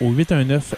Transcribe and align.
au 0.00 0.12
819 0.12 0.74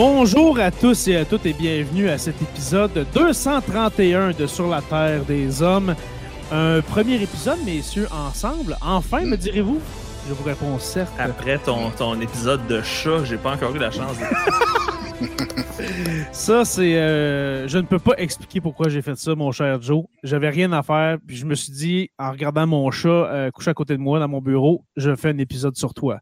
Bonjour 0.00 0.60
à 0.60 0.70
tous 0.70 1.08
et 1.08 1.16
à 1.16 1.24
toutes 1.24 1.44
et 1.44 1.52
bienvenue 1.52 2.08
à 2.08 2.18
cet 2.18 2.40
épisode 2.40 3.04
231 3.12 4.30
de 4.30 4.46
Sur 4.46 4.68
la 4.68 4.80
Terre 4.80 5.24
des 5.24 5.60
Hommes. 5.60 5.96
Un 6.52 6.80
premier 6.82 7.20
épisode, 7.20 7.58
messieurs, 7.66 8.06
ensemble. 8.12 8.76
Enfin, 8.80 9.22
me 9.22 9.36
direz-vous? 9.36 9.80
Je 10.28 10.34
vous 10.34 10.44
réponds 10.44 10.78
certes. 10.78 11.12
Après 11.18 11.58
ton, 11.58 11.90
ton 11.90 12.20
épisode 12.20 12.66
de 12.66 12.82
chat, 12.82 13.24
j'ai 13.24 13.38
pas 13.38 13.54
encore 13.54 13.74
eu 13.74 13.78
la 13.78 13.90
chance 13.90 14.16
de... 14.18 14.24
Ça, 16.32 16.64
c'est. 16.64 16.96
euh, 16.96 17.66
je 17.66 17.78
ne 17.78 17.82
peux 17.82 17.98
pas 17.98 18.14
expliquer 18.18 18.60
pourquoi 18.60 18.88
j'ai 18.88 19.02
fait 19.02 19.16
ça, 19.16 19.34
mon 19.34 19.50
cher 19.52 19.80
Joe. 19.80 20.04
J'avais 20.22 20.48
rien 20.50 20.70
à 20.72 20.82
faire, 20.82 21.16
puis 21.26 21.36
je 21.36 21.46
me 21.46 21.54
suis 21.54 21.72
dit, 21.72 22.10
en 22.18 22.30
regardant 22.30 22.66
mon 22.66 22.90
chat 22.90 23.08
euh, 23.08 23.50
couché 23.50 23.70
à 23.70 23.74
côté 23.74 23.96
de 23.96 24.00
moi 24.02 24.18
dans 24.20 24.28
mon 24.28 24.40
bureau, 24.40 24.84
je 24.96 25.14
fais 25.16 25.30
un 25.30 25.38
épisode 25.38 25.76
sur 25.76 25.94
toi. 25.94 26.20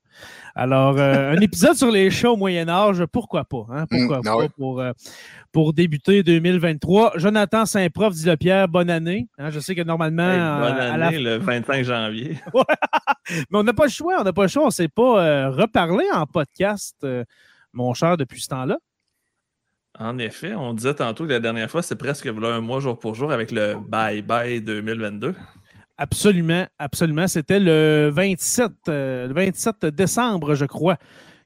Alors, 0.54 0.96
euh, 0.98 1.32
un 1.32 1.36
épisode 1.40 1.74
sur 1.74 1.90
les 1.90 2.10
chats 2.10 2.30
au 2.30 2.36
Moyen-Âge, 2.36 3.04
pourquoi 3.12 3.44
pas? 3.44 3.66
Hein? 3.70 3.86
Pourquoi 3.90 4.18
Mm, 4.18 4.22
pas 4.22 4.30
ah 4.30 4.36
ouais. 4.38 4.48
pour, 4.56 4.80
euh, 4.80 4.92
pour 5.56 5.72
débuter 5.72 6.22
2023. 6.22 7.12
Jonathan 7.16 7.64
Saint-Prof 7.64 8.12
dit 8.12 8.26
le 8.26 8.36
Pierre, 8.36 8.68
bonne 8.68 8.90
année. 8.90 9.26
Hein, 9.38 9.48
je 9.48 9.58
sais 9.58 9.74
que 9.74 9.80
normalement. 9.80 10.30
Hey, 10.30 10.38
euh, 10.38 10.58
bonne 10.60 10.98
la 10.98 11.06
année, 11.06 11.18
le 11.18 11.36
25 11.38 11.82
janvier. 11.82 12.38
mais 13.30 13.44
on 13.58 13.62
n'a 13.62 13.72
pas 13.72 13.84
le 13.84 13.90
choix, 13.90 14.16
on 14.20 14.22
n'a 14.22 14.34
pas 14.34 14.42
le 14.42 14.48
choix. 14.48 14.64
On 14.64 14.66
ne 14.66 14.70
s'est 14.70 14.88
pas 14.88 15.24
euh, 15.24 15.48
reparlé 15.48 16.04
en 16.12 16.26
podcast, 16.26 16.94
euh, 17.04 17.24
mon 17.72 17.94
cher, 17.94 18.18
depuis 18.18 18.42
ce 18.42 18.48
temps-là. 18.48 18.76
En 19.98 20.18
effet, 20.18 20.54
on 20.54 20.74
disait 20.74 20.92
tantôt 20.92 21.24
que 21.24 21.30
la 21.30 21.40
dernière 21.40 21.70
fois, 21.70 21.80
c'est 21.80 21.96
presque 21.96 22.26
voilà, 22.26 22.56
un 22.56 22.60
mois 22.60 22.80
jour 22.80 22.98
pour 22.98 23.14
jour 23.14 23.32
avec 23.32 23.50
le 23.50 23.76
Bye 23.88 24.20
Bye 24.20 24.60
2022. 24.60 25.34
Absolument, 25.96 26.66
absolument. 26.78 27.28
C'était 27.28 27.60
le 27.60 28.10
27, 28.12 28.72
euh, 28.90 29.26
le 29.28 29.32
27 29.32 29.86
décembre, 29.86 30.54
je 30.54 30.66
crois, 30.66 30.98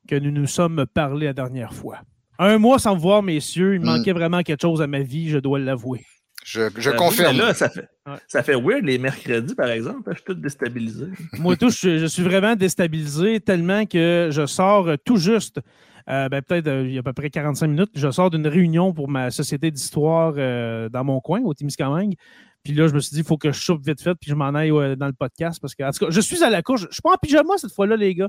que 0.08 0.16
nous 0.16 0.32
nous 0.32 0.48
sommes 0.48 0.84
parlé 0.92 1.26
la 1.26 1.32
dernière 1.32 1.72
fois. 1.72 2.00
Un 2.42 2.56
mois 2.58 2.78
sans 2.78 2.94
me 2.96 3.00
voir, 3.00 3.22
messieurs, 3.22 3.74
il 3.74 3.80
Mm. 3.80 3.84
manquait 3.84 4.12
vraiment 4.12 4.42
quelque 4.42 4.62
chose 4.62 4.80
à 4.82 4.86
ma 4.86 5.00
vie, 5.00 5.28
je 5.28 5.38
dois 5.38 5.58
l'avouer. 5.58 6.04
Je, 6.42 6.62
je 6.74 6.80
J'avoue, 6.80 6.96
confirme. 6.96 7.36
Là, 7.36 7.52
ça 7.52 7.68
fait, 7.68 7.86
Ouais. 8.06 8.16
ça 8.26 8.42
fait 8.42 8.54
weird 8.54 8.82
les 8.84 8.96
mercredis, 8.98 9.54
par 9.54 9.68
exemple. 9.68 10.04
Je 10.10 10.14
suis 10.14 10.24
tout 10.24 10.34
déstabilisé. 10.34 11.04
Moi, 11.38 11.54
tout, 11.56 11.68
je, 11.68 11.98
je 11.98 12.06
suis 12.06 12.22
vraiment 12.22 12.56
déstabilisé 12.56 13.40
tellement 13.40 13.84
que 13.84 14.30
je 14.32 14.46
sors 14.46 14.88
tout 15.04 15.18
juste, 15.18 15.60
euh, 16.08 16.30
ben, 16.30 16.40
peut-être 16.40 16.66
euh, 16.66 16.84
il 16.86 16.94
y 16.94 16.96
a 16.96 17.00
à 17.00 17.02
peu 17.02 17.12
près 17.12 17.28
45 17.28 17.66
minutes, 17.66 17.90
je 17.94 18.10
sors 18.10 18.30
d'une 18.30 18.46
réunion 18.46 18.94
pour 18.94 19.08
ma 19.10 19.30
société 19.30 19.70
d'histoire 19.70 20.32
euh, 20.38 20.88
dans 20.88 21.04
mon 21.04 21.20
coin, 21.20 21.42
au 21.42 21.52
Témiscamingue. 21.52 22.14
Puis 22.62 22.74
là, 22.74 22.88
je 22.88 22.94
me 22.94 23.00
suis 23.00 23.14
dit, 23.14 23.20
il 23.20 23.24
faut 23.24 23.38
que 23.38 23.52
je 23.52 23.60
soupe 23.60 23.84
vite 23.86 24.02
fait, 24.02 24.14
puis 24.14 24.30
je 24.30 24.34
m'en 24.34 24.54
aille 24.54 24.70
dans 24.96 25.06
le 25.06 25.12
podcast. 25.12 25.60
Parce 25.60 25.74
que, 25.74 25.82
en 25.82 25.90
tout 25.90 26.04
cas, 26.04 26.10
je 26.10 26.20
suis 26.20 26.42
à 26.44 26.50
la 26.50 26.62
course. 26.62 26.82
Je 26.82 26.92
suis 26.92 27.02
pas 27.02 27.12
en 27.12 27.16
pyjama 27.16 27.54
cette 27.56 27.72
fois-là, 27.72 27.96
les 27.96 28.14
gars. 28.14 28.28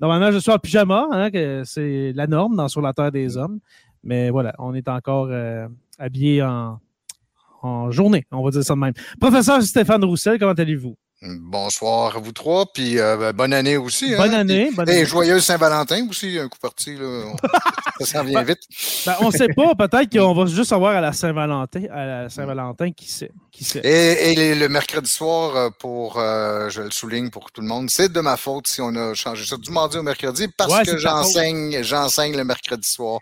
Normalement, 0.00 0.30
je 0.30 0.38
suis 0.38 0.50
en 0.50 0.58
pyjama, 0.58 1.08
hein, 1.10 1.30
que 1.30 1.62
c'est 1.64 2.12
la 2.14 2.26
norme 2.26 2.56
dans 2.56 2.68
Sur 2.68 2.82
la 2.82 2.92
Terre 2.92 3.10
des 3.10 3.36
Hommes. 3.36 3.58
Mais 4.04 4.30
voilà, 4.30 4.54
on 4.58 4.74
est 4.74 4.88
encore 4.88 5.28
euh, 5.30 5.66
habillé 5.98 6.42
en, 6.42 6.78
en 7.62 7.90
journée, 7.90 8.26
on 8.30 8.42
va 8.42 8.50
dire 8.50 8.64
ça 8.64 8.74
de 8.74 8.78
même. 8.80 8.94
Professeur 9.20 9.62
Stéphane 9.62 10.04
Roussel, 10.04 10.38
comment 10.38 10.52
allez-vous? 10.52 10.96
Bonsoir 11.22 12.16
à 12.16 12.18
vous 12.18 12.32
trois, 12.32 12.64
puis 12.72 12.98
euh, 12.98 13.16
ben, 13.18 13.32
bonne 13.34 13.52
année 13.52 13.76
aussi. 13.76 14.16
Bonne 14.16 14.32
hein, 14.34 14.38
année. 14.40 14.66
puis- 14.68 14.74
bonne 14.76 14.88
Et 14.88 14.92
année. 14.92 15.04
joyeuse 15.04 15.44
Saint-Valentin 15.44 16.06
aussi, 16.08 16.38
un 16.38 16.48
coup 16.48 16.58
parti. 16.58 16.96
Là. 16.96 17.04
On- 17.26 17.36
ça 18.04 18.20
s'en 18.20 18.24
vient 18.24 18.42
vite. 18.42 18.60
Ben, 19.04 19.16
on 19.20 19.26
ne 19.26 19.30
sait 19.32 19.48
pas, 19.48 19.74
peut-être 19.74 20.10
qu'on 20.10 20.32
va 20.34 20.46
juste 20.46 20.72
avoir 20.72 20.96
à 20.96 21.00
la 21.02 21.12
Saint-Valentin, 21.12 21.82
à 21.92 22.06
la 22.06 22.30
Saint-Valentin, 22.30 22.92
qui 22.92 23.10
sait, 23.10 23.30
qui 23.52 23.64
sait. 23.64 23.80
Et, 23.84 24.32
et 24.32 24.34
les- 24.34 24.54
le 24.54 24.68
mercredi 24.70 25.10
soir, 25.10 25.54
euh, 25.56 25.68
pour, 25.78 26.18
euh, 26.18 26.70
je 26.70 26.80
le 26.80 26.90
souligne 26.90 27.28
pour 27.28 27.52
tout 27.52 27.60
le 27.60 27.66
monde, 27.66 27.90
c'est 27.90 28.10
de 28.10 28.20
ma 28.20 28.38
faute 28.38 28.66
si 28.68 28.80
on 28.80 28.94
a 28.96 29.12
changé 29.12 29.44
ça 29.44 29.58
du 29.58 29.70
mardi 29.70 29.98
au 29.98 30.02
mercredi 30.02 30.48
parce 30.56 30.72
Ouais, 30.72 30.84
que 30.86 30.96
j'enseigne, 30.96 31.82
j'enseigne 31.82 32.34
le 32.34 32.44
mercredi 32.44 32.88
soir 32.88 33.20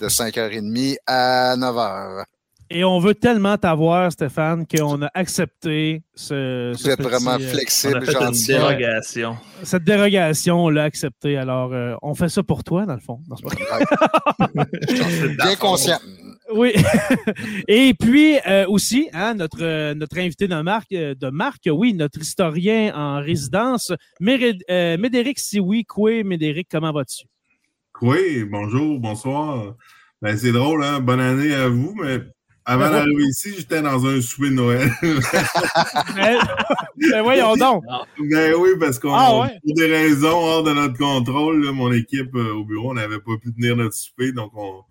de 0.00 0.08
5h30 0.08 0.96
à 1.06 1.56
9h. 1.58 2.24
Et 2.70 2.82
on 2.82 2.98
veut 2.98 3.14
tellement 3.14 3.56
t'avoir, 3.58 4.10
Stéphane, 4.10 4.66
qu'on 4.66 5.02
a 5.02 5.10
accepté 5.14 6.02
ce, 6.14 6.72
Vous 6.72 6.78
ce 6.78 6.88
êtes 6.88 6.96
petit, 6.98 7.08
vraiment 7.08 7.32
euh, 7.32 7.38
On 7.38 7.44
a 7.44 7.48
flexible, 7.48 8.10
gentil. 8.10 8.46
dérogation. 8.48 9.36
cette 9.62 9.84
dérogation, 9.84 10.64
on 10.64 10.68
l'a 10.70 10.84
acceptée. 10.84 11.36
Alors, 11.36 11.72
euh, 11.72 11.94
on 12.02 12.14
fait 12.14 12.28
ça 12.28 12.42
pour 12.42 12.64
toi, 12.64 12.86
dans 12.86 12.94
le 12.94 13.00
fond. 13.00 13.20
C'est 13.36 13.44
pas 13.44 14.46
vrai. 14.54 14.64
Bien 15.36 15.56
conscient. 15.56 15.98
Oui. 16.54 16.72
Et 17.68 17.94
puis 17.94 18.36
euh, 18.46 18.66
aussi, 18.68 19.08
hein, 19.12 19.34
notre, 19.34 19.92
notre 19.94 20.18
invité 20.18 20.46
de 20.48 20.60
marque, 20.60 20.90
de 20.90 21.30
marque, 21.30 21.68
oui, 21.70 21.94
notre 21.94 22.20
historien 22.20 22.92
en 22.94 23.20
résidence, 23.20 23.92
Méré- 24.20 24.58
euh, 24.70 24.96
Médéric 24.98 25.38
Sioui. 25.38 25.84
Coué, 25.84 26.22
Médéric, 26.24 26.68
comment 26.70 26.92
vas-tu? 26.92 27.24
Oui, 28.02 28.44
bonjour, 28.44 28.98
bonsoir. 28.98 29.74
Ben, 30.20 30.36
c'est 30.36 30.52
drôle, 30.52 30.82
hein? 30.84 31.00
Bonne 31.00 31.20
année 31.20 31.54
à 31.54 31.68
vous, 31.68 31.94
mais 32.02 32.18
avant 32.66 32.90
d'arriver 32.90 33.24
ici, 33.24 33.54
j'étais 33.56 33.82
dans 33.82 34.06
un 34.06 34.20
souper 34.20 34.48
de 34.50 34.54
Noël. 34.54 34.90
ben 36.14 37.22
voyons 37.22 37.54
donc. 37.56 37.84
ben 38.18 38.54
oui, 38.58 38.70
parce 38.80 38.98
qu'on 38.98 39.14
Ah 39.14 39.38
ouais? 39.40 39.58
pour 39.64 39.74
des 39.74 39.86
raisons 39.86 40.28
hors 40.28 40.62
de 40.62 40.72
notre 40.72 40.96
contrôle, 40.96 41.64
là, 41.64 41.72
mon 41.72 41.92
équipe 41.92 42.34
euh, 42.34 42.54
au 42.54 42.64
bureau, 42.64 42.90
on 42.92 42.94
n'avait 42.94 43.20
pas 43.20 43.36
pu 43.42 43.52
tenir 43.52 43.76
notre 43.76 43.94
souper, 43.94 44.32
donc 44.32 44.52
on, 44.56 44.82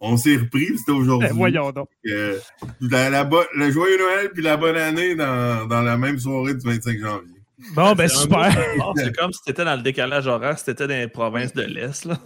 on 0.00 0.16
s'est 0.16 0.36
repris, 0.36 0.76
c'était 0.76 0.92
aujourd'hui. 0.92 1.28
Ben, 1.28 1.36
voyons 1.36 1.70
donc. 1.70 1.88
Euh, 2.06 2.38
la, 2.80 3.28
le 3.54 3.70
joyeux 3.70 3.98
Noël 3.98 4.30
puis 4.32 4.42
la 4.42 4.56
bonne 4.56 4.76
année 4.76 5.14
dans, 5.14 5.66
dans 5.66 5.82
la 5.82 5.96
même 5.96 6.18
soirée 6.18 6.54
du 6.54 6.66
25 6.66 6.98
janvier. 6.98 7.33
Bon, 7.74 7.92
ben 7.94 8.08
super. 8.08 8.50
C'est 8.96 9.16
comme 9.16 9.32
si 9.32 9.40
tu 9.44 9.50
étais 9.52 9.64
dans 9.64 9.76
le 9.76 9.82
décalage 9.82 10.26
horaire, 10.26 10.58
si 10.58 10.64
tu 10.64 10.70
étais 10.72 10.86
dans 10.88 10.94
les 10.94 11.06
provinces 11.08 11.52
de 11.54 11.62
l'Est. 11.62 12.04
là. 12.04 12.16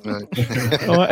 Ouais. 0.88 1.08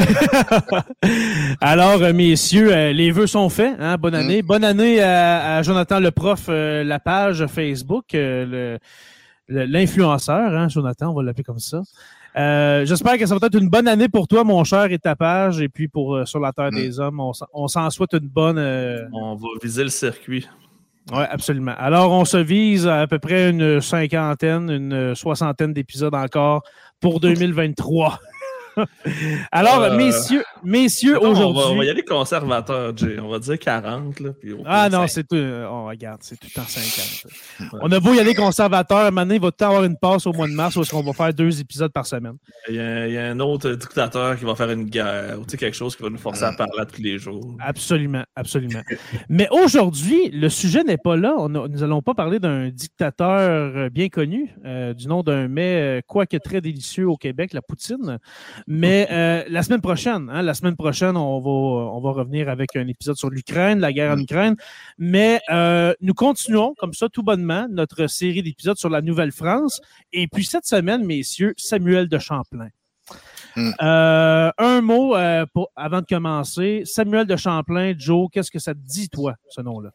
Alors, 1.61 2.03
euh, 2.03 2.13
messieurs, 2.13 2.73
euh, 2.75 2.93
les 2.93 3.11
vœux 3.11 3.27
sont 3.27 3.49
faits. 3.49 3.75
Hein? 3.79 3.97
Bonne 3.99 4.15
année. 4.15 4.43
Bonne 4.43 4.65
année 4.65 5.01
à, 5.03 5.57
à 5.57 5.63
Jonathan 5.63 6.01
le 6.01 6.11
prof, 6.11 6.47
euh, 6.49 6.83
la 6.85 6.99
page 6.99 7.47
Facebook, 7.47 8.15
euh, 8.15 8.47
le- 8.47 8.79
le- 9.49 9.65
l'influenceur, 9.67 10.53
hein, 10.55 10.69
Jonathan, 10.69 11.11
on 11.11 11.15
va 11.15 11.23
l'appeler 11.23 11.45
comme 11.45 11.59
ça. 11.61 11.83
Euh, 12.37 12.85
J'espère 12.85 13.17
que 13.19 13.25
ça 13.27 13.35
va 13.37 13.47
être 13.47 13.59
une 13.59 13.69
bonne 13.71 13.87
année 13.89 14.09
pour 14.09 14.29
toi, 14.29 14.45
mon 14.45 14.63
cher, 14.65 14.87
et 14.93 14.99
ta 14.99 15.15
page. 15.17 15.61
Et 15.61 15.69
puis 15.69 15.89
pour 15.89 16.17
euh, 16.17 16.25
Sur 16.27 16.41
la 16.41 16.53
Terre 16.53 16.71
Mm. 16.73 16.77
des 16.77 17.01
Hommes, 17.01 17.21
on, 17.21 17.33
s'en- 17.33 17.47
on 17.53 17.69
s'en 17.69 17.89
souhaite 17.91 18.13
une 18.15 18.29
bonne. 18.29 18.59
euh, 18.59 19.05
On 19.13 19.35
va 19.37 19.49
viser 19.63 19.85
le 19.85 19.89
circuit. 19.91 20.47
Oui, 21.13 21.23
absolument. 21.31 21.75
Alors, 21.79 22.11
on 22.13 22.25
se 22.25 22.37
vise 22.37 22.87
à, 22.89 23.03
à 23.03 23.07
peu 23.07 23.19
près 23.19 23.51
une 23.51 23.81
cinquantaine, 23.81 24.71
une 24.71 25.15
soixantaine 25.15 25.73
d'épisodes 25.73 26.15
encore 26.15 26.63
pour 27.01 27.21
2023. 27.21 28.19
Alors, 29.53 29.81
Euh, 29.83 29.97
messieurs, 29.97 30.45
messieurs, 30.65 31.15
Non, 31.15 31.31
on, 31.31 31.33
va, 31.33 31.47
on 31.47 31.53
va 31.53 31.61
aujourd'hui. 31.61 31.87
y 31.87 31.91
aller 31.91 32.03
conservateur, 32.03 32.97
Jay. 32.97 33.19
On 33.21 33.29
va 33.29 33.39
dire 33.39 33.59
40. 33.59 34.21
Là, 34.21 34.31
puis 34.41 34.55
Ah 34.65 34.89
non, 34.91 35.07
c'est 35.07 35.25
tout. 35.27 35.37
On 35.37 35.87
regarde, 35.87 36.21
c'est 36.23 36.39
tout 36.39 36.49
en 36.59 36.65
50. 36.65 37.27
On 37.83 37.91
a 37.93 38.01
beau 38.01 38.13
y 38.15 38.21
aller 38.21 38.35
conservateur, 38.35 39.11
maintenant, 39.13 39.35
il 39.35 39.41
va 39.41 39.51
tout 39.51 39.65
avoir 39.65 39.85
une 39.85 39.97
passe 39.97 40.27
au 40.27 40.33
mois 40.33 40.47
de 40.49 40.53
mars 40.53 40.77
où 40.77 40.83
est-ce 40.83 40.91
qu'on 40.91 41.03
va 41.03 41.13
faire 41.13 41.33
deux 41.33 41.61
épisodes 41.61 41.93
par 41.93 42.07
semaine. 42.07 42.37
il 42.69 42.75
y, 42.77 42.81
a, 42.81 43.07
il 43.09 43.15
y 43.15 43.19
a 43.19 43.27
un 43.31 43.41
autre 43.41 43.71
dictateur 43.71 44.37
qui 44.39 44.45
va 44.45 44.55
faire 44.55 44.71
une 44.71 44.85
guerre, 44.85 45.37
ou 45.39 45.45
tu 45.45 45.51
sais, 45.53 45.57
quelque 45.57 45.77
chose 45.77 45.97
qui 45.97 46.03
va 46.03 46.11
nous 46.11 46.19
forcer 46.19 46.45
à 46.45 46.53
parler 46.53 46.81
à 46.81 46.87
tous 46.87 47.01
les 47.03 47.19
jours. 47.19 47.57
Absolument, 47.61 48.25
absolument. 48.35 48.81
Mais 49.29 49.49
aujourd'hui, 49.51 50.31
le 50.31 50.49
sujet 50.49 50.83
n'est 50.85 50.99
pas 50.99 51.17
là. 51.17 51.35
On 51.39 51.55
a- 51.55 51.69
nous 51.69 51.83
allons 51.83 52.03
pas 52.03 52.15
parler 52.15 52.39
d'un 52.39 52.69
dictateur 52.69 53.39
euh, 53.39 53.89
bien 53.91 54.09
connu, 54.09 54.55
euh, 54.65 54.95
du 54.95 55.07
nom 55.09 55.23
d'un 55.23 55.49
mets, 55.49 55.99
euh, 55.99 56.01
quoique 56.07 56.37
très 56.37 56.61
délicieux 56.61 57.09
au 57.09 57.17
Québec, 57.17 57.53
la 57.53 57.63
poutine. 57.63 58.19
Mais 58.67 59.07
euh, 59.13 59.45
la 59.49 59.63
semaine 59.63 59.81
prochaine, 59.81 60.29
hein, 60.33 60.43
la 60.43 60.55
semaine 60.55 60.75
prochaine, 60.75 61.17
on 61.17 61.41
va, 61.41 61.51
on 61.51 62.01
va 62.01 62.11
revenir 62.11 62.49
avec 62.49 62.75
un 62.75 62.89
épisode 62.89 63.17
sur 63.17 63.31
l'Ukraine, 63.31 63.79
la 63.79 63.93
guerre 63.93 64.13
en 64.13 64.19
Ukraine. 64.19 64.57
Mais 64.99 65.41
euh, 65.51 65.95
nous 66.01 66.15
continuons 66.15 66.75
comme 66.77 66.93
ça, 66.93 67.09
tout 67.09 67.23
bonnement, 67.23 67.67
notre 67.71 68.09
série 68.09 68.43
d'épisodes 68.43 68.77
sur 68.77 68.91
la 68.91 69.03
Nouvelle-France. 69.03 69.81
Et 70.13 70.27
puis 70.27 70.45
cette 70.45 70.67
semaine, 70.67 71.05
messieurs, 71.05 71.55
Samuel 71.57 72.09
de 72.09 72.19
Champlain. 72.19 72.69
Hmm. 73.55 73.71
Euh, 73.81 74.51
un 74.59 74.81
mot 74.81 75.17
euh, 75.17 75.47
pour, 75.55 75.71
avant 75.77 76.01
de 76.01 76.07
commencer. 76.07 76.83
Samuel 76.85 77.27
de 77.27 77.37
Champlain, 77.37 77.95
Joe, 77.97 78.29
qu'est-ce 78.33 78.51
que 78.51 78.59
ça 78.59 78.75
te 78.75 78.81
dit, 78.81 79.09
toi, 79.09 79.35
ce 79.49 79.61
nom-là? 79.63 79.91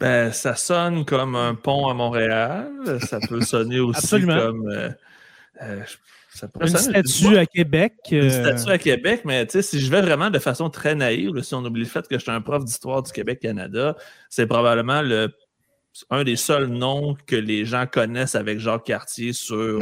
Ben, 0.00 0.32
ça 0.32 0.56
sonne 0.56 1.04
comme 1.04 1.36
un 1.36 1.54
pont 1.54 1.88
à 1.88 1.94
Montréal. 1.94 2.72
Ça 3.06 3.20
peut 3.20 3.42
sonner 3.42 3.78
aussi 3.78 3.98
Absolument. 3.98 4.40
comme. 4.40 4.68
euh, 4.68 4.90
euh, 5.60 5.82
ça 6.34 6.48
Une 6.60 6.68
statue 6.68 7.36
à 7.36 7.46
Québec. 7.46 7.94
Une 8.10 8.22
euh, 8.22 8.54
statue 8.54 8.70
à 8.70 8.78
Québec, 8.78 9.22
mais 9.24 9.46
tu 9.46 9.52
sais, 9.52 9.62
si 9.62 9.80
je 9.80 9.90
vais 9.90 10.00
vraiment 10.00 10.30
de 10.30 10.38
façon 10.38 10.70
très 10.70 10.94
naïve, 10.94 11.34
là, 11.34 11.42
si 11.42 11.54
on 11.54 11.64
oublie 11.64 11.82
le 11.82 11.88
fait 11.88 12.06
que 12.08 12.16
je 12.16 12.22
suis 12.22 12.30
un 12.30 12.40
prof 12.40 12.64
d'histoire 12.64 13.02
du 13.02 13.12
Québec-Canada, 13.12 13.96
c'est 14.28 14.46
probablement 14.46 15.02
le, 15.02 15.32
un 16.10 16.24
des 16.24 16.36
seuls 16.36 16.66
noms 16.66 17.16
que 17.26 17.36
les 17.36 17.64
gens 17.64 17.86
connaissent 17.86 18.34
avec 18.34 18.58
Jacques 18.58 18.84
Cartier 18.84 19.32
sur 19.32 19.80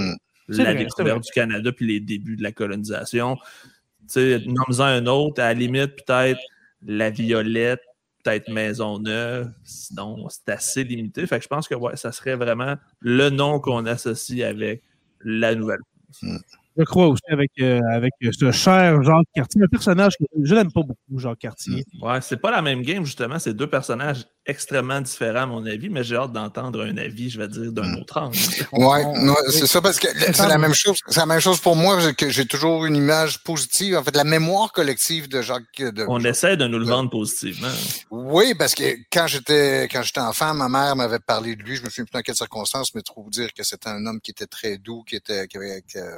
Mm. 0.50 0.62
La 0.62 0.74
découverte 0.74 1.16
vrai. 1.16 1.20
du 1.20 1.30
Canada 1.32 1.72
puis 1.72 1.86
les 1.86 2.00
débuts 2.00 2.36
de 2.36 2.42
la 2.42 2.52
colonisation. 2.52 3.36
Tu 3.36 4.06
sais, 4.08 4.42
nomme-en 4.46 4.80
un 4.80 5.06
autre, 5.06 5.40
à 5.40 5.46
la 5.46 5.54
limite, 5.54 5.94
peut-être 6.04 6.40
la 6.82 7.10
Violette, 7.10 7.80
peut-être 8.22 8.48
Maisonneuve, 8.48 9.50
sinon 9.64 10.28
c'est 10.28 10.48
assez 10.48 10.84
limité. 10.84 11.26
Fait 11.26 11.38
que 11.38 11.44
je 11.44 11.48
pense 11.48 11.68
que 11.68 11.74
ouais, 11.74 11.96
ça 11.96 12.10
serait 12.10 12.36
vraiment 12.36 12.76
le 13.00 13.30
nom 13.30 13.60
qu'on 13.60 13.86
associe 13.86 14.42
avec 14.42 14.82
la 15.22 15.54
nouvelle. 15.54 15.78
Mm. 16.22 16.59
Je 16.80 16.84
crois 16.86 17.08
aussi 17.08 17.22
avec, 17.30 17.50
euh, 17.60 17.78
avec 17.92 18.12
ce 18.32 18.50
cher 18.52 19.02
Jacques 19.02 19.26
Cartier, 19.34 19.62
un 19.62 19.66
personnage 19.66 20.14
que 20.18 20.24
je 20.42 20.54
n'aime 20.54 20.72
pas 20.72 20.80
beaucoup, 20.80 21.18
Jacques 21.18 21.38
Cartier. 21.40 21.84
Ouais, 22.00 22.20
c'est 22.22 22.38
pas 22.40 22.50
la 22.50 22.62
même 22.62 22.80
game, 22.82 23.04
justement. 23.04 23.38
C'est 23.38 23.52
deux 23.52 23.68
personnages 23.68 24.24
extrêmement 24.46 25.00
différents, 25.02 25.42
à 25.42 25.46
mon 25.46 25.64
avis, 25.66 25.90
mais 25.90 26.02
j'ai 26.02 26.16
hâte 26.16 26.32
d'entendre 26.32 26.82
un 26.82 26.96
avis, 26.96 27.28
je 27.28 27.38
vais 27.38 27.48
dire, 27.48 27.70
d'un 27.70 27.94
autre 27.94 28.16
angle. 28.18 28.36
Ouais, 28.72 29.04
c'est 29.50 29.66
ça 29.66 29.82
parce 29.82 29.98
que 30.00 30.08
c'est 30.32 30.48
la 30.48 30.56
même 30.58 30.72
chose. 30.72 30.96
C'est 31.06 31.20
la 31.20 31.26
même 31.26 31.40
chose 31.40 31.60
pour 31.60 31.76
moi 31.76 32.00
j'ai- 32.00 32.14
que 32.14 32.30
j'ai 32.30 32.46
toujours 32.46 32.86
une 32.86 32.96
image 32.96 33.42
positive. 33.44 33.96
En 33.96 34.02
fait, 34.02 34.16
la 34.16 34.24
mémoire 34.24 34.72
collective 34.72 35.28
de 35.28 35.42
Jacques. 35.42 35.64
De, 35.78 36.04
On 36.08 36.24
essaie 36.24 36.56
de 36.56 36.66
nous 36.66 36.78
le 36.78 36.86
vendre 36.86 37.10
positivement. 37.10 37.68
Oui, 38.10 38.54
parce 38.58 38.74
que 38.74 38.84
quand 39.12 39.26
j'étais 39.26 39.86
quand 39.92 40.02
j'étais 40.02 40.20
enfant, 40.20 40.54
ma 40.54 40.68
mère 40.68 40.96
m'avait 40.96 41.18
parlé 41.18 41.56
de 41.56 41.62
lui. 41.62 41.76
Je 41.76 41.82
me 41.84 41.90
souviens 41.90 42.04
plus 42.06 42.12
dans 42.14 42.22
quelles 42.22 42.34
circonstances, 42.36 42.94
mais 42.94 43.02
trop 43.02 43.28
dire 43.28 43.52
que 43.52 43.62
c'était 43.62 43.88
un 43.90 44.04
homme 44.06 44.20
qui 44.20 44.30
était 44.30 44.46
très 44.46 44.78
doux, 44.78 45.02
qui 45.04 45.16
était 45.16 45.46
qui 45.46 45.58
avait 45.58 45.82
qui, 45.86 45.98
euh, 45.98 46.16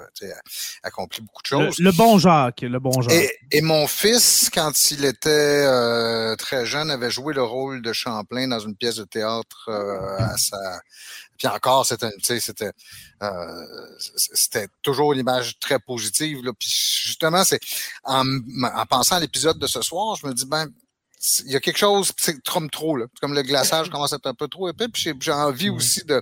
accompli 0.83 1.21
beaucoup 1.21 1.43
de 1.43 1.47
choses. 1.47 1.79
le 1.79 1.93
bon 1.93 2.19
Jacques, 2.19 2.63
le 2.63 2.79
bon 2.79 3.01
Jacques. 3.03 3.13
Et, 3.13 3.31
et 3.51 3.61
mon 3.61 3.87
fils, 3.87 4.51
quand 4.53 4.73
il 4.91 5.05
était 5.05 5.31
euh, 5.31 6.37
très 6.37 6.67
jeune, 6.67 6.91
avait 6.91 7.11
joué 7.11 7.35
le 7.35 7.43
rôle 7.43 7.83
de 7.83 7.93
Champlain 7.93 8.49
dans 8.49 8.61
une 8.61 8.77
pièce 8.77 8.97
de 8.97 9.05
théâtre 9.05 9.69
euh, 9.69 10.19
à 10.19 10.37
sa. 10.37 10.81
Puis 11.39 11.49
encore, 11.49 11.85
c'était, 11.87 12.11
c'était, 12.41 12.73
euh, 13.23 13.65
c'était 13.99 14.69
toujours 14.83 15.13
une 15.13 15.21
image 15.21 15.59
très 15.59 15.79
positive. 15.79 16.45
Là. 16.45 16.53
Puis 16.59 16.71
justement, 16.71 17.43
c'est 17.45 17.61
en, 18.05 18.25
en 18.27 18.87
pensant 18.87 19.17
à 19.17 19.21
l'épisode 19.21 19.59
de 19.59 19.67
ce 19.67 19.83
soir, 19.83 20.17
je 20.17 20.27
me 20.27 20.35
dis 20.35 20.47
ben. 20.47 20.69
Il 21.45 21.53
y 21.53 21.57
a 21.57 21.61
quelque 21.61 21.79
chose, 21.79 22.11
c'est 22.19 22.43
trop 22.43 22.67
trop, 22.67 22.97
là. 22.97 23.07
Comme 23.21 23.33
le 23.35 23.43
glaçage 23.43 23.89
commence 23.91 24.13
à 24.13 24.17
être 24.17 24.27
un 24.27 24.35
peu 24.35 24.49
trop 24.49 24.69
épais. 24.69 24.89
Puis 24.89 25.11
j'ai- 25.21 25.33
envie 25.33 25.71
aussi 25.71 26.05
de, 26.05 26.21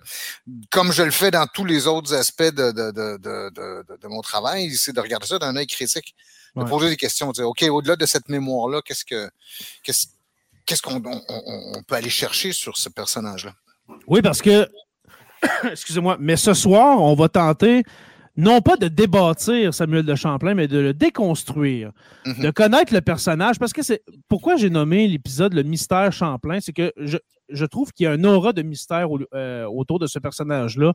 comme 0.70 0.92
je 0.92 1.02
le 1.02 1.10
fais 1.10 1.30
dans 1.30 1.46
tous 1.46 1.64
les 1.64 1.86
autres 1.86 2.12
aspects 2.14 2.42
de, 2.42 2.70
de, 2.70 2.90
de, 2.90 3.96
de, 4.02 4.08
mon 4.08 4.20
travail, 4.20 4.74
c'est 4.76 4.92
de 4.92 5.00
regarder 5.00 5.26
ça 5.26 5.38
d'un 5.38 5.56
œil 5.56 5.66
critique 5.66 6.14
de 6.56 6.62
Ouais. 6.62 6.68
poser 6.68 6.88
des 6.90 6.96
questions, 6.96 7.28
de 7.28 7.32
dire, 7.34 7.48
OK, 7.48 7.62
au-delà 7.62 7.96
de 7.96 8.04
cette 8.06 8.28
mémoire-là, 8.28 8.82
qu'est-ce 8.84 9.04
que 9.04 9.30
qu'est-ce 9.84 10.06
qu'est-ce 10.66 10.82
qu'on 10.82 10.96
on, 11.04 11.22
on- 11.28 11.72
on 11.78 11.82
peut 11.84 11.94
aller 11.94 12.10
chercher 12.10 12.52
sur 12.52 12.76
ce 12.76 12.88
personnage-là? 12.88 13.54
Oui, 14.06 14.20
parce 14.20 14.42
que, 14.42 14.68
excusez-moi, 15.70 16.16
mais 16.20 16.36
ce 16.36 16.52
soir, 16.54 17.00
on 17.00 17.14
va 17.14 17.28
tenter 17.28 17.84
non 18.36 18.60
pas 18.60 18.76
de 18.76 18.88
débâtir 18.88 19.74
Samuel 19.74 20.04
de 20.04 20.14
Champlain, 20.14 20.54
mais 20.54 20.68
de 20.68 20.78
le 20.78 20.94
déconstruire, 20.94 21.92
Mhm. 22.26 22.42
de 22.42 22.50
connaître 22.50 22.94
le 22.94 23.00
personnage. 23.00 23.58
Parce 23.58 23.72
que 23.72 23.82
c'est 23.82 24.02
pourquoi 24.28 24.56
j'ai 24.56 24.70
nommé 24.70 25.06
l'épisode 25.08 25.52
Le 25.54 25.62
mystère 25.62 26.12
Champlain, 26.12 26.58
c'est 26.60 26.72
que 26.72 26.92
je, 26.96 27.18
je 27.48 27.64
trouve 27.66 27.92
qu'il 27.92 28.04
y 28.04 28.06
a 28.06 28.12
un 28.12 28.24
aura 28.24 28.52
de 28.52 28.62
mystère 28.62 29.10
au- 29.10 29.20
euh, 29.34 29.64
autour 29.66 29.98
de 29.98 30.06
ce 30.06 30.18
personnage-là. 30.18 30.92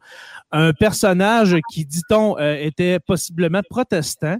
Un 0.51 0.71
personnage 0.73 1.57
qui, 1.71 1.85
dit-on, 1.85 2.37
euh, 2.39 2.55
était 2.59 2.99
possiblement 2.99 3.61
protestant 3.69 4.37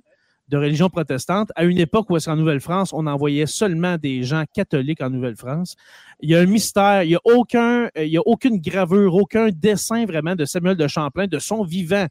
de 0.48 0.58
religion 0.58 0.90
protestante, 0.92 1.50
à 1.56 1.64
une 1.64 1.80
époque 1.80 2.08
où 2.12 2.18
est-ce 2.18 2.28
qu'en 2.30 2.36
Nouvelle-France, 2.36 2.94
on 2.94 3.08
envoyait 3.08 3.48
seulement 3.48 3.98
des 3.98 4.22
gens 4.22 4.44
catholiques 4.54 5.02
en 5.02 5.10
Nouvelle-France. 5.10 5.76
Il 6.22 6.30
y 6.30 6.36
a 6.36 6.40
un 6.40 6.46
mystère, 6.46 7.02
il 7.02 7.10
n'y 7.10 7.16
a, 7.16 7.20
aucun, 7.26 7.86
euh, 7.98 8.06
il 8.06 8.10
y 8.10 8.18
a 8.18 8.22
aucune 8.24 8.62
gravure, 8.62 9.16
aucun 9.16 9.50
dessin 9.50 10.06
vraiment 10.06 10.36
de 10.36 10.46
Samuel 10.46 10.78
de 10.78 10.88
Champlain, 10.88 11.26
de 11.26 11.40
son 11.40 11.64
vivant. 11.64 12.06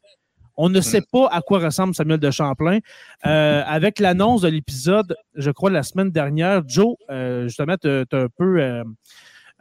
On 0.57 0.69
ne 0.69 0.81
sait 0.81 1.01
pas 1.01 1.27
à 1.31 1.41
quoi 1.41 1.59
ressemble 1.59 1.93
Samuel 1.93 2.19
de 2.19 2.31
Champlain. 2.31 2.79
Euh, 3.25 3.63
avec 3.67 3.99
l'annonce 3.99 4.41
de 4.41 4.47
l'épisode, 4.47 5.15
je 5.35 5.51
crois, 5.51 5.69
la 5.69 5.83
semaine 5.83 6.11
dernière, 6.11 6.61
Joe, 6.67 6.95
euh, 7.09 7.47
justement, 7.47 7.75
tu 7.77 7.87
as 7.87 8.05
un 8.11 8.27
peu 8.37 8.83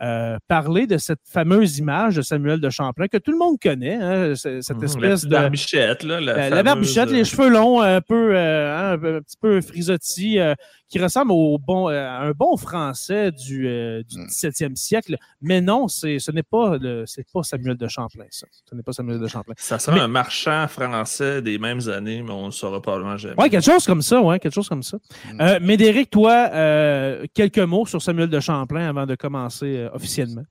euh, 0.01 0.05
euh, 0.35 0.37
parlé 0.49 0.87
de 0.87 0.99
cette 0.99 1.21
fameuse 1.25 1.79
image 1.79 2.17
de 2.17 2.23
Samuel 2.23 2.61
de 2.61 2.69
Champlain 2.71 3.07
que 3.09 3.17
tout 3.17 3.31
le 3.33 3.39
monde 3.39 3.57
connaît, 3.63 3.95
hein, 3.95 4.35
cette 4.35 4.71
Mhm, 4.71 4.81
la 4.81 4.85
espèce 4.87 5.25
de... 5.25 5.31
barbichette, 5.31 6.03
là. 6.03 6.21
La, 6.21 6.33
Euh, 6.35 6.49
la 6.51 6.63
barbichette, 6.63 7.09
euh, 7.09 7.13
les 7.13 7.25
cheveux 7.25 7.49
longs, 7.49 7.81
un 7.81 8.01
peu, 8.01 8.35
euh, 8.37 8.77
hein, 8.77 8.93
un, 8.95 8.99
peu- 8.99 9.17
un 9.17 9.21
petit 9.21 9.37
peu 9.41 9.61
frisottis, 9.61 10.39
euh, 10.39 10.55
qui 10.89 10.99
ressemble 11.01 11.33
au 11.33 11.59
bon, 11.59 11.89
euh, 11.89 12.07
à 12.07 12.21
un 12.23 12.31
bon 12.33 12.57
français 12.57 13.33
du, 13.33 13.67
euh, 13.67 14.03
du 14.09 14.19
Mm. 14.19 14.27
17e 14.29 14.77
siècle. 14.77 15.17
Mais 15.41 15.61
non, 15.61 15.89
c'est, 15.89 16.19
ce 16.19 16.31
n'est 16.31 16.43
pas, 16.43 16.77
le, 16.79 17.05
c'est 17.07 17.27
pas 17.33 17.43
Samuel 17.43 17.77
de 17.77 17.89
Champlain, 17.89 18.25
ça. 18.31 18.47
Ce 18.69 18.75
n'est 18.75 18.83
pas 18.83 18.93
Samuel 18.93 19.19
de 19.21 19.27
Champlain. 19.27 19.55
Ça 19.57 19.79
serait 19.79 19.97
Mais- 19.97 20.03
un 20.03 20.09
marchand 20.09 20.67
français 20.69 21.43
des 21.43 21.59
mêmes 21.59 21.89
années, 21.89 22.23
mais 22.23 22.31
on 22.33 22.47
ne 22.47 22.51
saura 22.53 22.81
probablement 22.81 23.17
jamais. 23.17 23.35
Ouais, 23.41 23.51
quelque 23.51 23.65
chose 23.65 23.87
comme 23.87 24.03
ça, 24.03 24.21
ouais, 24.21 24.39
quelque 24.39 24.55
chose 24.55 24.69
comme 24.69 24.83
ça. 24.83 24.99
Mm. 25.33 25.41
Euh, 25.41 25.61
Médéric, 25.61 26.11
toi, 26.11 26.49
euh, 26.53 27.25
quelques 27.35 27.59
mots 27.59 27.87
sur 27.87 28.01
Samuel 28.03 28.29
de 28.29 28.41
Champlain 28.41 28.89
avant 28.89 29.07
de 29.07 29.15
commencer 29.15 29.77
euh, 29.79 29.84
officiellement? 29.93 30.45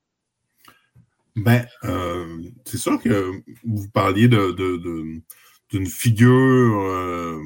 Ben, 1.35 1.65
euh, 1.83 2.41
c'est 2.65 2.77
sûr 2.77 3.01
que 3.01 3.31
vous 3.63 3.87
parliez 3.89 4.27
de, 4.27 4.51
de- 4.51 4.77
de- 4.77 5.21
d'une 5.71 5.87
figure 5.87 6.79
euh, 6.79 7.39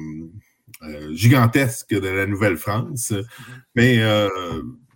euh, 0.82 1.14
gigantesque 1.14 1.90
de 1.98 2.08
la 2.08 2.26
Nouvelle-France. 2.26 3.14
Mais, 3.74 4.02
euh, 4.02 4.28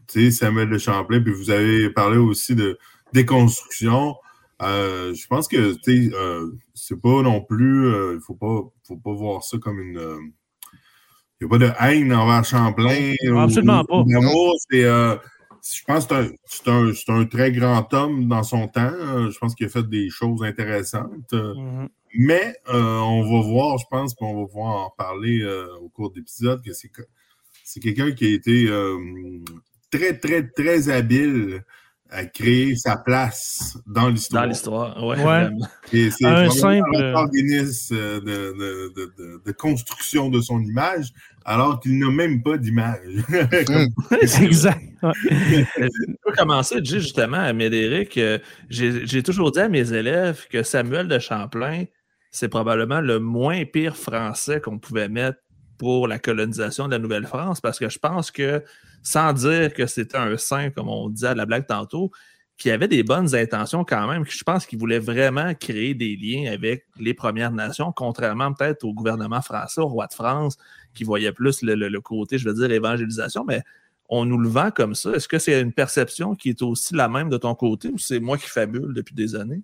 tu 0.06 0.24
sais, 0.24 0.30
Samuel 0.30 0.68
de 0.68 0.76
Champlain, 0.76 1.22
puis 1.22 1.32
vous 1.32 1.50
avez 1.50 1.88
parlé 1.90 2.18
aussi 2.18 2.54
de 2.54 2.78
déconstruction. 3.14 4.14
Euh, 4.60 5.14
je 5.14 5.26
pense 5.26 5.48
que, 5.48 5.72
tu 5.82 6.10
sais, 6.10 6.14
euh, 6.14 6.50
c'est 6.74 7.00
pas 7.00 7.22
non 7.22 7.40
plus, 7.40 7.86
euh, 7.86 8.14
il 8.16 8.20
faut 8.20 8.34
pas, 8.34 8.60
faut 8.86 8.98
pas 8.98 9.12
voir 9.14 9.42
ça 9.42 9.56
comme 9.58 9.80
une. 9.80 9.96
euh, 9.98 10.18
il 11.40 11.46
n'y 11.48 11.56
a 11.56 11.58
pas 11.58 11.66
de 11.66 11.72
haine 11.80 12.12
envers 12.12 12.44
Champlain. 12.44 13.14
Absolument 13.36 13.84
pas. 13.84 14.00
ou 14.00 14.04
d'amour. 14.04 14.54
C'est, 14.70 14.84
euh, 14.84 15.16
je 15.62 15.84
pense 15.84 16.06
que 16.06 16.34
c'est 16.44 16.68
un, 16.68 16.88
un, 16.88 17.20
un, 17.20 17.24
très 17.26 17.52
grand 17.52 17.92
homme 17.94 18.28
dans 18.28 18.42
son 18.42 18.66
temps. 18.68 18.90
Je 19.30 19.38
pense 19.38 19.54
qu'il 19.54 19.66
a 19.66 19.68
fait 19.68 19.88
des 19.88 20.10
choses 20.10 20.42
intéressantes. 20.42 21.32
Mm-hmm. 21.32 21.88
Mais 22.14 22.56
on 22.68 23.22
va 23.22 23.48
voir, 23.48 23.78
je 23.78 23.86
pense 23.90 24.14
qu'on 24.14 24.40
va 24.42 24.46
pouvoir 24.46 24.86
en 24.86 24.90
parler 24.90 25.44
au 25.80 25.88
cours 25.88 26.10
de 26.10 26.16
l'épisode, 26.16 26.62
que 26.62 26.72
c'est 26.72 27.80
quelqu'un 27.80 28.12
qui 28.12 28.26
a 28.26 28.34
été 28.34 28.68
très, 29.90 30.18
très, 30.18 30.48
très 30.48 30.88
habile 30.88 31.64
à 32.12 32.26
créer 32.26 32.76
sa 32.76 32.96
place 32.96 33.78
dans 33.86 34.08
l'histoire. 34.08 34.42
Dans 34.42 34.48
l'histoire, 34.48 34.96
oui. 35.02 35.16
Ouais. 35.18 36.10
c'est 36.10 36.26
un 36.26 36.50
simple 36.50 36.94
organisme 37.14 37.96
euh, 37.96 38.20
de, 38.20 38.24
de, 38.26 39.12
de, 39.18 39.42
de, 39.44 39.52
construction 39.52 40.28
de 40.28 40.40
son 40.40 40.60
image, 40.60 41.08
alors 41.44 41.80
qu'il 41.80 41.98
n'a 41.98 42.10
même 42.10 42.42
pas 42.42 42.58
d'image. 42.58 43.00
c'est 44.26 44.44
exact. 44.44 44.82
Je 45.02 46.12
peux 46.22 46.32
commencer, 46.36 46.84
justement, 46.84 47.38
à 47.38 47.52
Médéric. 47.54 48.18
Euh, 48.18 48.38
j'ai 48.68 49.22
toujours 49.22 49.50
dit 49.50 49.60
à 49.60 49.68
mes 49.68 49.92
élèves 49.92 50.46
que 50.50 50.62
Samuel 50.62 51.08
de 51.08 51.18
Champlain, 51.18 51.84
c'est 52.30 52.48
probablement 52.48 53.00
le 53.00 53.20
moins 53.20 53.64
pire 53.64 53.96
français 53.96 54.60
qu'on 54.60 54.78
pouvait 54.78 55.08
mettre 55.08 55.38
pour 55.78 56.08
la 56.08 56.18
colonisation 56.18 56.86
de 56.86 56.92
la 56.92 56.98
Nouvelle-France, 56.98 57.60
parce 57.60 57.78
que 57.78 57.88
je 57.88 57.98
pense 57.98 58.30
que 58.30 58.62
sans 59.02 59.32
dire 59.32 59.72
que 59.74 59.86
c'était 59.86 60.16
un 60.16 60.36
saint, 60.36 60.70
comme 60.70 60.88
on 60.88 61.08
disait 61.08 61.28
à 61.28 61.34
la 61.34 61.46
blague 61.46 61.66
tantôt, 61.66 62.10
qui 62.56 62.70
avait 62.70 62.88
des 62.88 63.02
bonnes 63.02 63.34
intentions 63.34 63.84
quand 63.84 64.06
même. 64.06 64.24
Je 64.24 64.44
pense 64.44 64.66
qu'il 64.66 64.78
voulait 64.78 65.00
vraiment 65.00 65.52
créer 65.54 65.94
des 65.94 66.16
liens 66.16 66.52
avec 66.52 66.86
les 66.98 67.14
Premières 67.14 67.50
Nations, 67.50 67.92
contrairement 67.92 68.52
peut-être 68.52 68.84
au 68.84 68.94
gouvernement 68.94 69.42
français, 69.42 69.80
au 69.80 69.88
roi 69.88 70.06
de 70.06 70.14
France, 70.14 70.56
qui 70.94 71.02
voyait 71.02 71.32
plus 71.32 71.62
le, 71.62 72.00
côté, 72.00 72.38
je 72.38 72.48
veux 72.48 72.54
dire, 72.54 72.70
évangélisation, 72.70 73.44
mais 73.44 73.62
on 74.08 74.24
nous 74.26 74.38
le 74.38 74.48
vend 74.48 74.70
comme 74.70 74.94
ça. 74.94 75.10
Est-ce 75.12 75.26
que 75.26 75.38
c'est 75.38 75.60
une 75.60 75.72
perception 75.72 76.34
qui 76.34 76.50
est 76.50 76.62
aussi 76.62 76.94
la 76.94 77.08
même 77.08 77.30
de 77.30 77.38
ton 77.38 77.54
côté 77.54 77.88
ou 77.88 77.98
c'est 77.98 78.20
moi 78.20 78.36
qui 78.38 78.48
fabule 78.48 78.92
depuis 78.94 79.14
des 79.14 79.34
années? 79.34 79.62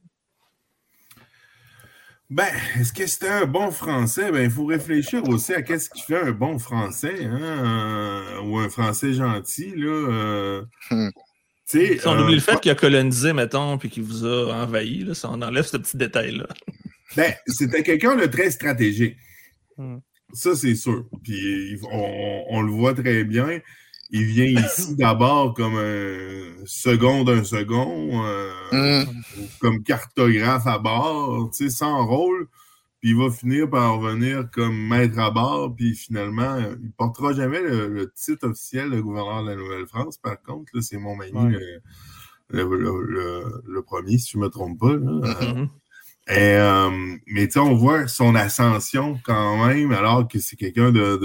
Ben, 2.31 2.49
est-ce 2.79 2.93
que 2.93 3.07
c'était 3.07 3.29
un 3.29 3.47
bon 3.47 3.71
français? 3.71 4.31
Ben, 4.31 4.43
il 4.43 4.51
faut 4.51 4.67
réfléchir 4.67 5.27
aussi 5.29 5.55
à 5.55 5.63
qu'est-ce 5.63 5.89
qui 5.89 6.03
fait 6.03 6.21
un 6.21 6.33
bon 6.33 6.59
français, 6.59 7.25
hein? 7.25 8.41
ou 8.45 8.59
un 8.59 8.69
français 8.69 9.15
gentil, 9.15 9.73
là. 9.75 9.89
Euh, 9.89 10.63
hmm. 10.91 11.09
Si 11.65 12.01
on 12.07 12.19
oublie 12.19 12.35
le 12.35 12.41
fait 12.41 12.59
qu'il 12.61 12.71
a 12.71 12.75
colonisé, 12.75 13.35
mettons, 13.35 13.77
puis 13.77 13.91
qu'il 13.91 14.03
vous 14.03 14.25
a 14.25 14.55
envahi, 14.55 15.05
là, 15.05 15.13
on 15.25 15.43
enlève 15.43 15.65
ce 15.65 15.77
petit 15.77 15.97
détail-là. 15.97 16.47
Ben, 17.17 17.35
c'était 17.47 17.83
quelqu'un 17.83 18.17
de 18.17 18.27
très 18.27 18.51
stratégique. 18.51 19.17
Hmm. 19.77 19.99
Ça, 20.35 20.55
c'est 20.55 20.75
sûr. 20.75 21.07
Puis 21.23 21.79
on, 21.91 22.61
le 22.61 22.71
voit 22.71 22.93
très 22.93 23.25
bien 23.25 23.61
il 24.11 24.25
vient 24.25 24.65
ici 24.65 24.97
d'abord 24.99 25.55
comme 25.55 25.77
un 25.77 26.65
second 26.65 27.25
d'un 27.25 27.45
second, 27.45 28.25
euh, 28.25 29.05
mm. 29.05 29.07
comme 29.61 29.83
cartographe 29.83 30.67
à 30.67 30.79
bord, 30.79 31.51
tu 31.51 31.65
sais, 31.65 31.71
sans 31.71 32.07
rôle. 32.07 32.49
Puis 33.01 33.11
il 33.11 33.17
va 33.17 33.31
finir 33.31 33.71
par 33.71 33.97
revenir 33.97 34.51
comme 34.51 34.77
maître 34.77 35.21
à 35.21 35.31
bord, 35.31 35.73
puis 35.77 35.95
finalement, 35.95 36.59
il 36.83 36.91
portera 36.93 37.33
jamais 37.33 37.61
le, 37.61 38.13
titre 38.13 38.49
officiel 38.49 38.91
de 38.91 39.01
gouverneur 39.01 39.45
de 39.45 39.51
la 39.51 39.57
Nouvelle-France. 39.57 40.19
Par 40.19 40.43
contre, 40.43 40.73
c'est 40.81 40.99
mon 40.99 41.15
mani 41.15 41.55
le, 42.51 43.81
premier, 43.83 44.19
si 44.19 44.33
je 44.33 44.39
ne 44.39 44.45
me 44.45 44.49
trompe 44.49 44.81
pas. 44.81 44.97
Mm-hmm. 44.97 45.69
Et, 46.31 46.57
euh, 46.57 46.91
mais 47.29 47.47
tu 47.47 47.53
sais, 47.53 47.59
on 47.61 47.77
voit 47.77 48.09
son 48.09 48.35
ascension 48.35 49.19
quand 49.23 49.65
même, 49.67 49.93
alors 49.93 50.27
que 50.27 50.41
c'est 50.41 50.57
quelqu'un 50.57 50.91
de 50.91 51.17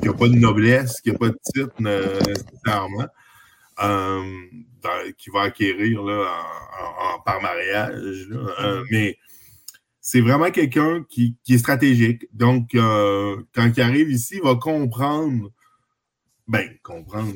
qui 0.00 0.08
n'a 0.08 0.14
pas 0.14 0.28
de 0.28 0.34
noblesse, 0.34 1.00
qui 1.00 1.10
n'a 1.10 1.18
pas 1.18 1.28
de 1.28 1.38
titre 1.54 1.74
nécessairement, 1.80 3.08
euh, 3.82 4.22
qui 5.16 5.30
va 5.30 5.42
acquérir 5.42 6.02
là, 6.02 6.26
par 7.24 7.40
mariage. 7.40 8.28
Euh, 8.30 8.82
mm-hmm. 8.82 8.86
mais 8.90 9.18
c'est 10.00 10.20
vraiment 10.20 10.50
quelqu'un 10.50 11.04
qui, 11.08 11.36
est 11.48 11.58
stratégique. 11.58 12.26
Donc, 12.32 12.74
euh, 12.74 13.36
quand 13.54 13.70
il 13.76 13.82
arrive 13.82 14.10
ici, 14.10 14.36
il 14.36 14.42
va 14.42 14.56
comprendre. 14.56 15.50
Ben, 16.46 16.68
comprendre. 16.82 17.32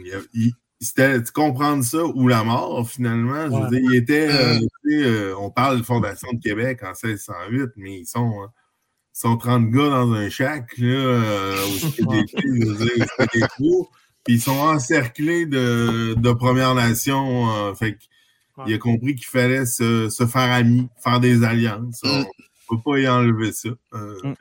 c'était 0.81 1.19
comprendre 1.33 1.83
ça 1.83 2.05
ou 2.05 2.29
la 2.29 2.45
mort, 2.45 2.88
finalement. 2.88 3.47
Je 3.47 3.62
veux 3.62 3.71
dire, 3.71 3.91
il 3.91 3.97
était. 3.97 4.29
Mm-hmm. 4.29 5.35
on 5.38 5.50
parle 5.50 5.79
de 5.79 5.83
fondation 5.83 6.29
de 6.33 6.41
Québec 6.41 6.83
en 6.83 6.93
1608, 6.93 7.71
mais 7.77 8.00
ils 8.00 8.07
sont. 8.07 8.49
30 9.22 9.70
gars 9.70 9.88
dans 9.88 10.12
un 10.12 10.28
shack, 10.28 10.78
là, 10.78 10.87
euh, 10.87 11.54
des 11.98 12.25
des 13.34 13.46
trous, 13.48 13.88
puis 14.25 14.34
ils 14.34 14.40
sont 14.40 14.52
encerclés 14.52 15.46
de, 15.46 16.14
de 16.14 16.32
Premières 16.32 16.75
Nations. 16.75 17.50
Euh, 17.52 17.75
fait 17.75 17.98
il 18.66 18.75
a 18.75 18.78
compris 18.78 19.14
qu'il 19.14 19.26
fallait 19.26 19.66
se, 19.66 20.08
se, 20.08 20.26
faire 20.26 20.50
amis, 20.50 20.88
faire 21.02 21.20
des 21.20 21.44
alliances. 21.44 22.00
Mm. 22.02 22.08
On 22.08 22.18
ne 22.18 22.25
peut 22.70 22.82
pas 22.84 22.98
y 22.98 23.08
enlever 23.08 23.52
ça. 23.52 23.68
Euh, 23.94 24.14
mm. 24.25 24.34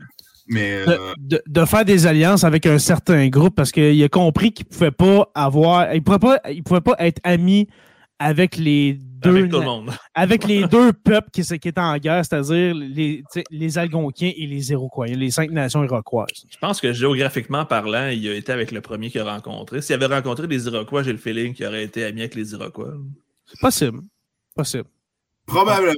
mais, 0.47 0.85
de, 1.19 1.41
de, 1.45 1.65
faire 1.65 1.85
des 1.85 2.07
alliances 2.07 2.43
avec 2.43 2.65
un 2.65 2.79
certain 2.79 3.27
groupe 3.27 3.55
parce 3.55 3.71
qu'il 3.71 4.03
a 4.03 4.09
compris 4.09 4.53
qu'il 4.53 4.65
ne 4.65 4.73
pouvait 4.73 4.91
pas 4.91 5.31
avoir. 5.35 5.93
Il 5.93 6.03
pouvait 6.03 6.19
pas, 6.19 6.39
il 6.51 6.63
pouvait 6.63 6.81
pas 6.81 6.95
être 6.99 7.19
ami 7.23 7.67
avec 8.19 8.57
les 8.57 8.93
deux 8.93 9.49
avec, 10.15 10.45
les 10.45 10.67
deux 10.67 10.93
peuples 10.93 11.29
qui, 11.31 11.41
qui 11.41 11.67
étaient 11.67 11.79
en 11.79 11.97
guerre, 11.97 12.23
c'est-à-dire 12.23 12.73
les, 12.75 13.23
les 13.49 13.77
Algonquiens 13.77 14.31
et 14.35 14.45
les 14.45 14.71
Iroquois, 14.71 15.07
les 15.07 15.31
cinq 15.31 15.51
nations 15.51 15.83
iroquoises. 15.83 16.45
Je 16.49 16.57
pense 16.57 16.79
que 16.79 16.93
géographiquement 16.93 17.65
parlant, 17.65 18.09
il 18.09 18.27
a 18.27 18.33
été 18.35 18.51
avec 18.51 18.71
le 18.71 18.81
premier 18.81 19.09
qu'il 19.09 19.21
a 19.21 19.33
rencontré. 19.33 19.81
S'il 19.81 19.95
avait 19.95 20.13
rencontré 20.13 20.47
des 20.47 20.67
Iroquois, 20.67 21.03
j'ai 21.03 21.11
le 21.11 21.17
feeling 21.17 21.53
qu'il 21.53 21.65
aurait 21.65 21.83
été 21.83 22.05
ami 22.05 22.21
avec 22.21 22.35
les 22.35 22.51
Iroquois. 22.53 22.93
C'est 23.45 23.59
possible. 23.59 24.01
Possible. 24.55 24.89
Probablement. 25.45 25.93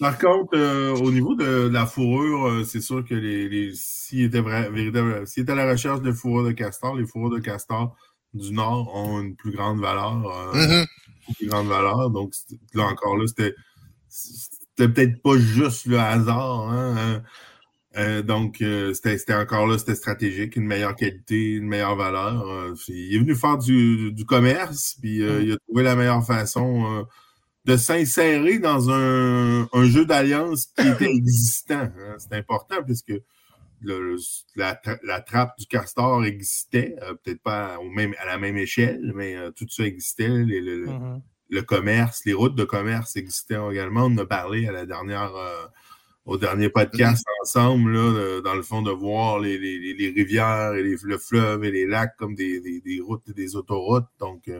Par 0.00 0.18
contre, 0.18 0.56
euh, 0.56 0.94
au 0.96 1.10
niveau 1.12 1.34
de, 1.34 1.68
la 1.68 1.86
fourrure, 1.86 2.48
euh, 2.48 2.64
c'est 2.64 2.80
sûr 2.80 3.04
que 3.04 3.14
les, 3.14 3.48
les 3.48 3.72
s'il 3.74 4.24
était, 4.24 4.40
vrai, 4.40 4.70
était 5.36 5.52
à 5.52 5.54
la 5.54 5.70
recherche 5.70 6.00
de 6.00 6.12
fourrure 6.12 6.44
de 6.44 6.52
castor, 6.52 6.96
les 6.96 7.06
fourrures 7.06 7.30
de 7.30 7.38
castor 7.38 7.94
du 8.32 8.52
Nord 8.52 8.92
ont 8.92 9.20
une 9.20 9.36
plus 9.36 9.52
grande 9.52 9.80
valeur. 9.80 10.26
Euh, 10.26 10.52
mm-hmm 10.52 10.86
plus 11.32 11.46
grande 11.46 11.68
valeur. 11.68 12.10
Donc, 12.10 12.32
là 12.74 12.84
encore, 12.84 13.16
là, 13.16 13.26
c'était, 13.26 13.54
peut-être 14.76 15.22
pas 15.22 15.38
juste 15.38 15.86
le 15.86 15.98
hasard. 15.98 16.68
Hein, 16.68 16.94
hein. 16.96 17.22
Euh, 17.96 18.22
donc, 18.22 18.60
euh, 18.60 18.92
c'était, 18.92 19.34
encore 19.34 19.66
là, 19.66 19.78
c'était 19.78 19.94
stratégique, 19.94 20.56
une 20.56 20.66
meilleure 20.66 20.96
qualité, 20.96 21.52
une 21.52 21.68
meilleure 21.68 21.96
valeur. 21.96 22.48
Euh, 22.48 22.74
il 22.88 23.14
est 23.14 23.18
venu 23.18 23.34
faire 23.34 23.58
du, 23.58 24.24
commerce, 24.26 24.96
puis 25.00 25.20
mm. 25.22 25.42
il 25.42 25.52
a 25.52 25.56
trouvé 25.68 25.82
la 25.84 25.94
meilleure 25.94 26.24
façon 26.24 27.06
de 27.64 27.76
s'insérer 27.76 28.58
dans 28.58 28.90
un, 28.90 29.66
jeu 29.84 30.04
d'alliance 30.04 30.66
qui 30.76 30.88
était 30.88 31.10
existant. 31.14 31.88
Hein. 31.96 32.16
C'est 32.18 32.34
important 32.34 32.82
puisque 32.84 33.14
la, 34.56 35.20
trappe 35.20 35.58
du 35.58 35.66
castor 35.66 36.24
existait, 36.24 36.96
euh, 37.02 37.14
peut-être 37.14 37.42
pas 37.42 37.78
au 37.78 37.88
même, 37.88 38.14
à 38.18 38.26
la 38.26 38.38
même 38.38 38.56
échelle, 38.56 39.12
mais 39.14 39.36
euh, 39.36 39.50
tout 39.50 39.66
ça 39.68 39.84
existait. 39.84 40.28
Mm-hmm. 40.28 41.20
le, 41.50 41.62
commerce, 41.62 42.22
les 42.24 42.32
routes 42.32 42.54
de 42.54 42.64
commerce 42.64 43.16
existaient 43.16 43.58
également. 43.70 44.06
On 44.06 44.18
a 44.18 44.26
parlé 44.26 44.66
à 44.66 44.72
la 44.72 44.86
dernière, 44.86 45.34
euh, 45.34 45.66
au 46.24 46.38
dernier 46.38 46.68
podcast 46.68 47.24
mm-hmm. 47.24 47.42
ensemble, 47.42 47.92
là, 47.92 48.40
dans 48.40 48.54
le 48.54 48.62
fond, 48.62 48.82
de 48.82 48.90
voir 48.90 49.38
les, 49.38 49.56
rivières 49.56 50.74
et 50.74 50.82
le 50.82 51.18
fleuve 51.18 51.64
et 51.64 51.70
les 51.70 51.86
lacs 51.86 52.16
comme 52.16 52.34
des, 52.34 52.60
routes 53.04 53.28
et 53.28 53.34
des 53.34 53.56
autoroutes. 53.56 54.08
Donc, 54.18 54.50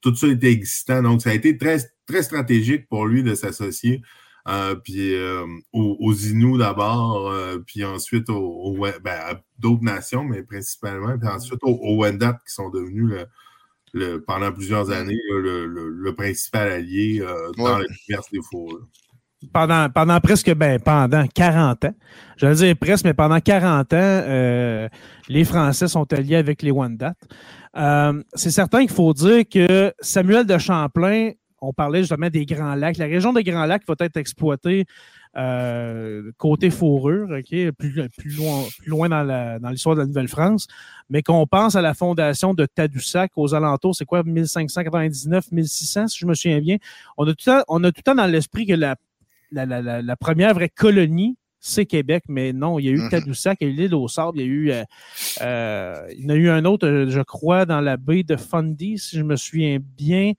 tout 0.00 0.14
ça 0.14 0.28
était 0.28 0.52
existant. 0.52 1.02
Donc, 1.02 1.22
ça 1.22 1.30
a 1.30 1.34
été 1.34 1.56
très, 1.56 1.78
très 2.06 2.22
stratégique 2.22 2.88
pour 2.88 3.06
lui 3.06 3.22
de 3.22 3.34
s'associer 3.34 4.02
euh, 4.48 4.74
puis 4.76 5.14
euh, 5.14 5.44
aux, 5.72 6.14
Inuits 6.14 6.58
d'abord, 6.58 7.30
euh, 7.30 7.58
puis 7.66 7.84
ensuite 7.84 8.30
aux, 8.30 8.74
ben, 8.78 8.96
à 9.06 9.34
d'autres 9.58 9.82
nations, 9.84 10.24
mais 10.24 10.42
principalement, 10.42 11.18
puis 11.18 11.28
ensuite 11.28 11.60
aux, 11.62 11.96
Wendat 11.98 12.38
qui 12.46 12.54
sont 12.54 12.70
devenus 12.70 13.12
le, 13.92 14.24
pendant 14.24 14.50
plusieurs 14.50 14.90
années 14.90 15.18
le, 15.30 16.10
principal 16.12 16.70
allié 16.70 17.22
dans 17.58 17.78
le 17.78 17.86
commerce 18.06 18.30
des 18.32 18.40
fourrures. 18.50 18.86
Pendant, 19.52 19.88
pendant 19.90 20.18
presque, 20.18 20.52
ben, 20.54 20.80
pendant 20.80 21.26
40 21.26 21.84
ans, 21.84 21.94
je 22.38 22.46
vais 22.46 22.54
dire 22.54 22.76
presque, 22.76 23.04
mais 23.04 23.14
pendant 23.14 23.40
40 23.40 23.92
ans, 23.92 24.88
les 25.28 25.44
Français 25.44 25.88
sont 25.88 26.10
alliés 26.12 26.36
avec 26.36 26.62
les 26.62 26.70
Wendat. 26.70 27.14
c'est 28.32 28.50
certain 28.50 28.80
qu'il 28.80 28.94
faut 28.94 29.12
dire 29.12 29.44
que 29.46 29.92
Samuel 30.00 30.46
de 30.46 30.56
Champlain 30.56 31.32
on 31.60 31.72
parlait 31.72 32.00
justement 32.00 32.30
des 32.30 32.46
Grands 32.46 32.74
Lacs. 32.74 32.98
La 32.98 33.06
région 33.06 33.32
des 33.32 33.44
Grands 33.44 33.66
Lacs 33.66 33.86
va 33.86 33.94
être 34.00 34.16
exploitée 34.16 34.86
euh, 35.36 36.32
côté 36.38 36.70
fourrure, 36.70 37.28
plus, 37.76 38.36
loin, 38.86 39.08
dans 39.08 39.70
l'histoire 39.70 39.94
de 39.94 40.00
la 40.00 40.06
Nouvelle-France. 40.06 40.66
Mais 41.10 41.22
qu'on 41.22 41.46
pense 41.46 41.76
à 41.76 41.82
la 41.82 41.94
fondation 41.94 42.54
de 42.54 42.66
Tadoussac 42.66 43.32
aux 43.36 43.54
alentours, 43.54 43.94
c'est 43.94 44.04
quoi, 44.04 44.22
1599-1600, 44.22 46.08
si 46.08 46.18
je 46.18 46.26
me 46.26 46.34
souviens 46.34 46.60
bien. 46.60 46.76
On 47.16 47.24
a 47.24 47.34
tout 47.34 47.36
le 47.46 47.52
temps, 47.52 47.64
on 47.68 47.84
a 47.84 47.92
tout 47.92 48.02
temps 48.02 48.14
dans 48.14 48.26
l'esprit 48.26 48.66
que 48.66 48.74
la, 48.74 48.96
la, 49.52 50.16
première 50.16 50.54
vraie 50.54 50.70
colonie 50.70 51.36
c'est 51.60 51.86
Québec, 51.86 52.22
mais 52.28 52.52
non, 52.52 52.78
il 52.78 52.86
y 52.86 52.88
a 52.88 52.92
eu 52.92 52.98
Mhm. 52.98 53.10
Tadoussac, 53.10 53.58
il 53.60 53.68
y 53.68 53.70
a 53.70 53.74
eu 53.74 53.76
l'île 53.76 53.94
au 53.94 54.06
sable, 54.06 54.38
il 54.38 54.40
y 54.40 54.44
a 54.44 54.46
eu, 54.46 54.72
euh, 55.42 56.06
il 56.16 56.22
y 56.22 56.26
en 56.26 56.30
a 56.30 56.34
eu 56.34 56.48
un 56.50 56.64
autre, 56.64 56.86
euh, 56.86 57.10
je 57.10 57.20
crois, 57.20 57.66
dans 57.66 57.80
la 57.80 57.96
baie 57.96 58.22
de 58.22 58.36
Fundy, 58.36 58.96
si 58.96 59.16
je 59.16 59.22
me 59.22 59.34
souviens 59.34 59.78
bien, 59.80 60.32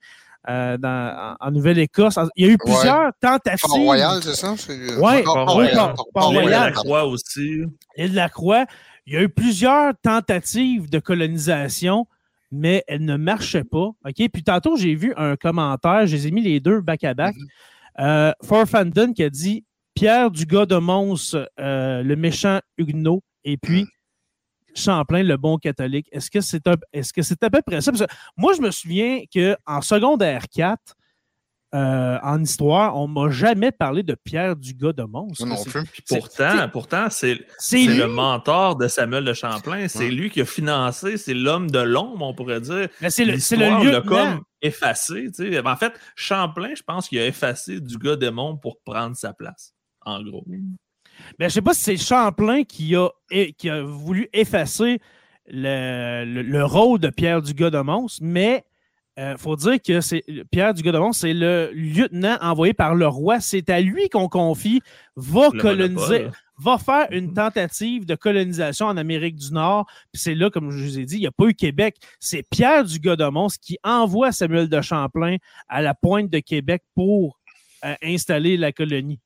euh, 0.48 0.76
dans, 0.78 1.36
en, 1.40 1.46
en 1.46 1.50
Nouvelle-Écosse. 1.50 2.18
Il 2.36 2.46
y 2.46 2.48
a 2.48 2.52
eu 2.52 2.58
plusieurs 2.58 3.10
tentatives. 3.20 3.58
Fort-Royal, 3.68 4.22
c'est 4.22 4.34
ça? 4.34 4.54
Oui, 4.68 4.96
Royal. 4.96 5.24
Port- 5.24 5.94
Port- 5.94 6.08
Port- 6.14 6.32
L'île 6.32 6.44
de 6.44 6.48
la 6.50 6.56
Royal. 6.58 6.72
Croix 6.72 7.04
aussi. 7.06 7.62
L'île 7.96 8.10
de 8.12 8.16
la 8.16 8.28
Croix, 8.28 8.64
il 9.06 9.14
y 9.14 9.16
a 9.16 9.22
eu 9.22 9.28
plusieurs 9.28 9.92
tentatives 10.02 10.88
de 10.88 10.98
colonisation, 10.98 12.06
mais 12.52 12.84
elles 12.88 13.04
ne 13.04 13.16
marchaient 13.16 13.64
pas. 13.64 13.88
OK? 14.04 14.28
Puis 14.32 14.42
tantôt, 14.44 14.76
j'ai 14.76 14.94
vu 14.94 15.12
un 15.16 15.36
commentaire, 15.36 16.06
je 16.06 16.16
les 16.16 16.26
ai 16.28 16.30
mis 16.30 16.42
les 16.42 16.60
deux 16.60 16.80
back-à-back. 16.80 17.34
Euh, 17.98 18.32
Forfanden 18.42 19.12
qui 19.14 19.22
a 19.22 19.30
dit 19.30 19.64
Pierre 19.94 20.30
Dugas 20.30 20.66
de 20.66 20.76
Mons, 20.76 21.34
euh, 21.58 22.02
le 22.02 22.16
méchant 22.16 22.60
Huguenot, 22.78 23.22
et 23.44 23.56
puis 23.56 23.86
Champlain, 24.74 25.22
le 25.22 25.36
bon 25.36 25.58
catholique. 25.58 26.08
Est-ce 26.12 26.30
que 26.30 26.40
c'est 26.40 26.66
un- 26.66 26.76
est-ce 26.92 27.12
que 27.12 27.22
c'est 27.22 27.42
à 27.42 27.50
peu 27.50 27.60
près 27.66 27.80
ça? 27.80 27.92
Parce 27.92 28.04
que 28.06 28.12
moi, 28.36 28.52
je 28.54 28.60
me 28.60 28.70
souviens 28.70 29.22
qu'en 29.32 29.80
secondaire 29.80 30.44
4, 30.54 30.78
euh, 31.72 32.18
en 32.24 32.42
histoire, 32.42 32.96
on 32.96 33.06
m'a 33.06 33.30
jamais 33.30 33.70
parlé 33.70 34.02
de 34.02 34.16
Pierre 34.16 34.56
Dugas 34.56 34.92
de 34.92 35.04
Mons. 35.04 35.32
Non 35.40 35.62
plus. 35.62 35.84
Pourtant, 36.08 36.68
pourtant 36.72 37.06
c'est 37.10 37.38
le 37.72 38.06
mentor 38.06 38.74
de 38.76 38.88
Samuel 38.88 39.24
de 39.24 39.32
Champlain. 39.32 39.86
C'est 39.86 40.00
Ouais. 40.00 40.10
lui 40.10 40.30
qui 40.30 40.40
a 40.40 40.44
financé, 40.44 41.16
c'est 41.16 41.32
l'homme 41.34 41.70
de 41.70 41.78
l'ombre, 41.78 42.26
on 42.26 42.34
pourrait 42.34 42.60
dire. 42.60 42.88
Mais 43.00 43.10
c'est 43.10 43.24
le, 43.24 43.38
c'est 43.38 43.54
le 43.56 43.66
L'histoire 43.66 43.84
l'a 43.84 43.92
lieutenant. 44.00 44.32
comme 44.34 44.42
effacé. 44.62 45.26
tu 45.32 45.52
sais. 45.52 45.64
En 45.64 45.76
fait, 45.76 45.92
Champlain, 46.16 46.74
je 46.74 46.82
pense 46.82 47.08
qu'il 47.08 47.18
a 47.20 47.26
effacé 47.26 47.80
du 47.80 47.98
gars 47.98 48.16
démon 48.16 48.56
pour 48.56 48.80
prendre 48.84 49.14
sa 49.14 49.32
place, 49.32 49.72
en 50.04 50.20
gros. 50.24 50.44
Mais 51.38 51.48
je 51.48 51.54
sais 51.54 51.62
pas 51.62 51.74
si 51.74 51.82
c'est 51.82 51.96
Champlain 51.96 52.64
qui 52.64 52.94
a, 52.96 53.08
qui 53.56 53.68
a 53.70 53.82
voulu 53.82 54.28
effacer 54.32 55.00
le, 55.46 56.24
le- 56.24 56.42
le 56.42 56.64
rôle 56.64 56.98
de 57.00 57.08
Pierre 57.10 57.42
Dugas 57.42 57.70
de 57.70 57.80
Mons, 57.80 58.18
mais 58.20 58.64
il 59.16 59.34
faut 59.36 59.54
dire 59.56 59.76
que 59.82 60.00
c'est 60.00 60.22
Pierre 60.50 60.72
Dugas 60.72 60.92
de 60.92 60.98
Mons, 60.98 61.12
c'est 61.12 61.34
le 61.34 61.70
lieutenant 61.74 62.38
envoyé 62.40 62.72
par 62.72 62.94
le 62.94 63.06
roi. 63.06 63.38
C'est 63.40 63.68
à 63.68 63.80
lui 63.80 64.08
qu'on 64.08 64.28
confie, 64.28 64.80
va 65.14 65.48
Le 65.52 65.60
coloniser, 65.60 66.18
monopole. 66.20 66.32
va 66.56 66.78
faire 66.78 67.06
une 67.10 67.34
tentative 67.34 68.06
de 68.06 68.14
colonisation 68.14 68.86
en 68.86 68.96
Amérique 68.96 69.36
du 69.36 69.52
Nord. 69.52 69.86
Puis 70.10 70.22
c'est 70.22 70.34
là, 70.34 70.48
comme 70.48 70.70
je 70.70 70.82
vous 70.82 70.98
ai 70.98 71.04
dit, 71.04 71.16
il 71.16 71.20
n'y 71.20 71.26
a 71.26 71.32
pas 71.32 71.44
eu 71.46 71.54
Québec. 71.54 71.96
C'est 72.18 72.42
Pierre 72.48 72.84
Dugas 72.84 73.16
de 73.16 73.26
Mons 73.28 73.48
qui 73.60 73.76
envoie 73.84 74.32
Samuel 74.32 74.70
de 74.70 74.80
Champlain 74.80 75.36
à 75.68 75.82
la 75.82 75.92
pointe 75.92 76.30
de 76.30 76.38
Québec 76.38 76.82
pour 76.94 77.38
euh, 77.84 77.94
installer 78.02 78.56
la 78.56 78.72
colonie 78.72 79.20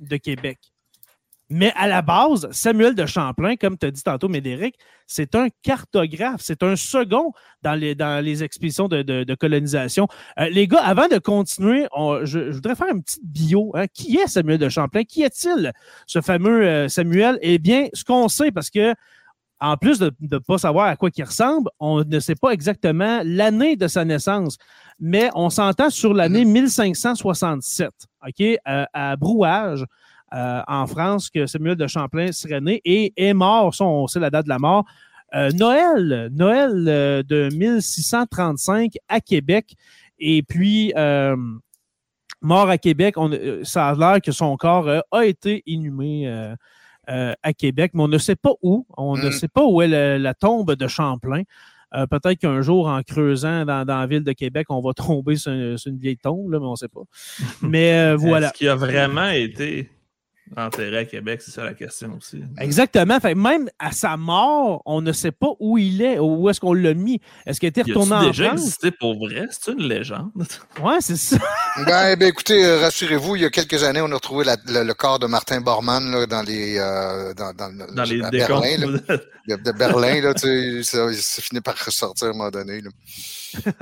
de 0.00 0.16
Québec. 0.16 0.58
Mais 1.48 1.72
à 1.76 1.86
la 1.86 2.02
base, 2.02 2.48
Samuel 2.50 2.94
de 2.96 3.06
Champlain, 3.06 3.54
comme 3.54 3.78
tu 3.78 3.86
as 3.86 3.90
dit 3.92 4.02
tantôt, 4.02 4.28
Médéric, 4.28 4.74
c'est 5.06 5.36
un 5.36 5.46
cartographe, 5.62 6.40
c'est 6.40 6.64
un 6.64 6.74
second 6.74 7.32
dans 7.62 7.74
les, 7.74 7.94
dans 7.94 8.24
les 8.24 8.42
expéditions 8.42 8.88
de, 8.88 9.02
de- 9.02 9.22
de 9.22 9.34
colonisation. 9.36 10.08
Euh, 10.40 10.48
les 10.48 10.66
gars, 10.66 10.82
avant 10.82 11.06
de 11.06 11.18
continuer, 11.18 11.86
on- 11.92 12.24
je, 12.24 12.50
je 12.50 12.54
voudrais 12.56 12.74
faire 12.74 12.88
une 12.92 13.02
petite 13.02 13.24
bio. 13.24 13.70
hein. 13.76 13.86
Qui 13.94 14.16
est 14.16 14.26
Samuel 14.26 14.58
de 14.58 14.68
Champlain? 14.68 15.04
Qui 15.04 15.22
est-il, 15.22 15.72
ce 16.08 16.20
fameux 16.20 16.66
euh, 16.66 16.88
Samuel? 16.88 17.38
Eh 17.42 17.58
bien, 17.58 17.86
ce 17.92 18.02
qu'on 18.02 18.26
sait, 18.28 18.50
parce 18.50 18.68
que 18.70 18.94
en 19.60 19.76
plus 19.76 19.98
de 20.00 20.10
ne 20.20 20.38
pas 20.38 20.58
savoir 20.58 20.86
à 20.88 20.96
quoi 20.96 21.10
il 21.16 21.22
ressemble, 21.24 21.70
on 21.78 22.04
ne 22.04 22.18
sait 22.20 22.34
pas 22.34 22.50
exactement 22.50 23.20
l'année 23.24 23.76
de 23.76 23.86
sa 23.86 24.04
naissance, 24.04 24.58
mais 25.00 25.30
on 25.34 25.48
s'entend 25.48 25.88
sur 25.90 26.12
l'année 26.12 26.44
1567, 26.44 27.88
OK, 28.26 28.40
euh, 28.40 28.84
à 28.92 29.16
Brouage, 29.16 29.84
euh, 30.34 30.60
en 30.66 30.86
France, 30.86 31.30
que 31.30 31.46
Samuel 31.46 31.76
de 31.76 31.86
Champlain 31.86 32.32
serait 32.32 32.60
né 32.60 32.80
et 32.84 33.12
est 33.16 33.34
mort, 33.34 33.74
ça, 33.74 33.84
on 33.84 34.06
sait 34.06 34.20
la 34.20 34.30
date 34.30 34.44
de 34.44 34.48
la 34.50 34.58
mort, 34.58 34.84
euh, 35.34 35.50
Noël, 35.52 36.28
Noël 36.32 36.84
euh, 36.88 37.22
de 37.22 37.48
1635 37.54 38.92
à 39.08 39.20
Québec, 39.20 39.74
et 40.18 40.42
puis 40.42 40.92
mort 42.42 42.68
à 42.68 42.78
Québec, 42.78 43.14
on, 43.16 43.30
ça 43.64 43.88
a 43.88 43.94
l'air 43.94 44.20
que 44.20 44.32
son 44.32 44.56
corps 44.56 44.88
a 45.10 45.24
été 45.26 45.62
inhumé 45.66 46.28
à 47.08 47.52
Québec, 47.52 47.92
mais 47.94 48.02
on 48.02 48.08
ne 48.08 48.18
sait 48.18 48.36
pas 48.36 48.52
où. 48.62 48.86
On 48.96 49.16
ne 49.16 49.28
Mm. 49.28 49.32
sait 49.32 49.48
pas 49.48 49.64
où 49.64 49.80
est 49.82 49.88
le- 49.88 50.18
la 50.18 50.34
tombe 50.34 50.74
de 50.74 50.88
Champlain. 50.88 51.42
Euh, 51.94 52.06
Peut-être 52.06 52.38
qu'un 52.40 52.62
jour, 52.62 52.88
en 52.88 53.00
creusant 53.02 53.64
dans, 53.64 53.84
dans 53.84 54.00
la 54.00 54.06
ville 54.08 54.24
de 54.24 54.32
Québec, 54.32 54.66
on 54.70 54.80
va 54.80 54.92
tomber 55.22 55.36
sur, 55.36 55.52
une- 55.52 55.78
sur 55.78 55.90
une 55.92 55.98
vieille 55.98 56.16
tombe, 56.18 56.50
là, 56.50 56.58
mais 56.58 56.66
on 56.66 56.72
ne 56.72 56.76
sait 56.76 56.88
pas. 56.88 57.02
Mais 57.62 57.92
euh, 57.92 58.16
voilà. 58.16 58.48
Est-ce 58.48 58.54
qu'il 58.54 58.68
a 58.68 58.74
vraiment 58.74 59.28
été 59.28 59.90
enterré 60.56 60.98
à 60.98 61.04
Québec? 61.04 61.40
C'est 61.42 61.50
ça 61.50 61.64
la 61.64 61.74
question 61.74 62.16
aussi. 62.16 62.42
Exactement. 62.58 63.18
Fait, 63.20 63.34
même 63.34 63.68
à 63.78 63.92
sa 63.92 64.16
mort, 64.16 64.82
on 64.86 65.00
ne 65.00 65.12
sait 65.12 65.32
pas 65.32 65.50
où 65.60 65.78
il 65.78 66.02
est, 66.02 66.18
où 66.18 66.48
est-ce 66.50 66.60
qu'on 66.60 66.72
l'a 66.74 66.94
mis. 66.94 67.20
Est-ce 67.46 67.58
qu'il 67.60 67.66
a 67.66 67.70
été 67.70 67.82
Il 67.86 67.92
retourné 67.92 68.12
a 68.14 68.18
en 68.20 68.26
déjà 68.26 68.48
France? 68.48 68.60
existé 68.60 68.90
pour 68.92 69.18
vrai? 69.18 69.46
C'est 69.50 69.72
une 69.72 69.82
légende. 69.88 70.30
Ouais, 70.82 70.98
c'est 71.00 71.16
ça. 71.16 71.36
Ben, 71.86 72.16
ben, 72.16 72.28
écoutez, 72.28 72.64
euh, 72.64 72.80
rassurez-vous, 72.80 73.36
il 73.36 73.42
y 73.42 73.44
a 73.44 73.50
quelques 73.50 73.82
années, 73.82 74.00
on 74.00 74.10
a 74.10 74.14
retrouvé 74.14 74.44
la- 74.46 74.56
le, 74.66 74.82
le 74.82 74.94
corps 74.94 75.18
de 75.18 75.26
Martin 75.26 75.60
Bormann 75.60 76.10
là, 76.10 76.26
dans 76.26 76.40
les 76.42 76.78
euh, 76.78 77.34
dans, 77.34 77.52
dans, 77.52 77.70
Dans 77.94 78.02
les. 78.04 78.18
Berlin, 78.30 78.78
là, 78.78 79.56
de, 79.58 79.72
Berlin, 79.72 80.20
là, 80.22 80.32
tu 80.32 80.40
sais, 80.40 80.82
ça, 80.82 81.12
ça 81.12 81.42
finit 81.42 81.60
par 81.60 81.74
ressortir 81.76 82.28
à 82.28 82.30
un 82.30 82.32
moment 82.32 82.50
donné. 82.50 82.80
Là. 82.80 82.90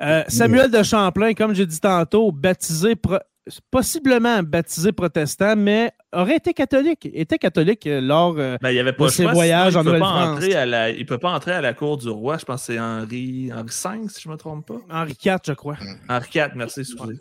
Euh, 0.00 0.22
Samuel 0.28 0.70
de 0.70 0.82
Champlain, 0.82 1.34
comme 1.34 1.54
j'ai 1.54 1.66
dit 1.66 1.80
tantôt, 1.80 2.32
baptisé, 2.32 2.96
pro- 2.96 3.18
possiblement 3.70 4.42
baptisé 4.42 4.92
protestant, 4.92 5.56
mais 5.56 5.92
aurait 6.12 6.36
été 6.36 6.52
catholique. 6.54 7.08
Était 7.12 7.38
catholique 7.38 7.86
euh, 7.86 8.00
lors. 8.00 8.36
euh, 8.38 8.56
Ben, 8.60 8.70
il 8.70 8.74
n'y 8.74 8.78
avait 8.80 8.92
pas 8.92 9.06
De 9.06 9.10
ses 9.10 9.22
choix, 9.24 9.32
voyages 9.32 9.72
sinon 9.72 9.80
en 9.80 9.82
il 9.82 9.84
peut 9.92 9.98
pas 9.98 10.06
Nouvelle-France. 10.08 10.36
entrer 10.36 10.54
à 10.54 10.66
la- 10.66 10.90
Il 10.90 11.00
ne 11.00 11.04
peut 11.04 11.18
pas 11.18 11.30
entrer 11.32 11.52
à 11.52 11.60
la 11.60 11.72
cour 11.74 11.96
du 11.98 12.08
roi. 12.08 12.38
Je 12.38 12.44
pense 12.44 12.60
que 12.66 12.72
c'est 12.72 12.78
Henri, 12.80 13.50
Henri 13.52 13.64
V, 13.66 14.08
si 14.08 14.20
je 14.22 14.28
ne 14.28 14.32
me 14.34 14.38
trompe 14.38 14.66
pas. 14.66 14.80
Henri 14.90 15.16
IV, 15.24 15.36
je 15.46 15.52
crois. 15.52 15.76
Henri 16.08 16.28
IV, 16.34 16.48
merci. 16.56 16.80
excusez. 16.80 17.14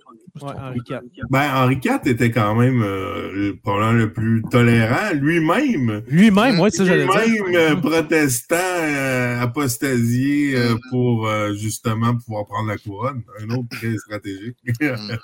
Ouais, 0.43 0.54
Henri 0.60 0.80
IV. 0.89 0.99
Ben, 1.30 1.52
Henri 1.56 1.80
IV 1.84 1.99
était 2.06 2.32
quand 2.32 2.56
même 2.56 2.82
euh, 2.82 3.32
le- 3.34 3.56
probablement 3.58 3.93
le 3.93 4.13
plus 4.13 4.41
tolérant. 4.52 5.12
Lui-même, 5.13 6.02
Lui-même, 6.08 6.60
oui, 6.60 6.69
c'est 6.71 6.78
ça, 6.80 6.86
j'allais 6.86 7.06
dire. 7.06 7.21
lui-même 7.43 7.56
euh, 7.56 7.75
protestant, 7.75 8.56
euh, 8.56 9.41
apostasié 9.41 10.56
euh, 10.56 10.75
pour 10.91 11.28
euh, 11.28 11.54
justement 11.54 12.15
pouvoir 12.15 12.45
prendre 12.47 12.67
la 12.69 12.78
couronne. 12.78 13.21
Un 13.41 13.49
autre 13.56 13.69
très 13.71 13.95
stratégique. 13.97 14.56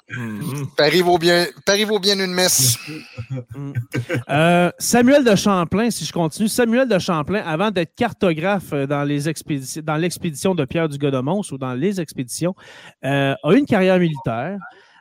Mhm. 0.10 0.68
Paris 0.78 1.02
vaut 1.02 1.18
bien, 1.18 1.46
Paris 1.66 1.84
vaut 1.86 2.00
bien 2.00 2.20
une 2.20 2.34
messe. 2.34 2.78
Euh, 4.30 4.72
Samuel 4.80 5.24
de 5.24 5.36
Champlain, 5.36 5.90
si 5.90 6.06
je 6.06 6.14
continue, 6.14 6.48
Samuel 6.48 6.88
de 6.88 7.00
Champlain, 7.00 7.42
avant 7.46 7.72
d'être 7.72 7.96
cartographe 7.96 8.72
dans 8.74 9.04
les 9.04 9.30
expéditions, 9.30 9.82
dans 9.86 9.96
l'expédition 9.98 10.56
de 10.56 10.66
Pierre 10.66 10.90
du 10.90 10.98
Godomons 10.98 11.42
ou 11.52 11.58
dans 11.58 11.74
les 11.74 12.00
expéditions, 12.02 12.56
euh, 13.04 13.34
a 13.44 13.54
eu 13.54 13.58
une 13.58 13.66
carrière 13.66 14.00
militaire, 14.00 14.58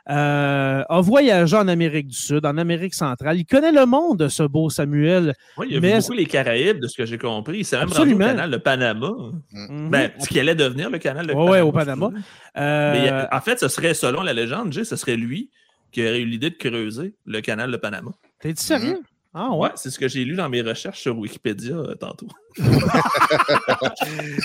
euh, 0.09 0.83
a 0.87 1.01
voyagé 1.01 1.55
en 1.57 1.67
Amérique 1.67 2.07
du 2.07 2.15
Sud, 2.17 2.45
en 2.45 2.57
Amérique 2.57 2.93
centrale. 2.93 3.37
Il 3.37 3.45
connaît 3.45 3.71
le 3.71 3.85
monde, 3.85 4.27
ce 4.29 4.43
beau 4.43 4.69
Samuel. 4.69 5.33
Oui, 5.57 5.67
il 5.71 5.77
a 5.77 5.79
Mais- 5.79 5.93
vu 5.95 5.99
beaucoup 6.01 6.13
les 6.13 6.25
Caraïbes, 6.25 6.79
de 6.79 6.87
ce 6.87 6.97
que 6.97 7.05
j'ai 7.05 7.17
compris. 7.17 7.59
Il 7.59 7.65
s'est 7.65 7.77
même 7.79 7.89
rendu 7.89 8.13
au 8.13 8.17
canal 8.17 8.51
de 8.51 8.57
Panama. 8.57 9.11
Mhm. 9.51 9.89
Ben, 9.89 10.11
ce 10.19 10.27
qui 10.27 10.39
allait 10.39 10.55
devenir 10.55 10.89
le 10.89 10.99
canal 10.99 11.25
de 11.27 11.33
Ouais, 11.33 11.37
Panama. 11.37 11.51
ouais, 11.51 11.61
au 11.61 11.71
Panama. 11.71 12.09
Euh, 12.57 12.93
Mais 12.93 13.35
en 13.35 13.41
fait, 13.41 13.59
ce 13.59 13.67
serait, 13.67 13.93
selon 13.93 14.21
la 14.21 14.33
légende, 14.33 14.71
Jay, 14.73 14.83
ce 14.83 14.95
serait 14.95 15.15
lui 15.17 15.49
qui 15.91 16.01
aurait 16.01 16.21
eu 16.21 16.25
l'idée 16.25 16.49
de 16.51 16.55
creuser 16.55 17.15
le 17.25 17.41
canal 17.41 17.71
de 17.71 17.77
Panama. 17.77 18.11
T'es-tu 18.41 18.63
sérieux? 18.63 18.99
Ah 19.33 19.49
ouais? 19.51 19.67
Ouais, 19.67 19.69
c'est 19.75 19.89
ce 19.89 19.99
que 19.99 20.07
j'ai 20.07 20.23
lu 20.23 20.35
dans 20.35 20.47
mes 20.49 20.61
recherches 20.61 21.01
sur 21.01 21.17
Wikipédia 21.17 21.75
euh, 21.75 21.95
tantôt. 21.95 22.27
Très 22.57 22.65
Ouais, 22.65 22.75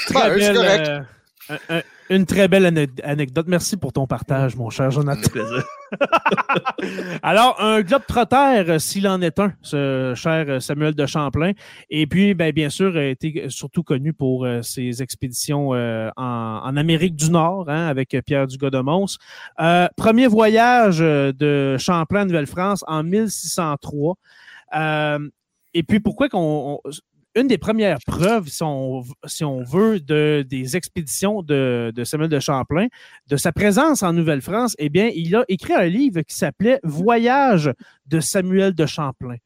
c'est 0.07 0.39
belle, 0.39 0.55
correct. 0.57 0.89
euh, 0.89 1.01
un- 1.51 1.77
un- 1.77 1.83
une 2.11 2.27
très 2.27 2.49
belle 2.49 2.67
ane- 2.67 2.89
anecdote. 3.05 3.47
Merci 3.49 3.77
pour 3.77 3.93
ton 3.93 4.07
partage, 4.07 4.57
mon 4.57 4.69
cher 4.71 4.91
Jonathan. 4.91 5.31
Alors, 7.23 7.61
un 7.61 7.83
globe 7.83 8.03
trotter, 8.07 8.79
s'il 8.79 9.07
en 9.09 9.21
est 9.23 9.39
un, 9.39 9.53
ce 9.63 10.13
cher 10.17 10.45
euh, 10.49 10.61
Samuel 10.61 10.95
de 10.95 11.07
Champlain. 11.07 11.53
Et 11.89 12.07
puis, 12.07 12.35
ben, 12.35 12.53
bien 12.53 12.69
sûr, 12.69 12.97
a 12.97 13.05
été 13.05 13.47
surtout 13.49 13.83
connu 13.83 14.13
pour 14.13 14.45
euh, 14.45 14.63
ses 14.63 15.03
expéditions 15.03 15.75
euh, 15.75 16.11
en, 16.17 16.61
en 16.65 16.77
Amérique 16.77 17.17
du 17.17 17.31
Nord, 17.31 17.69
hein, 17.69 17.87
avec 17.87 18.15
euh, 18.15 18.23
Pierre 18.23 18.47
Dugas 18.47 18.71
de 18.71 18.81
Mons. 18.81 19.19
Euh, 19.61 19.87
premier 19.97 20.27
voyage 20.27 20.99
euh, 21.01 21.33
de 21.33 21.77
Champlain 21.79 22.23
en 22.23 22.27
Nouvelle-France 22.27 22.85
en 22.87 23.03
1603. 23.03 24.17
Euh, 24.77 25.29
et 25.75 25.83
puis, 25.83 26.01
pourquoi 26.01 26.29
qu'on. 26.29 26.81
Une 27.35 27.47
des 27.47 27.59
premières 27.59 27.99
preuves, 28.07 28.49
si 28.49 28.63
on, 28.63 29.63
veut, 29.63 30.01
de, 30.01 30.45
des 30.49 30.77
expéditions 30.77 31.43
de, 31.43 31.93
Samuel 32.05 32.29
de 32.29 32.41
Champlain, 32.41 32.89
de 33.29 33.37
sa 33.37 33.53
présence 33.53 34.03
en 34.03 34.13
Nouvelle-France, 34.13 34.75
eh 34.79 34.89
bien, 34.89 35.11
il 35.15 35.35
a 35.37 35.45
écrit 35.49 35.75
un 35.75 35.87
livre 35.87 36.23
qui 36.23 36.35
s'appelait 36.35 36.81
Voyage 36.83 37.71
de 38.07 38.21
Samuel 38.21 38.75
de 38.75 38.87
Champlain. 38.87 39.37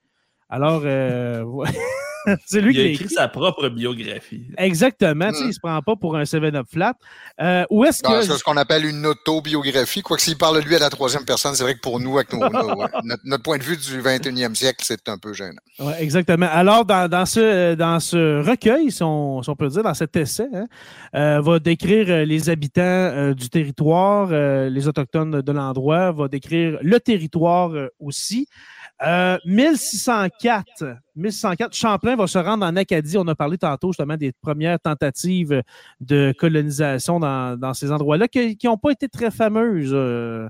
Alors, 0.49 0.83
euh. 0.85 1.44
c'est 2.47 2.61
lui 2.61 2.73
il 2.73 2.77
qui 2.77 2.81
a 2.81 2.85
écrit 2.85 3.05
écrit. 3.05 3.15
sa 3.15 3.29
propre 3.29 3.69
biographie. 3.69 4.45
Exactement. 4.59 5.29
tu 5.31 5.37
sais, 5.37 5.45
Mm. 5.45 5.49
Il 5.49 5.55
se 5.55 5.61
prend 5.61 5.81
pas 5.83 5.97
pour 5.97 6.17
un 6.17 6.23
7-Up 6.23 6.67
flat. 6.73 6.95
Euh, 7.41 7.65
où 7.71 7.85
est-ce 7.85 8.03
que. 8.03 8.23
c'est 8.23 8.33
ce 8.39 8.43
qu'on 8.45 8.57
appelle 8.57 8.85
une 8.87 9.05
autobiographie. 9.07 10.01
Quoique 10.03 10.23
s'il 10.23 10.37
parle 10.39 10.63
de 10.63 10.67
lui 10.69 10.75
à 10.77 10.79
la 10.79 10.91
troisième 10.91 11.25
personne, 11.25 11.55
c'est 11.55 11.63
vrai 11.65 11.75
que 11.75 11.81
pour 11.81 12.01
nous, 12.01 12.17
avec 12.17 12.33
nos- 12.33 12.41
notre, 13.05 13.23
notre 13.25 13.43
point 13.43 13.59
de 13.59 13.63
vue 13.63 13.77
du 13.77 14.01
21e 14.01 14.55
siècle, 14.55 14.79
c'est 14.83 15.09
un 15.09 15.19
peu 15.19 15.33
gênant. 15.33 15.61
Ouais, 15.79 16.03
exactement. 16.03 16.47
Alors, 16.51 16.85
dans, 16.85 17.09
dans 17.09 17.27
ce, 17.27 17.75
dans 17.75 18.01
ce 18.01 18.43
recueil, 18.49 18.91
si 18.91 19.03
on, 19.03 19.43
si 19.43 19.51
on 19.51 19.57
peut 19.57 19.69
dire, 19.69 19.83
dans 19.83 19.95
cet 19.95 20.17
essai, 20.17 20.47
hein, 20.55 20.67
euh, 21.15 21.41
va 21.41 21.59
décrire 21.59 22.07
euh, 22.09 22.25
les 22.25 22.49
habitants 22.49 22.81
euh, 22.83 23.35
du 23.35 23.49
territoire, 23.51 24.29
euh, 24.33 24.69
les 24.71 24.89
Autochtones 24.89 25.43
de 25.43 25.53
l'endroit, 25.53 26.13
va 26.13 26.29
décrire 26.29 26.79
le 26.81 26.99
territoire 27.01 27.71
euh, 27.75 27.89
aussi. 27.99 28.47
Euh, 29.03 29.39
1604, 29.45 30.97
1604, 31.17 31.75
Champlain 31.75 32.17
va 32.17 32.27
se 32.27 32.39
rendre 32.39 32.65
en 32.65 32.77
Acadie. 32.77 33.19
On 33.19 33.27
a 33.27 33.35
parlé 33.35 33.59
tantôt 33.59 33.89
justement 33.89 34.17
des 34.17 34.33
premières 34.33 34.79
tentatives 34.79 35.63
de 36.01 36.33
colonisation 36.39 37.19
dans, 37.19 37.59
dans 37.59 37.75
ces 37.75 37.91
endroits-là 37.91 38.29
qui 38.29 38.57
n'ont 38.65 38.79
pas 38.79 38.93
été 38.93 39.09
très 39.09 39.31
fameuses. 39.31 39.93
euh, 39.95 40.49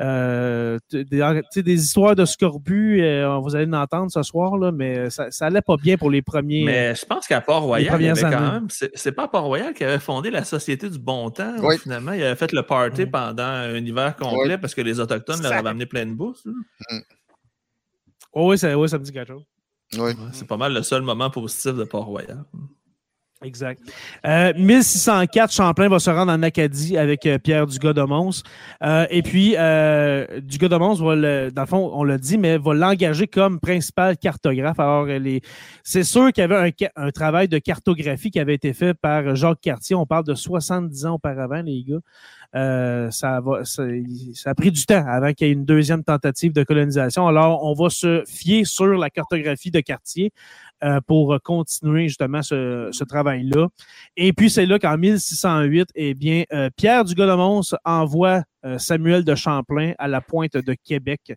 euh, 0.00 0.78
des, 0.92 1.74
histoires 1.74 2.14
de 2.14 2.24
scorbut, 2.24 3.02
euh, 3.02 3.36
vous 3.38 3.56
allez 3.56 3.66
en 3.66 3.72
entendre 3.80 4.10
ce 4.12 4.22
soir, 4.22 4.56
là, 4.56 4.70
mais 4.70 5.10
ça, 5.10 5.30
ça 5.30 5.46
allait 5.46 5.60
pas 5.60 5.76
bien 5.76 5.96
pour 5.96 6.10
les 6.10 6.22
premiers. 6.22 6.64
Mais 6.64 6.94
je 6.94 7.04
pense 7.04 7.26
qu'à 7.26 7.40
Port-Royal, 7.40 7.82
il 7.82 7.86
y 7.86 7.88
premières 7.88 8.12
avait 8.12 8.36
quand 8.36 8.42
années. 8.42 8.60
même. 8.60 8.68
C'est 8.94 9.12
pas 9.12 9.26
Port-Royal 9.26 9.74
qui 9.74 9.84
avait 9.84 9.98
fondé 9.98 10.30
la 10.30 10.44
Société 10.44 10.88
du 10.88 10.98
Bon 10.98 11.30
Temps. 11.30 11.56
où. 11.58 11.70
Finalement, 11.78 12.12
il 12.12 12.22
avait 12.22 12.36
fait 12.36 12.52
le 12.52 12.62
party 12.62 13.06
pendant 13.06 13.42
un 13.42 13.74
hiver 13.76 14.14
complet 14.16 14.58
parce 14.58 14.74
que 14.74 14.82
les 14.82 15.00
Autochtones 15.00 15.42
leur 15.42 15.52
avaient 15.52 15.70
amené 15.70 15.86
plein 15.86 16.06
de 16.06 16.12
bouffe. 16.12 16.42
Oh, 18.32 18.50
oui, 18.50 18.58
ça, 18.58 18.78
oui, 18.78 18.88
ça 18.88 18.98
me 18.98 19.04
dit 19.04 19.12
quelque 19.12 19.28
chose. 19.32 19.44
Oui. 19.94 20.00
Ouais, 20.00 20.14
C'est 20.32 20.46
pas 20.46 20.56
mal 20.56 20.74
le 20.74 20.82
seul 20.82 21.02
moment 21.02 21.30
positif 21.30 21.74
de 21.74 21.84
Port-Royal. 21.84 22.44
Exact. 23.40 23.80
Euh, 24.26 24.52
1604, 24.56 25.52
Champlain 25.52 25.88
va 25.88 26.00
se 26.00 26.10
rendre 26.10 26.32
en 26.32 26.42
Acadie 26.42 26.96
avec 26.98 27.24
euh, 27.24 27.38
Pierre 27.38 27.68
Dugas 27.68 27.92
de 27.92 28.02
Mons. 28.02 28.42
Euh, 28.82 29.06
et 29.10 29.22
puis, 29.22 29.54
euh, 29.56 30.40
Dugas 30.40 30.66
de 30.66 30.76
Mons, 30.76 31.00
va 31.00 31.14
le- 31.14 31.50
dans 31.52 31.62
le 31.62 31.68
fond, 31.68 31.88
on 31.94 32.02
l'a 32.02 32.18
dit, 32.18 32.36
mais 32.36 32.58
va 32.58 32.74
l'engager 32.74 33.28
comme 33.28 33.60
principal 33.60 34.16
cartographe. 34.18 34.80
Alors, 34.80 35.06
les- 35.06 35.40
c'est 35.84 36.02
sûr 36.02 36.32
qu'il 36.32 36.42
y 36.42 36.52
avait 36.52 36.74
un 36.96 37.10
travail 37.12 37.46
de 37.46 37.58
cartographie 37.58 38.32
qui 38.32 38.40
avait 38.40 38.56
été 38.56 38.72
fait 38.72 38.92
par 38.92 39.36
Jacques 39.36 39.60
Cartier. 39.60 39.94
On 39.94 40.04
parle 40.04 40.24
de 40.24 40.34
70 40.34 41.06
ans 41.06 41.14
auparavant, 41.14 41.62
les 41.62 41.84
gars. 41.84 42.00
Euh, 42.54 43.10
ça, 43.10 43.40
va, 43.40 43.64
ça, 43.64 43.84
ça 44.34 44.50
a 44.50 44.54
pris 44.54 44.70
du 44.70 44.86
temps 44.86 45.04
avant 45.06 45.32
qu'il 45.34 45.46
y 45.46 45.50
ait 45.50 45.52
une 45.52 45.66
deuxième 45.66 46.02
tentative 46.02 46.52
de 46.52 46.62
colonisation. 46.62 47.26
Alors, 47.26 47.62
on 47.62 47.74
va 47.74 47.90
se 47.90 48.24
fier 48.26 48.64
sur 48.64 48.86
la 48.86 49.10
cartographie 49.10 49.70
de 49.70 49.80
Cartier 49.80 50.32
euh, 50.82 51.00
pour 51.06 51.36
continuer 51.42 52.08
justement 52.08 52.40
ce, 52.40 52.88
ce 52.92 53.04
travail-là. 53.04 53.68
Et 54.16 54.32
puis, 54.32 54.48
c'est 54.48 54.64
là 54.64 54.78
qu'en 54.78 54.96
1608, 54.96 55.88
eh 55.94 56.14
bien, 56.14 56.44
euh, 56.52 56.70
Pierre 56.74 57.04
du 57.04 57.14
Godomons 57.14 57.60
envoie 57.84 58.44
euh, 58.64 58.78
Samuel 58.78 59.24
de 59.24 59.34
Champlain 59.34 59.92
à 59.98 60.08
la 60.08 60.20
pointe 60.20 60.56
de 60.56 60.74
Québec 60.74 61.32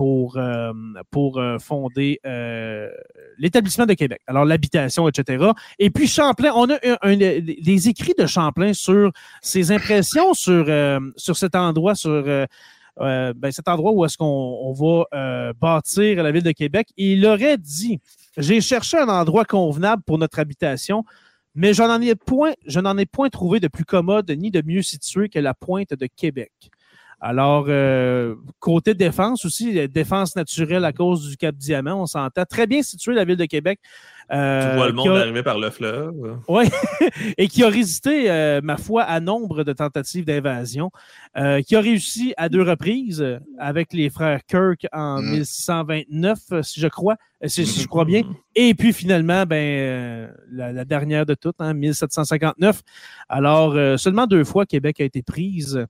pour, 0.00 0.38
euh, 0.38 0.72
pour 1.10 1.36
euh, 1.36 1.58
fonder 1.58 2.20
euh, 2.24 2.88
l'établissement 3.36 3.84
de 3.84 3.92
Québec. 3.92 4.22
Alors, 4.26 4.46
l'habitation, 4.46 5.06
etc. 5.06 5.50
Et 5.78 5.90
puis, 5.90 6.06
Champlain, 6.06 6.52
on 6.54 6.70
a 6.70 6.76
un, 6.76 6.96
un- 7.02 7.14
les 7.16 7.88
écrits 7.90 8.14
de 8.18 8.24
Champlain 8.24 8.72
sur 8.72 9.12
ses 9.42 9.72
impressions 9.72 10.32
sur, 10.32 10.64
sur 11.16 11.36
cet 11.36 11.54
endroit, 11.54 11.94
sur 11.94 12.22
ben, 12.22 13.50
cet 13.50 13.68
endroit 13.68 13.92
où 13.92 14.02
est-ce 14.06 14.16
qu'on 14.16 14.24
on 14.24 14.72
va 14.72 15.52
bâtir 15.52 16.22
la 16.22 16.32
ville 16.32 16.44
de 16.44 16.52
Québec. 16.52 16.88
Il 16.96 17.26
aurait 17.26 17.58
dit 17.58 18.00
J'ai 18.38 18.62
cherché 18.62 18.96
un 18.96 19.08
endroit 19.08 19.44
convenable 19.44 20.02
pour 20.06 20.16
notre 20.16 20.38
habitation, 20.38 21.04
mais 21.54 21.74
je 21.74 21.82
n'en 21.82 22.00
ai 22.00 22.14
point, 22.14 22.52
je 22.66 22.80
n'en 22.80 22.96
ai 22.96 23.04
point 23.04 23.28
trouvé 23.28 23.60
de 23.60 23.68
plus 23.68 23.84
commode 23.84 24.30
ni 24.30 24.50
de 24.50 24.62
mieux 24.64 24.80
situé 24.80 25.28
que 25.28 25.38
la 25.38 25.52
pointe 25.52 25.92
de 25.92 26.06
Québec. 26.06 26.52
Alors, 27.20 27.66
euh, 27.68 28.34
côté 28.60 28.94
défense 28.94 29.44
aussi, 29.44 29.78
euh, 29.78 29.86
défense 29.88 30.36
naturelle 30.36 30.84
à 30.86 30.92
cause 30.92 31.28
du 31.28 31.36
Cap 31.36 31.54
Diamant, 31.54 32.00
on 32.02 32.06
s'entend 32.06 32.44
très 32.48 32.66
bien 32.66 32.82
situé 32.82 33.14
la 33.14 33.24
ville 33.24 33.36
de 33.36 33.44
Québec. 33.44 33.78
euh, 34.32 34.70
tu 34.70 34.76
vois 34.76 34.86
le 34.86 34.92
qui 34.92 35.08
monde 35.08 35.18
a- 35.18 35.20
arriver 35.22 35.42
par 35.42 35.58
le 35.58 35.68
fleuve. 35.70 36.38
et 37.36 37.48
qui 37.48 37.62
a 37.64 37.68
résisté, 37.68 38.30
euh, 38.30 38.60
ma 38.62 38.76
foi, 38.78 39.02
à 39.02 39.20
nombre 39.20 39.64
de 39.64 39.72
tentatives 39.72 40.24
d'invasion, 40.24 40.90
euh, 41.36 41.60
qui 41.62 41.76
a 41.76 41.80
réussi 41.80 42.32
à 42.36 42.48
deux 42.48 42.62
reprises 42.62 43.20
euh, 43.20 43.38
avec 43.58 43.92
les 43.92 44.08
frères 44.08 44.40
Kirk 44.46 44.86
en 44.92 45.20
Mm. 45.20 45.30
1629, 45.32 46.38
euh, 46.52 46.62
si 46.62 46.80
je 46.80 46.86
crois, 46.88 47.16
si, 47.46 47.66
si 47.66 47.80
je 47.82 47.86
crois 47.88 48.04
bien. 48.04 48.22
Et 48.54 48.74
puis 48.74 48.92
finalement, 48.92 49.44
ben, 49.46 49.56
euh, 49.56 50.28
la, 50.52 50.72
la 50.72 50.84
dernière 50.84 51.26
de 51.26 51.34
toutes, 51.34 51.60
en 51.60 51.74
1759. 51.74 52.80
Alors, 53.28 53.74
euh, 53.74 53.96
seulement 53.96 54.26
deux 54.26 54.44
fois, 54.44 54.64
Québec 54.64 55.00
a 55.00 55.04
été 55.04 55.22
prise. 55.22 55.84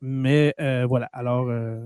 Mais 0.00 0.54
euh, 0.60 0.86
voilà, 0.88 1.08
alors, 1.12 1.48
euh, 1.50 1.78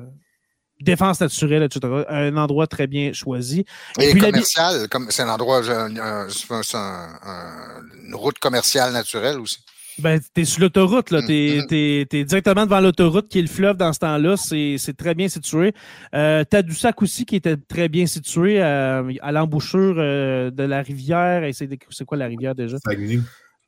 défense 0.81 1.20
naturelle, 1.20 1.62
etc. 1.62 2.05
Un 2.09 2.37
endroit 2.37 2.66
très 2.66 2.87
bien 2.87 3.12
choisi. 3.12 3.64
Et, 4.00 4.11
puis 4.12 4.20
la- 4.20 4.31
commercial, 4.31 4.88
comme 4.88 5.07
c'est 5.11 5.22
un 5.22 5.29
endroit, 5.29 5.62
c'est 5.62 5.72
un- 5.72 6.29
c'est 6.62 6.77
un- 6.77 7.09
un- 7.22 7.83
une 8.07 8.14
route 8.14 8.38
commerciale 8.38 8.92
naturelle 8.92 9.38
aussi. 9.38 9.59
Ben, 9.98 10.20
t'es 10.35 10.44
sur 10.44 10.61
l'autoroute, 10.61 11.12
là. 11.12 11.22
T'es, 11.22 11.59
Mhm. 11.61 11.66
t'es- 11.68 12.07
t'es 12.11 12.24
directement 12.24 12.64
devant 12.64 12.81
l'autoroute 12.81 13.29
qui 13.29 13.38
est 13.38 13.42
le 13.42 13.48
fleuve 13.48 13.77
dans 13.77 13.92
ce 13.92 14.00
temps-là. 14.00 14.37
C'est, 14.37 14.77
très 14.96 15.14
bien 15.14 15.29
situé. 15.29 15.72
Euh, 16.16 16.42
Tadoussac 16.42 17.00
aussi 17.00 17.24
qui 17.24 17.37
était 17.37 17.57
très 17.57 17.88
bien 17.88 18.05
situé 18.07 18.61
euh, 18.61 19.12
à 19.22 19.31
l'embouchure 19.31 19.94
de 19.94 20.62
la 20.64 20.83
rivière. 20.83 21.44
Et 21.44 21.53
c'est, 21.53 21.68
quoi 22.05 22.16
la 22.18 22.27
rivière 22.27 22.57
déjà? 22.57 22.77
Saguenay. 22.85 23.20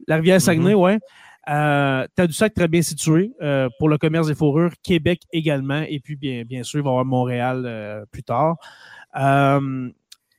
La 0.08 0.16
rivière 0.16 0.40
Saguenay, 0.40 0.74
ouais. 0.74 0.98
Euh, 1.48 2.06
Tadoussac 2.14 2.54
très 2.54 2.68
bien 2.68 2.82
situé 2.82 3.32
euh, 3.40 3.68
pour 3.78 3.88
le 3.88 3.98
commerce 3.98 4.26
des 4.26 4.34
fourrures. 4.34 4.72
Québec 4.82 5.22
également. 5.32 5.82
Et 5.88 6.00
puis, 6.00 6.16
bien, 6.16 6.44
bien 6.44 6.62
sûr, 6.62 6.80
il 6.80 6.82
va 6.82 6.90
y 6.90 6.92
avoir 6.92 7.04
Montréal 7.04 7.62
euh, 7.66 8.04
plus 8.10 8.22
tard. 8.22 8.56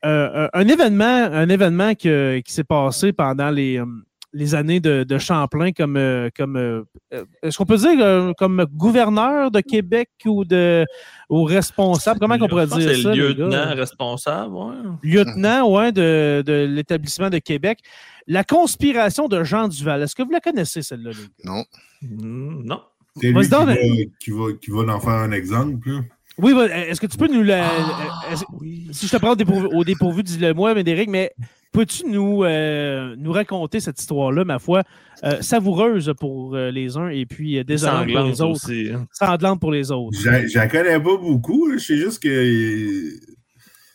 Euh, 0.06 0.48
un 0.54 0.68
événement, 0.68 1.06
un 1.06 1.50
événement 1.50 1.96
qui 1.96 2.44
s'est 2.46 2.64
passé 2.64 3.14
pendant 3.14 3.50
les, 3.50 3.80
euh, 3.80 3.86
les 4.34 4.56
années 4.56 4.80
de, 4.80 5.04
de 5.04 5.18
Champlain 5.18 5.72
comme, 5.72 5.96
euh, 5.98 6.30
comme 6.36 6.58
euh, 6.58 6.84
euh, 7.14 7.26
est-ce 7.42 7.58
qu'on 7.58 7.66
peut 7.66 7.78
dire 7.78 8.34
comme 8.38 8.66
gouverneur 8.74 9.52
de 9.52 9.62
Québec 9.62 10.10
ou 10.26 10.44
de 10.46 10.86
ou 11.30 11.44
responsable? 11.44 12.20
Comment 12.20 12.36
on 12.40 12.48
pourrait 12.48 12.68
dire 12.68 12.76
ça? 12.76 12.82
le 12.82 12.92
les 12.94 13.04
gars? 13.04 13.12
lieutenant 13.46 13.76
responsable. 13.76 14.54
ouais. 14.56 14.76
lieutenant 15.04 15.70
ouais, 15.72 15.92
de, 15.92 16.44
de 16.46 16.66
l'établissement 16.70 17.30
de 17.30 17.38
Québec. 17.40 17.80
La 18.28 18.44
conspiration 18.44 19.28
de 19.30 19.44
Jean 19.44 19.70
Duval. 19.70 20.02
Est-ce 20.04 20.16
que 20.16 20.24
vous 20.24 20.32
la 20.32 20.42
connaissez, 20.42 20.82
celle-là? 20.82 21.12
les 21.12 21.16
gars? 21.16 21.30
Non. 21.46 21.64
Mm, 22.02 22.64
Non. 22.66 22.82
C'est 23.20 23.32
lui 23.32 23.42
qui 23.42 23.50
va, 23.50 23.66
mais- 23.66 24.10
qui, 24.20 24.32
va, 24.32 24.46
qui 24.62 24.70
va 24.72 24.94
en 24.94 25.00
faire 25.00 25.14
un 25.14 25.32
exemple. 25.32 25.90
Oui, 26.38 26.54
est-ce 26.72 27.02
que 27.02 27.08
tu 27.08 27.18
peux 27.18 27.28
nous 27.28 27.42
la. 27.42 27.66
Ah, 27.66 28.36
oui. 28.60 28.88
si 28.92 29.08
je 29.08 29.12
te 29.12 29.18
prends 29.18 29.32
au 29.32 29.36
dépourvu, 29.36 29.68
dépourvu 29.84 30.22
dis-le 30.22 30.54
moi, 30.54 30.76
Médéric, 30.76 31.10
mais 31.10 31.34
peux-tu 31.72 32.06
nous, 32.08 32.44
euh, 32.44 33.16
nous 33.18 33.32
raconter 33.32 33.80
cette 33.80 34.00
histoire-là, 34.00 34.46
ma 34.46 34.60
foi, 34.60 34.84
euh, 35.24 35.42
savoureuse 35.42 36.14
pour 36.20 36.56
euh, 36.56 36.72
les 36.72 36.98
uns 36.98 37.10
et 37.10 37.26
puis 37.26 37.58
euh, 37.60 37.64
désolante 37.64 38.12
pour 38.12 38.24
les 38.24 38.42
autres, 38.42 38.52
aussi. 38.70 38.90
hein. 38.94 39.08
sanglante 39.12 39.60
pour 39.60 39.72
les 39.72 39.92
autres? 39.92 40.18
Je 40.20 40.48
je 40.48 40.58
la 40.58 40.68
connais 40.68 41.00
pas 41.00 41.18
beaucoup. 41.18 41.72
Je 41.74 41.78
sais 41.78 41.98
juste 41.98 42.22
que 42.22 43.10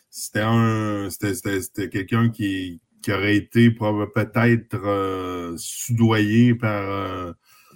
c'était 0.09 0.41
un 0.41 1.09
c'était- 1.09 1.33
c'était 1.33 1.61
c'était 1.61 1.89
quelqu'un 1.89 2.29
qui, 2.29 2.79
qui 3.01 3.11
aurait 3.11 3.35
été 3.35 3.71
peut-être 3.71 4.75
euh, 4.85 5.53
soudoyé 5.57 6.55
par, 6.55 6.83
euh, 6.89 7.31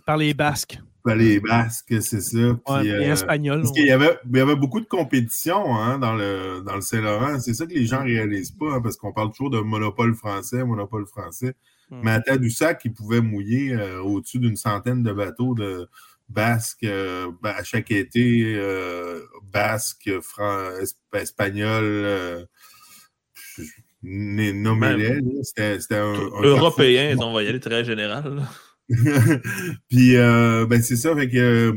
Par 0.08 0.18
les 0.18 0.34
Basques. 0.34 0.80
par 1.04 1.16
les 1.16 1.40
Basques, 1.40 2.02
c'est 2.02 2.22
ça. 2.22 2.38
Ouais, 2.38 2.56
Puis, 2.80 2.88
et 2.88 2.94
euh, 2.94 3.14
Espagnols. 3.14 3.62
Parce 3.62 3.74
qu'il 3.74 3.86
y 3.86 3.92
avait, 3.92 4.18
il 4.28 4.38
y 4.38 4.42
avait 4.42 4.56
beaucoup 4.56 4.80
de 4.80 4.86
compétition 4.88 5.76
hein, 5.76 6.00
dans 6.00 6.16
le, 6.16 6.62
dans 6.66 6.76
le 6.76 6.82
Saint-Laurent. 6.82 7.40
C'est 7.40 7.54
ça 7.54 7.66
que 7.66 7.74
les 7.74 7.86
gens 7.86 8.04
réalisent 8.04 8.52
pas, 8.52 8.74
hein, 8.74 8.82
parce 8.82 8.98
qu'on 8.98 9.14
parle 9.14 9.32
toujours 9.32 9.50
de 9.52 9.60
monopole 9.60 10.16
français, 10.16 10.64
monopole 10.64 11.06
français. 11.06 11.54
Mais 11.90 12.12
à 12.12 12.20
Tadoussac, 12.20 12.82
ils 12.84 12.94
pouvaient 12.94 13.22
mouiller 13.22 13.74
euh, 13.74 14.02
au-dessus 14.02 14.40
d'une 14.40 14.58
centaine 14.58 15.04
de 15.04 15.14
bateaux 15.14 15.54
de 15.56 15.88
basques 16.30 16.84
euh, 16.84 17.32
ben, 17.42 17.54
à 17.58 17.64
chaque 17.64 17.92
été, 17.92 18.56
euh, 18.58 19.22
basques, 19.44 20.10
espagnols, 21.14 21.84
euh, 21.86 22.46
nommez-les. 24.04 25.16
là. 25.16 25.22
C'était 25.44 25.80
c'était 25.80 25.96
un, 25.96 26.14
un 26.14 26.42
Européen, 26.44 27.16
on 27.20 27.34
va 27.34 27.44
y 27.44 27.48
aller 27.48 27.62
très 27.62 27.86
général. 27.86 28.42
Puis, 29.90 30.16
euh, 30.18 30.66
ben, 30.66 30.82
c'est 30.82 30.96
ça, 30.96 31.16
fait 31.16 31.30
que, 31.30 31.38
euh, 31.38 31.74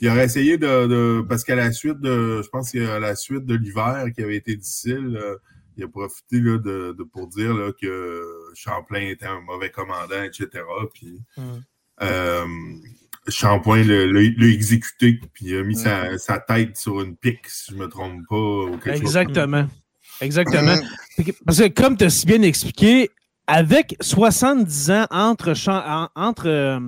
il 0.00 0.08
aurait 0.08 0.24
essayé 0.24 0.58
de, 0.58 0.86
de- 0.86 1.24
parce 1.28 1.44
qu'à 1.44 1.54
la 1.54 1.72
suite 1.72 2.00
de, 2.00 2.42
je 2.42 2.48
pense 2.48 2.70
qu'à 2.72 2.98
la 2.98 3.14
suite 3.16 3.46
de 3.46 3.54
l'hiver 3.54 4.06
qui 4.14 4.22
avait 4.22 4.36
été 4.36 4.56
difficile, 4.56 5.18
euh, 5.22 5.36
il 5.76 5.84
a 5.84 5.88
profité 5.88 6.40
là, 6.40 6.58
de, 6.58 6.94
de- 6.96 7.04
pour 7.04 7.26
dire 7.28 7.54
là, 7.54 7.70
que 7.80 8.22
Champlain 8.54 9.08
était 9.08 9.26
un 9.26 9.40
mauvais 9.40 9.70
commandant, 9.70 10.22
etc. 10.22 10.48
Puis, 10.92 11.20
Mm. 11.36 11.42
euh, 12.02 12.44
Champlain 13.28 13.82
l'a 13.84 14.46
exécuté, 14.48 15.18
puis 15.32 15.46
il 15.46 15.56
a 15.56 15.62
mis 15.62 15.74
Mm. 15.74 15.78
sa, 15.78 16.18
sa 16.18 16.38
tête 16.38 16.76
sur 16.76 17.00
une 17.00 17.16
pique, 17.16 17.46
si 17.46 17.72
je 17.72 17.76
me 17.78 17.86
trompe 17.88 18.22
pas. 18.28 18.36
ou 18.36 18.76
quelque 18.78 18.92
chose. 18.96 19.00
Exactement. 19.02 19.68
Exactement. 20.20 20.76
Parce 21.46 21.58
que 21.58 21.68
comme 21.68 21.96
tu 21.96 22.04
as 22.04 22.10
si 22.10 22.26
bien 22.26 22.42
expliqué, 22.42 23.10
avec 23.46 23.96
70 24.00 24.90
ans 24.90 25.06
entre, 25.10 25.52
entre 26.14 26.48
euh, 26.48 26.80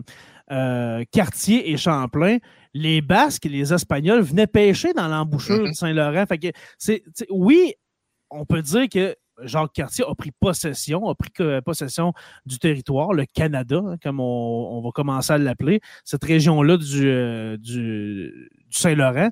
euh, 0.51 1.05
Cartier 1.11 1.71
et 1.71 1.77
Champlain, 1.77 2.38
les 2.73 3.01
Basques 3.01 3.47
et 3.47 3.49
les 3.49 3.73
Espagnols 3.73 4.21
venaient 4.21 4.47
pêcher 4.47 4.92
dans 4.92 5.09
l'embouchure 5.09 5.64
mm-hmm. 5.64 5.71
de 5.71 5.75
Saint-Laurent. 5.75 6.25
oui, 7.31 7.75
on 8.31 8.45
peut 8.45 8.62
dire 8.62 8.88
que 8.88 9.16
Jacques 9.42 9.73
Cartier 9.75 10.05
a 10.09 10.14
pris 10.14 10.33
possession, 10.33 11.09
a 11.09 11.14
pris 11.14 11.31
possession 11.64 12.12
du 12.47 12.59
territoire, 12.59 13.12
le 13.12 13.25
Canada, 13.27 13.83
hein, 13.85 13.97
comme 14.03 14.21
on, 14.21 14.81
va 14.83 14.90
commencer 14.92 15.33
à 15.33 15.38
l'appeler, 15.38 15.81
cette 16.05 16.25
région-là 16.25 16.77
du, 16.77 17.09
euh, 17.09 17.57
du, 17.59 18.51
Saint-Laurent. 18.71 19.31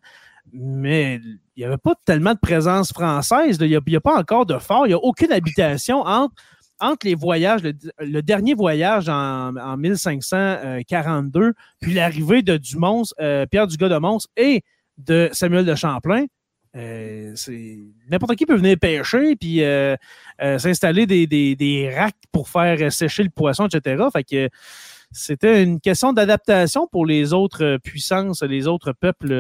Mais 0.53 1.21
il 1.25 1.61
n'y 1.61 1.65
avait 1.65 1.79
pas 1.79 1.95
tellement 2.05 2.35
de 2.35 2.39
présence 2.39 2.93
française. 2.93 3.57
Il 3.61 3.69
n'y 3.69 3.97
a, 3.97 4.01
pas 4.01 4.19
encore 4.19 4.45
de 4.45 4.59
fort. 4.59 4.87
Il 4.87 4.91
n'y 4.91 4.95
a 4.95 4.99
aucune 4.99 5.33
habitation 5.33 6.03
entre, 6.03 6.35
entre 6.81 7.07
les 7.07 7.15
voyages, 7.15 7.63
le, 7.63 8.21
dernier 8.21 8.55
voyage 8.55 9.09
en, 9.09 9.77
1542, 9.77 11.53
puis 11.81 11.95
l'arrivée 11.95 12.43
de 12.43 12.57
Dumont, 12.57 13.03
euh, 13.21 13.47
Pierre 13.47 13.67
Dugas 13.67 13.89
de 13.89 13.99
Mons 13.99 14.27
et 14.37 14.63
de 14.99 15.29
Samuel 15.33 15.65
de 15.65 15.75
Champlain. 15.75 16.27
Euh, 16.77 17.35
n'importe 18.11 18.35
qui 18.35 18.47
peut 18.47 18.57
venir 18.57 18.77
pêcher 18.81 19.37
puis 19.37 19.63
euh, 19.63 19.95
euh, 20.43 20.59
s'installer 20.59 21.07
des, 21.07 21.27
des, 21.29 21.95
racks 21.95 22.17
pour 22.33 22.49
faire 22.49 22.91
sécher 22.93 23.23
le 23.23 23.31
poisson, 23.31 23.69
etc. 23.69 24.03
Fait 24.13 24.25
que 24.25 24.49
c'était 25.13 25.63
une 25.63 25.81
question 25.81 26.13
d'adaptation 26.13 26.89
pour 26.91 27.07
les 27.07 27.33
autres 27.33 27.79
puissances, 27.85 28.43
les 28.43 28.67
autres 28.67 28.93
peuples 28.93 29.33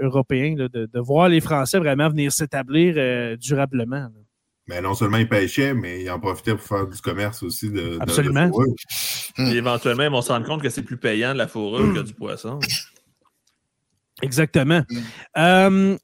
européens, 0.00 0.56
de, 0.56 0.88
voir 0.98 1.28
les 1.28 1.40
Français 1.40 1.78
vraiment 1.78 2.08
venir 2.08 2.32
s'établir 2.32 3.36
durablement. 3.38 4.08
Mais 4.70 4.80
non 4.80 4.94
seulement 4.94 5.16
ils 5.16 5.28
pêchaient, 5.28 5.74
mais 5.74 6.02
ils 6.02 6.10
en 6.10 6.20
profitaient 6.20 6.54
pour 6.54 6.62
faire 6.62 6.86
du 6.86 6.96
commerce 7.00 7.42
aussi 7.42 7.70
de, 7.70 7.98
Absolument. 8.00 8.48
éventuellement, 9.36 10.04
ils 10.04 10.10
vont 10.10 10.22
se 10.22 10.30
rendre 10.30 10.46
compte 10.46 10.62
que 10.62 10.68
c'est 10.68 10.84
plus 10.84 10.96
payant 10.96 11.32
de 11.32 11.38
la 11.38 11.48
fourrure 11.48 11.92
que 11.92 12.00
du 12.00 12.14
poisson. 12.14 12.60
Exactement. 14.22 14.82
Mm. 15.36 15.96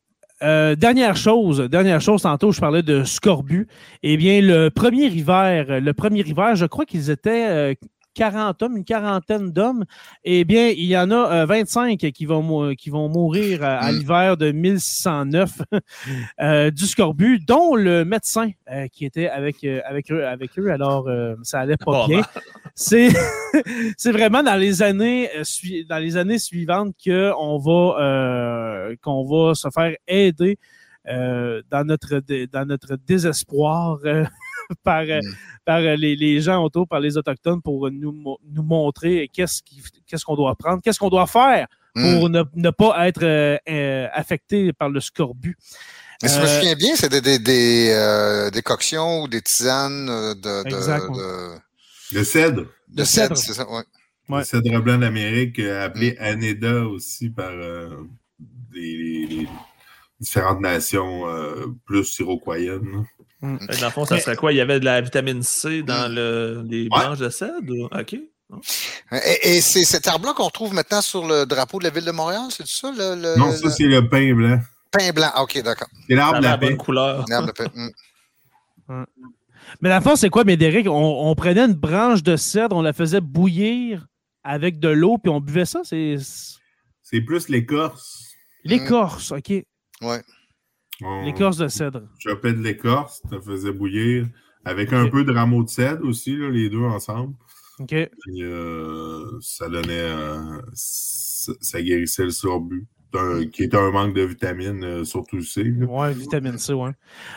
Euh, 0.42 0.74
dernière 0.74 1.16
chose, 1.16 1.60
dernière 1.60 2.00
chose, 2.00 2.22
tantôt 2.22 2.52
je 2.52 2.60
parlais 2.60 2.82
de 2.82 3.04
scorbut. 3.04 3.68
Eh 4.02 4.16
bien, 4.16 4.42
le 4.42 4.68
premier 4.68 5.06
hiver, 5.06 5.80
le 5.80 5.92
premier 5.94 6.20
hiver, 6.20 6.56
je 6.56 6.66
crois 6.66 6.84
qu'ils 6.84 7.10
étaient 7.10 7.48
euh, 7.48 7.74
40 8.16 8.62
hommes, 8.62 8.76
une 8.78 8.84
quarantaine 8.84 9.52
d'hommes, 9.52 9.84
eh 10.24 10.44
bien, 10.44 10.68
il 10.68 10.86
y 10.86 10.96
en 10.96 11.10
a 11.10 11.44
25 11.44 12.02
euh, 12.02 12.10
qui 12.10 12.24
vont, 12.24 12.74
qui 12.74 12.90
vont 12.90 13.08
mourir 13.08 13.62
à, 13.62 13.92
mm. 13.92 13.94
l'hiver 13.94 14.36
de 14.36 14.52
1609 14.52 15.50
euh, 16.40 16.70
du 16.70 16.86
scorbut, 16.86 17.38
dont 17.46 17.76
le 17.76 18.04
médecin 18.04 18.50
euh, 18.72 18.88
qui 18.88 19.04
était 19.04 19.28
avec, 19.28 19.62
avec, 19.64 20.10
eux, 20.10 20.26
avec 20.26 20.58
eux. 20.58 20.70
Alors, 20.70 21.08
ça 21.42 21.60
allait 21.60 21.76
pas 21.76 22.06
bien. 22.06 22.20
Ben. 22.20 22.40
C'est, 22.74 23.08
c'est 23.98 24.12
vraiment 24.12 24.42
dans 24.42 24.56
les 24.56 24.82
années, 24.82 25.28
dans 25.88 25.98
les 25.98 26.16
années 26.16 26.38
suivantes 26.38 26.94
qu'on 27.04 27.58
va, 27.58 28.88
qu'on 29.02 29.24
va 29.24 29.54
se 29.54 29.68
faire 29.70 29.94
aider 30.08 30.58
dans, 31.06 31.84
notre, 31.84 32.20
dans 32.46 32.66
notre 32.66 32.96
désespoir 32.96 33.98
par, 34.82 35.02
euh, 35.02 35.20
mm. 35.20 35.34
par 35.64 35.78
euh, 35.78 35.96
les, 35.96 36.40
gens 36.40 36.62
autour, 36.62 36.86
par 36.88 37.00
les 37.00 37.16
Autochtones 37.16 37.62
pour 37.62 37.90
nous, 37.90 38.38
nous 38.44 38.62
montrer 38.62 39.30
qu'est-ce 39.32 39.62
qu'est-ce 40.06 40.24
qu'on 40.24 40.36
doit 40.36 40.54
prendre, 40.56 40.80
qu'est-ce 40.82 40.98
qu'on 40.98 41.08
doit 41.08 41.26
faire 41.26 41.66
pour 41.94 42.28
mm. 42.28 42.44
ne, 42.54 42.70
pas 42.70 43.08
être 43.08 43.24
euh, 43.24 44.08
affecté 44.12 44.72
par 44.72 44.90
le 44.90 45.00
scorbut. 45.00 45.56
Mais 46.22 46.28
si 46.28 46.36
je 46.36 46.42
me 46.42 46.46
souviens 46.46 46.74
bien, 46.74 46.96
c'est 46.96 47.10
des, 47.10 47.20
des, 47.20 47.38
des, 47.38 48.50
des, 48.52 48.62
coctions 48.62 49.22
ou 49.22 49.28
des 49.28 49.42
tisanes 49.42 50.06
de, 50.06 50.64
de, 50.64 50.70
de, 52.14 52.24
cèdre. 52.24 52.66
De 52.88 53.04
cèdre, 53.04 53.36
c'est 53.36 53.52
ça, 53.52 53.66
oui. 53.68 53.82
Ouais. 54.28 54.38
Le 54.40 54.44
cèdre 54.44 54.80
blanc 54.80 54.98
d'Amérique, 54.98 55.58
appelé 55.58 56.12
mm. 56.12 56.22
Aneda 56.22 56.84
aussi 56.86 57.28
par 57.28 57.52
les, 58.72 59.46
différentes 60.20 60.60
nations 60.60 61.24
plus 61.86 62.18
iroquoiennes. 62.18 63.06
Mm. 63.42 63.58
Dans 63.58 63.86
le 63.86 63.90
fond, 63.90 64.04
ça 64.04 64.18
serait 64.18 64.36
quoi? 64.36 64.52
Il 64.52 64.56
y 64.56 64.60
avait 64.60 64.80
de 64.80 64.84
la 64.84 65.00
vitamine 65.00 65.42
C 65.42 65.82
dans 65.82 66.08
mm. 66.08 66.14
le, 66.14 66.62
les 66.68 66.88
branches 66.88 67.18
de 67.18 67.28
cèdre? 67.28 67.88
OK. 67.92 68.16
Et, 69.42 69.60
c'est 69.60 69.84
cet 69.84 70.06
arbre-là 70.06 70.32
qu'on 70.32 70.50
trouve 70.50 70.72
maintenant 70.72 71.00
sur 71.00 71.26
le 71.26 71.46
drapeau 71.46 71.78
de 71.78 71.84
la 71.84 71.90
ville 71.90 72.04
de 72.04 72.12
Montréal, 72.12 72.44
c'est 72.50 72.66
ça? 72.66 72.92
Le, 72.92 73.36
non, 73.36 73.52
ça, 73.52 73.70
c'est 73.70 73.84
le 73.84 74.08
pain 74.08 74.34
blanc. 74.34 74.60
Pain 74.92 75.10
blanc, 75.12 75.30
OK, 75.40 75.60
d'accord. 75.62 75.88
C'est 76.08 76.14
l'arbre 76.14 76.38
de 76.38 76.44
la, 76.44 76.56
bonne 76.56 76.76
couleur. 76.76 77.24
L'arbre 77.28 77.48
de 77.48 77.52
pain. 77.52 77.70
Mm. 78.88 79.02
Mais 79.80 79.88
la 79.88 80.00
force, 80.00 80.20
c'est 80.20 80.30
quoi, 80.30 80.44
Médéric? 80.44 80.86
On, 80.86 81.28
on, 81.28 81.34
prenait 81.34 81.62
une 81.64 81.74
branche 81.74 82.22
de 82.22 82.36
cèdre, 82.36 82.76
on 82.76 82.82
la 82.82 82.92
faisait 82.92 83.20
bouillir 83.20 84.06
avec 84.44 84.78
de 84.78 84.86
l'eau, 84.86 85.18
puis 85.18 85.28
on 85.28 85.40
buvait 85.40 85.64
ça? 85.64 85.80
C'est 85.82 86.14
C'est 87.02 87.20
plus 87.20 87.48
l'écorce. 87.48 88.36
L'écorce, 88.62 89.32
OK. 89.32 89.52
Ouais. 90.02 90.22
L'écorce 91.24 91.58
de 91.58 91.68
cèdre. 91.68 92.02
Chopais 92.18 92.52
de 92.52 92.62
l'écorce, 92.62 93.20
tu 93.30 93.40
faisais 93.40 93.72
bouillir 93.72 94.26
avec 94.64 94.92
un 94.92 95.08
peu 95.08 95.24
de 95.24 95.32
rameau 95.32 95.62
de 95.62 95.68
cèdre 95.68 96.06
aussi, 96.06 96.36
les 96.36 96.68
deux 96.68 96.82
ensemble. 96.82 97.34
OK. 97.78 97.94
Euh, 97.94 99.38
ça 99.40 99.68
donnait. 99.68 99.92
Euh, 99.92 100.60
ça, 100.72 101.82
guérissait 101.82 102.24
le 102.24 102.30
sorbut. 102.30 102.86
qui 103.52 103.62
est 103.62 103.74
un 103.74 103.90
manque 103.90 104.14
de 104.14 104.22
vitamine, 104.22 104.82
euh, 104.82 105.04
surtout 105.04 105.40
C. 105.42 105.72
Oui, 105.88 106.14
vitamine 106.14 106.58
C, 106.58 106.72
oui. 106.72 106.90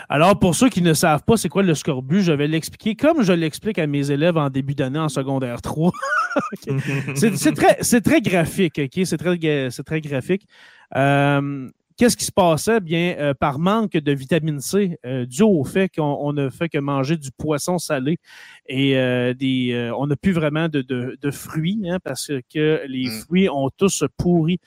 Alors, 0.07 0.39
pour 0.39 0.55
ceux 0.55 0.69
qui 0.69 0.81
ne 0.81 0.93
savent 0.93 1.23
pas 1.23 1.37
c'est 1.37 1.49
quoi 1.49 1.63
le 1.63 1.75
scorbut, 1.75 2.21
je 2.21 2.31
vais 2.31 2.47
l'expliquer 2.47 2.95
comme 2.95 3.21
je 3.21 3.33
l'explique 3.33 3.79
à 3.79 3.87
mes 3.87 4.11
élèves 4.11 4.37
en 4.37 4.49
début 4.49 4.75
d'année 4.75 4.99
en 4.99 5.09
secondaire 5.09 5.61
3. 5.61 5.91
c'est 7.15 7.53
très, 7.53 8.01
très, 8.01 8.21
graphique, 8.21 8.79
OK? 8.83 9.05
C'est 9.05 9.17
très, 9.17 9.37
très 9.85 10.01
graphique. 10.01 10.47
Euh, 10.95 11.69
Qu'est-ce 11.99 12.15
qui 12.15 12.23
se 12.23 12.31
passait? 12.31 12.79
Bien, 12.79 13.17
euh, 13.19 13.33
par 13.33 13.59
manque 13.59 13.91
de 13.91 14.13
vitamine 14.13 14.61
C, 14.61 14.97
euh, 15.05 15.25
dû 15.25 15.43
au 15.43 15.65
fait 15.65 15.89
qu'on 15.89 16.31
ne 16.31 16.49
fait 16.49 16.69
que 16.69 16.77
manger 16.77 17.17
du 17.17 17.29
poisson 17.29 17.77
salé 17.77 18.19
et 18.67 18.97
euh, 18.97 19.33
des, 19.33 19.91
on 19.97 20.07
n'a 20.07 20.15
plus 20.15 20.31
vraiment 20.31 20.69
de, 20.69 21.17
fruits 21.29 21.81
hein, 21.89 21.97
parce 22.01 22.31
que 22.53 22.83
les 22.87 23.09
mm. 23.09 23.11
fruits 23.19 23.49
ont 23.49 23.69
tous 23.75 24.05
pourri 24.15 24.61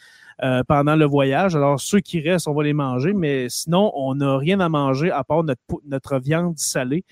pendant 0.69 0.97
le 0.97 1.07
voyage. 1.07 1.57
Alors, 1.57 1.81
ceux 1.81 2.01
qui 2.01 2.21
restent, 2.21 2.49
on 2.49 2.53
va 2.53 2.65
les 2.65 2.73
manger, 2.75 3.15
mais 3.15 3.49
sinon, 3.49 3.93
on 3.95 4.17
n'a 4.17 4.37
rien 4.37 4.61
à 4.61 4.69
manger 4.69 5.11
à 5.11 5.25
part 5.25 5.45
notre, 5.45 5.63
notre 5.87 6.19
viande 6.19 6.59
salée 6.59 7.05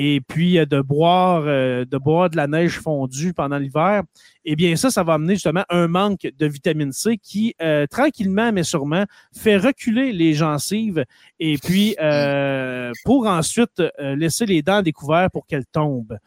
et 0.00 0.20
puis 0.20 0.58
euh, 0.58 0.64
de 0.64 0.80
boire, 0.80 1.42
euh, 1.46 1.84
de 1.84 1.98
boire 1.98 2.30
de 2.30 2.36
la 2.36 2.46
neige 2.46 2.78
fondue 2.78 3.34
pendant 3.34 3.58
l'hiver, 3.58 4.04
eh 4.44 4.54
bien 4.54 4.76
ça, 4.76 4.90
ça 4.90 5.02
va 5.02 5.14
amener 5.14 5.34
justement 5.34 5.64
un 5.68 5.88
manque 5.88 6.28
de 6.38 6.46
vitamine 6.46 6.92
C 6.92 7.18
qui, 7.18 7.56
euh, 7.60 7.84
tranquillement 7.88 8.52
mais 8.52 8.62
sûrement, 8.62 9.04
fait 9.36 9.56
reculer 9.56 10.12
les 10.12 10.34
gencives 10.34 11.04
et 11.40 11.58
puis 11.58 11.96
pour 13.04 13.26
ensuite 13.26 13.82
laisser 13.98 14.46
les 14.46 14.62
dents 14.62 14.82
découvertes 14.82 15.32
pour 15.32 15.46
qu'elles 15.46 15.66
tombent. 15.66 16.18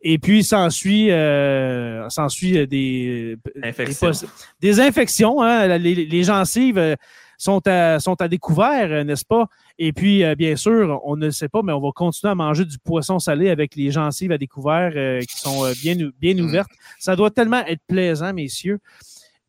Et 0.00 0.18
puis, 0.18 0.44
s'ensuit 0.44 1.10
euh, 1.10 2.08
s'ensuit 2.08 2.66
des, 2.68 3.36
infections. 3.62 4.12
des, 4.60 4.80
infections. 4.80 5.42
Hein? 5.42 5.76
Les, 5.78 5.94
les, 5.94 6.22
gencives 6.22 6.96
sont 7.38 7.62
à, 7.66 8.00
sont 8.00 8.20
à 8.20 8.28
découvert, 8.28 9.04
n'est-ce 9.04 9.24
pas? 9.24 9.46
Et 9.78 9.92
puis, 9.92 10.24
euh, 10.24 10.34
bien 10.34 10.56
sûr, 10.56 11.00
on 11.04 11.16
ne 11.16 11.26
le 11.26 11.30
sait 11.30 11.48
pas, 11.48 11.62
mais 11.62 11.72
on 11.72 11.80
va 11.80 11.90
continuer 11.94 12.32
à 12.32 12.34
manger 12.34 12.64
du 12.64 12.78
poisson 12.78 13.20
salé 13.20 13.48
avec 13.48 13.76
les 13.76 13.92
gencives 13.92 14.32
à 14.32 14.38
découvert 14.38 14.92
euh, 14.96 15.20
qui 15.20 15.38
sont 15.38 15.64
euh, 15.64 15.72
bien, 15.80 15.94
bien 16.20 16.34
mm. 16.34 16.40
ouvertes. 16.40 16.70
Ça 16.98 17.14
doit 17.14 17.30
tellement 17.30 17.64
être 17.64 17.80
plaisant, 17.86 18.34
messieurs. 18.34 18.80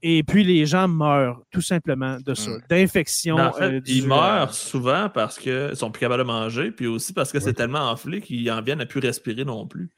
Et 0.04 0.24
puis, 0.24 0.44
les 0.44 0.66
gens 0.68 0.88
meurent 0.88 1.42
tout 1.52 1.62
simplement 1.62 2.18
de 2.24 2.36
ça, 2.36 2.52
mm. 2.52 2.62
d'infection. 2.70 3.38
En 3.38 3.52
ils 3.88 4.08
meurent 4.08 4.54
souvent 4.54 5.10
parce 5.10 5.40
qu'ils 5.40 5.76
sont 5.76 5.90
plus 5.90 6.02
capables 6.02 6.22
de 6.22 6.28
manger, 6.28 6.72
puis 6.72 6.86
aussi 6.86 7.12
parce 7.12 7.32
que 7.32 7.40
c'est 7.40 7.54
tellement 7.54 7.90
enflé 7.90 8.22
qu'ils 8.22 8.50
en 8.52 8.62
viennent 8.62 8.82
à 8.82 8.86
plus 8.86 9.00
respirer 9.00 9.44
non 9.46 9.66
plus. 9.66 9.90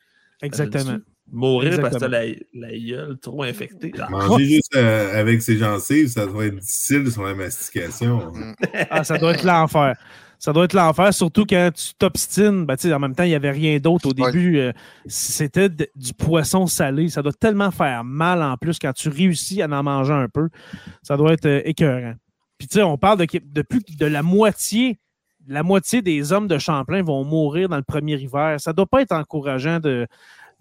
Exactement. 0.41 0.97
Mourir 1.31 1.79
parce 1.79 1.97
que 1.97 2.05
la, 2.05 2.25
la 2.53 2.77
gueule 2.77 3.17
trop 3.21 3.43
infectée. 3.43 3.93
Manger 4.09 4.45
juste 4.45 4.75
avec 4.75 5.41
ses 5.41 5.57
gencives, 5.57 6.09
ça 6.09 6.25
doit 6.25 6.45
être 6.47 6.57
difficile 6.57 7.09
sur 7.11 7.23
la 7.23 7.33
mastication. 7.33 8.33
ah, 8.89 9.03
ça 9.03 9.17
doit 9.17 9.33
être 9.33 9.43
l'enfer 9.43 9.95
ça 10.41 10.53
doit 10.53 10.65
être 10.65 10.73
l'enfer, 10.73 11.13
surtout 11.13 11.45
quand 11.47 11.69
tu 11.71 11.93
t'obstines. 11.93 12.65
Ben, 12.65 12.75
en 12.91 12.99
même 12.99 13.13
temps, 13.13 13.23
il 13.23 13.29
n'y 13.29 13.35
avait 13.35 13.51
rien 13.51 13.77
d'autre 13.77 14.09
au 14.09 14.13
début. 14.13 14.57
Euh, 14.57 14.73
c'était 15.05 15.69
du 15.69 16.15
poisson 16.17 16.65
salé. 16.65 17.09
Ça 17.09 17.21
doit 17.21 17.31
tellement 17.31 17.69
faire 17.69 18.03
mal 18.03 18.41
en 18.41 18.57
plus 18.57 18.79
quand 18.79 18.91
tu 18.91 19.09
réussis 19.09 19.61
à 19.61 19.67
en 19.67 19.83
manger 19.83 20.13
un 20.13 20.27
peu. 20.27 20.49
Ça 21.03 21.15
doit 21.15 21.33
être 21.33 21.45
euh, 21.45 21.61
écœurant. 21.63 22.15
Puis, 22.57 22.67
tu 22.67 22.79
sais, 22.79 22.81
on 22.81 22.97
parle 22.97 23.19
de, 23.19 23.27
de 23.39 23.61
plus 23.61 23.81
de 23.95 24.05
la 24.07 24.23
moitié. 24.23 24.97
La 25.47 25.61
moitié 25.61 26.01
des 26.01 26.33
hommes 26.33 26.47
de 26.47 26.57
Champlain 26.57 27.03
vont 27.03 27.23
mourir 27.23 27.69
dans 27.69 27.77
le 27.77 27.83
premier 27.83 28.15
hiver. 28.15 28.59
Ça 28.59 28.71
ne 28.71 28.77
doit 28.77 28.87
pas 28.87 29.03
être 29.03 29.11
encourageant 29.11 29.79
de, 29.79 30.07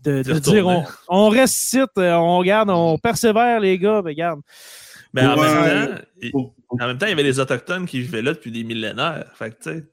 de, 0.05 0.23
dire 0.39 0.67
on, 0.67 0.85
on 1.09 1.29
reste 1.29 1.55
site, 1.55 1.91
euh, 1.99 2.13
on 2.15 2.39
regarde, 2.39 2.71
on 2.71 2.97
persévère, 2.99 3.61
les 3.61 3.79
gars, 3.79 4.01
mais 4.05 4.11
regarde. 4.13 4.41
Mais 5.13 5.27
en, 5.27 5.37
même 5.37 5.89
temps, 6.33 6.45
en 6.71 6.87
même 6.87 6.99
temps, 6.99 7.07
il 7.07 7.11
y 7.11 7.13
avait 7.13 7.23
les 7.25 7.41
Autochtones 7.41 7.85
qui 7.87 8.01
vivaient 8.01 8.23
là 8.23 8.33
depuis 8.33 8.51
des 8.53 8.63
millénaires. 8.65 9.27
Fait 9.35 9.51
que, 9.51 9.57
tu 9.63 9.71
sais. 9.79 9.85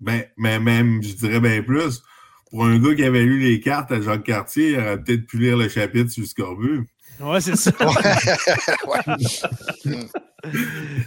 Ben, 0.00 0.24
mais 0.36 0.58
même, 0.58 1.02
je 1.02 1.14
dirais 1.14 1.40
bien 1.40 1.62
plus. 1.62 2.02
Pour 2.50 2.64
un 2.64 2.78
gars 2.78 2.94
qui 2.94 3.04
avait 3.04 3.22
lu 3.24 3.38
les 3.40 3.60
cartes 3.60 3.92
à 3.92 4.00
Jacques 4.00 4.24
Cartier, 4.24 4.72
il 4.72 4.78
aurait 4.78 5.00
peut-être 5.02 5.26
pu 5.26 5.38
lire 5.38 5.56
le 5.56 5.68
chapitre 5.68 6.10
sur 6.10 6.22
le 6.22 6.26
scorbut. 6.28 6.86
Ouais, 7.20 7.40
c'est 7.40 7.56
ça. 7.56 7.70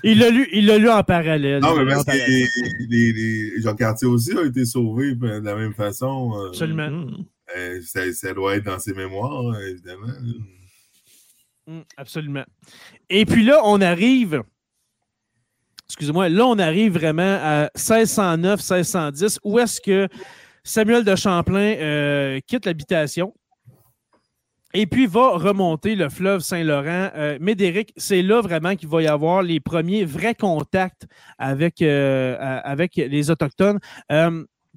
Il 0.04 0.20
l'a 0.20 0.30
lu, 0.30 0.48
il 0.52 0.66
l'a 0.66 0.78
lu 0.78 0.90
en 0.90 1.04
parallèle. 1.04 1.62
Non, 1.62 1.76
mais 1.78 1.86
parce 1.94 2.04
que 2.04 2.12
les, 2.12 2.46
les- 2.90 3.14
les- 3.14 3.62
Jacques 3.62 3.78
Cartier 3.78 4.08
aussi 4.08 4.38
a 4.38 4.44
été 4.44 4.66
sauvé 4.66 5.16
ben, 5.16 5.40
de 5.40 5.46
la 5.46 5.56
même 5.56 5.74
façon. 5.74 6.34
euh, 6.36 6.48
Absolument. 6.50 6.90
Mhm. 6.90 7.26
Euh, 7.58 7.82
ça, 7.82 8.34
doit 8.34 8.56
être 8.56 8.66
dans 8.66 8.80
ses 8.80 8.94
mémoires, 8.94 9.48
euh, 9.48 9.70
évidemment. 9.70 10.14
Mm, 11.68 11.82
absolument. 11.98 12.46
Et 13.10 13.26
puis 13.26 13.44
là, 13.44 13.62
on 13.64 13.82
arrive. 13.82 14.44
Excusez-moi, 15.88 16.30
là, 16.30 16.46
on 16.46 16.60
arrive 16.60 16.94
vraiment 16.94 17.40
à 17.42 17.70
1609, 17.76 18.60
1610, 18.60 19.40
où 19.44 19.60
est-ce 19.60 19.82
que 19.82 20.08
Samuel 20.64 21.04
de 21.04 21.16
Champlain 21.16 21.76
euh, 21.80 22.40
quitte 22.46 22.66
l'habitation 22.66 23.34
et 24.74 24.86
puis 24.86 25.08
va 25.08 25.30
remonter 25.30 25.96
le 25.96 26.10
fleuve 26.10 26.42
Saint-Laurent. 26.42 27.10
Euh, 27.16 27.40
Médéric, 27.42 27.92
c'est 27.98 28.22
là 28.22 28.42
vraiment 28.42 28.76
qu'il 28.76 28.88
va 28.88 29.02
y 29.02 29.08
avoir 29.08 29.42
les 29.42 29.60
premiers 29.60 30.06
vrais 30.06 30.36
contacts 30.36 31.08
avec, 31.40 31.82
euh, 31.82 32.38
avec 32.64 32.96
les 32.96 33.32
Autochtones. 33.32 33.80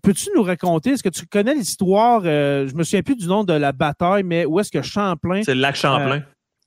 Euh, 0.05 0.09
Peux-tu 0.09 0.31
nous 0.35 0.43
raconter, 0.43 0.91
est-ce 0.91 1.03
que 1.03 1.09
tu 1.09 1.27
connais 1.27 1.55
l'histoire, 1.55 2.23
euh, 2.25 2.67
je 2.69 2.75
me 2.75 2.83
souviens 2.83 3.03
plus 3.03 3.17
du 3.17 3.27
nom 3.27 3.45
de 3.45 3.53
la 3.53 3.73
bataille, 3.73 4.23
mais 4.25 4.45
où 4.45 4.59
est-ce 4.61 4.71
que 4.71 4.83
Champlain 4.83 5.43
C'est 5.45 5.55
le 5.55 5.61
lac 5.61 5.77
Champlain. 5.77 6.23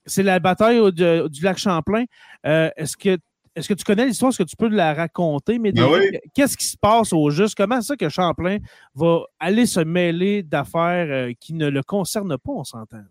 c'est 0.05 0.23
la 0.23 0.39
bataille 0.39 0.79
au- 0.79 0.91
de- 0.91 1.27
du 1.27 1.43
lac 1.43 1.57
Champlain. 1.57 2.05
Euh, 2.45 2.69
est-ce 2.77 2.95
que 2.97 3.17
est-ce 3.57 3.69
que 3.69 3.73
tu 3.73 3.85
connais 3.85 4.05
l'histoire? 4.05 4.31
Est-ce 4.31 4.39
que 4.43 4.49
tu 4.49 4.57
peux 4.57 4.67
la 4.67 4.93
raconter? 4.93 5.59
Mais 5.59 5.71
Ben 5.71 5.85
oui. 5.89 6.17
qu'est-ce 6.33 6.57
qui 6.57 6.65
se 6.65 6.75
passe 6.77 7.13
au 7.13 7.29
juste? 7.29 7.55
Comment 7.55 7.81
ça 7.81 7.95
que 7.95 8.09
Champlain 8.09 8.57
va 8.95 9.21
aller 9.39 9.65
se 9.65 9.79
mêler 9.79 10.43
d'affaires 10.43 11.07
euh, 11.09 11.31
qui 11.39 11.53
ne 11.53 11.69
le 11.69 11.81
concernent 11.81 12.37
pas, 12.37 12.51
on 12.51 12.65
s'entend? 12.65 13.03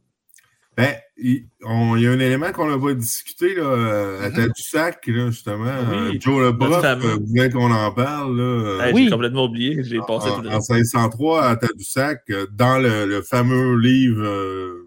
Ben, 0.77 0.95
il, 1.17 1.47
on- 1.63 1.95
il 1.97 2.03
y 2.03 2.07
a 2.09 2.11
un 2.11 2.19
élément 2.19 2.51
qu'on 2.51 2.69
n'a 2.69 2.77
pas 2.79 2.95
discuté 2.95 3.55
là, 3.55 3.63
euh, 3.63 4.25
à 4.27 4.29
Mhm. 4.31 4.35
Tadoussac, 4.37 5.07
là, 5.07 5.31
justement. 5.31 5.65
Oui. 5.89 5.97
Euh, 6.17 6.21
Joe 6.21 6.41
Le 6.43 6.57
Prof 6.59 6.81
fameux. 6.81 7.05
euh, 7.11 7.17
voulait 7.25 7.49
qu'on 7.51 7.71
en 7.71 7.93
parle. 7.93 8.37
Là, 8.37 8.87
Hey, 8.89 8.95
oui. 8.95 9.05
J'ai 9.05 9.11
complètement 9.11 9.45
oublié. 9.45 9.83
J'ai 9.85 9.99
passé 9.99 10.31
en, 10.31 10.41
tout 10.41 10.49
en 10.49 10.61
1603 10.61 11.45
à 11.47 11.57
Tadoussac, 11.57 12.25
dans 12.53 12.79
le, 12.79 13.07
le 13.07 13.23
fameux 13.23 13.79
livre 13.79 14.23
euh, 14.25 14.81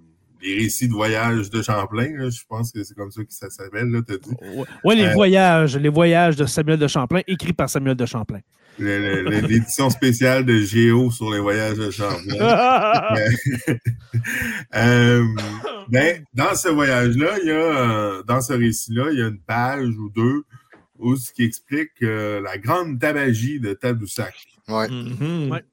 Les 0.44 0.56
récits 0.58 0.88
de 0.90 0.94
voyage 0.94 1.50
de 1.50 1.62
Champlain. 1.62 2.10
là, 2.18 2.30
je 2.30 2.42
pense 2.48 2.72
que 2.72 2.84
c'est 2.84 2.94
comme 2.96 3.10
ça 3.12 3.22
que 3.24 3.34
ça 3.34 3.50
s'appelle, 3.50 3.88
là, 3.90 4.02
t'as 4.06 4.18
dit. 4.18 4.36
Oui, 4.84 4.96
les 4.98 5.06
Euh, 5.06 5.14
voyages, 5.14 5.78
les 5.78 5.90
voyages 5.90 6.36
de 6.36 6.46
Samuel 6.46 6.78
de 6.80 6.88
Champlain, 6.88 7.22
écrits 7.28 7.54
par 7.54 7.70
Samuel 7.70 7.96
de 7.96 8.06
Champlain. 8.06 8.40
L'édition 8.80 9.90
spéciale 9.90 10.46
de 10.46 10.58
Géo 10.58 11.10
sur 11.12 11.32
les 11.32 11.40
voyages 11.40 11.78
de 11.78 11.90
Champlain. 11.92 12.38
Euh, 14.76 15.24
ben, 15.90 16.24
dans 16.34 16.56
ce 16.56 16.68
voyage-là, 16.70 17.38
il 17.42 17.48
y 17.48 17.52
a, 17.52 17.56
euh, 17.56 18.24
dans 18.24 18.42
ce 18.42 18.54
récit-là, 18.54 19.06
il 19.12 19.20
y 19.20 19.22
a 19.22 19.28
une 19.28 19.40
page 19.40 19.88
ou 19.98 20.10
deux 20.10 20.44
où 21.00 21.16
ce 21.16 21.32
qui 21.32 21.44
explique 21.44 21.92
euh, 22.04 22.42
la 22.42 22.58
grande 22.58 23.00
tabagie 23.00 23.60
de 23.60 23.74
Tadoussac. 23.74 24.34
Ouais. 24.68 24.90
Mhm. 24.90 25.52
Ouais. 25.52 25.64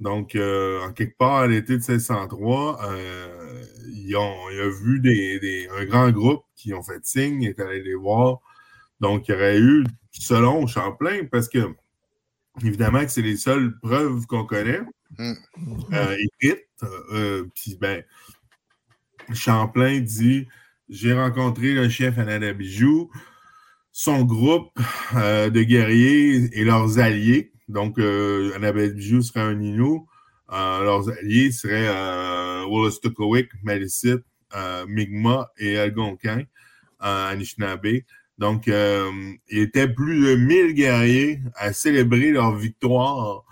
Donc, 0.00 0.34
euh, 0.34 0.80
en 0.82 0.92
quelque 0.92 1.16
part, 1.18 1.36
à 1.36 1.46
l'été 1.46 1.74
de 1.74 1.82
1603, 1.82 2.80
euh, 2.90 3.62
ils 3.92 4.16
ont, 4.16 4.34
il 4.52 4.60
a 4.60 4.68
vu 4.70 5.00
des, 5.00 5.38
des- 5.40 5.68
un 5.78 5.84
grand 5.84 6.10
groupe 6.10 6.42
qui 6.56 6.72
ont 6.74 6.82
fait 6.82 7.04
signe, 7.04 7.42
il 7.42 7.48
est 7.50 7.60
allé 7.60 7.82
les 7.82 7.94
voir. 7.94 8.38
Donc, 9.00 9.28
il 9.28 9.32
y 9.32 9.34
aurait 9.34 9.58
eu, 9.58 9.84
selon 10.12 10.66
Champlain, 10.66 11.26
parce 11.30 11.48
que, 11.48 11.58
évidemment, 12.64 13.00
que 13.04 13.10
c'est 13.10 13.22
les 13.22 13.36
seules 13.36 13.78
preuves 13.80 14.26
qu'on 14.26 14.44
connaît, 14.44 14.80
Mm. 15.18 15.32
euh, 15.92 16.16
écrites. 16.18 16.66
Euh, 17.12 17.44
Puis, 17.54 17.76
ben, 17.80 18.04
Champlain 19.34 19.98
dit 20.00 20.46
J'ai 20.88 21.12
rencontré 21.12 21.72
le 21.72 21.88
chef 21.88 22.16
Anadabijou, 22.18 23.10
son 23.92 24.24
groupe 24.24 24.70
euh, 25.16 25.50
de 25.50 25.62
guerriers 25.62 26.48
et 26.58 26.64
leurs 26.64 26.98
alliés. 26.98 27.52
Donc, 27.68 27.98
Anadabijou 27.98 29.22
serait 29.22 29.40
un 29.40 29.60
Inou. 29.60 30.08
Euh, 30.52 30.82
leurs 30.82 31.08
alliés 31.10 31.52
seraient 31.52 32.64
Wolastoqiyik, 32.66 33.50
Malicite, 33.62 34.24
Mi'kmaq 34.88 35.46
et 35.58 35.78
Algonquin, 35.78 36.42
Anishinaabe. 36.98 38.02
Donc, 38.40 38.68
euh, 38.68 39.10
il 39.50 39.58
était 39.58 39.86
plus 39.86 40.18
de 40.26 40.34
1000 40.34 40.72
guerriers 40.72 41.40
à 41.56 41.74
célébrer 41.74 42.30
leur 42.30 42.56
victoire 42.56 43.44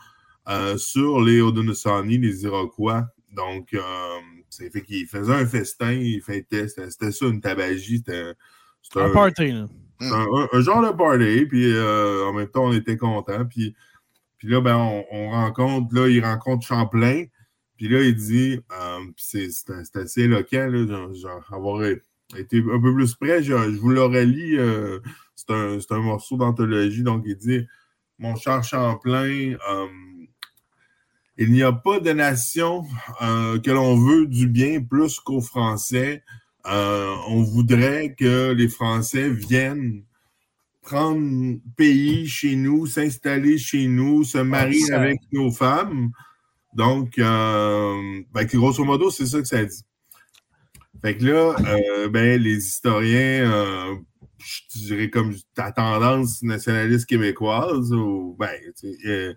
euh, 0.49 0.79
sur 0.79 1.21
les 1.21 1.43
Haudenosaunee, 1.43 2.17
les 2.17 2.45
Iroquois. 2.45 3.07
Donc, 3.37 3.75
euh, 3.75 3.83
c'est 4.49 4.71
fait 4.73 4.81
qu'il 4.81 5.07
faisait 5.07 5.35
un 5.35 5.45
festin, 5.47 5.93
il 5.93 6.23
fêtait, 6.23 6.69
c'était 6.69 6.91
c'était 6.91 7.13
ça, 7.13 7.27
une 7.27 7.43
tabagie, 7.43 7.99
c'était 7.99 8.33
Un 8.97 9.05
un, 9.05 9.11
party, 9.11 9.53
là. 9.53 9.67
un- 10.01 10.07
un- 10.11 10.49
un 10.55 10.61
genre 10.63 10.81
de 10.91 10.97
party, 10.97 11.45
puis 11.45 11.71
euh, 11.71 12.25
en 12.25 12.33
même 12.33 12.49
temps, 12.49 12.65
on 12.65 12.73
était 12.73 12.97
contents. 12.97 13.45
Puis, 13.45 13.77
puis 14.39 14.49
là, 14.49 14.63
ben, 14.63 14.77
on, 14.77 15.05
on 15.13 15.31
rencontre, 15.33 15.95
là, 15.95 16.09
il 16.09 16.25
rencontre 16.25 16.67
Champlain, 16.67 17.27
puis 17.77 17.89
là, 17.89 18.01
il 18.01 18.15
dit, 18.17 18.59
euh, 18.73 18.99
c'est 19.19 19.51
assez 19.97 20.23
éloquent, 20.23 20.67
là, 20.67 20.87
genre, 20.87 21.13
genre, 21.15 21.53
avoir 21.53 21.83
été 22.37 22.59
un 22.59 22.81
peu 22.81 22.95
plus 22.95 23.15
près, 23.15 23.43
je, 23.43 23.53
je 23.53 23.79
vous 23.79 23.91
l'aurais 23.91 24.27
lu, 24.27 24.59
euh, 24.59 25.01
c'est 25.35 25.51
un, 25.51 25.81
c'est 25.81 25.93
un 25.93 26.01
morceau 26.01 26.37
d'anthologie, 26.37 27.03
donc 27.03 27.23
il 27.27 27.37
dit, 27.37 27.67
mon 28.19 28.37
cher 28.37 28.63
Champlain, 28.65 29.57
euh, 29.71 29.87
il 31.37 31.53
n'y 31.53 31.63
a 31.63 31.73
pas 31.73 32.01
de 32.01 32.11
nation 32.11 32.85
euh, 33.23 33.59
que 33.61 33.71
l'on 33.71 33.97
veut 33.97 34.27
du 34.27 34.49
bien 34.49 34.83
plus 34.83 35.21
qu'aux 35.21 35.41
Français. 35.41 36.23
On 36.65 37.43
voudrait 37.45 38.15
que 38.15 38.53
les 38.53 38.69
Français 38.69 39.31
viennent 39.31 40.03
prendre 40.83 41.59
pays 41.77 42.27
chez 42.27 42.57
nous, 42.57 42.87
s'installer 42.87 43.57
chez 43.57 43.87
nous, 43.87 44.25
se 44.25 44.39
marier 44.39 44.81
ça- 44.81 45.01
avec 45.01 45.21
nos 45.33 45.51
femmes. 45.51 46.11
Donc, 46.75 47.15
ben, 47.17 48.25
grosso 48.53 48.85
modo, 48.85 49.11
c'est 49.11 49.27
ça 49.27 49.41
que 49.41 49.49
ça 49.49 49.65
dit. 49.65 49.83
Fait 51.03 51.17
que 51.17 51.25
là, 51.25 51.55
euh, 51.67 52.09
ben, 52.09 52.41
les 52.41 52.57
historiens, 52.67 53.51
euh, 53.53 53.95
je 54.39 54.79
dirais 54.87 55.11
comme 55.11 55.35
ta 55.55 55.71
tendance 55.73 56.43
nationaliste 56.43 57.07
québécoise, 57.07 57.93
ou 57.93 58.37
ben, 58.39 58.51
euh, 59.07 59.35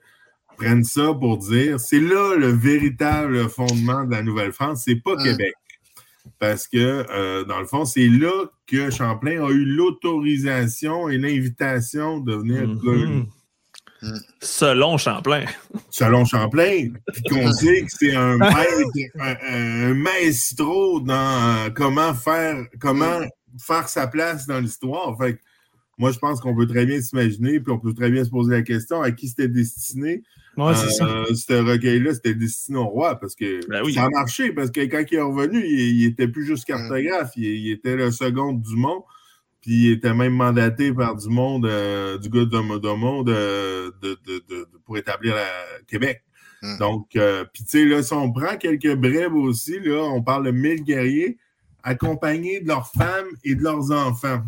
prennent 0.58 0.84
ça 0.84 1.14
pour 1.14 1.38
dire 1.38 1.80
c'est 1.80 2.00
là 2.00 2.36
le 2.36 2.48
véritable 2.48 3.48
fondement 3.50 4.06
de 4.06 4.12
la 4.12 4.24
Nouvelle-France, 4.24 4.84
c'est 4.86 4.96
pas 5.02 5.16
Mm. 5.16 5.24
Québec. 5.24 5.54
Parce 6.40 6.68
que, 6.68 7.44
dans 7.46 7.60
le 7.60 7.66
fond, 7.66 7.84
c'est 7.86 8.08
là 8.08 8.46
que 8.68 8.90
Champlain 8.92 9.44
a 9.44 9.50
eu 9.50 9.66
l'autorisation 9.66 11.10
et 11.10 11.18
l'invitation 11.18 12.20
de 12.20 12.36
venir 12.36 12.68
Mhm. 12.68 13.26
Selon 14.42 14.98
Champlain. 14.98 15.46
Selon 15.90 16.26
Champlain, 16.26 16.90
puis 17.14 17.24
qu'on 17.30 17.52
sait 17.54 17.84
que 17.84 17.92
c'est 17.92 18.16
un 18.16 18.38
maître, 18.38 18.90
un, 19.20 19.36
un 19.44 19.94
maestro 19.94 21.00
dans 21.02 21.68
euh, 21.68 21.70
comment 21.70 22.14
faire, 22.14 22.66
comment 22.80 23.20
faire 23.60 23.88
sa 23.90 24.08
place 24.08 24.48
dans 24.48 24.60
l'histoire. 24.60 25.16
Fait 25.18 25.36
que 25.36 25.40
moi, 25.98 26.12
je 26.12 26.18
pense 26.18 26.40
qu'on 26.40 26.56
peut 26.56 26.66
très 26.66 26.86
bien 26.88 27.00
s'imaginer, 27.00 27.60
puis 27.60 27.72
on 27.72 27.78
peut 27.78 27.94
très 27.94 28.10
bien 28.10 28.24
se 28.24 28.32
poser 28.32 28.54
la 28.54 28.62
question 28.64 29.02
à 29.02 29.12
qui 29.12 29.28
c'était 29.28 29.48
destiné? 29.48 30.24
Ouais, 30.58 30.74
c'est 30.76 30.90
ça. 30.90 31.06
Euh, 31.06 31.34
ce 31.34 31.54
recueil-là, 31.54 32.16
c'était 32.16 32.34
destiné 32.34 32.80
au 32.80 32.88
roi 32.88 33.20
parce 33.20 33.36
que 33.36 33.66
Ben 33.70 33.84
oui. 33.86 33.94
ça 33.94 34.06
a 34.06 34.10
marché, 34.10 34.52
parce 34.52 34.72
que 34.72 34.82
quand 34.82 35.04
il 35.12 35.16
est 35.16 35.22
revenu, 35.22 35.64
il, 35.64 36.02
il 36.02 36.06
était 36.06 36.28
plus 36.28 36.46
juste 36.46 36.66
cartographe, 36.66 37.32
il, 37.36 37.46
il 37.46 37.72
était 37.72 37.96
le 37.96 38.10
second 38.10 38.54
du 38.54 38.76
monde, 38.76 39.04
puis 39.62 39.72
il 39.88 39.92
était 39.92 40.14
même 40.14 40.34
mandaté 40.34 40.92
par 40.94 41.16
du 41.16 41.30
monde, 41.30 41.66
euh, 41.66 42.18
du 42.18 42.30
gars 42.30 42.46
de 42.46 42.80
Dumont 42.80 43.24
de, 43.24 43.94
de, 44.02 44.18
de, 44.26 44.44
de- 44.50 44.68
pour 44.86 44.98
établir 44.98 45.36
la 45.36 45.48
Québec. 45.88 46.24
Mm. 46.64 46.78
Donc, 46.80 47.16
euh, 47.16 47.46
puis 47.54 47.64
tu 47.64 47.70
sais, 47.72 47.86
là, 47.86 48.04
si 48.04 48.14
on 48.14 48.32
prend 48.32 48.58
quelques 48.58 48.96
brèves 48.96 49.34
aussi, 49.36 49.80
là, 49.80 50.04
on 50.04 50.22
parle 50.22 50.46
de 50.46 50.52
1000 50.52 50.84
guerriers 50.84 51.38
accompagnés 51.84 52.60
de 52.62 52.68
leurs 52.68 52.92
femmes 52.92 53.28
et 53.44 53.56
de 53.56 53.64
leurs 53.64 53.92
enfants. 53.92 54.42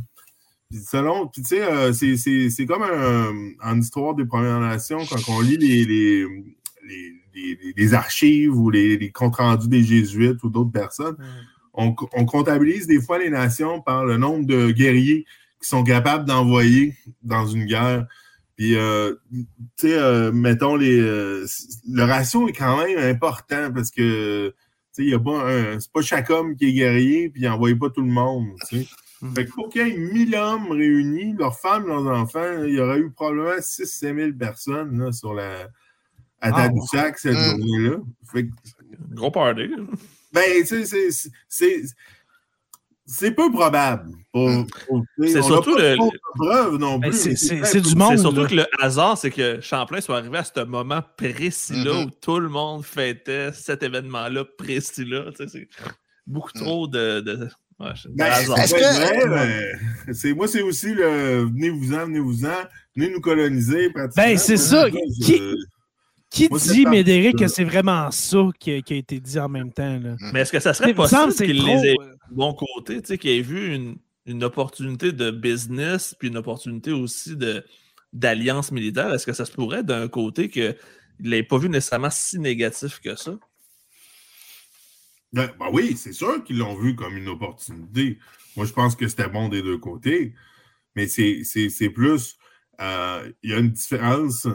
Puis 0.69 0.79
selon, 0.79 1.27
puis 1.27 1.41
tu 1.41 1.49
sais, 1.49 1.63
euh, 1.63 1.93
c'est- 1.93 2.17
c'est 2.17 2.49
c'est 2.49 2.65
comme 2.65 2.83
un- 2.83 3.33
en 3.63 3.79
histoire 3.79 4.15
des 4.15 4.25
Premières 4.25 4.59
Nations, 4.59 4.99
quand 5.09 5.21
on 5.29 5.41
lit 5.41 5.57
les, 5.57 5.85
les, 5.85 6.25
les, 6.87 7.13
les- 7.35 7.73
les 7.75 7.93
archives 7.93 8.55
ou 8.55 8.69
les, 8.69 8.97
les 8.97 9.11
comptes 9.11 9.35
rendus 9.37 9.67
des 9.67 9.83
Jésuites 9.83 10.43
ou 10.43 10.49
d'autres 10.49 10.71
personnes, 10.71 11.15
on, 11.73 11.95
on 12.13 12.25
comptabilise 12.25 12.87
des 12.87 13.01
fois 13.01 13.17
les 13.19 13.29
nations 13.29 13.81
par 13.81 14.05
le 14.05 14.17
nombre 14.17 14.45
de 14.45 14.71
guerriers 14.71 15.25
qui 15.61 15.69
sont 15.69 15.83
capables 15.83 16.25
d'envoyer 16.25 16.95
dans 17.21 17.45
une 17.47 17.65
guerre. 17.65 18.05
Puis, 18.55 18.75
euh, 18.75 19.15
tu 19.31 19.47
sais, 19.77 19.97
euh, 19.97 20.31
mettons, 20.31 20.75
les, 20.75 20.99
euh, 20.99 21.45
le 21.89 22.03
ratio 22.03 22.47
est 22.47 22.53
quand 22.53 22.77
même 22.85 22.99
important 22.99 23.71
parce 23.73 23.89
que, 23.89 24.49
tu 24.49 24.55
sais, 24.91 25.05
il 25.05 25.13
a 25.15 25.19
pas 25.19 25.49
un- 25.51 25.79
c'est 25.79 25.91
pas 25.91 26.01
chaque 26.03 26.29
homme 26.29 26.55
qui 26.55 26.65
est 26.69 26.73
guerrier, 26.73 27.29
puis 27.29 27.41
il 27.41 27.47
n'envoie 27.49 27.73
pas 27.79 27.89
tout 27.89 28.01
le 28.03 28.11
monde, 28.11 28.49
tu 28.69 28.81
sais. 28.81 28.87
Mhm. 29.23 29.35
Fait 29.35 29.45
que 29.45 29.51
pour 29.53 29.69
qu'il 29.69 29.87
y 29.87 29.89
ait 29.91 29.97
1000 29.97 30.35
hommes 30.35 30.69
réunis, 30.71 31.33
leurs 31.39 31.57
femmes, 31.57 31.87
leurs 31.87 32.05
enfants, 32.05 32.63
il 32.67 32.73
y 32.75 32.79
aurait 32.79 32.99
eu 32.99 33.09
probablement 33.09 33.59
6-7 33.61 34.13
000 34.15 34.33
personnes 34.33 34.99
là, 34.99 35.11
sur 35.13 35.33
la, 35.33 35.63
à 36.41 36.49
Ah, 36.49 36.51
Tadoussac 36.51 37.17
cette 37.17 37.33
journée-là. 37.37 37.97
Fait 38.31 38.45
que, 38.47 38.51
Gros 39.15 39.31
party. 39.31 39.69
Ben, 40.33 40.43
tu 40.61 40.65
sais, 40.65 40.85
c'est- 41.11 41.29
c'est. 41.47 41.83
C'est 43.05 43.31
peu 43.31 43.51
probable. 43.51 44.11
Mm. 44.33 44.63
sais, 45.19 45.27
C'est 45.27 45.41
surtout 45.41 45.75
le- 45.77 45.97
Ben, 46.99 47.09
plus. 47.09 47.35
c'est- 47.35 47.81
du 47.81 47.95
monde. 47.95 48.11
C'est 48.15 48.21
surtout 48.21 48.41
là. 48.43 48.47
que 48.47 48.55
le 48.55 48.65
hasard, 48.81 49.17
c'est 49.17 49.29
que 49.29 49.59
Champlain 49.59 49.99
soit 49.99 50.17
arrivé 50.19 50.37
à 50.37 50.43
ce 50.45 50.63
moment 50.63 51.01
précis-là 51.17 51.93
Mhm. 51.93 52.05
où 52.05 52.09
tout 52.21 52.39
le 52.39 52.47
monde 52.47 52.85
fêtait 52.85 53.51
cet 53.51 53.83
événement-là 53.83 54.45
précis-là. 54.57 55.31
C'est 55.37 55.67
beaucoup 56.25 56.51
Mm. 56.55 56.59
trop 56.61 56.87
de. 56.87 57.19
de... 57.19 57.49
Ouais, 57.79 57.89
c'est 58.01 58.09
de 58.09 58.15
Ben, 58.15 58.31
hasard. 58.31 58.59
Est-ce 58.59 58.73
c'est 60.13 60.33
moi, 60.33 60.47
c'est 60.47 60.61
aussi 60.61 60.93
le 60.93 61.43
venez-vous-en, 61.43 62.05
venez-vous-en, 62.05 62.63
venez 62.95 63.09
nous 63.09 63.19
coloniser. 63.19 63.89
pratiquement. 63.89 64.23
Ben, 64.23 64.37
c'est 64.37 64.55
ça. 64.57 64.87
Qui- 66.33 66.49
Moi, 66.49 66.57
dit, 66.59 66.85
Médéric, 66.87 67.37
que 67.37 67.47
c'est 67.47 67.63
vraiment 67.63 68.09
ça 68.09 68.49
qui 68.59 68.71
a, 68.73 68.81
qui 68.81 68.93
a 68.93 68.97
été 68.97 69.19
dit 69.19 69.39
en 69.39 69.49
même 69.49 69.71
temps? 69.71 69.99
Là? 69.99 70.15
Mais 70.33 70.39
est-ce 70.41 70.51
que 70.51 70.59
ça 70.59 70.73
serait 70.73 70.93
possible 70.95 71.31
qu'il 71.45 71.57
trop, 71.59 71.67
les 71.67 71.87
ait 71.89 71.95
euh, 71.99 72.13
du 72.29 72.35
bon 72.35 72.53
côté, 72.55 73.01
tu 73.01 73.07
sais, 73.09 73.17
qu'il 73.19 73.29
ait 73.29 73.41
vu 73.41 73.73
une, 73.75 73.97
une 74.25 74.43
opportunité 74.43 75.11
de 75.11 75.29
business, 75.29 76.15
puis 76.17 76.29
une 76.29 76.37
opportunité 76.37 76.91
aussi 76.91 77.35
de 77.37 77.63
d'alliance 78.13 78.71
militaire? 78.71 79.13
Est-ce 79.13 79.25
que 79.27 79.33
ça 79.33 79.45
se 79.45 79.51
pourrait 79.51 79.83
d'un 79.83 80.07
côté 80.07 80.49
qu'il 80.49 80.75
l'ait 81.19 81.43
pas 81.43 81.57
vu 81.59 81.69
nécessairement 81.69 82.09
si 82.09 82.39
négatif 82.39 82.99
que 82.99 83.15
ça? 83.15 83.37
Ben, 85.33 85.51
ben 85.59 85.67
oui, 85.71 85.95
c'est 85.97 86.13
sûr 86.13 86.43
qu'ils 86.43 86.57
l'ont 86.57 86.75
vu 86.75 86.95
comme 86.95 87.15
une 87.17 87.27
opportunité. 87.29 88.17
Moi, 88.55 88.65
je 88.65 88.73
pense 88.73 88.95
que 88.95 89.07
c'était 89.07 89.29
bon 89.29 89.49
des 89.49 89.61
deux 89.61 89.77
côtés. 89.77 90.33
Mais 90.95 91.07
c'est 91.07 91.43
c'est- 91.43 91.69
c'est 91.69 91.89
plus. 91.89 92.37
euh, 92.81 93.31
Il 93.43 93.51
y 93.51 93.53
a 93.53 93.59
une 93.59 93.69
différence. 93.71 94.47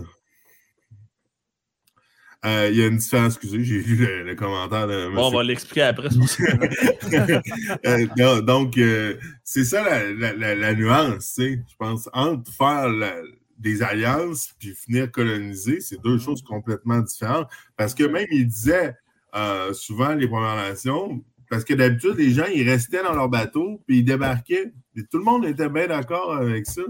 Euh, 2.46 2.68
Il 2.70 2.78
y 2.78 2.82
a 2.82 2.86
une 2.86 2.98
différence. 2.98 3.34
Excusez, 3.34 3.64
j'ai 3.64 3.78
vu 3.78 3.96
le, 3.96 4.22
le 4.22 4.34
commentaire 4.36 4.86
de. 4.86 5.12
Bon, 5.14 5.26
on 5.26 5.30
va 5.36 5.42
l'expliquer 5.42 5.82
après. 5.82 6.08
c'est 6.10 6.18
pour 6.18 6.28
ça. 6.28 6.44
Euh, 7.86 8.06
non, 8.16 8.40
donc, 8.40 8.78
euh, 8.78 9.16
c'est 9.44 9.64
ça 9.64 9.82
la, 9.82 10.10
la- 10.12 10.32
la- 10.34 10.54
la 10.54 10.74
nuance, 10.74 11.34
tu 11.34 11.42
sais. 11.42 11.62
Je 11.68 11.76
pense, 11.78 12.08
entre 12.12 12.50
faire 12.52 12.88
la- 12.88 13.16
des 13.58 13.82
alliances 13.82 14.52
puis 14.58 14.74
finir 14.74 15.10
coloniser, 15.10 15.80
c'est 15.80 16.00
deux 16.02 16.18
choses 16.18 16.42
complètement 16.42 17.00
différentes. 17.00 17.48
Parce 17.76 17.92
que 17.94 18.04
même, 18.04 18.26
il 18.30 18.46
disait 18.46 18.94
euh, 19.34 19.72
souvent, 19.72 20.14
les 20.14 20.28
Premières 20.28 20.56
Nations, 20.56 21.22
parce 21.50 21.64
que 21.64 21.74
d'habitude, 21.74 22.14
les 22.18 22.30
gens, 22.30 22.46
ils 22.54 22.68
restaient 22.68 23.02
dans 23.02 23.14
leur 23.14 23.28
bateau 23.28 23.82
puis 23.86 23.98
ils 23.98 24.04
débarquaient. 24.04 24.72
Et 24.96 25.02
tout 25.10 25.18
le 25.18 25.24
monde 25.24 25.44
était 25.44 25.68
bien 25.68 25.86
d'accord 25.88 26.34
avec 26.36 26.66
ça. 26.66 26.82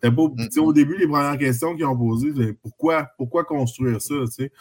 C'était 0.00 0.14
pas- 0.14 0.28
tu 0.36 0.46
sais, 0.50 0.60
au 0.60 0.72
début, 0.72 0.96
les 0.96 1.08
premières 1.08 1.36
questions 1.38 1.74
qu'ils 1.74 1.84
ont 1.84 1.96
posées, 1.96 2.32
c'est 2.36 2.52
pourquoi, 2.54 3.08
pourquoi 3.16 3.44
construire 3.44 4.00
ça? 4.00 4.14
tu 4.26 4.30
sais? 4.30 4.52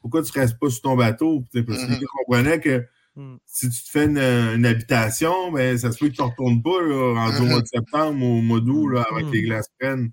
Pourquoi 0.00 0.22
tu 0.22 0.32
ne 0.36 0.40
restes 0.42 0.58
pas 0.58 0.70
sur 0.70 0.82
ton 0.82 0.96
bateau? 0.96 1.44
Tu 1.52 1.62
Parce 1.64 1.82
Mhm. 1.86 1.98
qu'ils 1.98 2.06
comprenaient 2.06 2.60
que 2.60 2.84
Mm. 3.16 3.36
si 3.46 3.68
tu 3.70 3.82
te 3.82 3.90
fais 3.90 4.04
une, 4.04 4.18
une 4.18 4.66
habitation, 4.66 5.50
ben, 5.52 5.76
ça 5.76 5.90
se 5.92 5.98
peut 5.98 6.08
que 6.08 6.14
tu 6.14 6.22
ne 6.22 6.26
retournes 6.28 6.62
pas 6.62 6.80
là, 6.82 7.14
rendu 7.14 7.42
au 7.42 7.46
mois 7.46 7.62
de 7.62 7.66
septembre 7.66 8.22
ou 8.24 8.38
au 8.38 8.42
mois 8.42 8.60
d'août 8.60 8.88
là, 8.88 9.06
avec 9.10 9.26
Mhm. 9.26 9.32
les 9.32 9.42
glaces 9.42 9.70
prennent. 9.78 10.10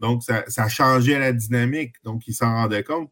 Donc, 0.00 0.22
ça, 0.22 0.44
ça 0.48 0.68
changeait 0.68 1.18
la 1.18 1.32
dynamique. 1.32 1.94
Donc, 2.04 2.26
ils 2.28 2.34
s'en 2.34 2.52
rendaient 2.52 2.82
compte. 2.84 3.10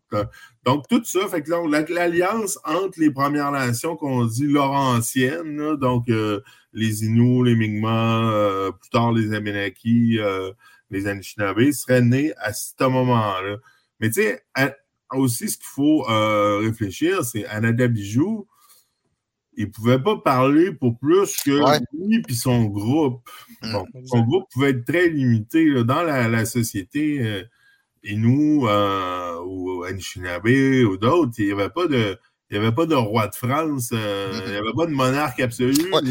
Donc, 0.67 0.87
tout 0.89 1.03
ça, 1.05 1.27
fait 1.29 1.43
que 1.43 1.51
l'alliance 1.95 2.59
entre 2.65 3.01
les 3.01 3.11
Premières 3.11 3.53
Nations 3.53 3.97
qu'on 3.97 4.27
dit 4.27 4.47
laurentiennes, 4.47 5.57
là, 5.57 5.77
donc 5.77 6.09
euh, 6.11 6.41
les 6.75 7.05
Inuits, 7.05 7.45
les 7.51 7.57
Mi'kmaq, 7.57 7.91
euh, 7.91 8.73
plus 8.73 8.91
tard 8.91 9.13
les 9.13 9.33
Abenaki, 9.33 10.19
euh, 10.19 10.53
les 10.95 11.07
Anishinaabe, 11.07 11.71
seraient 11.73 12.01
nés 12.03 12.33
à 12.39 12.53
ce 12.53 12.73
moment-là. 12.85 13.57
Mais 14.01 14.09
tu 14.11 14.23
sais, 14.23 14.43
aussi, 15.13 15.49
ce 15.49 15.57
qu'il 15.59 15.67
faut 15.67 16.09
euh, 16.09 16.59
réfléchir, 16.59 17.25
c'est 17.25 17.47
Anadabijou, 17.47 18.47
il 19.57 19.67
ne 19.67 19.71
pouvait 19.71 20.01
pas 20.01 20.17
parler 20.17 20.73
pour 20.73 20.99
plus 20.99 21.37
que 21.45 21.63
Ouais. 21.63 21.79
lui 21.93 22.23
et 22.29 22.33
son 22.33 22.65
groupe. 22.65 23.29
Mm. 23.63 23.73
Bon, 23.73 23.87
son 24.07 24.21
groupe 24.23 24.45
pouvait 24.53 24.71
être 24.71 24.85
très 24.85 25.09
limité 25.09 25.65
là, 25.67 25.85
dans 25.85 26.03
la, 26.03 26.29
la 26.29 26.45
société. 26.45 27.21
Euh, 27.23 27.43
Inou 28.07 28.69
euh, 28.69 29.39
ou 29.47 29.83
Anishinaabe 29.85 30.47
ou 30.91 30.99
d'autres, 30.99 31.33
il 31.39 31.47
n'y 31.47 31.53
avait 31.53 31.71
pas 31.71 31.87
de. 31.87 32.19
Il 32.51 32.59
n'y 32.61 32.67
avait 32.67 32.75
pas 32.75 32.85
de 32.85 32.95
roi 32.95 33.29
de 33.29 33.35
France, 33.35 33.89
euh, 33.95 34.31
il 34.45 34.51
n'y 34.53 34.59
avait 34.59 34.75
pas 34.77 34.85
de 34.85 34.91
monarque 34.93 35.41
absolu, 35.41 35.91
Ouais, 35.91 36.03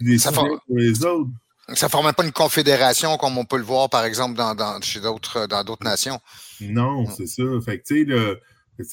décidait 0.00 0.16
ça 0.18 0.32
for- 0.32 0.48
pour 0.66 0.78
les 0.78 1.04
autres. 1.04 1.28
Ça 1.74 1.86
ne 1.86 1.90
formait 1.90 2.12
pas 2.12 2.24
une 2.24 2.32
confédération 2.32 3.16
comme 3.16 3.38
on 3.38 3.44
peut 3.44 3.56
le 3.56 3.62
voir, 3.64 3.88
par 3.90 4.04
exemple, 4.04 4.36
dans, 4.36 4.54
dans- 4.54 4.80
chez 4.82 5.00
d'autres, 5.00 5.46
dans 5.46 5.64
d'autres 5.64 5.84
nations. 5.84 6.18
Non, 6.60 7.02
Mm. 7.02 7.12
c'est 7.16 7.26
ça. 7.26 7.42
Fait 7.64 7.78
que, 7.78 7.84
tu 7.86 7.98
sais, 8.00 8.04
le- 8.04 8.40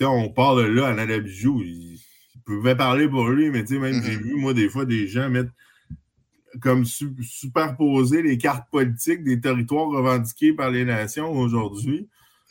on 0.07 0.29
parle 0.29 0.67
là 0.67 0.87
à 0.87 0.93
Nadabijou, 0.93 1.61
il, 1.63 1.95
il 2.35 2.41
pouvait 2.45 2.75
parler 2.75 3.07
pour 3.07 3.27
lui, 3.29 3.49
mais 3.49 3.63
tu 3.63 3.73
sais, 3.75 3.79
même 3.79 3.95
Mhm. 3.97 4.03
j'ai 4.03 4.15
vu, 4.17 4.35
moi, 4.35 4.53
des 4.53 4.69
fois, 4.69 4.85
des 4.85 5.07
gens 5.07 5.29
mettre 5.29 5.51
comme 6.61 6.85
su- 6.85 7.15
superposer 7.21 8.21
les 8.23 8.37
cartes 8.37 8.67
politiques 8.71 9.23
des 9.23 9.39
territoires 9.39 9.87
revendiqués 9.89 10.53
par 10.53 10.71
les 10.71 10.83
nations 10.85 11.31
aujourd'hui. 11.31 12.07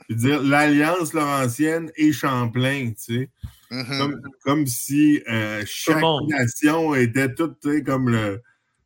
Je 0.09 0.15
veux 0.15 0.21
dire, 0.21 0.43
l'Alliance 0.43 1.13
Laurentienne 1.13 1.91
et 1.97 2.13
Champlain, 2.13 2.91
tu 2.91 2.95
sais. 3.15 3.31
Mhm. 3.71 3.99
Comme, 3.99 4.21
comme 4.45 4.67
si 4.67 5.21
euh, 5.29 5.63
chaque 5.67 6.03
nation 6.29 6.95
était 6.95 7.35
toute, 7.35 7.61
tu 7.61 7.71
sais, 7.71 7.83
comme 7.83 8.09
le, 8.09 8.41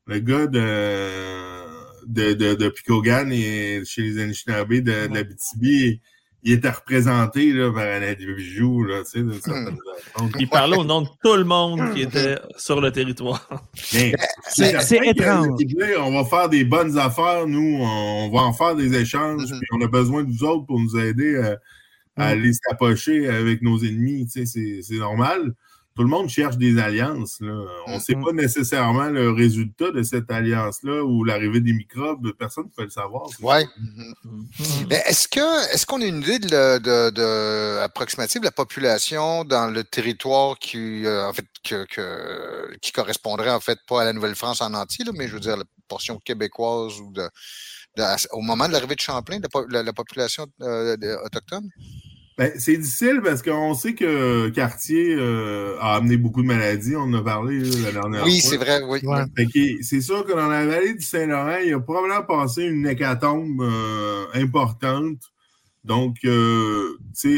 le 0.07 0.19
gars 0.19 0.47
de, 0.47 2.07
de, 2.07 2.33
de, 2.33 2.55
de 2.55 2.69
Picogan 2.69 3.31
et 3.33 3.83
chez 3.85 4.03
les 4.03 4.21
Anishinaabe 4.23 4.73
de, 4.75 4.81
de 4.81 5.15
la 5.15 5.23
BTB, 5.23 6.01
il 6.45 6.53
était 6.55 6.71
représenté 6.71 7.53
là, 7.53 7.71
par 7.73 7.85
un 7.87 8.13
bijou, 8.15 8.83
là, 8.83 9.05
tu 9.05 9.11
sais, 9.11 9.19
d'une 9.21 9.41
certaine 9.41 9.77
façon. 10.13 10.29
Il 10.41 10.49
parlait 10.49 10.77
au 10.77 10.83
nom 10.83 11.03
de 11.03 11.09
tout 11.23 11.37
le 11.37 11.45
monde 11.45 11.95
qui 11.95 12.03
était 12.03 12.37
sur 12.57 12.81
le 12.81 12.91
territoire. 12.91 13.49
Mais 13.95 14.13
C'est- 14.49 14.73
que, 14.73 15.09
étrange. 15.09 15.47
On 16.01 16.11
va 16.13 16.25
faire 16.29 16.49
des 16.49 16.65
bonnes 16.65 16.99
affaires, 16.99 17.47
nous, 17.47 17.79
on 17.81 18.29
va 18.33 18.41
en 18.41 18.53
faire 18.53 18.75
des 18.75 18.93
échanges, 18.97 19.43
Mhm. 19.53 19.59
puis 19.61 19.69
on 19.73 19.81
a 19.83 19.87
besoin 19.87 20.25
de 20.25 20.33
vous 20.33 20.43
autres 20.43 20.67
pour 20.67 20.81
nous 20.81 20.99
aider 20.99 21.37
à, 21.39 21.57
à 22.17 22.27
aller 22.31 22.53
s'approcher 22.53 23.29
avec 23.29 23.63
nos 23.63 23.79
ennemis, 23.79 24.27
tu 24.27 24.45
sais, 24.45 24.47
c'est 24.47 24.81
c'est 24.83 24.99
normal. 24.99 25.55
Tout 25.95 26.03
le 26.03 26.09
monde 26.09 26.29
cherche 26.29 26.57
des 26.57 26.79
alliances. 26.79 27.39
Là. 27.41 27.53
On 27.87 27.97
ne 27.97 28.01
sait 28.01 28.15
pas 28.15 28.33
nécessairement 28.33 29.11
le 29.11 29.31
résultat 29.31 29.91
de 29.91 30.03
cette 30.03 30.31
alliance-là 30.31 31.03
ou 31.05 31.23
l'arrivée 31.25 31.61
des 31.61 31.73
microbes. 31.75 32.33
Personne 32.39 32.65
ne 32.65 32.71
peut 32.71 32.85
le 32.85 32.91
savoir. 32.91 33.29
Ouais. 33.43 33.67
Mhm. 33.77 34.15
Mais 34.89 35.03
est-ce 35.07 35.29
que 35.29 35.73
est-ce 35.75 35.85
qu'on 35.85 36.01
a 36.01 36.07
une 36.07 36.23
idée 36.23 36.39
de, 36.39 36.49
le- 36.51 36.79
de- 36.81 37.11
de- 37.11 37.79
approximative 37.83 38.41
de 38.41 38.47
la 38.47 38.53
population 38.53 39.45
dans 39.45 39.67
le 39.71 39.85
territoire 39.85 40.59
qui 40.59 41.05
euh, 41.05 41.29
en 41.29 41.33
fait 41.33 41.47
que, 41.63 41.85
que- 41.85 42.77
qui 42.81 42.93
correspondrait 42.93 43.51
en 43.51 43.61
fait 43.61 43.79
pas 43.87 44.03
à 44.03 44.05
la 44.05 44.13
Nouvelle-France 44.13 44.61
en 44.63 44.73
entier, 44.75 45.05
là, 45.05 45.13
mais 45.15 45.29
je 45.29 45.35
veux 45.35 45.41
dire 45.41 45.57
la 45.57 45.65
portion 45.89 46.19
québécoise 46.19 46.99
ou 47.01 47.13
de, 47.13 47.29
de- 47.97 48.03
à- 48.03 48.17
au 48.33 48.41
moment 48.41 48.67
de 48.67 48.73
l'arrivée 48.73 48.95
de 48.95 49.01
Champlain, 49.01 49.39
la, 49.43 49.49
po- 49.51 49.67
la- 49.69 49.83
la 49.83 49.93
population 49.93 50.47
euh, 50.63 50.97
de- 50.97 51.17
autochtone? 51.25 51.69
Ben, 52.43 52.51
c'est 52.59 52.77
difficile 52.77 53.21
parce 53.23 53.41
qu'on 53.41 53.73
sait 53.75 53.95
que 53.95 54.49
Cartier 54.49 55.15
euh, 55.17 55.77
a 55.81 55.95
amené 55.95 56.17
beaucoup 56.17 56.43
de 56.43 56.49
maladies. 56.49 56.97
On 56.97 57.03
en 57.03 57.15
a 57.15 57.23
parlé 57.23 57.61
là, 57.61 57.77
la 57.85 57.93
dernière 57.93 58.25
Oui, 58.25 58.41
fois. 58.41 58.51
c'est 58.51 58.57
vrai, 58.57 58.83
oui. 58.83 58.99
Ouais. 59.05 59.77
C'est 59.83 60.01
sûr 60.01 60.25
que 60.27 60.33
dans 60.33 60.49
la 60.49 60.67
vallée 60.67 60.95
du 60.95 61.05
Saint-Laurent, 61.05 61.59
il 61.65 61.73
a 61.73 61.79
probablement 61.79 62.23
passé 62.25 62.65
une 62.65 62.85
hécatombe 62.89 63.61
euh, 63.63 64.25
importante. 64.35 65.19
Donc, 65.85 66.17
euh, 66.25 66.97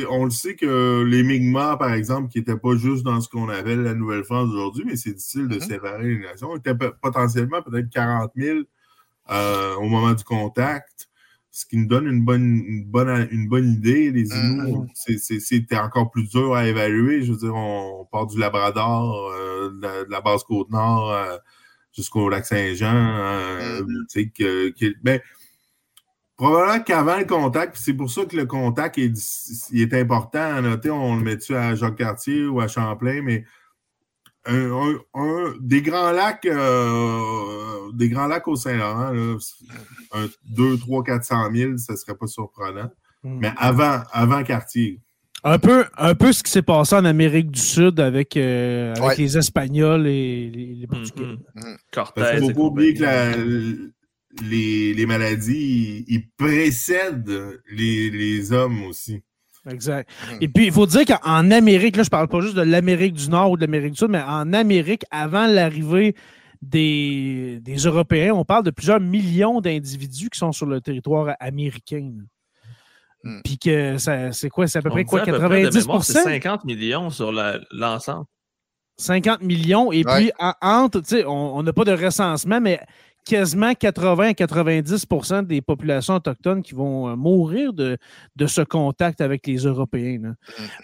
on 0.09 0.25
le 0.25 0.31
sait 0.31 0.55
que 0.55 1.03
les 1.03 1.23
Mi'kmaq, 1.23 1.79
par 1.79 1.93
exemple, 1.93 2.31
qui 2.31 2.39
n'étaient 2.39 2.57
pas 2.57 2.75
juste 2.77 3.03
dans 3.05 3.21
ce 3.21 3.29
qu'on 3.29 3.51
appelle 3.51 3.83
la 3.83 3.93
Nouvelle-France 3.95 4.49
aujourd'hui, 4.55 4.85
mais 4.87 4.97
c'est 4.97 5.13
difficile 5.13 5.49
de 5.49 5.57
Mhm. 5.57 5.61
séparer 5.61 6.05
les 6.15 6.19
nations, 6.19 6.57
étaient 6.57 6.75
potentiellement 7.03 7.61
peut-être 7.61 7.91
40 7.91 8.31
000 8.37 8.61
euh, 9.31 9.75
au 9.77 9.85
moment 9.87 10.15
du 10.15 10.25
contact, 10.25 11.09
ce 11.57 11.67
qui 11.67 11.77
nous 11.77 11.87
donne 11.87 12.09
une 12.09 12.25
bonne, 12.25 12.65
une 12.67 12.85
bonne, 12.85 13.29
une 13.31 13.49
bonne 13.49 13.71
idée. 13.75 14.11
Les 14.11 14.29
Inuits, 14.29 14.91
c'était 15.41 15.79
encore 15.79 16.11
plus 16.11 16.29
dur 16.29 16.53
à 16.53 16.67
évaluer. 16.67 17.23
Je 17.23 17.31
veux 17.31 17.39
dire, 17.39 17.55
on, 17.55 18.01
on 18.01 18.05
part 18.07 18.27
du 18.27 18.37
Labrador, 18.41 19.31
euh, 19.31 19.71
de, 19.71 19.81
la, 19.81 20.05
de 20.05 20.11
la 20.11 20.21
basse 20.21 20.43
Côte-Nord 20.43 21.13
euh, 21.13 21.37
jusqu'au 21.97 22.29
lac 22.29 22.45
Saint-Jean. 22.45 22.93
euh, 22.93 23.83
Mhm. 23.83 23.87
tu 23.87 24.05
sais, 24.09 24.27
que, 24.37 24.71
que- 24.71 24.95
ben, 25.05 25.21
probablement 26.37 26.83
qu'avant 26.83 27.19
le 27.19 27.25
contact, 27.25 27.77
c'est 27.79 27.95
pour 27.95 28.11
ça 28.11 28.25
que 28.25 28.37
le 28.37 28.47
contact 28.47 28.99
est, 28.99 29.13
il 29.71 29.83
est 29.83 29.95
important 29.95 30.57
à 30.57 30.61
noter. 30.61 30.91
On 30.91 31.15
le 31.17 31.23
met-tu 31.23 31.55
à 31.55 31.77
Jacques-Cartier 31.77 32.47
ou 32.47 32.61
à 32.61 32.67
Champlain, 32.67 33.23
mais 33.23 33.45
un, 34.47 34.73
un- 34.73 34.99
un- 35.15 35.55
des 35.61 35.83
grands 35.83 36.11
lacs, 36.13 36.47
euh, 36.47 37.91
des 37.95 38.09
grands 38.09 38.27
lacs 38.27 38.47
au 38.49 38.57
Saint-Laurent, 38.57 39.11
là, 39.13 39.37
un 40.13 40.27
2, 40.51 40.77
3, 40.79 41.03
400 41.05 41.51
000, 41.55 41.77
ça 41.79 41.97
serait 41.97 42.17
pas 42.17 42.27
surprenant. 42.27 42.91
Mm. 43.23 43.39
Mais 43.41 43.53
avant, 43.57 44.03
avant 44.13 44.43
Cartier. 44.43 45.01
Un 45.47 45.59
peu, 45.59 45.85
un 45.99 46.15
peu 46.15 46.33
ce 46.33 46.43
qui 46.43 46.51
s'est 46.51 46.63
passé 46.63 46.95
en 46.97 47.05
Amérique 47.05 47.51
du 47.51 47.61
Sud 47.61 48.01
avec, 48.01 48.35
euh, 48.37 48.93
avec 48.95 49.03
Ouais. 49.03 49.17
les 49.19 49.37
Espagnols 49.37 50.07
et 50.07 50.51
les, 50.51 50.75
les 50.75 50.87
Portugais. 50.87 51.25
Mhm. 51.27 51.39
Mhm. 51.55 51.77
Cortés. 51.93 52.21
Parce 52.23 52.39
qu'il 52.41 52.49
faut 52.49 52.55
pas 52.55 52.61
oublier 52.63 52.95
que 52.95 53.93
les, 54.43 54.95
les 54.95 55.07
maladies, 55.07 56.05
ils, 56.09 56.29
précèdent 56.37 57.61
les, 57.71 58.11
les, 58.11 58.53
hommes 58.53 58.85
aussi. 58.85 59.23
Exact. 59.71 60.11
Hmm. 60.31 60.37
Et 60.41 60.49
puis, 60.49 60.67
il 60.67 60.73
faut 60.73 60.87
dire 60.87 61.05
qu'en 61.05 61.51
Amérique, 61.51 61.97
là, 61.97 62.03
je 62.03 62.11
parle 62.11 62.29
pas 62.29 62.41
juste 62.41 62.55
de 62.55 62.63
l'Amérique 62.63 63.15
du 63.15 63.29
Nord 63.31 63.53
ou 63.53 63.57
de 63.57 63.63
l'Amérique 63.63 63.93
du 63.93 63.99
Sud, 63.99 64.11
mais 64.11 64.23
en 64.23 64.53
Amérique, 64.53 65.05
avant 65.11 65.47
l'arrivée 65.47 66.15
des, 66.61 67.61
des, 67.61 67.77
Européens, 67.77 68.35
on 68.35 68.45
parle 68.45 68.65
de 68.65 68.71
plusieurs 68.71 69.01
millions 69.01 69.61
d'individus 69.61 70.31
qui 70.31 70.39
sont 70.39 70.53
sur 70.53 70.67
le 70.67 70.81
territoire 70.81 71.35
américain. 71.41 72.13
Hmm. 73.23 73.41
Puis 73.43 73.59
que 73.59 73.97
c'est 73.99 74.51
quoi? 74.51 74.67
C'est 74.67 74.79
à 74.79 74.83
peu 74.83 74.91
près 74.91 75.05
quoi? 75.05 75.21
90 75.21 75.87
C'est 76.03 76.23
50 76.23 76.65
millions 76.65 77.11
sur 77.11 77.33
l'ensemble. 77.33 78.27
50 78.97 79.43
millions. 79.43 79.93
Et 79.93 80.05
puis, 80.05 80.31
entre, 80.61 81.03
on 81.27 81.63
n'a 81.63 81.73
pas 81.73 81.85
de 81.85 81.93
recensement, 81.93 82.61
mais 82.61 82.81
quasiment 83.25 83.75
80 83.75 84.29
à 84.29 84.33
90% 84.33 85.47
des 85.47 85.61
populations 85.61 86.15
autochtones 86.15 86.63
qui 86.63 86.75
vont 86.75 87.09
euh, 87.09 87.17
mourir 87.17 87.73
de, 87.73 87.97
de 88.37 88.47
ce 88.47 88.61
contact 88.61 89.21
avec 89.21 89.47
les 89.47 89.59
Européens. 89.59 90.19
Mm. 90.19 90.35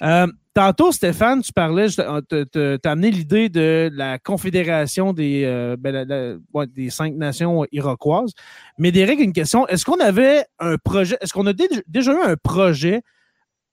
Euh, 0.02 0.26
tantôt, 0.54 0.92
Stéphane, 0.92 1.42
tu 1.42 1.52
parlais, 1.52 1.88
tu 1.88 2.00
as 2.00 2.90
amené 2.90 3.10
l'idée 3.10 3.48
de 3.48 3.90
la 3.92 4.18
confédération 4.18 5.12
des, 5.12 5.44
euh, 5.44 5.76
ben, 5.78 6.40
des 6.74 6.90
cinq 6.90 7.14
nations 7.14 7.66
iroquoises. 7.72 8.32
Mais 8.78 8.92
Derek, 8.92 9.20
une 9.20 9.32
question. 9.32 9.66
Est-ce 9.68 9.84
qu'on 9.84 10.00
avait 10.00 10.44
un 10.58 10.76
projet, 10.78 11.16
est-ce 11.20 11.32
qu'on 11.32 11.46
a 11.46 11.52
déjà 11.52 12.12
eu 12.12 12.22
un 12.22 12.36
projet 12.36 13.02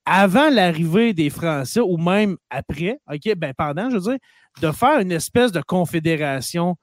avant 0.04 0.48
l'arrivée 0.48 1.12
des 1.12 1.28
Français 1.28 1.80
ou 1.80 1.98
même 1.98 2.36
après, 2.48 2.98
OK, 3.12 3.34
ben 3.36 3.52
pendant, 3.56 3.90
je 3.90 3.96
veux 3.96 4.00
dire, 4.00 4.18
de 4.62 4.72
faire 4.72 5.00
une 5.00 5.12
espèce 5.12 5.52
de 5.52 5.60
confédération 5.60 6.76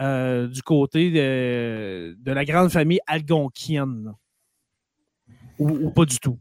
euh, 0.00 0.48
du 0.48 0.62
côté 0.62 1.10
de, 1.10 2.16
la 2.24 2.44
grande 2.44 2.70
famille 2.70 3.00
algonquienne? 3.06 4.12
Ou, 5.58 5.90
pas 5.90 6.04
du 6.04 6.18
tout? 6.18 6.38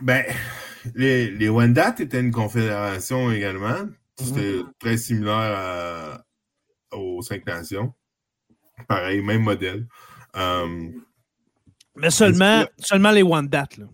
Ben, 0.00 0.24
les, 0.94 1.30
les 1.30 1.48
Wendat 1.48 1.96
étaient 1.98 2.20
une 2.20 2.30
confédération 2.30 3.32
également. 3.32 3.88
C'était 4.16 4.62
mhm. 4.62 4.72
très 4.78 4.96
similaire 4.96 6.22
aux 6.92 7.22
Cinq 7.22 7.46
Nations. 7.46 7.92
Pareil, 8.86 9.22
même 9.22 9.42
modèle. 9.42 9.86
Euh, 10.36 10.90
mais 11.96 12.10
seulement, 12.10 12.64
seulement 12.78 13.10
les 13.10 13.22
Wendat, 13.22 13.68
là. 13.78 13.86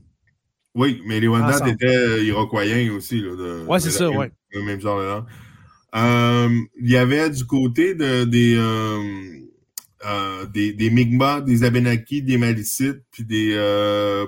Oui, 0.75 1.01
mais 1.07 1.21
les 1.21 1.29
Wendat 1.29 1.69
étaient 1.69 2.25
iroquois 2.25 2.65
aussi. 2.93 3.25
Oui, 3.69 3.81
c'est 3.81 3.91
ça, 3.91 4.11
oui. 4.11 4.27
Le 4.51 4.63
même 4.63 4.81
genre 4.81 5.01
de 5.01 5.05
langue. 5.05 5.27
Euh, 5.95 6.61
il 6.81 6.91
y 6.91 6.97
avait 6.97 7.31
du 7.31 7.45
côté 7.47 7.95
de, 7.95 8.25
des, 8.25 8.57
euh, 8.57 9.45
euh, 10.05 10.47
des, 10.47 10.73
des 10.73 10.91
Mi'kmaq, 10.91 11.45
des 11.45 11.63
Abenaki, 11.63 12.23
des 12.23 12.37
Malicites, 12.37 13.03
puis 13.13 13.25
des 13.25 13.53
euh, 13.55 14.27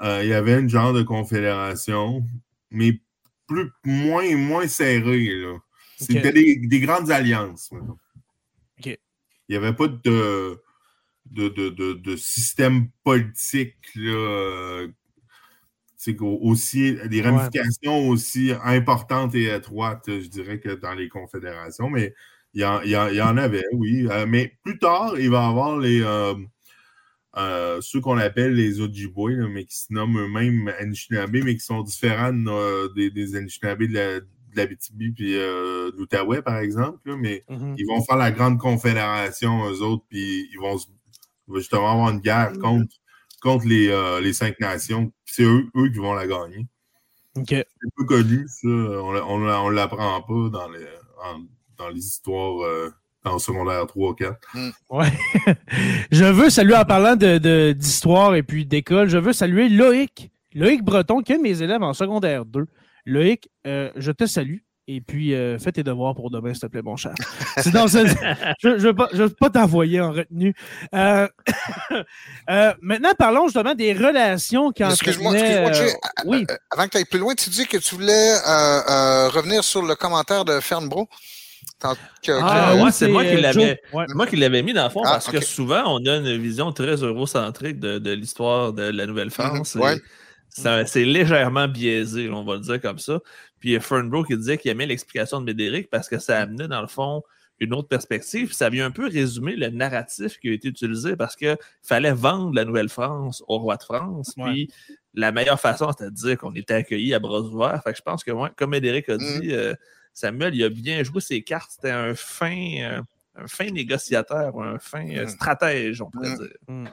il 0.00 0.28
y 0.28 0.32
avait 0.32 0.58
une 0.58 0.68
genre 0.68 0.92
de 0.92 1.02
confédération, 1.02 2.26
mais 2.70 3.00
plus, 3.46 3.70
moins, 3.84 4.36
moins 4.36 4.66
serrée. 4.66 5.30
C'était 5.98 6.32
des, 6.32 6.56
des, 6.56 6.80
grandes 6.80 7.10
alliances. 7.10 7.70
Il 8.84 8.96
n'y 9.50 9.56
avait 9.56 9.74
pas 9.74 9.88
de, 9.88 10.60
de, 11.30 11.48
de, 11.48 11.92
de 11.92 12.16
système 12.16 12.88
politique 13.02 13.76
là, 13.94 14.86
c'est 16.04 16.16
aussi 16.20 16.96
des 17.08 17.22
ramifications 17.22 18.08
aussi 18.08 18.52
importantes 18.62 19.34
et 19.34 19.54
étroites, 19.54 20.04
je 20.06 20.28
dirais, 20.28 20.60
que 20.60 20.74
dans 20.74 20.92
les 20.92 21.08
confédérations, 21.08 21.88
mais 21.88 22.14
il 22.52 22.60
y, 22.60 23.20
en, 23.22 23.36
avait, 23.38 23.64
oui. 23.72 24.06
Euh, 24.10 24.26
mais 24.28 24.52
plus 24.62 24.78
tard, 24.78 25.18
il 25.18 25.30
va 25.30 25.44
y 25.44 25.48
avoir 25.48 25.78
les 25.78 26.02
euh, 26.02 26.34
euh, 27.38 27.80
ceux 27.80 28.02
qu'on 28.02 28.18
appelle 28.18 28.54
les 28.54 28.82
Ojibwe, 28.82 29.48
mais 29.48 29.64
qui 29.64 29.76
se 29.76 29.92
nomment 29.92 30.20
eux-mêmes 30.20 30.70
Anishinaabe, 30.78 31.38
mais 31.42 31.54
qui 31.54 31.64
sont 31.64 31.82
différents 31.82 32.32
des, 32.94 33.10
des 33.10 33.36
Anishinaabe 33.36 33.84
de 33.84 33.94
la, 34.54 34.66
BTB 34.66 35.14
puis 35.16 35.32
de 35.32 35.96
l'Outaouais, 35.96 36.42
par 36.42 36.58
exemple. 36.58 37.16
mais 37.16 37.44
mm-hmm. 37.48 37.74
ils 37.78 37.86
vont 37.86 38.02
faire 38.04 38.16
la 38.16 38.30
grande 38.30 38.58
confédération, 38.58 39.68
eux 39.70 39.80
autres, 39.80 40.04
puis 40.10 40.50
ils 40.52 40.58
vont 40.60 40.76
justement 41.54 41.90
avoir 41.90 42.10
une 42.10 42.20
guerre 42.20 42.52
mm-hmm. 42.52 42.60
contre 42.60 42.94
contre 43.44 43.66
les, 43.66 43.88
euh, 43.88 44.20
les 44.20 44.32
cinq 44.32 44.58
nations. 44.58 45.12
C'est 45.26 45.44
eux, 45.44 45.66
eux 45.76 45.90
qui 45.90 45.98
vont 45.98 46.14
la 46.14 46.26
gagner. 46.26 46.66
C'est 47.46 47.66
peu 47.96 48.04
connu, 48.04 48.46
ça. 48.48 48.68
On 48.68 49.38
ne 49.38 49.72
l'apprend 49.72 50.22
pas 50.22 50.48
dans 50.50 50.68
les, 50.70 50.86
dans 51.76 51.88
les 51.88 52.00
histoires 52.00 52.62
euh, 52.64 52.90
en 53.24 53.38
secondaire 53.38 53.86
3 53.86 54.16
4. 54.16 54.38
Mm. 54.54 54.70
Ouais. 54.90 55.12
je 56.10 56.24
veux 56.24 56.48
saluer, 56.48 56.76
en 56.76 56.84
parlant 56.84 57.16
d'histoire 57.16 58.32
de, 58.32 58.36
et 58.36 58.42
puis 58.42 58.64
d'école, 58.64 59.08
je 59.08 59.18
veux 59.18 59.32
saluer 59.32 59.68
Loïc. 59.68 60.30
Loïc 60.54 60.82
Breton, 60.82 61.20
qui 61.20 61.32
est 61.32 61.38
mes 61.38 61.62
élèves 61.62 61.82
en 61.82 61.92
secondaire 61.92 62.44
2. 62.44 62.66
Loïc, 63.06 63.50
euh, 63.66 63.90
je 63.96 64.12
te 64.12 64.24
salue. 64.24 64.58
Et 64.86 65.00
puis, 65.00 65.34
euh, 65.34 65.58
fais 65.58 65.72
tes 65.72 65.82
devoirs 65.82 66.14
pour 66.14 66.30
demain, 66.30 66.52
s'il 66.52 66.60
te 66.60 66.66
plaît, 66.66 66.82
mon 66.82 66.96
cher. 66.96 67.14
je 67.56 68.68
ne 68.68 68.76
veux 68.76 69.28
pas, 69.30 69.50
t'envoyer 69.50 70.00
en 70.02 70.12
retenue. 70.12 70.54
Euh, 70.94 71.26
euh, 72.50 72.74
maintenant, 72.82 73.12
parlons 73.18 73.46
justement 73.46 73.74
des 73.74 73.94
relations 73.94 74.72
qui 74.72 74.82
Excuse-moi, 74.82 75.38
excuse-moi, 75.38 75.70
oui. 76.26 76.46
avant 76.70 76.84
que 76.84 76.90
tu 76.90 76.96
ailles 76.98 77.06
plus 77.06 77.18
loin, 77.18 77.34
tu 77.34 77.48
dis 77.48 77.66
que 77.66 77.78
tu 77.78 77.94
voulais 77.94 78.34
revenir 79.32 79.64
sur 79.64 79.82
le 79.82 79.94
commentaire 79.94 80.44
de 80.44 80.60
Fernbro. 80.60 81.08
ah, 82.28 82.74
moi, 82.76 82.92
c'est 82.92 83.08
moi 83.08 83.24
qui 83.24 83.36
l'avais 83.40 83.80
moi 83.92 84.26
qui 84.26 84.36
l'avais 84.36 84.62
mis 84.62 84.74
dans 84.74 84.84
le 84.84 84.90
fond 84.90 85.02
ah, 85.04 85.12
parce 85.12 85.28
que 85.28 85.40
souvent 85.40 85.82
on 85.86 86.04
a 86.06 86.16
une 86.16 86.36
vision 86.36 86.72
très 86.72 86.96
eurocentrique 86.96 87.80
de, 87.80 87.98
de 87.98 88.10
l'histoire 88.12 88.74
de 88.74 88.82
la 88.82 89.06
Nouvelle-France. 89.06 89.76
Mhm, 89.76 89.98
c'est 90.86 91.04
légèrement 91.04 91.68
biaisé, 91.68 92.28
on 92.30 92.44
va 92.44 92.54
le 92.54 92.60
dire 92.60 92.80
comme 92.80 92.98
ça. 92.98 93.18
Puis 93.64 93.80
Fernbro 93.80 94.24
qui 94.24 94.36
disait 94.36 94.58
qu'il 94.58 94.70
aimait 94.70 94.84
l'explication 94.84 95.40
de 95.40 95.46
Médéric 95.46 95.88
parce 95.88 96.10
que 96.10 96.18
ça 96.18 96.38
amenait, 96.38 96.68
dans 96.68 96.82
le 96.82 96.86
fond, 96.86 97.22
une 97.60 97.72
autre 97.72 97.88
perspective. 97.88 98.52
Ça 98.52 98.68
vient 98.68 98.84
un 98.84 98.90
peu 98.90 99.08
résumer 99.08 99.56
le 99.56 99.70
narratif 99.70 100.38
qui 100.38 100.50
a 100.50 100.52
été 100.52 100.68
utilisé 100.68 101.16
parce 101.16 101.34
qu'il 101.34 101.56
fallait 101.82 102.12
vendre 102.12 102.54
la 102.54 102.66
Nouvelle-France 102.66 103.42
au 103.48 103.56
roi 103.56 103.78
de 103.78 103.82
France. 103.82 104.34
Puis 104.36 104.70
la 105.14 105.32
meilleure 105.32 105.58
façon, 105.58 105.90
c'était 105.92 106.10
de 106.10 106.14
dire 106.14 106.36
qu'on 106.36 106.54
était 106.54 106.74
accueillis 106.74 107.14
à 107.14 107.20
bras 107.20 107.40
ouverts. 107.40 107.80
Fait 107.82 107.92
que 107.92 107.96
je 107.96 108.02
pense 108.02 108.22
que, 108.22 108.32
comme 108.54 108.68
Médéric 108.68 109.08
a 109.08 109.16
dit, 109.16 109.48
mm. 109.48 109.52
euh, 109.52 109.74
Samuel, 110.12 110.54
il 110.54 110.62
a 110.62 110.68
bien 110.68 111.02
joué 111.02 111.22
ses 111.22 111.40
cartes. 111.40 111.70
C'était 111.70 111.90
un 111.90 112.14
fin, 112.14 112.82
euh, 112.82 113.00
un 113.34 113.46
fin 113.46 113.70
négociateur, 113.70 114.60
un 114.60 114.78
fin 114.78 115.08
euh, 115.08 115.24
mm. 115.24 115.28
stratège, 115.28 116.02
on 116.02 116.10
pourrait 116.10 116.34
mm. 116.68 116.84
dire. 116.84 116.92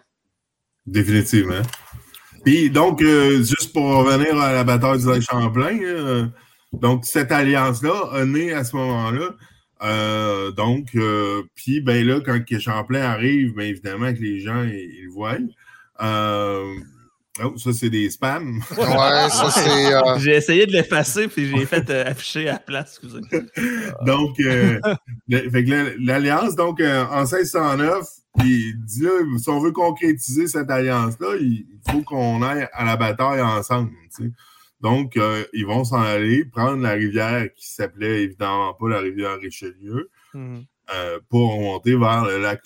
Définitivement. 0.85 1.63
Puis 2.45 2.69
donc, 2.69 3.01
juste 3.01 3.73
pour 3.73 3.83
revenir 3.83 4.39
à 4.39 4.53
la 4.53 4.63
bataille 4.63 4.99
du 4.99 5.21
Champlain, 5.21 6.31
donc, 6.73 7.05
cette 7.05 7.31
alliance-là 7.31 8.09
a 8.13 8.25
né 8.25 8.53
à 8.53 8.63
ce 8.63 8.75
moment-là. 8.75 9.29
Euh, 9.83 10.51
donc, 10.51 10.89
euh, 10.95 11.43
puis 11.55 11.81
ben 11.81 12.05
là, 12.05 12.19
quand 12.23 12.39
Champlain 12.59 13.01
arrive, 13.01 13.55
bien 13.55 13.65
évidemment 13.65 14.13
que 14.13 14.19
les 14.19 14.39
gens 14.39 14.63
ils, 14.63 15.05
le 15.05 15.11
voient. 15.11 15.37
Euh, 16.01 16.75
oh, 17.43 17.57
ça, 17.57 17.73
c'est 17.73 17.89
des 17.89 18.09
spams. 18.09 18.61
Ouais, 18.77 19.29
ça, 19.29 19.49
c'est. 19.49 20.19
J'ai 20.19 20.35
essayé 20.35 20.65
de 20.67 20.71
l'effacer, 20.71 21.27
puis 21.27 21.49
j'ai 21.49 21.65
fait 21.65 21.89
afficher 21.89 22.47
à 22.49 22.53
la 22.53 22.59
place, 22.59 22.99
excusez. 23.01 23.21
donc, 24.05 24.37
l'alliance, 25.99 26.55
donc, 26.55 26.79
en 26.79 27.21
1609, 27.21 28.05
il 28.37 28.75
dit 28.85 29.01
là, 29.01 29.09
si 29.37 29.49
on 29.49 29.59
veut 29.59 29.71
concrétiser 29.71 30.47
cette 30.47 30.69
alliance-là, 30.69 31.35
il 31.39 31.65
faut 31.89 32.01
qu'on 32.01 32.41
aille 32.43 32.67
à 32.71 32.85
la 32.85 32.95
bataille 32.97 33.41
ensemble. 33.41 33.91
Tu 34.15 34.25
sais. 34.25 34.31
Donc, 34.81 35.15
euh, 35.15 35.43
ils 35.53 35.65
vont 35.65 35.83
s'en 35.83 36.01
aller 36.01 36.43
prendre 36.45 36.81
la 36.81 36.91
rivière 36.93 37.53
qui 37.55 37.71
s'appelait 37.71 38.23
évidemment 38.23 38.73
pas 38.73 38.89
la 38.89 38.99
rivière 38.99 39.37
Richelieu 39.37 40.09
mhm. 40.33 40.63
euh, 40.93 41.19
pour 41.29 41.53
remonter 41.53 41.95
vers 41.95 42.25
le 42.25 42.41
lac 42.41 42.61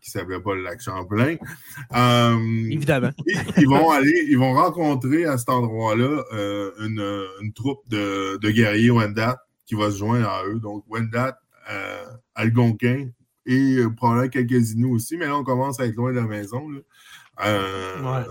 qui 0.00 0.10
s'appelait 0.10 0.40
pas 0.40 0.54
le 0.54 0.62
lac 0.62 0.80
Champlain. 0.80 1.36
Euh, 1.94 2.68
évidemment. 2.70 3.10
ils 3.56 3.68
vont 3.68 3.90
aller, 3.90 4.26
ils 4.28 4.38
vont 4.38 4.54
rencontrer 4.54 5.24
à 5.24 5.36
cet 5.36 5.48
endroit-là 5.48 6.22
une, 6.78 7.52
troupe 7.54 7.88
de, 7.88 8.38
guerriers 8.50 8.90
Wendat 8.90 9.42
qui 9.66 9.74
va 9.74 9.90
se 9.90 9.98
joindre 9.98 10.28
à 10.28 10.44
eux. 10.46 10.60
Donc, 10.60 10.84
Wendat, 10.88 11.38
Algonquin 12.36 13.08
et 13.44 13.78
probablement 13.96 14.28
quelques 14.28 14.72
Inuits 14.72 14.92
aussi, 14.92 15.16
mais 15.16 15.26
là, 15.26 15.36
on 15.36 15.42
commence 15.42 15.80
à 15.80 15.86
être 15.86 15.96
loin 15.96 16.12
de 16.12 16.16
la 16.16 16.26
maison. 16.26 16.68
Là. 16.68 18.24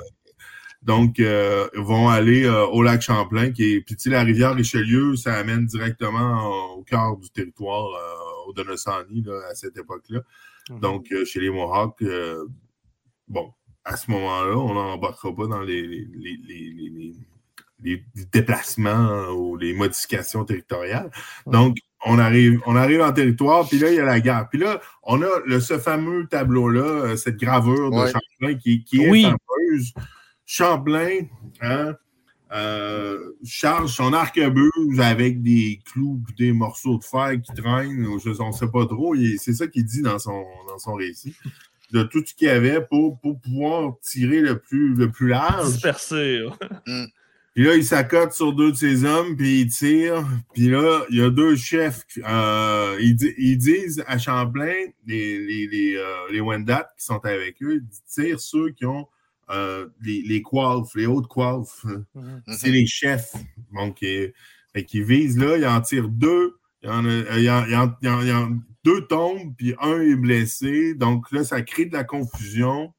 Donc, 0.84 1.20
euh, 1.20 1.68
vont 1.76 2.10
aller 2.10 2.46
euh, 2.46 2.66
au 2.68 2.82
lac 2.82 3.02
Champlain, 3.02 3.52
qui 3.52 3.74
est. 3.76 3.82
Puis, 3.82 3.98
la 4.06 4.24
rivière 4.24 4.56
Richelieu, 4.56 5.16
ça 5.16 5.34
amène 5.34 5.66
directement 5.66 6.76
au 6.76 6.84
cœur 6.84 7.18
du 7.18 7.30
territoire, 7.30 7.88
euh, 7.88 8.48
au 8.50 8.54
Donosani, 8.54 9.26
à 9.50 9.56
cette 9.56 9.78
époque-là. 9.78 10.22
Mhm. 10.70 10.80
Donc, 10.80 11.14
chez 11.26 11.40
les 11.40 11.50
Mohawks, 11.50 12.04
bon, 13.28 13.52
à 13.84 13.98
ce 13.98 14.12
moment-là, 14.12 14.58
on 14.58 14.74
n'embarquera 14.74 15.36
pas 15.36 15.48
dans 15.48 15.62
les, 15.62 15.82
les, 15.88 17.16
déplacements 18.32 19.30
ou 19.30 19.56
les 19.56 19.74
modifications 19.74 20.44
territoriales. 20.44 21.12
Donc, 21.46 21.78
on 22.06 22.20
arrive, 22.20 22.62
on 22.66 22.76
arrive 22.76 23.02
en 23.02 23.12
territoire, 23.12 23.68
puis 23.68 23.80
là, 23.80 23.90
il 23.90 23.96
y 23.96 24.00
a 24.00 24.06
la 24.06 24.20
guerre. 24.20 24.48
Puis 24.50 24.60
là, 24.60 24.80
on 25.04 25.22
a 25.22 25.28
le, 25.46 25.60
ce 25.60 25.78
fameux 25.78 26.28
tableau-là, 26.28 26.82
euh, 26.82 27.16
cette 27.16 27.38
gravure 27.38 27.92
de 27.92 27.98
Ouais. 27.98 28.12
Champlain 28.12 28.58
qui, 28.58 28.84
qui 28.84 29.04
est 29.04 29.10
Oui. 29.10 29.24
fameuse. 29.24 29.94
Champlain, 30.50 31.26
hein, 31.62 31.94
euh, 32.54 33.20
charge 33.44 33.92
son 33.92 34.14
arquebuse 34.14 35.00
avec 35.00 35.42
des 35.44 35.82
clous 35.86 36.22
des 36.38 36.54
morceaux 36.54 36.98
de 36.98 37.04
fer 37.04 37.34
qui 37.44 37.54
traînent. 37.62 38.08
on 38.08 38.16
ne 38.48 38.52
sait 38.54 38.68
pas 38.72 38.86
trop. 38.86 39.14
C'est 39.38 39.54
ça 39.54 39.68
qu'il 39.68 39.84
dit 39.84 40.02
dans 40.02 40.18
son, 40.18 40.44
dans 40.70 40.80
son 40.80 40.94
récit. 40.94 41.36
De 41.92 42.04
tout 42.04 42.24
ce 42.26 42.34
qu'il 42.34 42.48
y 42.48 42.52
avait 42.52 42.82
pour, 42.82 43.20
pour 43.20 43.40
pouvoir 43.42 43.96
tirer 44.02 44.40
le 44.40 44.60
plus, 44.60 44.96
le 44.96 45.12
plus 45.12 45.28
large. 45.28 45.68
Dispersé. 45.74 46.40
là. 46.40 46.58
Puis 47.54 47.66
là, 47.66 47.76
il 47.76 47.84
s'accote 47.84 48.32
sur 48.34 48.54
deux 48.54 48.72
de 48.72 48.78
ses 48.78 49.04
hommes, 49.04 49.36
puis 49.36 49.62
il 49.62 49.68
tire. 49.70 50.26
Puis 50.54 50.70
là, 50.70 51.04
il 51.10 51.18
y 51.18 51.22
a 51.22 51.30
deux 51.30 51.56
chefs. 51.56 52.04
euh, 52.26 52.96
ils, 53.02 53.16
di- 53.16 53.34
ils 53.38 53.58
disent 53.58 54.04
à 54.08 54.18
Champlain, 54.18 54.74
les, 55.06 55.40
les, 55.46 55.68
les, 55.68 55.96
euh, 55.98 56.06
les 56.32 56.40
Wendat 56.40 56.88
qui 56.98 57.04
sont 57.06 57.20
avec 57.26 57.62
eux, 57.64 57.82
ils 57.82 58.00
tirent 58.24 58.40
ceux 58.40 58.70
qui 58.70 58.86
ont 58.86 59.08
euh, 59.50 59.88
les, 60.02 60.22
les 60.24 60.42
coiffes, 60.42 60.94
les 60.96 61.06
hautes 61.06 61.28
coiffes. 61.28 61.86
Mhm. 62.16 62.42
C'est 62.48 62.70
les 62.70 62.86
chefs. 62.86 63.34
Donc, 63.74 64.04
euh, 64.04 64.30
fait 64.74 64.84
qu'ils 64.84 65.04
visent 65.04 65.38
là, 65.38 65.58
ils 65.58 65.66
en 65.66 65.82
tirent 65.82 66.10
deux. 66.10 66.58
Il 66.84 66.90
y 66.90 66.92
en 66.92 67.06
a, 67.06 67.38
il 67.40 67.50
en- 67.50 67.66
il 67.68 67.76
en- 67.76 68.22
il 68.22 68.32
en- 68.32 68.58
deux 68.84 69.06
tombent, 69.08 69.54
puis 69.58 69.74
un 69.82 70.00
est 70.02 70.16
blessé. 70.16 70.94
Donc 70.94 71.32
là, 71.32 71.44
ça 71.44 71.62
crée 71.62 71.86
de 71.86 71.94
la 71.94 72.04
confusion. 72.04 72.94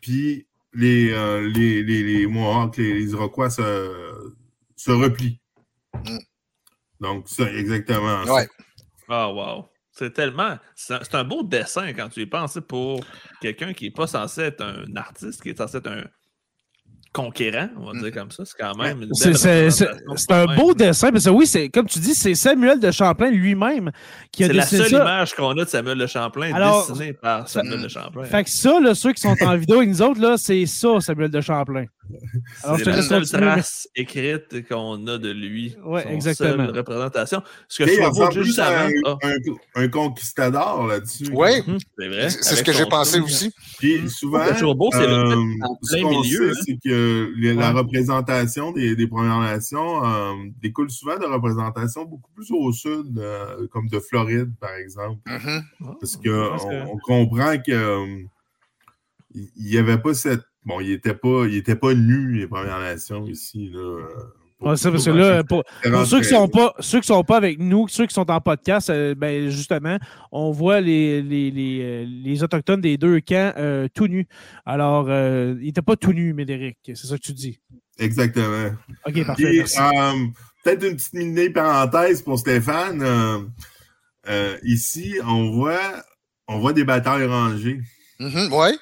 Puis 0.00 0.46
les, 0.72 1.10
euh, 1.12 1.48
les, 1.48 1.82
les, 1.82 2.02
les 2.02 2.26
Mohawks, 2.26 2.76
les, 2.76 2.94
les 2.94 3.10
Iroquois 3.12 3.50
se, 3.50 4.34
se 4.76 4.90
replient. 4.90 5.40
Mm. 5.94 6.18
Donc, 7.00 7.28
ça, 7.28 7.52
exactement. 7.52 8.24
ça. 8.24 8.34
Ouais. 8.34 8.48
Ah, 9.08 9.32
wow. 9.32 9.64
C'est 9.98 10.12
tellement. 10.12 10.56
C'est 10.76 11.14
un, 11.14 11.24
beau 11.24 11.42
dessin 11.42 11.92
quand 11.92 12.08
tu 12.08 12.20
y 12.20 12.26
penses 12.26 12.58
pour 12.68 13.00
quelqu'un 13.40 13.72
qui 13.72 13.86
n'est 13.86 13.90
pas 13.90 14.06
censé 14.06 14.42
être 14.42 14.62
un 14.62 14.94
artiste, 14.94 15.42
qui 15.42 15.48
est 15.50 15.58
censé 15.58 15.78
être 15.78 15.90
un 15.90 16.04
conquérant, 17.12 17.68
on 17.76 17.92
va 17.92 17.98
dire 17.98 18.12
comme 18.12 18.30
ça. 18.30 18.44
C'est 18.44 18.56
quand 18.56 18.76
même. 18.76 19.08
C'est 19.12 20.30
un 20.30 20.54
beau 20.54 20.72
dessin, 20.72 21.10
parce 21.10 21.24
que 21.24 21.30
oui, 21.30 21.48
c'est 21.48 21.68
comme 21.68 21.86
tu 21.86 21.98
dis, 21.98 22.14
c'est 22.14 22.36
Samuel 22.36 22.78
de 22.78 22.92
Champlain 22.92 23.30
lui-même 23.30 23.90
qui 24.30 24.44
a 24.44 24.46
C'est 24.46 24.52
la 24.52 24.66
seule 24.66 24.88
ça. 24.88 25.00
image 25.00 25.34
qu'on 25.34 25.50
a 25.50 25.64
de 25.64 25.68
Samuel 25.68 25.98
de 25.98 26.06
Champlain 26.06 26.54
Alors, 26.54 26.86
dessinée 26.86 27.14
par 27.14 27.48
Samuel 27.48 27.82
de 27.82 27.88
Champlain. 27.88 28.24
Fait 28.24 28.44
que 28.44 28.50
ça, 28.50 28.78
là, 28.78 28.94
ceux 28.94 29.12
qui 29.12 29.22
sont 29.22 29.36
en 29.40 29.56
vidéo 29.56 29.78
avec 29.78 29.88
nous 29.88 30.02
autres, 30.02 30.20
là, 30.20 30.36
c'est 30.36 30.64
ça, 30.66 31.00
Samuel 31.00 31.30
de 31.30 31.40
Champlain. 31.40 31.86
Alors, 32.62 32.78
je 32.78 32.84
C'est 32.84 32.90
te 32.90 32.96
la 32.96 33.02
seule 33.02 33.28
trace 33.28 33.88
écrite 33.94 34.68
qu'on 34.68 35.06
a 35.06 35.18
de 35.18 35.30
lui. 35.30 35.76
Son 35.82 35.96
exactement. 35.96 36.66
seule 36.66 36.76
représentation. 36.78 37.42
Ce 37.68 37.82
que 37.82 37.90
je 37.90 38.00
trouve 38.00 38.42
juste 38.44 38.58
avant. 38.58 38.88
un, 38.88 39.18
Ah, 39.22 39.28
un- 39.76 39.82
un 39.84 39.88
conquistador 39.88 40.86
là-dessus. 40.86 41.28
Oui, 41.32 41.50
c'est 41.98 42.08
vrai. 42.08 42.30
c'est 42.30 42.56
ce 42.56 42.62
que 42.62 42.72
j'ai 42.72 42.86
pensé 42.86 43.18
truc. 43.18 43.24
aussi. 43.24 43.52
Puis 43.78 44.08
souvent, 44.10 44.44
C'est 44.46 44.54
toujours 44.54 44.74
beau, 44.74 44.88
c'est 44.92 45.06
le 45.06 45.12
euh, 45.12 45.34
en 45.62 45.78
ce 45.82 45.94
plein 45.94 46.02
qu'on 46.02 46.20
milieu, 46.22 46.50
hein. 46.50 46.54
c'est 46.66 46.78
que 46.84 47.32
les- 47.36 47.54
la 47.54 47.72
représentation 47.72 48.72
des, 48.72 48.96
des 48.96 49.06
Premières 49.06 49.40
Nations 49.40 50.04
euh, 50.04 50.32
découle 50.62 50.90
souvent 50.90 51.18
de 51.18 51.24
représentations 51.26 52.04
beaucoup 52.04 52.30
plus 52.34 52.50
au 52.50 52.72
sud, 52.72 53.18
euh, 53.18 53.66
comme 53.70 53.88
de 53.88 53.98
Floride, 54.00 54.52
par 54.60 54.74
exemple. 54.74 55.18
Mhm. 55.26 55.62
Parce 56.00 56.16
qu'on 56.16 56.48
Parce 56.50 56.64
que- 56.64 56.86
on 56.88 56.98
comprend 56.98 57.56
que 57.58 57.72
euh, 57.72 58.06
il 59.34 59.48
il 59.56 59.72
y 59.74 59.78
avait 59.78 59.98
pas 59.98 60.14
cette. 60.14 60.40
Bon, 60.68 60.80
il 60.80 60.90
n'était 60.90 61.14
pas, 61.14 61.46
il 61.48 61.56
était 61.56 61.76
pas 61.76 61.94
nu, 61.94 62.34
les 62.38 62.46
Premières 62.46 62.78
Nations, 62.80 63.26
ici. 63.26 63.70
Là, 63.72 63.78
euh, 63.80 64.04
pour- 64.58 64.68
Ouais, 64.70 64.76
ça, 64.76 64.90
parce 64.90 65.04
que 65.04 65.10
pour 65.10 65.18
là, 65.20 65.44
pour, 65.44 65.62
pour 65.92 66.06
ceux 66.06 66.18
qui 66.18 66.24
sont 66.34 66.48
pas 66.48 66.74
ceux 66.80 67.00
qui 67.00 67.06
sont 67.06 67.22
pas 67.22 67.36
avec 67.36 67.58
nous, 67.60 67.86
ceux 67.88 68.06
qui 68.06 68.14
sont 68.14 68.28
en 68.28 68.40
podcast, 68.40 68.90
euh, 68.90 69.14
ben 69.14 69.48
justement, 69.50 69.98
on 70.32 70.50
voit 70.50 70.80
les, 70.80 71.22
les, 71.22 71.50
les, 71.52 71.80
euh, 71.82 72.04
les 72.08 72.42
autochtones 72.42 72.80
des 72.80 72.96
deux 72.98 73.20
camps 73.20 73.52
euh, 73.56 73.86
tout 73.94 74.08
nus. 74.08 74.26
Alors, 74.66 75.06
euh, 75.08 75.54
ils 75.60 75.66
n'étaient 75.66 75.80
pas 75.80 75.94
tout 75.96 76.12
nus, 76.12 76.34
Médéric. 76.34 76.76
C'est 76.86 76.96
ça 77.06 77.16
que 77.16 77.22
tu 77.22 77.32
dis? 77.34 77.60
Exactement. 78.00 78.70
OK, 79.06 79.24
parfait. 79.26 79.64
Peut-être 80.64 80.84
une 80.84 80.96
petite 80.96 81.14
mini 81.14 81.50
parenthèse 81.50 82.20
pour 82.22 82.38
Stéphane. 82.38 83.00
euh, 83.00 83.38
euh, 84.28 84.56
ici, 84.64 85.14
on 85.24 85.50
voit, 85.52 86.02
on 86.48 86.58
voit 86.58 86.72
des 86.72 86.84
batailles 86.84 87.26
rangées. 87.26 87.80
Mhm, 88.18 88.52
ouais. 88.52 88.72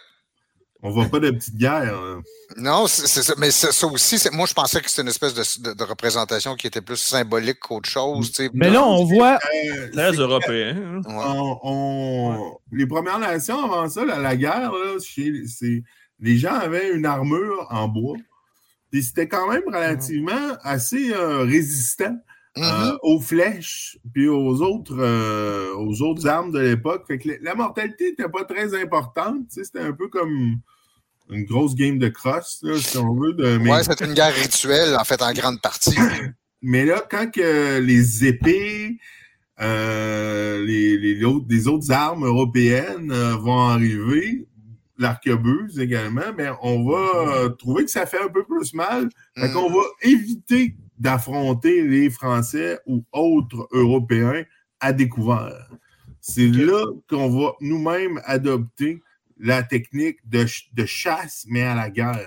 On 0.86 0.90
voit 0.90 1.06
pas 1.06 1.18
de 1.20 1.30
petites 1.30 1.56
guerres. 1.56 1.94
hein. 1.98 2.22
Non, 2.56 2.86
c'est 2.86 3.06
ça. 3.22 3.34
Mais 3.38 3.50
ça, 3.50 3.72
ça 3.72 3.86
aussi, 3.88 4.18
c'est- 4.18 4.30
moi, 4.32 4.46
je 4.46 4.54
pensais 4.54 4.80
que 4.80 4.88
c'était 4.88 5.02
une 5.02 5.08
espèce 5.08 5.34
de, 5.34 5.42
de- 5.70 5.74
de 5.74 5.84
représentation 5.84 6.54
qui 6.54 6.66
était 6.68 6.80
plus 6.80 6.96
symbolique 6.96 7.58
qu'autre 7.58 7.88
chose. 7.88 8.32
Mais 8.54 8.70
là, 8.70 8.86
on 8.86 9.04
voit. 9.04 9.38
Euh, 9.68 9.90
Très 9.90 10.12
c'est- 10.12 10.18
européen. 10.20 10.76
hein. 10.76 11.00
Ouais. 11.08 11.24
on- 11.26 11.58
on- 11.64 12.58
Les 12.72 12.86
Premières 12.86 13.18
Nations, 13.18 13.64
avant 13.64 13.88
ça, 13.88 14.04
la, 14.04 14.18
la 14.18 14.36
guerre, 14.36 14.70
là, 14.72 14.96
chez- 15.04 15.46
c'est- 15.46 15.82
les 16.20 16.36
gens 16.38 16.54
avaient 16.54 16.92
une 16.92 17.04
armure 17.04 17.66
en 17.70 17.88
bois. 17.88 18.16
Puis 18.92 19.02
c'était 19.02 19.26
quand 19.28 19.48
même 19.50 19.64
relativement 19.66 20.56
assez 20.62 21.12
euh, 21.12 21.38
résistant. 21.42 22.16
Euh, 22.58 22.96
aux 23.02 23.20
flèches 23.20 23.98
puis 24.14 24.28
aux 24.28 24.62
autres, 24.62 24.96
euh, 24.98 25.74
aux 25.76 26.00
autres 26.00 26.26
armes 26.26 26.52
de 26.52 26.58
l'époque. 26.60 27.04
Fait 27.06 27.18
que 27.18 27.28
la, 27.28 27.34
la 27.42 27.54
mortalité 27.54 28.10
n'était 28.12 28.30
pas 28.30 28.44
très 28.44 28.74
importante. 28.80 29.42
C'était 29.50 29.80
un 29.80 29.92
peu 29.92 30.08
comme 30.08 30.56
une 31.30 31.44
grosse 31.44 31.74
game 31.74 31.98
de 31.98 32.08
crosse, 32.08 32.58
là, 32.62 32.78
si 32.78 32.96
on 32.98 33.14
veut. 33.14 33.32
De, 33.32 33.58
mais, 33.58 33.70
Ouais, 33.72 33.82
c'est 33.82 34.00
une 34.00 34.14
guerre 34.14 34.34
rituelle, 34.34 34.96
en 34.96 35.04
fait, 35.04 35.20
en 35.22 35.32
grande 35.32 35.60
partie. 35.60 35.94
mais 36.62 36.84
là, 36.84 37.02
quand 37.10 37.30
que 37.30 37.78
les 37.80 38.24
épées, 38.26 38.98
euh, 39.60 40.64
les, 40.64 40.98
les, 40.98 41.24
autres, 41.24 41.46
les 41.48 41.66
autres 41.68 41.90
armes 41.90 42.24
européennes 42.26 43.10
euh, 43.10 43.36
vont 43.36 43.60
arriver, 43.68 44.46
l'arquebuse 44.98 45.78
également, 45.78 46.32
mais 46.36 46.48
on 46.62 46.88
va 46.88 47.10
euh, 47.16 47.48
trouver 47.50 47.84
que 47.84 47.90
ça 47.90 48.06
fait 48.06 48.20
un 48.20 48.28
peu 48.28 48.44
plus 48.44 48.72
mal. 48.74 49.08
Fait 49.36 49.48
Mhm. 49.48 49.54
qu'on 49.54 49.70
va 49.70 49.82
éviter 50.02 50.76
d'affronter 50.98 51.82
les 51.82 52.08
Français 52.08 52.78
ou 52.86 53.04
autres 53.12 53.68
Européens 53.72 54.44
à 54.80 54.92
découvert. 54.92 55.68
C'est 56.20 56.48
là 56.48 56.84
qu'on 57.08 57.28
va 57.30 57.52
nous-mêmes 57.60 58.20
adopter 58.24 59.02
la 59.38 59.62
technique 59.62 60.18
de, 60.28 60.46
de 60.74 60.86
chasse, 60.86 61.44
mais 61.48 61.62
à 61.62 61.74
la 61.74 61.90
guerre. 61.90 62.18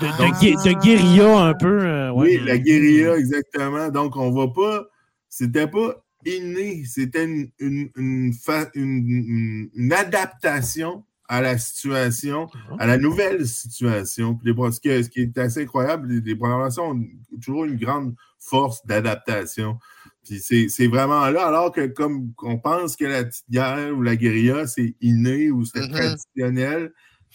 De, 0.00 0.06
de, 0.06 0.12
Ah. 0.18 0.30
de 0.64 0.80
guérilla 0.80 1.38
un 1.38 1.54
peu. 1.54 1.80
euh, 1.82 2.10
ouais. 2.12 2.38
Oui, 2.38 2.44
la 2.46 2.58
guérilla, 2.58 3.16
exactement. 3.16 3.88
Donc, 3.90 4.16
on 4.16 4.30
va 4.30 4.48
pas. 4.48 4.86
C'était 5.28 5.66
pas 5.66 6.04
inné, 6.24 6.84
c'était 6.84 7.24
une, 7.24 7.50
une, 7.58 7.90
une, 7.96 8.32
fa- 8.32 8.70
une- 8.74 9.08
une- 9.08 9.70
une 9.74 9.92
adaptation 9.92 11.04
à 11.28 11.40
la 11.40 11.56
situation, 11.58 12.48
à 12.78 12.86
la 12.86 12.96
nouvelle 12.98 13.46
situation. 13.46 14.34
Puis 14.34 14.52
les- 14.52 14.72
ce, 14.72 14.80
qui, 14.80 15.04
ce 15.04 15.08
qui 15.08 15.20
est 15.22 15.38
assez 15.38 15.62
incroyable, 15.62 16.08
les, 16.08 16.20
les 16.20 16.36
Premières 16.36 16.58
Nations 16.58 16.90
ont 16.90 17.04
toujours 17.42 17.64
une 17.64 17.76
grande 17.76 18.14
force 18.38 18.84
d'adaptation. 18.86 19.78
Puis 20.24 20.38
c'est 20.40 20.68
c'est 20.68 20.86
vraiment 20.86 21.28
là, 21.30 21.46
alors 21.46 21.72
que 21.72 21.86
comme 21.86 22.32
on 22.42 22.58
pense 22.58 22.96
que 22.96 23.04
la 23.04 23.24
petite 23.24 23.50
guerre 23.50 23.96
ou 23.96 24.02
la 24.02 24.16
guérilla, 24.16 24.66
c'est 24.66 24.94
inné 25.00 25.50
ou 25.50 25.64
c'était 25.64 25.86
Mhm. 25.88 25.92
traditionnel, 25.92 26.92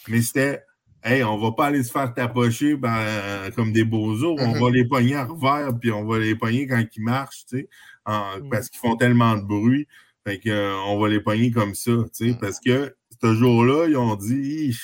mais 0.07 0.21
c'était 0.21 0.63
Hey, 1.03 1.23
on 1.23 1.37
va 1.37 1.51
pas 1.51 1.67
aller 1.67 1.83
se 1.83 1.91
faire 1.91 2.13
tapocher 2.13 2.75
ben, 2.75 3.51
comme 3.55 3.71
des 3.71 3.85
beaux 3.85 4.11
os, 4.23 4.35
on 4.41 4.55
Mhm. 4.55 4.59
va 4.61 4.69
les 4.71 4.85
pogner 4.85 5.15
à 5.15 5.25
revers, 5.25 5.77
puis 5.79 5.91
on 5.91 6.03
va 6.05 6.19
les 6.19 6.35
pogner 6.35 6.67
quand 6.67 6.83
ils 6.95 7.03
marchent, 7.03 7.45
tu 7.49 7.59
sais, 7.59 7.69
en- 8.05 8.39
Mhm. 8.39 8.49
parce 8.49 8.67
qu'ils 8.69 8.79
font 8.79 8.95
tellement 8.97 9.35
de 9.37 9.43
bruit. 9.43 9.87
Fait 10.25 10.39
que, 10.39 10.49
euh, 10.49 10.75
on 10.87 10.99
va 10.99 11.07
les 11.07 11.21
pogner 11.21 11.51
comme 11.51 11.75
ça, 11.75 11.91
tu 12.13 12.25
sais, 12.25 12.31
Mhm. 12.31 12.39
parce 12.39 12.59
que 12.59 12.93
ce 13.21 13.33
jour-là, 13.35 13.85
ils 13.87 13.95
ont 13.95 14.15
dit, 14.15 14.75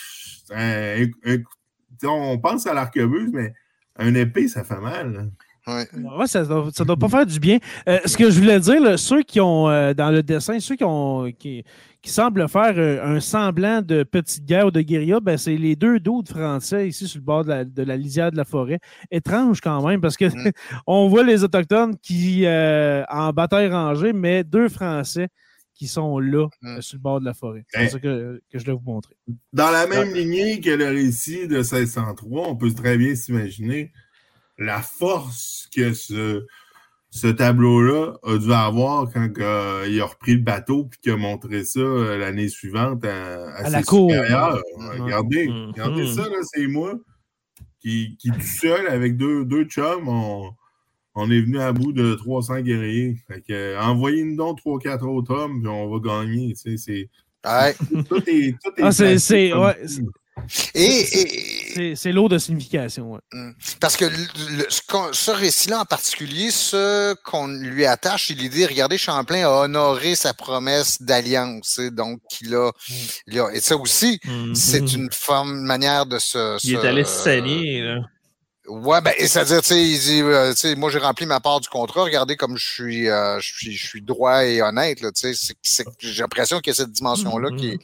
un- 0.51 1.07
on 2.03 2.37
pense 2.37 2.67
à 2.67 2.73
l'arquebuse, 2.73 3.31
mais 3.33 3.53
un 3.97 4.13
épée, 4.15 4.47
ça 4.47 4.63
fait 4.63 4.79
mal. 4.79 5.31
Hein. 5.67 5.85
Ouais. 5.95 6.17
Ouais, 6.19 6.27
ça 6.27 6.43
doit, 6.45 6.69
ça 6.73 6.83
doit 6.83 6.97
pas 6.97 7.09
faire 7.09 7.25
du 7.25 7.39
bien. 7.39 7.57
Euh, 7.87 7.99
ce 8.05 8.17
que 8.17 8.29
je 8.29 8.39
voulais 8.39 8.59
dire, 8.59 8.81
là, 8.81 8.97
ceux 8.97 9.21
qui 9.23 9.39
ont, 9.41 9.69
euh, 9.69 9.93
dans 9.93 10.11
le 10.11 10.21
dessin, 10.23 10.59
ceux 10.59 10.75
qui 10.75 10.83
ont 10.83 11.31
qui, 11.37 11.63
qui 12.01 12.11
semblent 12.11 12.47
faire 12.49 12.73
euh, 12.77 13.01
un 13.15 13.19
semblant 13.19 13.81
de 13.81 14.03
petite 14.03 14.45
guerre 14.45 14.67
ou 14.67 14.71
de 14.71 14.81
guérilla, 14.81 15.19
ben, 15.21 15.37
c'est 15.37 15.55
les 15.55 15.75
deux 15.75 15.99
d'autres 15.99 16.31
français 16.33 16.89
ici 16.89 17.07
sur 17.07 17.19
le 17.19 17.25
bord 17.25 17.43
de 17.45 17.49
la, 17.49 17.65
de 17.65 17.83
la 17.83 17.95
lisière 17.97 18.31
de 18.31 18.37
la 18.37 18.43
forêt. 18.45 18.79
Étrange 19.09 19.61
quand 19.61 19.85
même, 19.87 20.01
parce 20.01 20.17
que 20.17 20.25
Mm. 20.25 20.51
on 20.87 21.07
voit 21.07 21.23
les 21.23 21.43
Autochtones 21.43 21.95
qui 22.01 22.45
euh, 22.45 23.03
en 23.09 23.31
bataille 23.31 23.69
rangée, 23.69 24.11
mais 24.13 24.43
deux 24.43 24.67
Français 24.69 25.27
qui 25.75 25.87
sont 25.87 26.19
là, 26.19 26.47
Mm. 26.61 26.81
sur 26.81 26.97
le 26.97 27.01
bord 27.01 27.19
de 27.19 27.25
la 27.25 27.33
forêt. 27.33 27.63
C'est 27.73 27.87
ça 27.89 27.99
que, 27.99 28.41
que 28.51 28.59
je 28.59 28.65
voulais 28.65 28.77
vous 28.77 28.91
montrer. 28.91 29.15
Dans 29.53 29.71
la 29.71 29.87
même 29.87 30.13
lignée 30.13 30.59
que 30.59 30.69
le 30.71 30.85
récit 30.87 31.47
de 31.47 31.55
1603, 31.57 32.49
on 32.49 32.55
peut 32.55 32.71
très 32.73 32.97
bien 32.97 33.15
s'imaginer 33.15 33.91
la 34.57 34.81
force 34.81 35.67
que 35.75 35.93
ce, 35.93 36.45
ce 37.09 37.27
tableau-là 37.27 38.13
a 38.23 38.37
dû 38.37 38.51
avoir 38.51 39.11
quand 39.11 39.29
euh, 39.39 39.85
il 39.87 39.99
a 40.01 40.05
repris 40.05 40.33
le 40.35 40.41
bateau 40.41 40.85
puis 40.85 40.99
qu'il 41.01 41.11
a 41.13 41.17
montré 41.17 41.63
ça 41.63 41.79
euh, 41.79 42.17
l'année 42.17 42.49
suivante 42.49 43.03
à, 43.05 43.53
À 43.55 43.65
ses 43.65 43.71
la 43.71 43.83
cour. 43.83 44.09
supérieurs. 44.11 44.61
Mhm. 44.77 45.01
Regardez, 45.01 45.47
Mhm. 45.47 45.67
regardez 45.71 46.07
ça, 46.13 46.21
là, 46.29 46.37
c'est 46.53 46.67
moi 46.67 46.93
qui, 47.79 48.15
qui 48.19 48.29
tout 48.31 48.41
seul 48.41 48.87
avec 48.87 49.17
deux, 49.17 49.43
deux 49.45 49.65
chums, 49.65 50.07
on, 50.07 50.51
on 51.15 51.29
est 51.29 51.41
venu 51.41 51.59
à 51.59 51.71
bout 51.73 51.91
de 51.93 52.15
300 52.15 52.61
guerriers. 52.61 53.17
Fait 53.27 53.41
que, 53.41 53.53
euh, 53.53 53.81
envoyez-nous 53.81 54.35
donc 54.37 54.59
3-4 54.61 55.03
autres 55.05 55.33
hommes, 55.35 55.61
puis 55.61 55.69
on 55.69 55.89
va 55.89 55.99
gagner. 55.99 56.53
Tu 56.53 56.77
sais, 56.77 56.77
c'est, 56.77 57.09
Ouais. 57.45 57.75
tout 58.07 58.23
est, 58.27 58.55
tout 58.63 58.71
est 58.77 58.81
Ah, 58.83 58.91
c'est- 58.93 59.53
ouais, 59.53 59.75
et- 60.73 61.05
C'est- 61.73 61.95
C'est 61.95 62.11
lourd 62.11 62.29
de 62.29 62.37
signification. 62.37 63.11
ouais. 63.13 63.19
parce 63.79 63.95
que 63.97 64.05
le- 64.05 64.57
le- 64.57 64.65
ce, 64.69 64.81
qu'on- 64.87 65.11
ce 65.13 65.31
récit-là 65.31 65.81
en 65.81 65.85
particulier, 65.85 66.51
ce 66.51 67.13
qu'on 67.23 67.47
lui 67.47 67.85
attache, 67.85 68.27
c'est 68.27 68.33
l'idée, 68.33 68.65
regardez, 68.65 68.97
Champlain 68.97 69.45
a 69.45 69.49
honoré 69.63 70.15
sa 70.15 70.33
promesse 70.33 71.01
d'alliance. 71.01 71.79
Donc, 71.91 72.21
il 72.41 72.55
a, 72.55 72.71
il 73.27 73.39
a- 73.39 73.49
et 73.53 73.59
ça 73.59 73.75
aussi, 73.77 74.19
Mhm. 74.25 74.55
c'est 74.55 74.93
une 74.93 75.09
forme, 75.11 75.57
une 75.59 75.65
manière 75.65 76.05
de 76.05 76.19
se. 76.19 76.57
Il 76.65 76.75
est 76.75 76.87
allé 76.87 77.03
se 77.03 77.23
saigner, 77.23 77.81
là. 77.81 77.99
Ouais, 78.65 79.01
ben, 79.01 79.11
c'est-à-dire, 79.19 79.61
tu 79.61 79.73
sais, 79.73 79.83
il 79.83 79.99
dit, 79.99 80.21
euh, 80.21 80.51
tu 80.53 80.59
sais, 80.59 80.75
moi, 80.75 80.89
j'ai 80.89 80.99
rempli 80.99 81.25
ma 81.25 81.41
part 81.41 81.59
du 81.59 81.67
contrat. 81.67 82.03
Regardez 82.03 82.37
comme 82.37 82.55
je 82.55 82.65
suis, 82.65 83.09
euh, 83.09 83.37
je 83.41 83.53
suis, 83.53 83.73
je 83.73 83.85
suis 83.87 84.01
droit 84.01 84.45
et 84.45 84.61
honnête, 84.61 85.01
là, 85.01 85.11
tu 85.11 85.19
sais. 85.19 85.33
c'est- 85.33 85.57
c'est- 85.61 85.83
J'ai 85.99 86.21
l'impression 86.21 86.59
qu'il 86.61 86.71
y 86.71 86.73
a 86.73 86.75
cette 86.75 86.91
dimension-là 86.91 87.49
qui, 87.57 87.71
est- 87.71 87.79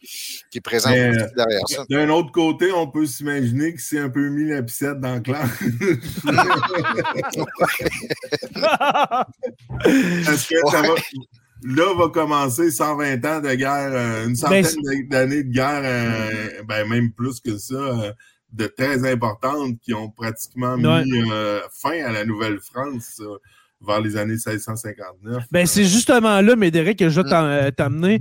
qui 0.50 0.60
est 0.60 0.62
présente 0.62 0.94
Mais, 0.94 1.12
derrière 1.36 1.68
ça. 1.68 1.84
D'un 1.90 2.08
autre 2.10 2.32
côté, 2.32 2.72
on 2.72 2.88
peut 2.90 3.06
s'imaginer 3.06 3.72
qu'il 3.72 3.82
s'est 3.82 4.00
un 4.00 4.10
peu 4.10 4.30
mis 4.30 4.50
la 4.50 4.64
piscette 4.64 5.02
dans 5.02 5.16
le 5.16 5.20
clan. 5.20 5.42
Parce 10.26 10.48
que 10.48 10.56
ça 10.72 10.82
va, 10.82 10.96
là 11.64 11.94
va 11.98 12.10
commencer 12.10 12.72
120 12.72 13.26
ans 13.26 13.40
de 13.42 13.54
guerre, 13.56 13.92
euh, 13.92 14.28
une 14.28 14.36
centaine 14.36 14.66
Ben, 14.86 15.08
d'années 15.10 15.44
de 15.44 15.52
guerre, 15.52 15.82
euh, 15.84 16.62
ben 16.68 16.88
même 16.88 17.12
plus 17.12 17.40
que 17.40 17.58
ça, 17.58 17.76
euh, 17.76 18.14
de 18.54 18.68
très 18.68 19.10
importantes 19.12 19.80
qui 19.82 19.93
ont 19.93 20.10
pratiquement 20.10 20.76
mis 20.78 20.86
euh, 21.32 21.60
fin 21.72 22.04
à 22.04 22.12
la 22.12 22.26
Nouvelle-France 22.26 23.22
euh, 23.22 23.38
vers 23.86 24.02
les 24.02 24.18
années 24.18 24.34
1659. 24.34 25.43
Ben, 25.52 25.66
c'est 25.66 25.86
justement 25.86 26.41
là, 26.41 26.56
Médéric, 26.56 27.00
que 27.00 27.10
je 27.10 27.22
vais 27.22 27.30
euh, 27.34 27.72
t'amener. 27.72 28.20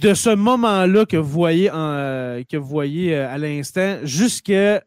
De 0.00 0.14
ce 0.14 0.30
moment-là 0.34 1.04
que 1.04 1.16
vous 1.16 1.28
voyez, 1.30 1.70
en, 1.70 2.42
que 2.50 2.56
vous 2.56 2.66
voyez 2.68 3.14
à 3.14 3.38
l'instant, 3.38 3.98
jusqu'à, 4.04 4.82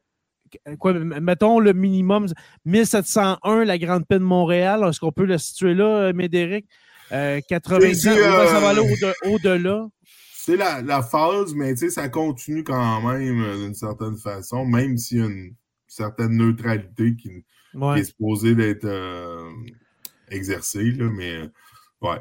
quoi, 0.79 0.93
mettons 0.93 1.59
le 1.59 1.73
minimum, 1.73 2.27
1701, 2.65 3.65
la 3.65 3.77
Grande 3.77 4.05
Paix 4.07 4.19
de 4.19 4.23
Montréal. 4.23 4.83
Est-ce 4.89 4.99
qu'on 4.99 5.11
peut 5.11 5.25
le 5.25 5.37
situer 5.37 5.73
là, 5.73 6.11
Médéric? 6.13 6.65
Euh, 7.11 7.39
80 7.47 7.79
C'est- 7.93 8.09
ans, 8.09 8.13
c'est, 8.13 8.29
ou 8.29 8.31
ben, 8.31 8.47
ça 8.47 8.59
va 8.59 8.69
aller 8.69 8.79
au- 8.81 9.29
au-delà. 9.33 9.87
C'est 10.49 10.57
la, 10.57 10.81
la 10.81 11.03
phase, 11.03 11.53
mais 11.53 11.75
tu 11.75 11.81
sais, 11.81 11.89
ça 11.91 12.09
continue 12.09 12.63
quand 12.63 13.01
même 13.01 13.39
euh, 13.39 13.55
d'une 13.55 13.75
certaine 13.75 14.17
façon, 14.17 14.65
même 14.65 14.97
s'il 14.97 15.19
y 15.19 15.21
a 15.21 15.25
une 15.25 15.53
certaine 15.87 16.37
neutralité 16.37 17.15
qui, 17.15 17.45
est 17.95 18.03
supposée 18.03 18.55
d'être 18.55 18.85
euh, 18.85 19.47
exercée, 20.31 20.85
là, 20.85 21.07
mais 21.15 21.35
euh, 21.35 21.47
ouais. 22.01 22.17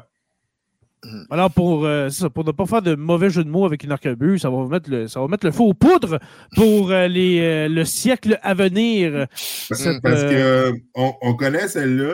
Alors, 1.31 1.49
pour, 1.49 1.85
euh, 1.85 2.09
ça, 2.09 2.29
pour 2.29 2.45
ne 2.45 2.51
pas 2.51 2.67
faire 2.67 2.83
de 2.83 2.93
mauvais 2.93 3.31
jeu 3.31 3.43
de 3.43 3.49
mots 3.49 3.65
avec 3.65 3.83
une 3.83 3.91
arquebuse, 3.91 4.43
ça 4.43 4.51
va 4.51 4.63
mettre 4.67 4.91
le, 4.91 5.07
ça 5.07 5.21
va 5.21 5.27
mettre 5.27 5.47
le 5.47 5.51
feu 5.51 5.63
aux 5.63 5.73
poudres 5.73 6.19
pour 6.55 6.91
euh, 6.91 7.07
les, 7.07 7.39
euh, 7.39 7.67
le 7.67 7.83
siècle 7.83 8.37
à 8.43 8.53
venir. 8.53 9.25
Cette, 9.33 10.03
Parce 10.03 10.19
euh, 10.21 10.29
que 10.29 10.35
euh, 10.35 10.77
on, 10.93 11.15
on 11.23 11.33
connaît 11.33 11.67
celle-là, 11.67 12.13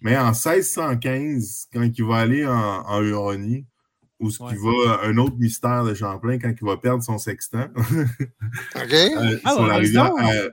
mais 0.00 0.18
en 0.18 0.32
1615, 0.32 1.68
quand 1.72 1.88
il 1.96 2.04
va 2.04 2.16
aller 2.16 2.44
en, 2.44 2.52
en 2.52 3.00
Huronie, 3.00 3.64
où 4.22 4.30
ce 4.30 4.38
qui 4.38 4.54
va, 4.56 5.00
un 5.04 5.16
autre 5.18 5.36
mystère 5.36 5.84
de 5.84 5.92
Champlain, 5.94 6.38
quand 6.38 6.52
il 6.58 6.64
va 6.66 6.76
perdre 6.76 7.02
son 7.02 7.18
sextant, 7.18 7.66
OK? 7.76 8.92
euh, 8.92 9.38
Ah, 9.44 9.52
sur 9.54 9.66
la 9.66 9.76
rivière, 9.76 10.10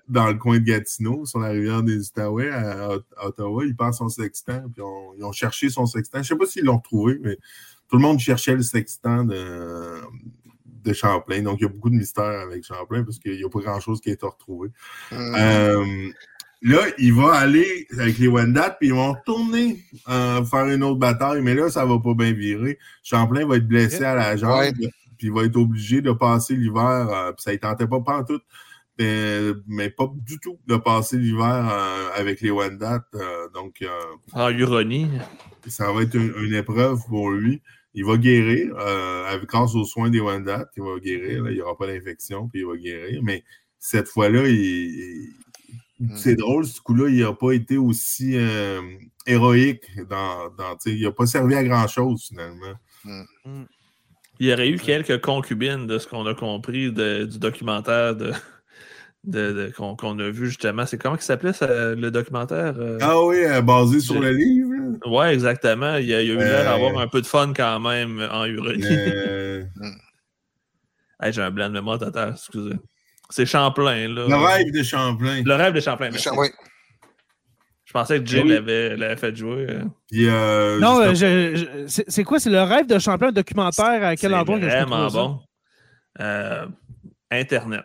dans 0.07 0.28
le 0.28 0.34
coin 0.34 0.59
de 0.59 0.63
Gatineau, 0.65 1.26
sur 1.26 1.39
la 1.39 1.49
rivière 1.49 1.84
des 1.84 2.09
Outaouais, 2.09 2.49
à, 2.49 2.89
à 3.17 3.28
Ottawa, 3.28 3.63
il 3.65 3.76
perd 3.76 3.93
son 3.93 4.09
sextant, 4.09 4.63
puis 4.74 4.82
on- 4.82 5.13
ils 5.17 5.24
ont 5.24 5.32
cherché 5.32 5.70
son 5.70 5.86
sextant. 5.86 6.17
Je 6.17 6.22
ne 6.22 6.28
sais 6.28 6.36
pas 6.38 6.45
s'ils 6.45 6.65
l'ont 6.65 6.78
retrouvé, 6.78 7.17
mais 7.22 7.38
tout 7.88 7.95
le 7.97 8.01
monde 8.01 8.20
cherchait 8.20 8.55
le 8.55 8.61
sextant 8.63 9.24
de, 9.24 10.01
de 10.84 10.93
Champlain. 10.93 11.41
Donc, 11.41 11.59
il 11.59 11.63
y 11.63 11.65
a 11.65 11.70
beaucoup 11.70 11.89
de 11.89 11.95
mystères 11.95 12.24
avec 12.41 12.63
Champlain 12.65 13.03
parce 13.03 13.20
qu'il 13.20 13.36
n'y 13.38 13.43
a 13.43 13.49
pas 13.49 13.59
grand-chose 13.59 13.99
qui 14.01 14.09
a 14.09 14.13
été 14.13 14.26
retrouvé. 14.26 14.70
Hmm. 15.11 15.36
Euh, 15.38 16.09
là, 16.62 16.80
il 16.97 17.14
va 17.14 17.34
aller 17.34 17.88
avec 17.97 18.18
les 18.18 18.28
Wendat, 18.28 18.72
puis 18.80 18.89
ils 18.89 18.93
vont 18.93 19.14
retourner 19.14 19.84
euh, 20.10 20.43
faire 20.45 20.66
une 20.68 20.84
autre 20.84 20.99
bataille, 20.99 21.41
mais 21.41 21.53
là, 21.55 21.70
ça 21.70 21.86
va 21.86 21.99
pas 21.99 22.14
bien 22.14 22.32
virer. 22.34 22.78
Champlain 23.03 23.45
va 23.47 23.57
être 23.57 23.68
blessé 23.68 24.03
à 24.03 24.16
la 24.16 24.36
jambe, 24.36 24.60
Ouais. 24.60 24.72
puis 24.74 25.28
il 25.28 25.32
va 25.34 25.43
être 25.43 25.55
obligé 25.57 26.01
de 26.01 26.12
passer 26.12 26.55
l'hiver, 26.55 27.07
euh, 27.10 27.32
puis 27.32 27.43
ça 27.43 27.51
ne 27.51 27.57
tentait 27.57 27.88
pas 27.88 27.99
pantoute, 28.01 28.43
mais, 28.97 29.39
mais 29.68 29.89
pas 29.89 30.12
du 30.14 30.39
tout 30.39 30.60
de 30.68 30.76
passer 30.76 31.18
l'hiver 31.18 31.70
euh, 31.72 32.10
avec 32.16 32.41
les 32.41 32.51
Wendat. 32.51 33.05
euh, 33.16 33.47
donc, 33.53 33.82
euh, 33.82 33.88
En 34.34 34.49
Huronie. 34.49 35.07
ça 35.68 35.91
va 35.91 36.01
être 36.01 36.16
une, 36.16 36.34
une 36.43 36.53
épreuve 36.55 36.99
pour 37.07 37.32
lui. 37.32 37.62
Il 37.93 38.05
va 38.05 38.18
guérir 38.18 38.76
euh, 38.78 39.26
avec, 39.34 39.47
grâce 39.49 39.74
aux 39.76 39.84
soins 39.86 40.10
des 40.10 40.20
Wendat. 40.20 40.70
Il 40.78 40.84
va 40.84 40.99
guérir. 40.99 41.43
là. 41.45 41.49
il 41.51 41.55
n'y 41.55 41.62
aura 41.62 41.76
pas 41.78 41.88
d'infection, 41.88 42.47
puis 42.49 42.62
il 42.62 42.68
va 42.68 42.76
guérir. 42.76 43.22
Mais 43.24 43.43
cette 43.80 44.07
fois-là, 44.10 44.47
il- 44.47 44.55
il-. 44.55 45.34
C'est 46.15 46.35
drôle, 46.35 46.65
ce 46.65 46.79
coup-là, 46.81 47.09
il 47.09 47.21
n'a 47.21 47.33
pas 47.33 47.51
été 47.51 47.77
aussi 47.77 48.35
euh, 48.37 48.81
héroïque. 49.25 49.83
Dans, 50.09 50.49
dans, 50.57 50.75
tu 50.77 50.91
sais, 50.91 50.95
il 50.97 51.03
n'a 51.03 51.11
pas 51.11 51.25
servi 51.25 51.55
à 51.55 51.63
grand-chose, 51.63 52.25
finalement. 52.27 52.73
Il 54.39 54.47
y 54.47 54.53
aurait 54.53 54.69
eu 54.69 54.77
quelques 54.77 55.19
concubines 55.21 55.85
de 55.87 55.97
ce 55.99 56.07
qu'on 56.07 56.25
a 56.25 56.33
compris 56.33 56.91
de- 56.93 57.25
du 57.25 57.39
documentaire 57.39 58.15
de, 58.15 58.31
de- 59.25 59.51
de- 59.51 59.73
qu'on 59.75 60.17
a 60.19 60.29
vu 60.29 60.47
justement. 60.47 60.85
C'est 60.85 60.97
comment 60.97 61.17
il 61.17 61.21
s'appelait 61.21 61.51
ça, 61.53 61.93
le 61.93 62.09
documentaire? 62.09 62.73
euh? 62.77 62.97
Ah 63.01 63.21
oui, 63.25 63.43
euh, 63.43 63.61
basé 63.61 63.99
sur 63.99 64.19
le 64.21 64.31
livre. 64.31 64.69
Ouais, 65.05 65.33
exactement. 65.33 65.97
Il 65.97 66.05
y 66.05 66.13
a, 66.13 66.21
il 66.21 66.27
y 66.29 66.31
a 66.31 66.33
eu 66.35 66.37
l'air 66.37 66.63
d'avoir 66.65 66.97
un 66.99 67.07
peu 67.07 67.21
de 67.21 67.25
fun 67.27 67.51
quand 67.53 67.79
même 67.81 68.25
en 68.31 68.45
Huronie. 68.45 68.83
Euh, 68.85 69.63
Hey, 71.21 71.33
J'ai 71.33 71.41
un 71.41 71.51
blanc 71.51 71.67
de 71.67 71.73
mémoire 71.73 71.99
total, 71.99 72.29
excusez. 72.31 72.75
C'est 73.30 73.45
Champlain, 73.45 74.07
là. 74.07 74.25
le 74.27 74.36
rêve 74.36 74.71
de 74.73 74.82
Champlain. 74.84 75.41
Le 75.45 75.53
rêve 75.55 75.73
de 75.73 75.80
Champlain. 75.80 76.09
merci. 76.11 76.30
Oui. 76.36 76.47
Je 77.86 77.93
pensais 77.93 78.19
que 78.19 78.25
Jim 78.27 78.43
oui. 78.43 78.49
l'avait 78.51 78.95
l'avait 78.97 79.15
fait 79.17 79.36
jouer. 79.36 79.65
euh. 79.69 79.84
Puis, 80.11 80.27
euh, 80.27 80.80
Non, 80.80 80.99
euh, 81.01 81.09
justement- 81.09 81.30
je- 81.32 81.55
je- 81.55 81.88
c'est 81.88 82.05
c'est 82.09 82.23
quoi? 82.23 82.39
C'est 82.39 82.49
le 82.51 82.61
rêve 82.61 82.86
de 82.88 82.99
Champlain, 82.99 83.30
un 83.30 83.32
documentaire 83.32 84.03
à 84.03 84.15
quel 84.15 84.32
C'est 84.32 84.36
endroit 84.38 84.59
que 84.59 84.65
je 84.69 84.69
peux 84.69 84.75
vraiment 84.84 85.07
bon. 85.07 85.39
Euh, 86.19 86.65
Internet. 87.32 87.82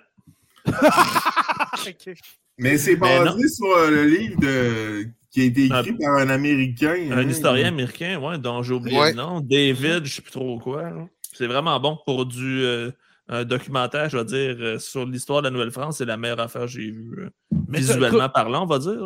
mais 2.59 2.79
c'est 2.79 2.93
Mais 2.93 2.97
basé 3.25 3.49
sur 3.49 3.67
le 3.91 4.05
livre 4.05 4.39
de, 4.41 5.07
qui 5.31 5.41
a 5.43 5.45
été 5.45 5.65
écrit 5.67 5.91
Un- 5.91 5.97
par 6.05 6.15
un 6.17 6.29
Américain. 6.31 6.95
Un 7.11 7.19
hein. 7.19 7.29
historien 7.29 7.69
américain, 7.69 8.19
ouais, 8.21 8.39
dont 8.39 8.63
j'ai 8.63 8.75
oublié 8.75 8.99
Ouais. 8.99 9.11
le 9.11 9.17
nom. 9.17 9.41
David, 9.41 10.05
je 10.07 10.15
sais 10.15 10.23
plus 10.23 10.33
trop 10.33 10.59
quoi. 10.59 10.83
là. 10.83 11.07
C'est 11.33 11.47
vraiment 11.47 11.79
bon 11.81 11.99
pour 12.07 12.27
du 12.27 12.63
euh, 12.63 12.91
un 13.29 13.45
documentaire, 13.45 14.09
je 14.11 14.19
vais 14.19 14.25
dire, 14.25 14.57
euh, 14.61 14.79
sur 14.79 15.07
l'histoire 15.07 15.41
de 15.43 15.49
la 15.49 15.51
Nouvelle-France. 15.53 15.99
C'est 15.99 16.05
la 16.05 16.17
meilleure 16.17 16.41
affaire 16.41 16.63
que 16.63 16.67
j'ai 16.69 16.91
vue. 16.91 17.15
euh, 17.21 17.31
Mais 17.69 17.79
visuellement 17.79 18.19
ça, 18.19 18.29
parlant, 18.29 18.65
on 18.65 18.67
va 18.67 18.79
dire. 18.79 19.01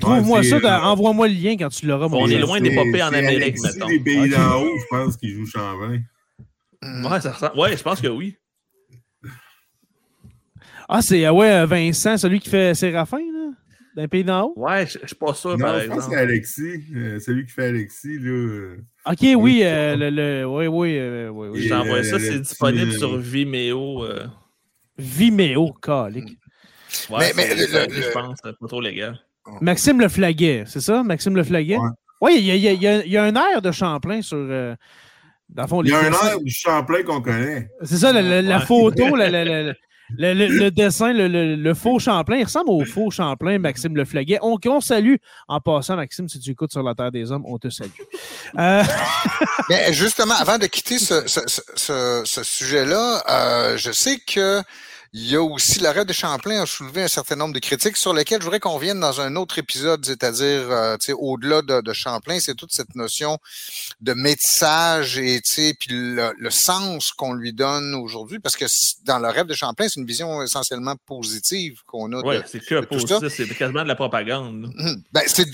Trouve-moi 0.00 0.38
Ouais, 0.40 0.44
ça, 0.44 0.58
c'est, 0.60 0.66
envoie-moi 0.68 1.28
le 1.28 1.34
lien 1.34 1.56
quand 1.56 1.68
tu 1.68 1.86
l'auras. 1.86 2.06
On 2.10 2.26
est 2.28 2.38
loin 2.38 2.60
des 2.60 2.70
C'est- 2.70 2.74
popées 2.74 3.02
en 3.02 3.10
c'est 3.10 3.18
Amérique, 3.18 3.42
Alexis 3.42 3.62
mettons. 3.74 3.86
des 3.88 4.00
pays 4.00 4.28
d'en 4.30 4.60
haut, 4.60 4.76
je 4.78 4.84
pense, 4.90 5.16
qui 5.16 5.28
joue 5.32 5.46
Champlain. 5.46 6.00
Hmm. 6.82 7.06
Ouais, 7.06 7.20
ça 7.20 7.30
ressemble- 7.32 7.56
ouais, 7.58 7.76
je 7.76 7.82
pense 7.82 8.00
que 8.00 8.08
oui. 8.08 8.36
Ah, 10.88 11.00
c'est 11.00 11.24
euh, 11.24 11.32
ouais, 11.32 11.64
Vincent, 11.66 12.16
celui 12.18 12.40
qui 12.40 12.50
fait 12.50 12.74
Séraphin, 12.74 13.18
là, 13.18 13.50
d'un 13.96 14.08
pays 14.08 14.24
d'en 14.24 14.46
haut? 14.48 14.54
Ouais, 14.56 14.86
je 14.86 14.98
je 15.00 15.06
suis 15.06 15.16
pas 15.16 15.32
sûr, 15.32 15.50
Non, 15.52 15.58
par 15.58 15.80
je 15.80 15.86
pense 15.86 15.96
que 15.96 16.02
c'est 16.02 16.08
exemple. 16.10 16.18
Alexis, 16.18 16.84
euh, 16.94 17.18
celui 17.20 17.46
qui 17.46 17.52
fait 17.52 17.66
Alexis. 17.68 18.18
Là, 18.18 18.74
Ok, 19.06 19.18
oui, 19.36 19.60
euh, 19.64 19.96
le, 19.96 20.10
le- 20.10 20.46
oui, 20.46 20.66
oui, 20.66 20.96
euh, 20.98 21.28
oui, 21.28 21.48
oui. 21.52 21.62
Je 21.62 21.68
t'envoie 21.68 22.02
ça, 22.02 22.16
euh, 22.16 22.18
c'est 22.18 22.32
le 22.32 22.38
disponible 22.40 22.86
petit, 22.90 22.98
sur 22.98 23.16
Vimeo. 23.18 24.04
euh, 24.04 24.26
Vimeo, 24.96 25.72
calique. 25.74 26.38
ouais, 27.10 27.32
Mais- 27.36 27.48
mais 27.48 27.54
le- 27.54 27.66
je 27.92 28.12
pense, 28.12 28.38
c'est 28.42 28.58
pas 28.58 28.66
trop 28.66 28.80
légal. 28.80 29.18
Maxime 29.60 30.00
Le 30.00 30.08
Flaguet, 30.08 30.64
c'est 30.66 30.80
ça, 30.80 31.02
Maxime 31.02 31.36
Le 31.36 31.44
Flaguet? 31.44 31.76
Ouais. 31.76 31.88
Oui, 32.22 32.36
il 32.38 32.46
y 32.46 32.50
a, 32.50 32.54
il 32.54 32.62
y 32.62 32.68
a- 32.68 32.72
il 32.72 32.82
y 32.82 32.86
a- 32.88 33.04
il 33.04 33.12
y 33.12 33.16
a 33.18 33.24
un 33.24 33.34
air 33.34 33.60
de 33.60 33.70
Champlain 33.72 34.22
sur. 34.22 34.38
euh, 34.38 34.74
dans 35.50 35.62
le 35.64 35.68
fond, 35.68 35.82
Il 35.82 35.90
y 35.90 35.92
a 35.92 35.98
un 35.98 36.04
air 36.10 36.40
du 36.40 36.50
Champlain 36.50 37.02
qu'on 37.02 37.20
connaît. 37.20 37.68
C'est 37.82 37.98
ça, 37.98 38.10
la, 38.12 38.22
la- 38.22 38.40
la 38.40 38.58
Ouais. 38.58 38.64
photo, 38.64 39.04
la- 39.16 39.28
la- 39.28 39.44
la- 39.44 39.74
le, 40.16 40.32
le- 40.34 40.70
dessin, 40.70 41.12
le, 41.12 41.28
le- 41.28 41.56
faux 41.74 41.98
Champlain. 41.98 42.36
Il 42.36 42.44
ressemble 42.44 42.70
au 42.70 42.84
faux 42.84 43.10
Champlain, 43.10 43.58
Maxime 43.58 43.96
Le. 43.96 44.04
On, 44.42 44.58
on 44.66 44.80
salue 44.80 45.14
en 45.48 45.60
passant, 45.60 45.96
Maxime, 45.96 46.28
si 46.28 46.38
tu 46.40 46.50
écoutes 46.50 46.72
sur 46.72 46.82
la 46.82 46.94
Terre 46.94 47.10
des 47.12 47.30
Hommes, 47.32 47.44
on 47.46 47.58
te 47.58 47.68
salue. 47.70 47.88
Euh, 48.58 48.82
Mais 49.70 49.92
justement, 49.92 50.34
avant 50.34 50.58
de 50.58 50.66
quitter 50.66 50.98
ce- 50.98 51.24
ce 52.24 52.42
sujet-là, 52.42 53.22
euh, 53.28 53.76
je 53.76 53.92
sais 53.92 54.18
que 54.18 54.62
il 55.16 55.30
y 55.30 55.36
a 55.36 55.42
aussi 55.42 55.78
le 55.78 55.88
rêve 55.90 56.06
de 56.06 56.12
Champlain 56.12 56.60
a 56.60 56.66
soulevé 56.66 57.04
un 57.04 57.08
certain 57.08 57.36
nombre 57.36 57.54
de 57.54 57.60
critiques 57.60 57.96
sur 57.96 58.12
lesquelles 58.12 58.40
je 58.40 58.44
voudrais 58.44 58.58
qu'on 58.58 58.78
vienne 58.78 58.98
dans 58.98 59.20
un 59.20 59.36
autre 59.36 59.58
épisode, 59.58 60.04
c'est-à-dire 60.04 60.68
euh, 60.72 60.96
au-delà 61.16 61.62
de, 61.62 61.80
de, 61.82 61.92
Champlain, 61.92 62.40
c'est 62.40 62.56
toute 62.56 62.72
cette 62.72 62.96
notion 62.96 63.38
de 64.00 64.12
métissage 64.12 65.16
et 65.18 65.40
puis 65.78 65.90
le, 65.90 66.32
le 66.36 66.50
sens 66.50 67.12
qu'on 67.12 67.32
lui 67.32 67.52
donne 67.52 67.94
aujourd'hui, 67.94 68.40
parce 68.40 68.56
que 68.56 68.64
dans 69.04 69.20
le 69.20 69.28
rêve 69.28 69.46
de 69.46 69.54
Champlain, 69.54 69.86
c'est 69.88 70.00
une 70.00 70.06
vision 70.06 70.42
essentiellement 70.42 70.96
positive 71.06 71.78
qu'on 71.86 72.12
a. 72.12 72.20
Oui, 72.26 72.36
c'est 72.46 72.58
que 72.58 72.84
positif, 72.84 73.28
c'est 73.28 73.46
quasiment 73.56 73.84
de 73.84 73.88
la 73.88 73.94
propagande. 73.94 74.64
Hum, 74.76 75.02
ben, 75.12 75.22
c'est 75.28 75.46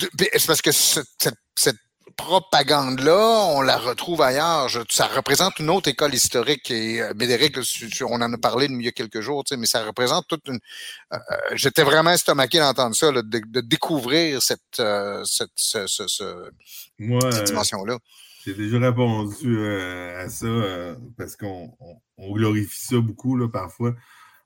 parce 0.47 0.63
que 0.63 0.71
cette, 0.71 1.05
cette 1.55 1.77
propagande-là, 2.15 3.45
on 3.55 3.61
la 3.61 3.77
retrouve 3.77 4.21
ailleurs. 4.21 4.69
ça 4.89 5.07
représente 5.07 5.59
une 5.59 5.69
autre 5.69 5.89
école 5.89 6.13
historique. 6.13 6.69
Et 6.71 7.01
euh, 7.01 7.13
Bédéric, 7.13 7.57
on 8.01 8.21
en 8.21 8.33
a 8.33 8.37
parlé 8.37 8.67
il 8.69 8.81
y 8.81 8.87
a 8.87 8.91
quelques 8.91 9.21
jours, 9.21 9.43
mais 9.57 9.65
ça 9.65 9.83
représente 9.85 10.27
toute 10.27 10.47
une. 10.47 10.59
Euh, 11.13 11.17
euh, 11.17 11.35
j'étais 11.53 11.83
vraiment 11.83 12.11
estomaqué 12.11 12.59
d'entendre 12.59 12.95
ça, 12.95 13.11
de, 13.11 13.61
découvrir 13.61 14.41
cette, 14.41 14.81
cette, 15.25 15.49
dimension-là. 17.45 17.97
J'ai 18.45 18.55
déjà 18.55 18.79
répondu 18.79 19.65
à 19.67 20.27
ça 20.29 20.47
parce 21.17 21.35
qu'on 21.35 21.71
glorifie 22.19 22.85
ça 22.85 22.99
beaucoup 22.99 23.37
là, 23.37 23.47
parfois 23.47 23.95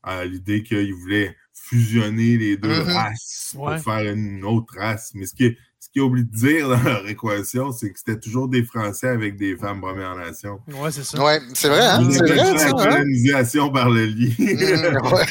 à 0.03 0.23
l'idée 0.23 0.63
qu'il 0.63 0.93
voulait 0.93 1.35
fusionner 1.53 2.37
les 2.37 2.57
deux 2.57 2.69
mm-hmm. 2.69 2.93
races 2.93 3.51
pour 3.55 3.75
faire 3.77 4.13
une 4.13 4.45
autre 4.45 4.75
race. 4.77 5.11
Mais 5.15 5.25
ce 5.25 5.33
qui 5.33 5.45
est, 5.45 5.57
ce 5.85 5.91
qu'ils 5.91 6.01
ont 6.01 6.05
oublié 6.05 6.25
de 6.25 6.35
dire 6.35 6.69
dans 6.69 6.81
leur 6.81 7.07
équation, 7.07 7.71
c'est 7.71 7.91
que 7.91 7.99
c'était 7.99 8.19
toujours 8.19 8.47
des 8.47 8.63
Français 8.63 9.07
avec 9.07 9.37
des 9.37 9.55
femmes 9.55 9.81
Premières 9.81 10.15
Nations. 10.15 10.59
Oui, 10.67 10.89
c'est 10.91 11.03
ça. 11.03 11.23
Oui, 11.23 11.33
c'est 11.53 11.69
vrai, 11.69 11.85
hein? 11.85 12.09
C'est 12.11 12.25
vrai, 12.25 12.35
La 12.35 12.67
hein? 12.67 12.71
colonisation 12.71 13.71
par 13.71 13.91
le 13.91 14.05
lit. 14.05 14.35
Mmh, 14.39 15.13
ouais. 15.13 15.25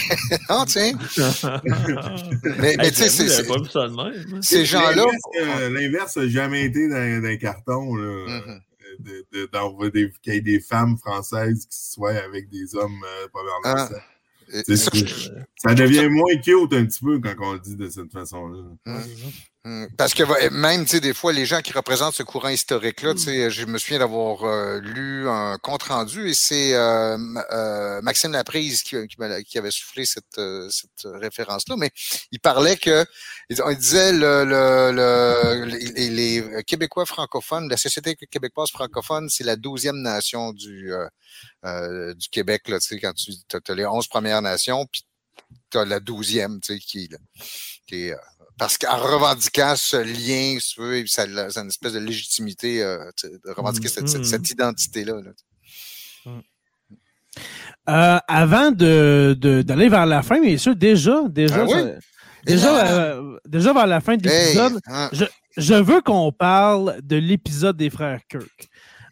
non, 0.49 0.65
tiens. 0.67 0.93
mais 2.61 2.77
mais 2.79 2.91
tu 2.93 3.03
sais, 3.03 3.09
c'est. 3.09 3.47
pas 3.49 3.55
ça 3.69 3.89
de. 3.89 3.99
Hein. 3.99 4.41
Ces 4.43 4.65
gens-là. 4.65 5.05
L'inverse 5.71 6.17
n'a 6.19 6.29
jamais 6.29 6.67
été 6.67 6.89
dans, 6.89 7.21
dans 7.23 7.29
un 7.29 7.37
carton, 7.37 7.97
là. 7.97 8.41
Mmh. 8.47 8.61
Qu'il 10.23 10.35
y 10.35 10.37
ait 10.37 10.41
des 10.41 10.61
femmes 10.61 10.97
françaises 10.99 11.67
qui 11.67 11.79
soient 11.91 12.13
avec 12.13 12.49
des 12.49 12.77
hommes 12.77 13.05
euh, 13.05 13.29
Premières 13.33 13.61
ah. 13.65 13.75
Nations. 13.75 13.97
Ça, 15.57 15.75
devient 15.75 16.09
moins 16.09 16.37
cute 16.37 16.73
un 16.75 16.85
petit 16.85 17.05
peu 17.05 17.19
quand 17.19 17.35
on 17.41 17.53
le 17.55 17.59
dit 17.59 17.75
de 17.75 17.89
cette 17.89 18.13
façon-là. 18.13 18.63
Mmh. 19.67 19.87
Parce 19.97 20.13
que 20.13 20.51
même, 20.51 20.85
tu 20.85 20.91
sais, 20.91 21.01
des 21.01 21.15
fois, 21.15 21.33
les 21.33 21.47
gens 21.47 21.63
qui 21.63 21.73
représentent 21.73 22.15
ce 22.15 22.23
courant 22.23 22.51
historique-là, 22.51 23.15
tu 23.15 23.21
sais, 23.21 23.51
je 23.51 23.65
me 23.65 23.79
souviens 23.79 23.99
d'avoir 23.99 24.45
euh, 24.45 24.79
lu 24.79 25.27
un 25.27 25.57
compte-rendu 25.57 26.29
et 26.29 26.35
c'est 26.35 26.75
euh, 26.75 27.17
euh, 27.51 28.03
Maxime 28.03 28.33
Laprise 28.33 28.83
qui, 28.83 28.97
qui, 29.09 29.59
avait 29.59 29.71
soufflé 29.71 30.05
cette, 30.05 30.39
cette 30.69 31.07
référence-là, 31.07 31.77
mais 31.79 31.91
il 32.31 32.41
parlait 32.41 32.77
que, 32.77 33.07
il 33.49 33.57
disait 33.79 34.13
le, 34.13 34.45
le, 34.45 35.65
les, 35.65 36.11
les, 36.11 36.65
Québécois 36.65 37.07
francophones, 37.07 37.67
la 37.71 37.79
Société 37.79 38.17
québécoise 38.17 38.71
francophone, 38.71 39.31
c'est 39.31 39.45
la 39.45 39.57
douzième 39.57 40.03
nation 40.03 40.53
du, 40.53 40.93
du 41.65 42.29
Québec, 42.31 42.69
là, 42.69 42.79
tu 42.81 42.89
sais, 42.89 43.01
quand 43.01 43.15
tu 43.15 43.33
as, 43.55 43.75
les 43.75 43.87
onze 43.87 44.09
Premières 44.09 44.43
Nations, 44.43 44.85
puis 44.85 45.07
tu 45.71 45.79
as 45.79 45.87
la 45.87 46.01
douzième, 46.01 46.61
tu 46.61 46.75
sais, 46.75 46.79
qui, 46.79 47.09
qui 47.87 48.09
est 48.09 48.15
parce 48.59 48.79
qu'en 48.79 48.97
revendiquant 48.97 49.75
ce 49.77 49.97
lien, 49.97 50.59
si 50.61 50.75
tu 50.75 50.81
veux, 50.81 51.07
ça, 51.07 51.27
ça 51.51 51.61
a 51.61 51.63
une 51.63 51.69
espèce 51.69 51.93
de 51.93 51.99
légitimité 51.99 52.83
euh, 52.83 53.11
de 53.25 53.51
revendiquer 53.51 53.89
cette, 53.89 54.51
identité-là. 54.51 55.15
Euh, 57.89 58.19
avant 58.29 58.71
d'aller 58.71 59.35
de, 59.35 59.89
vers 59.91 60.07
la 60.07 60.23
fin, 60.23 60.41
bien 60.41 60.57
sûr, 60.57 60.77
déjà, 60.77 61.23
déjà, 61.29 61.63
ah 61.63 61.65
oui? 61.65 61.91
déjà, 62.47 62.87
euh, 62.87 63.39
déjà 63.45 63.73
vers 63.73 63.87
la 63.87 64.01
fin 64.01 64.17
de 64.17 64.23
l'épisode, 64.23 64.81
hein? 64.87 65.11
je, 65.13 65.25
je, 65.57 65.75
veux 65.75 66.01
qu'on 66.01 66.31
parle 66.33 67.01
de 67.03 67.17
l'épisode 67.17 67.77
des 67.77 67.91
frères 67.91 68.21
Kirk. 68.29 68.69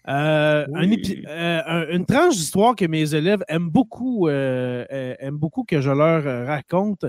Euh, 0.09 0.67
euh, 1.29 1.87
une 1.91 2.07
tranche 2.07 2.35
d'histoire 2.35 2.75
que 2.75 2.85
mes 2.85 3.15
élèves 3.15 3.45
aiment 3.49 3.71
beaucoup, 3.71 4.29
euh, 4.29 4.85
aiment 5.21 5.39
beaucoup 5.39 5.65
que 5.65 5.81
je 5.81 5.91
leur 5.91 6.47
raconte. 6.47 7.05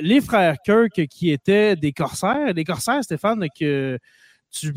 les 0.00 0.20
frères 0.20 0.56
Kirk 0.64 1.06
qui 1.06 1.30
étaient 1.30 1.76
des 1.76 1.92
corsaires. 1.92 2.52
Les 2.54 2.64
corsaires, 2.64 3.02
Stéphane, 3.02 3.46
que 3.58 3.98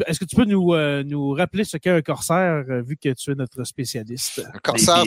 est-ce 0.05 0.19
que 0.19 0.25
tu 0.25 0.35
peux 0.35 0.45
nous, 0.45 0.73
euh, 0.73 1.03
nous 1.03 1.31
rappeler 1.31 1.63
ce 1.63 1.77
qu'est 1.77 1.89
un 1.91 2.01
corsaire, 2.01 2.63
euh, 2.69 2.81
vu 2.81 2.97
que 2.97 3.13
tu 3.13 3.31
es 3.31 3.35
notre 3.35 3.63
spécialiste? 3.63 4.41
Un 4.53 4.59
corsaire, 4.59 5.03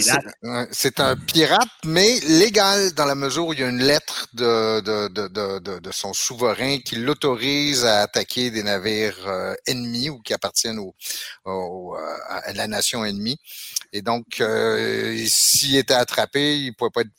c'est 0.71 1.01
un 1.01 1.17
pirate, 1.17 1.69
mais 1.85 2.19
légal 2.21 2.93
dans 2.95 3.05
la 3.05 3.15
mesure 3.15 3.49
où 3.49 3.53
il 3.53 3.61
y 3.61 3.63
a 3.63 3.69
une 3.69 3.83
lettre 3.83 4.27
de, 4.33 4.81
de, 4.81 5.09
de, 5.09 5.79
de 5.79 5.93
son 5.93 6.13
souverain 6.13 6.79
qui 6.79 6.97
l'autorise 6.97 7.85
à 7.85 8.01
attaquer 8.01 8.51
des 8.51 8.63
navires 8.63 9.27
euh, 9.27 9.55
ennemis 9.67 10.11
ou 10.11 10.21
qui 10.21 10.33
appartiennent 10.33 10.79
au, 10.79 11.95
à 12.29 12.53
la 12.53 12.67
nation 12.67 13.05
ennemie. 13.05 13.39
Et 13.93 14.03
donc, 14.03 14.43
s'il 15.27 15.77
était 15.77 15.95
attrapé, 15.95 16.59
il 16.59 16.69
ne 16.69 16.73
pouvait 16.73 16.91
pas 16.91 17.03
être 17.03 17.13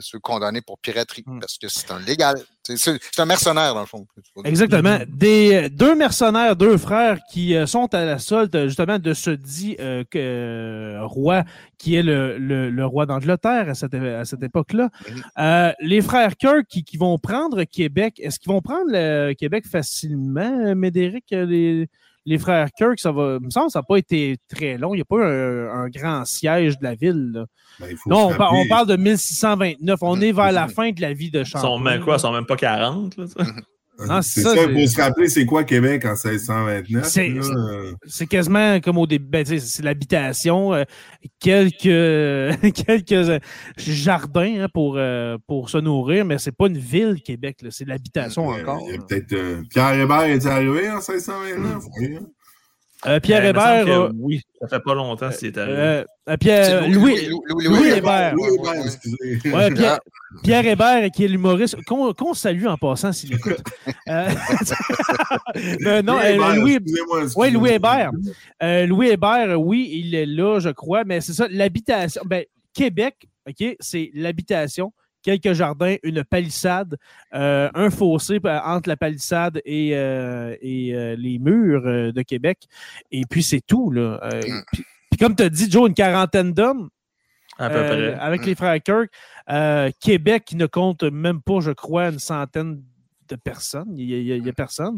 se 0.00 0.16
condamner 0.16 0.60
pour 0.60 0.78
piraterie 0.78 1.24
hmm. 1.26 1.40
parce 1.40 1.58
que 1.58 1.68
c'est 1.68 1.90
un 1.90 2.00
légal. 2.00 2.36
C'est 2.62 3.18
un 3.18 3.26
mercenaire, 3.26 3.74
dans 3.74 3.80
le 3.80 3.86
fond. 3.86 4.06
Exactement. 4.44 4.98
Des, 5.08 5.68
deux 5.70 5.94
mercenaires, 5.94 6.56
deux 6.56 6.76
frères 6.76 7.18
qui 7.32 7.56
euh, 7.56 7.66
sont 7.66 7.92
à 7.94 8.04
la 8.04 8.18
solde, 8.18 8.56
justement, 8.66 8.98
de 8.98 9.14
ce 9.14 9.30
dit 9.30 9.76
euh, 9.80 10.04
euh, 10.14 11.00
roi 11.02 11.44
qui 11.78 11.96
est 11.96 12.02
le, 12.02 12.38
le, 12.38 12.86
roi 12.86 13.06
d'Angleterre 13.06 13.68
à 13.68 13.74
cette, 13.74 13.94
à 13.94 14.24
cette 14.24 14.42
époque-là. 14.42 14.90
Les 15.80 16.02
frères 16.02 16.36
Kirk 16.36 16.66
qui, 16.68 16.84
qui 16.84 16.96
vont 16.96 17.18
prendre 17.18 17.64
Québec, 17.64 18.14
est-ce 18.18 18.38
qu'ils 18.38 18.52
vont 18.52 18.62
prendre 18.62 18.90
le 18.90 19.32
Québec 19.32 19.66
facilement, 19.66 20.74
Médéric? 20.74 21.24
Les, 21.30 21.88
les 22.26 22.38
frères 22.38 22.68
Kirk, 22.76 22.98
ça 22.98 23.12
va, 23.12 23.38
me 23.40 23.50
semble, 23.50 23.70
ça 23.70 23.80
n'a 23.80 23.82
pas 23.82 23.96
été 23.96 24.36
très 24.48 24.76
long. 24.76 24.94
Il 24.94 24.98
n'y 24.98 25.02
a 25.02 25.04
pas 25.04 25.24
un, 25.24 25.84
un, 25.84 25.88
grand 25.88 26.24
siège 26.24 26.78
de 26.78 26.84
la 26.84 26.94
ville. 26.94 27.44
Ben, 27.78 27.96
non, 28.06 28.30
on, 28.38 28.68
parle 28.68 28.86
de 28.86 28.96
1629. 28.96 29.98
On 30.02 30.20
est 30.20 30.32
vers 30.32 30.52
la 30.52 30.68
fin 30.68 30.90
de 30.90 31.00
la 31.00 31.12
vie 31.12 31.30
de 31.30 31.44
Champlain. 31.44 31.68
Ils 31.68 31.72
sont 31.72 31.78
même 31.78 32.00
quoi? 32.02 32.16
Ils 32.16 32.20
sont 32.20 32.32
même 32.32 32.46
pas 32.46 32.56
40. 32.56 33.16
Là, 33.16 33.24
c'est 34.22 34.40
ça, 34.42 34.54
il 34.54 34.80
faut 34.80 34.86
se 34.86 35.00
rappeler, 35.00 35.28
c'est 35.28 35.44
quoi 35.44 35.64
Québec 35.64 36.04
en 36.04 36.14
1629? 36.14 37.94
C'est 38.06 38.26
quasiment 38.26 38.80
comme 38.80 38.98
au 38.98 39.06
début, 39.06 39.26
ben, 39.28 39.44
c'est 39.44 39.82
l'habitation, 39.82 40.74
euh, 40.74 40.84
quelques, 41.38 41.82
quelques 42.86 43.12
euh, 43.12 43.38
jardins 43.76 44.62
hein, 44.62 44.68
pour, 44.72 44.96
euh, 44.96 45.36
pour 45.46 45.70
se 45.70 45.78
nourrir, 45.78 46.24
mais 46.24 46.38
c'est 46.38 46.56
pas 46.56 46.66
une 46.66 46.78
ville, 46.78 47.20
Québec, 47.22 47.58
c'est 47.70 47.86
l'habitation 47.86 48.48
encore. 48.48 48.82
Peut-être. 49.08 49.62
Pierre 49.68 49.94
Hébert 49.94 50.22
est 50.24 50.46
arrivé 50.46 50.90
en 50.90 50.96
1629? 50.96 51.84
Euh, 53.06 53.20
Pierre 53.20 53.44
Hébert. 53.44 53.86
Euh, 53.88 54.10
oui, 54.14 54.40
ça 54.60 54.68
fait 54.68 54.80
pas 54.80 54.94
longtemps 54.94 55.30
qu'il 55.30 55.48
est 55.48 55.58
arrivé. 55.58 55.78
Euh, 55.78 56.04
Pierre, 56.38 56.86
Louis, 56.88 57.28
Louis, 57.48 57.88
Hébert. 57.88 58.34
Ouais, 58.36 59.70
Pierre, 59.72 59.98
Pierre, 60.42 60.66
Hébert, 60.66 61.10
qui 61.10 61.24
est 61.24 61.28
l'humoriste, 61.28 61.82
qu'on 61.86 62.34
salue 62.34 62.66
en 62.66 62.76
passant 62.76 63.12
s'il 63.12 63.32
écoute. 63.34 63.62
non, 64.06 64.26
Louis, 66.56 66.78
ouais, 67.36 67.50
Louis 67.50 67.70
Hébert. 67.70 68.10
Louis 68.60 69.08
Hébert, 69.08 69.58
oui, 69.60 69.88
il 69.92 70.14
est 70.14 70.26
là, 70.26 70.60
je 70.60 70.70
crois, 70.70 71.04
mais 71.04 71.22
c'est 71.22 71.32
ça, 71.32 71.48
l'habitation. 71.50 72.22
Ben, 72.26 72.44
Québec, 72.74 73.16
OK, 73.48 73.76
c'est 73.80 74.10
l'habitation 74.14 74.92
quelques 75.22 75.52
jardins, 75.52 75.96
une 76.02 76.24
palissade, 76.24 76.96
euh, 77.34 77.70
un 77.74 77.90
fossé 77.90 78.40
euh, 78.44 78.60
entre 78.64 78.88
la 78.88 78.96
palissade 78.96 79.60
et, 79.64 79.90
euh, 79.94 80.56
et 80.60 81.16
les 81.16 81.38
murs 81.38 82.12
de 82.12 82.22
Québec. 82.22 82.66
Et 83.10 83.24
puis, 83.28 83.42
c'est 83.42 83.60
tout. 83.60 83.90
Là. 83.90 84.20
Mm. 84.32 84.62
Puis, 84.72 85.18
comme 85.18 85.34
tu 85.36 85.42
as 85.42 85.48
dit, 85.48 85.70
Joe, 85.70 85.88
une 85.88 85.94
quarantaine 85.94 86.52
d'hommes. 86.52 86.90
avec 87.58 88.46
les 88.46 88.54
frères 88.54 88.82
Kirk. 88.82 89.10
Québec 90.00 90.44
qui 90.46 90.56
ne 90.56 90.66
compte 90.66 91.02
même 91.04 91.42
pas, 91.42 91.60
je 91.60 91.72
crois, 91.72 92.08
une 92.08 92.18
centaine 92.18 92.82
de 93.28 93.36
personnes. 93.36 93.96
Il 93.96 94.06
n'y 94.06 94.32
a, 94.32 94.48
a, 94.48 94.52
personne. 94.52 94.96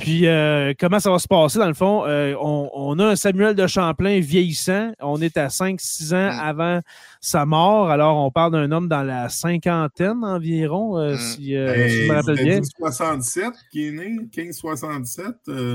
Puis, 0.00 0.26
euh, 0.26 0.72
comment 0.80 0.98
ça 0.98 1.10
va 1.10 1.18
se 1.18 1.28
passer, 1.28 1.58
dans 1.58 1.68
le 1.68 1.74
fond? 1.74 2.04
Euh, 2.06 2.34
on, 2.40 2.98
a 2.98 3.06
un 3.08 3.16
Samuel 3.16 3.54
de 3.54 3.66
Champlain 3.66 4.18
vieillissant. 4.20 4.92
On 5.00 5.20
est 5.20 5.36
à 5.36 5.48
5-6 5.48 6.14
ans 6.14 6.32
mm. 6.32 6.40
avant 6.40 6.80
sa 7.20 7.44
mort. 7.44 7.90
Alors, 7.90 8.16
on 8.16 8.30
parle 8.30 8.52
d'un 8.52 8.72
homme 8.72 8.88
dans 8.88 9.02
la 9.02 9.28
cinquantaine 9.28 10.24
environ, 10.24 10.98
euh, 10.98 11.14
mm. 11.14 11.18
si, 11.18 11.54
ben, 11.54 11.88
je 11.88 12.08
me 12.08 12.14
rappelle 12.14 12.44
bien. 12.44 12.60
67 12.78 13.44
qui 13.70 13.88
est 13.88 13.92
né, 13.92 14.16
1567. 14.36 15.26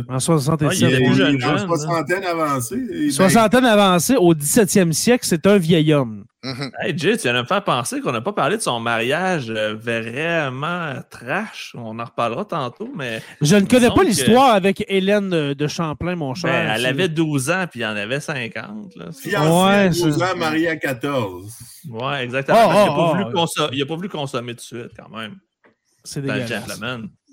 en 0.10 0.20
67. 0.20 0.80
il 0.80 0.96
est 0.96 1.14
jeune, 1.14 1.44
en 1.44 1.58
soixantaine 1.60 2.24
avancée. 2.24 3.12
Soixantaine 3.12 3.66
avancée, 3.66 4.16
au 4.16 4.34
17e 4.34 4.92
siècle, 4.92 5.26
c'est 5.28 5.46
un 5.46 5.58
vieil 5.58 5.94
homme. 5.94 6.26
Mhm. 6.46 6.72
Hey, 6.80 6.94
Jay, 6.96 7.18
tu 7.18 7.24
viens 7.24 7.34
de 7.34 7.40
me 7.42 7.46
faire 7.46 7.64
penser 7.64 8.02
qu'on 8.02 8.12
n'a 8.12 8.22
pas 8.22 8.32
parlé 8.34 8.58
de 8.58 8.62
son 8.62 8.80
mariage 8.80 9.50
euh, 9.50 9.74
vraiment 9.76 10.94
trash. 11.10 11.74
On 11.76 11.98
en 11.98 12.04
reparlera 12.06 12.46
tantôt, 12.46 12.92
mais 12.96 13.22
Je 13.42 13.56
ne 13.56 13.66
connais 13.66 13.90
pas 13.90 14.02
que- 14.02 14.06
l'histoire 14.06 14.54
avec 14.54 14.84
Hélène 14.88 15.30
de, 15.54 15.68
Champlain, 15.68 16.16
mon 16.16 16.36
cher. 16.36 16.52
ben, 16.52 16.72
elle 16.76 16.82
C'est- 16.82 16.88
avait 16.88 17.10
12 17.10 17.50
ans 17.50 17.66
puis 17.70 17.80
il 17.80 17.86
en 17.86 17.96
avait 17.96 18.20
50. 18.20 18.96
Là. 18.96 19.06
Fiancé 19.12 19.50
Ouais, 19.50 19.74
à 19.74 19.90
12 19.90 20.18
c'est- 20.18 20.24
ans, 20.24 20.36
marié 20.38 20.70
à 20.70 20.76
14. 20.76 21.52
Ouais, 21.90 22.24
exactement. 22.24 22.58
Oh, 22.64 22.68
parce 22.68 22.84
qu'il 22.84 22.92
oh, 22.98 23.16
n'a 23.16 23.26
pas, 23.32 23.46
oh. 23.64 23.70
il 23.74 23.86
pas 23.88 23.96
voulu 23.96 24.10
consommer 24.10 24.52
tout 24.54 24.58
de 24.58 24.62
suite, 24.62 24.92
quand 24.98 25.10
même. 25.10 25.38
C'est 26.04 26.22
le 26.22 26.28
dégueulasse. 26.32 26.80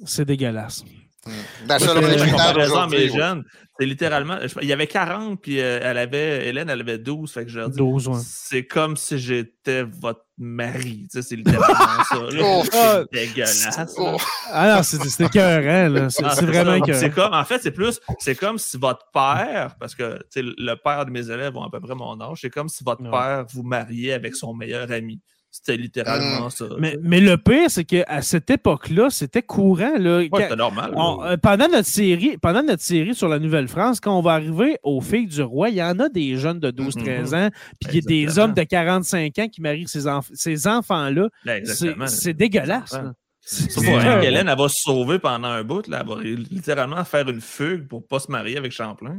C'est 0.07 0.25
dégueulasse. 0.25 0.85
Comparaison 1.25 2.73
aujourd'hui, 2.73 2.97
mes 2.99 3.11
ouais. 3.13 3.17
jeunes, 3.19 3.45
c'est 3.79 3.87
littéralement. 3.87 4.39
je- 4.43 4.55
Il 4.61 4.69
y 4.69 4.73
avait 4.73 4.87
40, 4.89 5.41
puis 5.41 5.61
euh, 5.61 5.79
elle 5.83 5.97
avait, 5.99 6.49
Hélène, 6.49 6.69
elle 6.69 6.81
avait 6.81 6.99
12. 6.99 7.33
Fait 7.33 7.45
que 7.45 7.51
je 7.51 7.59
leur 7.61 7.71
dis, 7.71 7.77
12, 7.79 8.09
ouais. 8.09 8.15
c'est 8.25 8.67
comme 8.67 8.97
si 8.97 9.19
j'étais 9.19 9.83
votre 9.85 10.25
mari. 10.37 11.07
Tu 11.13 11.21
sais, 11.21 11.23
c'est 11.23 11.37
littéralement 11.37 12.05
ça. 12.05 12.17
Oh, 12.41 12.63
Ah, 12.73 13.03
C'est 13.13 13.27
dégueulasse. 13.27 13.95
oh. 13.99 14.17
Ah 14.51 14.77
non, 14.77 14.83
c'est 14.83 15.21
écœurant, 15.25 15.89
là. 15.93 16.11
C'est 16.11 16.25
Ah, 16.25 16.35
vraiment 16.41 16.75
écœurant. 16.75 17.11
comme, 17.15 17.35
en 17.35 17.45
fait, 17.45 17.61
c'est 17.63 17.71
plus, 17.71 18.01
c'est 18.19 18.35
comme 18.35 18.59
si 18.59 18.77
votre 18.77 19.07
père, 19.13 19.77
parce 19.79 19.95
que 19.95 20.19
tu 20.33 20.41
sais, 20.41 20.43
le 20.43 20.75
père 20.75 21.07
de 21.07 21.11
mes 21.11 21.31
élèves 21.31 21.57
ont 21.57 21.63
à 21.65 21.71
peu 21.71 21.81
près 21.81 21.95
mon 21.95 22.21
âge, 22.21 22.39
c'est 22.41 22.51
comme 22.51 22.69
si 22.69 22.83
votre 22.85 23.03
Ouais. 23.03 23.11
père 23.11 23.45
vous 23.53 23.63
mariait 23.63 24.13
avec 24.15 24.35
son 24.35 24.55
meilleur 24.55 24.91
ami. 24.91 25.21
C'était 25.55 25.77
littéralement 25.77 26.49
ça. 26.49 26.65
Mais, 26.79 26.97
mais 27.03 27.21
le 27.21 27.37
pire, 27.37 27.71
c'est 27.71 27.85
qu'à 27.85 28.23
cette 28.23 28.49
époque-là, 28.49 29.11
c'était 29.11 29.43
courant. 29.43 29.93
Là, 29.99 30.21
Ouais, 30.21 30.29
c'était 30.33 30.57
normal. 30.57 30.93
on- 30.97 31.23
euh, 31.23 31.37
pendant, 31.37 31.69
notre 31.69 31.87
série, 31.87 32.39
pendant 32.39 32.63
notre 32.63 32.83
série 32.83 33.15
sur 33.15 33.29
la 33.29 33.39
Nouvelle-France, 33.39 34.01
quand 34.01 34.17
on 34.19 34.23
va 34.23 34.33
arriver 34.33 34.79
aux 34.83 35.03
filles 35.03 35.27
du 35.27 35.43
roi, 35.43 35.69
il 35.69 35.75
y 35.77 35.83
en 35.83 35.99
a 35.99 36.09
des 36.09 36.37
jeunes 36.39 36.59
de 36.59 36.71
12-13 36.71 37.35
ans, 37.35 37.51
puis 37.81 37.91
il 37.91 37.95
y 37.97 37.99
a 37.99 38.01
des 38.27 38.39
hommes 38.39 38.55
de 38.55 38.63
45 38.63 39.39
ans 39.41 39.49
qui 39.49 39.61
marient 39.61 39.87
ces, 39.87 40.07
enf- 40.07 40.31
ces 40.33 40.67
enfants-là. 40.67 41.29
Ben, 41.45 41.63
C'est 42.07 42.33
dégueulasse. 42.33 42.93
là. 42.95 43.13
C'est 43.45 43.75
pour 43.75 43.83
rien 43.85 44.01
écœurant. 44.01 44.21
qu'Hélène, 44.23 44.49
elle 44.49 44.57
va 44.59 44.69
se 44.69 44.81
sauver 44.81 45.19
pendant 45.19 45.49
un 45.49 45.65
bout. 45.65 45.87
Là. 45.87 46.03
Elle 46.03 46.09
va 46.09 46.23
littéralement 46.23 47.05
faire 47.05 47.29
une 47.29 47.41
fugue 47.43 47.89
pour 47.89 48.07
pas 48.07 48.21
se 48.21 48.31
marier 48.31 48.57
avec 48.57 48.73
Champlain. 48.73 49.19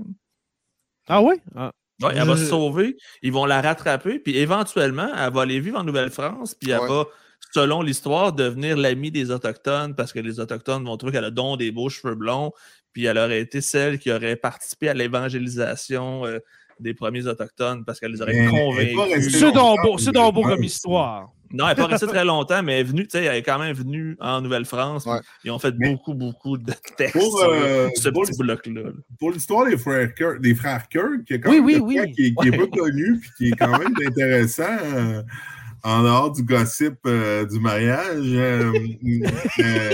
Ah 1.07 1.21
oui? 1.21 1.35
Ah. 1.55 1.71
Ouais, 2.01 2.13
elle 2.15 2.27
va 2.27 2.35
se 2.37 2.45
sauver, 2.45 2.97
ils 3.21 3.31
vont 3.31 3.45
la 3.45 3.61
rattraper, 3.61 4.19
puis 4.19 4.37
éventuellement, 4.37 5.09
elle 5.15 5.31
va 5.31 5.41
aller 5.43 5.59
vivre 5.59 5.79
en 5.79 5.83
Nouvelle-France, 5.83 6.55
puis 6.55 6.71
elle 6.71 6.79
Ouais. 6.79 6.87
va, 6.87 7.05
selon 7.53 7.81
l'histoire, 7.81 8.33
devenir 8.33 8.75
l'amie 8.77 9.11
des 9.11 9.29
Autochtones, 9.31 9.95
parce 9.95 10.11
que 10.11 10.19
les 10.19 10.39
Autochtones 10.39 10.83
vont 10.85 10.97
trouver 10.97 11.13
qu'elle 11.13 11.25
a 11.25 11.31
donc 11.31 11.59
des 11.59 11.71
beaux 11.71 11.89
cheveux 11.89 12.15
blonds, 12.15 12.51
puis 12.93 13.05
elle 13.05 13.17
aurait 13.17 13.41
été 13.41 13.61
celle 13.61 13.99
qui 13.99 14.11
aurait 14.11 14.35
participé 14.35 14.89
à 14.89 14.93
l'évangélisation 14.95 16.25
euh, 16.25 16.39
des 16.79 16.93
premiers 16.93 17.27
Autochtones, 17.27 17.85
parce 17.85 17.99
qu'elle 17.99 18.11
les 18.11 18.21
aurait 18.21 18.33
Mais 18.33 18.49
convaincus. 18.93 19.39
C'est 19.39 20.11
donc 20.11 20.33
beau, 20.33 20.41
comme 20.43 20.63
histoire. 20.63 21.29
Non, 21.53 21.65
elle 21.67 21.77
n'est 21.77 21.83
pas 21.83 21.87
restée 21.87 22.07
très 22.07 22.25
longtemps, 22.25 22.63
mais 22.63 22.73
elle 22.73 22.79
est 22.79 22.89
venue, 22.89 23.03
tu 23.03 23.11
sais, 23.11 23.23
elle 23.25 23.35
est 23.37 23.43
quand 23.43 23.59
même 23.59 23.75
venue 23.75 24.17
en 24.19 24.41
Nouvelle-France. 24.41 25.05
Ouais. 25.05 25.19
Ils 25.43 25.51
ont 25.51 25.59
fait 25.59 25.73
Mais- 25.77 25.91
beaucoup, 25.91 26.13
beaucoup 26.15 26.57
de 26.57 26.73
textes 26.97 27.13
Pour, 27.13 27.39
sur 27.39 27.49
euh, 27.49 27.89
ce 27.95 28.09
pour- 28.09 28.23
petit 28.23 28.37
bloc-là. 28.37 28.81
là. 28.81 28.89
Pour 29.19 29.31
l'histoire 29.31 29.65
des 29.67 29.77
frères 29.77 30.13
Kirk, 30.15 30.41
des 30.41 30.55
frères 30.55 30.87
Kirk, 30.89 31.29
y 31.29 31.33
a 31.35 31.37
quand 31.37 31.51
Oui, 31.51 31.61
même 31.61 31.81
oui, 31.83 31.99
oui. 31.99 32.11
qui, 32.13 32.33
qui 32.35 32.47
est 32.47 32.51
Ouais. 32.51 32.57
pas 32.67 32.77
connu 32.77 33.19
puis 33.19 33.29
qui 33.37 33.47
est 33.49 33.55
quand 33.55 33.77
même 33.77 33.93
intéressant 34.05 34.63
euh, 34.83 35.21
en 35.83 36.01
dehors 36.03 36.31
du 36.31 36.41
gossip 36.43 36.95
euh, 37.05 37.45
du 37.45 37.59
mariage. 37.59 38.17
euh, 38.23 38.71
euh, 39.59 39.93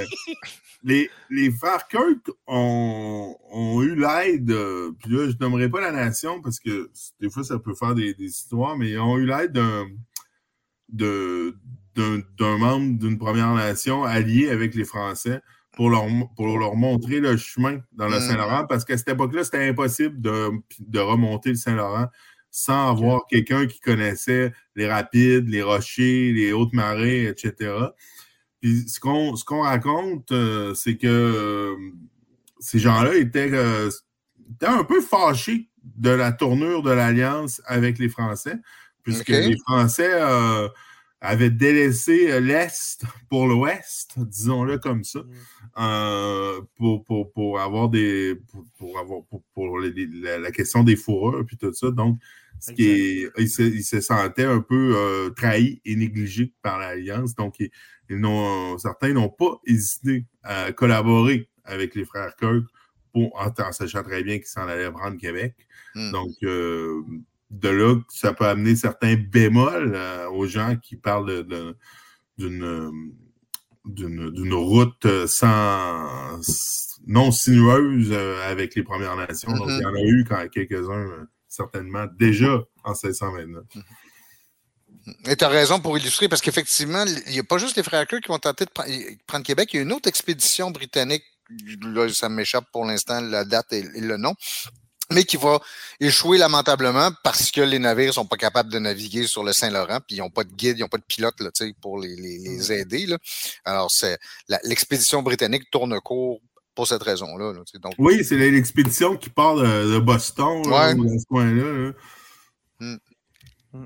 les, 0.83 1.09
les 1.29 1.51
frères 1.51 1.87
Kirk 1.89 2.29
ont, 2.47 3.35
ont 3.51 3.81
eu 3.81 3.95
l'aide, 3.95 4.49
euh, 4.51 4.91
puis 5.03 5.11
là, 5.11 5.29
je 5.29 5.35
nommerai 5.43 5.67
pas 5.69 5.81
la 5.81 5.91
nation 5.91 6.41
parce 6.41 6.57
que 6.59 6.89
des 7.19 7.29
fois, 7.29 7.43
ça 7.43 7.59
peut 7.59 7.73
faire 7.75 7.93
des, 7.95 8.13
des 8.13 8.25
histoires, 8.27 8.77
mais 8.77 8.91
ils 8.91 8.99
ont 8.99 9.17
eu 9.17 9.25
l'aide 9.25 9.51
d'un 9.51 9.87
de- 10.91 11.55
d'un 11.95 12.57
membre 12.57 12.97
d'une 12.99 13.17
Première 13.17 13.53
Nation 13.53 14.03
allié 14.05 14.49
avec 14.49 14.73
les 14.75 14.85
Français 14.85 15.41
pour 15.73 15.89
leur, 15.89 16.05
pour 16.37 16.57
leur 16.57 16.75
montrer 16.75 17.19
le 17.19 17.35
chemin 17.35 17.79
dans 17.93 18.07
le 18.07 18.17
Mm. 18.17 18.21
Saint-Laurent, 18.21 18.65
parce 18.67 18.85
qu'à 18.85 18.97
cette 18.97 19.09
époque-là, 19.09 19.43
c'était 19.43 19.67
impossible 19.67 20.19
de, 20.21 20.49
de 20.79 20.99
remonter 20.99 21.49
le 21.49 21.55
Saint-Laurent 21.55 22.07
sans 22.51 22.91
avoir 22.91 23.25
quelqu'un 23.29 23.67
qui 23.67 23.79
connaissait 23.79 24.51
les 24.75 24.87
rapides, 24.87 25.47
les 25.49 25.61
rochers, 25.61 26.31
les 26.31 26.51
hautes 26.53 26.73
marées, 26.73 27.25
etc. 27.27 27.71
Puis 28.61 28.87
ce 28.89 28.99
qu'on 28.99 29.35
ce 29.35 29.43
qu'on 29.45 29.61
raconte, 29.61 30.31
euh, 30.31 30.73
c'est 30.73 30.97
que 30.97 31.07
euh, 31.07 31.75
ces 32.59 32.79
gens-là 32.79 33.15
étaient, 33.15 33.51
euh, 33.53 33.89
étaient 34.51 34.65
un 34.65 34.83
peu 34.83 34.99
fâchés 35.01 35.69
de 35.83 36.09
la 36.09 36.31
tournure 36.31 36.81
de 36.81 36.91
l'Alliance 36.91 37.61
avec 37.65 37.99
les 37.99 38.09
Français, 38.09 38.55
puisque 39.03 39.29
les 39.49 39.57
Français 39.67 40.09
euh, 40.11 40.67
avaient 41.21 41.49
délaissé 41.49 42.39
l'Est 42.39 43.03
pour 43.29 43.47
l'Ouest, 43.47 44.13
disons-le 44.17 44.77
comme 44.77 45.03
ça, 45.03 45.19
euh, 45.77 46.61
pour, 46.77 47.03
pour, 47.03 47.31
pour 47.33 47.59
avoir 47.59 47.89
des. 47.89 48.35
pour, 48.51 48.63
pour 48.77 48.99
avoir 48.99 49.23
pour, 49.25 49.43
pour 49.53 49.79
les- 49.79 49.91
les- 49.91 50.07
la, 50.21 50.37
la 50.39 50.51
question 50.51 50.83
des 50.83 50.95
fourreurs 50.95 51.45
puis 51.45 51.57
tout 51.57 51.73
ça. 51.73 51.91
Donc, 51.91 52.17
ce 52.61 52.71
qui 52.73 52.89
est, 52.89 53.29
ils, 53.37 53.49
se, 53.49 53.61
ils 53.61 53.83
se 53.83 54.01
sentaient 54.01 54.43
un 54.45 54.59
peu 54.61 54.93
euh, 54.95 55.29
trahis 55.29 55.81
et 55.85 55.95
négligés 55.95 56.53
par 56.61 56.77
l'Alliance. 56.79 57.33
Donc, 57.35 57.59
ils, 57.59 57.69
ils 58.09 58.17
n'ont, 58.17 58.77
certains 58.77 59.13
n'ont 59.13 59.29
pas 59.29 59.59
hésité 59.65 60.25
à 60.43 60.71
collaborer 60.73 61.47
avec 61.63 61.95
les 61.95 62.03
frères 62.05 62.35
Kirk 62.37 62.65
pour, 63.13 63.33
en, 63.39 63.47
en 63.47 63.71
sachant 63.71 64.03
très 64.03 64.23
bien 64.23 64.37
qu'ils 64.37 64.47
s'en 64.47 64.67
allaient 64.67 64.91
prendre 64.91 65.17
Québec. 65.17 65.55
Hmm. 65.95 66.11
Donc, 66.11 66.31
euh, 66.43 67.01
de 67.49 67.69
là, 67.69 67.95
ça 68.09 68.33
peut 68.33 68.45
amener 68.47 68.75
certains 68.75 69.15
bémols 69.15 69.93
euh, 69.95 70.29
aux 70.29 70.45
gens 70.47 70.75
qui 70.77 70.95
parlent 70.95 71.43
d'une 72.37 72.63
euh, 72.63 72.91
d'une 73.85 74.53
route 74.53 75.05
euh, 75.05 75.25
sans 75.27 76.39
non 77.07 77.31
sinueuse 77.31 78.13
avec 78.45 78.75
les 78.75 78.83
Premières 78.83 79.15
Nations. 79.15 79.51
Donc, 79.53 79.67
Mhm. 79.67 79.77
il 79.79 79.81
y 79.81 79.85
en 79.85 79.95
a 79.95 80.01
eu 80.01 80.25
quand 80.27 80.47
quelques-uns, 80.49 81.27
certainement, 81.47 82.05
déjà 82.19 82.61
en 82.83 82.93
1629. 82.93 83.63
Et 85.25 85.35
tu 85.35 85.43
as 85.43 85.47
raison 85.49 85.79
pour 85.79 85.97
illustrer, 85.97 86.27
parce 86.29 86.41
qu'effectivement, 86.41 87.03
il 87.27 87.31
n'y 87.33 87.39
a 87.39 87.43
pas 87.43 87.57
juste 87.57 87.77
les 87.77 87.83
frères 87.83 88.05
Kirk 88.05 88.21
qui 88.21 88.27
vont 88.27 88.37
tenter 88.37 88.65
de 88.65 88.69
pre- 88.69 89.17
prendre 89.25 89.45
Québec. 89.45 89.69
Il 89.73 89.77
y 89.77 89.79
a 89.79 89.83
une 89.83 89.93
autre 89.93 90.07
expédition 90.07 90.69
britannique, 90.71 91.23
là, 91.81 92.07
ça 92.09 92.29
m'échappe 92.29 92.65
pour 92.71 92.85
l'instant 92.85 93.21
la 93.21 93.43
date 93.43 93.73
et, 93.73 93.79
et 93.95 94.01
le 94.01 94.17
nom, 94.17 94.35
mais 95.11 95.23
qui 95.23 95.37
va 95.37 95.59
échouer 95.99 96.37
lamentablement 96.37 97.09
parce 97.23 97.51
que 97.51 97.61
les 97.61 97.79
navires 97.79 98.13
sont 98.13 98.25
pas 98.25 98.37
capables 98.37 98.71
de 98.71 98.79
naviguer 98.79 99.25
sur 99.27 99.43
le 99.43 99.53
Saint-Laurent, 99.53 99.99
puis 100.05 100.17
ils 100.17 100.19
n'ont 100.19 100.29
pas 100.29 100.43
de 100.43 100.51
guide, 100.53 100.77
ils 100.77 100.81
n'ont 100.81 100.87
pas 100.87 100.97
de 100.99 101.03
pilote 101.07 101.39
là, 101.41 101.49
tu 101.51 101.65
sais, 101.67 101.73
pour 101.81 101.99
les, 101.99 102.15
les- 102.15 102.37
les 102.37 102.71
aider. 102.71 103.05
Là. 103.07 103.17
Alors, 103.65 103.89
c'est 103.91 104.17
l'expédition 104.63 105.21
britannique 105.23 105.63
tourne 105.71 105.99
court 106.01 106.41
pour 106.75 106.87
cette 106.87 107.03
raison-là. 107.03 107.53
là, 107.53 107.59
donc, 107.81 107.93
Oui, 107.97 108.23
c'est 108.23 108.37
l'expédition 108.37 109.17
qui 109.17 109.29
part 109.29 109.55
de, 109.55 109.93
de 109.95 109.99
Boston, 109.99 110.61
là, 110.69 110.87
Ouais. 110.89 110.93
ou 110.95 111.05
dans 111.05 111.19
ce 111.19 111.25
coin-là. 111.25 111.93
là. 112.79 112.97
Puis 113.71 113.79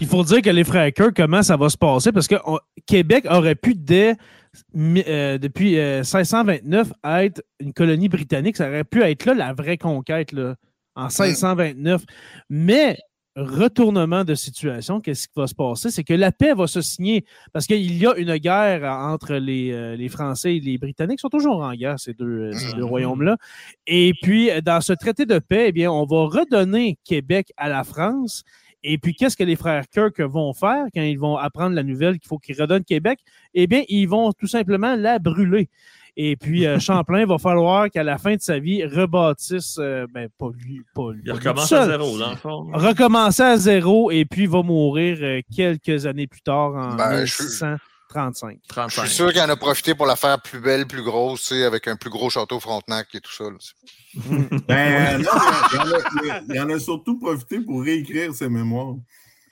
il 0.00 0.06
faut 0.06 0.24
dire 0.24 0.40
que 0.40 0.48
les 0.50 0.64
frères 0.64 0.90
comment 1.14 1.42
ça 1.42 1.56
va 1.56 1.68
se 1.68 1.76
passer? 1.76 2.12
Parce 2.12 2.26
que 2.28 2.36
on- 2.46 2.58
Québec 2.86 3.26
aurait 3.28 3.54
pu, 3.54 3.74
dès, 3.74 4.16
euh, 4.76 5.36
depuis 5.38 5.78
euh, 5.78 5.98
1629, 6.04 6.92
être 7.04 7.42
une 7.60 7.74
colonie 7.74 8.08
britannique. 8.08 8.56
Ça 8.56 8.68
aurait 8.68 8.84
pu 8.84 9.02
être 9.02 9.24
là 9.26 9.34
la 9.34 9.52
vraie 9.52 9.76
conquête, 9.76 10.32
là, 10.32 10.54
en 10.96 11.08
1629. 11.08 12.02
Mais, 12.50 12.98
retournement 13.36 14.24
de 14.24 14.34
situation, 14.34 15.00
qu'est-ce 15.02 15.28
qui 15.28 15.34
va 15.36 15.46
se 15.46 15.54
passer? 15.54 15.90
C'est 15.90 16.04
que 16.04 16.14
la 16.14 16.32
paix 16.32 16.54
va 16.54 16.66
se 16.66 16.80
signer 16.80 17.24
parce 17.52 17.66
qu'il 17.66 17.92
y 17.94 18.06
a 18.06 18.16
une 18.16 18.34
guerre 18.38 18.82
entre 18.90 19.34
les, 19.34 19.72
euh, 19.72 19.94
les 19.94 20.08
Français 20.08 20.56
et 20.56 20.60
les 20.60 20.78
Britanniques. 20.78 21.18
Ils 21.18 21.20
sont 21.20 21.28
toujours 21.28 21.60
en 21.62 21.74
guerre, 21.74 22.00
ces 22.00 22.14
deux, 22.14 22.24
euh, 22.48 22.52
ces 22.52 22.72
deux 22.72 22.78
Mhm. 22.82 22.88
royaumes-là. 22.88 23.36
Et 23.86 24.14
puis, 24.22 24.50
euh, 24.50 24.62
dans 24.62 24.80
ce 24.80 24.94
traité 24.94 25.26
de 25.26 25.38
paix, 25.38 25.66
eh 25.68 25.72
bien, 25.72 25.92
on 25.92 26.06
va 26.06 26.24
redonner 26.24 26.98
Québec 27.04 27.52
à 27.58 27.68
la 27.68 27.84
France. 27.84 28.42
Et 28.82 28.96
puis, 28.98 29.14
qu'est-ce 29.14 29.36
que 29.36 29.44
les 29.44 29.56
frères 29.56 29.84
Kirk 29.88 30.18
vont 30.20 30.54
faire 30.54 30.84
quand 30.94 31.02
ils 31.02 31.18
vont 31.18 31.36
apprendre 31.36 31.74
la 31.74 31.82
nouvelle 31.82 32.18
qu'il 32.18 32.28
faut 32.28 32.38
qu'ils 32.38 32.58
redonnent 32.58 32.84
Québec? 32.84 33.18
Eh 33.52 33.66
bien, 33.66 33.82
ils 33.88 34.06
vont 34.06 34.32
tout 34.32 34.46
simplement 34.46 34.94
la 34.96 35.18
brûler. 35.18 35.68
Et 36.18 36.34
puis, 36.36 36.66
euh, 36.66 36.78
Champlain 36.78 37.26
va 37.26 37.36
falloir 37.36 37.90
qu'à 37.90 38.02
la 38.02 38.16
fin 38.16 38.36
de 38.36 38.40
sa 38.40 38.58
vie, 38.58 38.82
rebâtisse, 38.84 39.76
euh, 39.78 40.06
ben, 40.14 40.28
pas 40.38 40.48
lui, 40.56 40.80
pas 40.94 41.12
lui. 41.12 41.20
Il 41.26 41.32
recommence 41.32 41.70
à 41.72 41.86
zéro, 41.86 42.18
dans 42.18 42.30
le 42.30 42.36
fond. 42.36 42.70
Recommencer 42.72 43.42
à 43.42 43.56
zéro 43.58 44.10
et 44.10 44.24
puis 44.24 44.46
va 44.46 44.62
mourir 44.62 45.18
euh, 45.20 45.40
quelques 45.54 46.06
années 46.06 46.26
plus 46.26 46.40
tard 46.40 46.74
en 46.74 46.94
Ben, 46.96 47.26
je- 47.26 47.42
1635. 47.42 48.58
je 48.62 48.68
35. 48.68 49.06
suis 49.06 49.14
sûr 49.14 49.30
qu'il 49.32 49.42
en 49.42 49.48
a 49.50 49.56
profité 49.56 49.94
pour 49.94 50.06
la 50.06 50.16
faire 50.16 50.40
plus 50.40 50.58
belle, 50.60 50.86
plus 50.86 51.02
grosse, 51.02 51.42
tu 51.42 51.46
sais, 51.56 51.64
avec 51.64 51.86
un 51.86 51.96
plus 51.96 52.08
gros 52.08 52.30
château 52.30 52.60
Frontenac 52.60 53.08
et 53.14 53.20
tout 53.20 53.32
ça. 53.32 53.44
là. 53.44 53.50
Ben, 54.68 55.18
non, 55.18 55.28
il 55.74 55.78
en 56.58 56.62
a, 56.62 56.66
il 56.68 56.74
en 56.74 56.78
surtout 56.78 57.18
profité 57.18 57.60
pour 57.60 57.82
réécrire 57.82 58.32
ses 58.34 58.48
mémoires. 58.48 58.94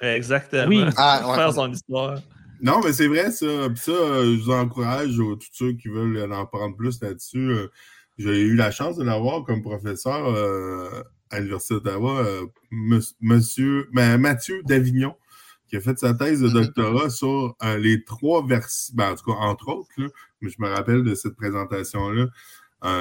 Exactement. 0.01 0.67
Oui. 0.69 0.85
Ah, 0.97 1.29
ouais. 1.29 1.35
Faire 1.37 1.53
son 1.53 1.71
histoire. 1.71 2.19
Non, 2.63 2.81
mais 2.85 2.93
c'est 2.93 3.09
vrai, 3.09 3.31
ça. 3.31 3.47
Puis 3.69 3.79
ça, 3.79 3.93
euh, 3.93 4.37
je 4.37 4.43
vous 4.45 4.51
encourage, 4.51 5.19
euh, 5.21 5.37
tous 5.37 5.49
ceux 5.53 5.73
qui 5.73 5.89
veulent 5.89 6.33
en 6.33 6.47
prendre 6.47 6.77
plus 6.77 7.01
là-dessus. 7.03 7.51
euh, 7.51 7.69
J'ai 8.17 8.41
eu 8.43 8.55
la 8.55 8.71
chance 8.71 8.97
de 8.97 9.03
l'avoir 9.05 9.45
comme 9.45 9.61
professeur 9.63 10.27
euh, 10.29 10.89
à 11.31 11.39
l'Université 11.41 11.75
d'Ottawa, 11.75 12.21
euh, 12.21 12.47
mons- 12.71 13.17
monsieur, 13.21 13.89
ben, 13.93 14.19
Mathieu 14.19 14.63
Davignon, 14.65 15.17
qui 15.69 15.77
a 15.77 15.81
fait 15.81 15.99
sa 15.99 16.15
thèse 16.15 16.41
de 16.41 16.47
Mhm. 16.49 16.53
doctorat 16.55 17.11
sur 17.11 17.57
euh, 17.65 17.77
les 17.79 18.05
trois 18.05 18.47
versions, 18.47 18.95
ben, 18.97 19.11
en 19.11 19.15
tout 19.17 19.25
cas, 19.33 19.39
entre 19.39 19.69
autres, 19.69 19.89
là, 19.99 20.07
mais 20.41 20.49
je 20.51 20.57
me 20.61 20.69
rappelle 20.69 21.03
de 21.03 21.15
cette 21.17 21.35
présentation-là. 21.35 22.27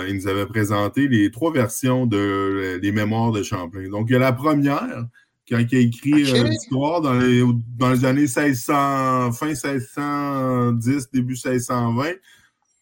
Il 0.07 0.15
nous 0.15 0.27
avait 0.29 0.45
présenté 0.45 1.09
les 1.09 1.29
trois 1.29 1.51
versions 1.51 2.05
de 2.07 2.79
les 2.81 2.91
mémoires 2.93 3.33
de 3.33 3.43
Champlain. 3.43 3.89
Donc, 3.89 4.07
il 4.09 4.13
y 4.13 4.15
a 4.15 4.19
la 4.19 4.31
première, 4.31 5.05
quand 5.49 5.59
il 5.59 5.77
a 5.77 5.81
écrit 5.81 6.11
euh, 6.31 6.43
l'histoire 6.43 7.01
dans 7.01 7.13
les, 7.13 7.43
dans 7.77 7.91
les 7.91 8.05
années 8.05 8.21
1600, 8.21 9.31
fin 9.33 9.47
1610, 9.47 11.09
début 11.11 11.33
1620. 11.33 12.11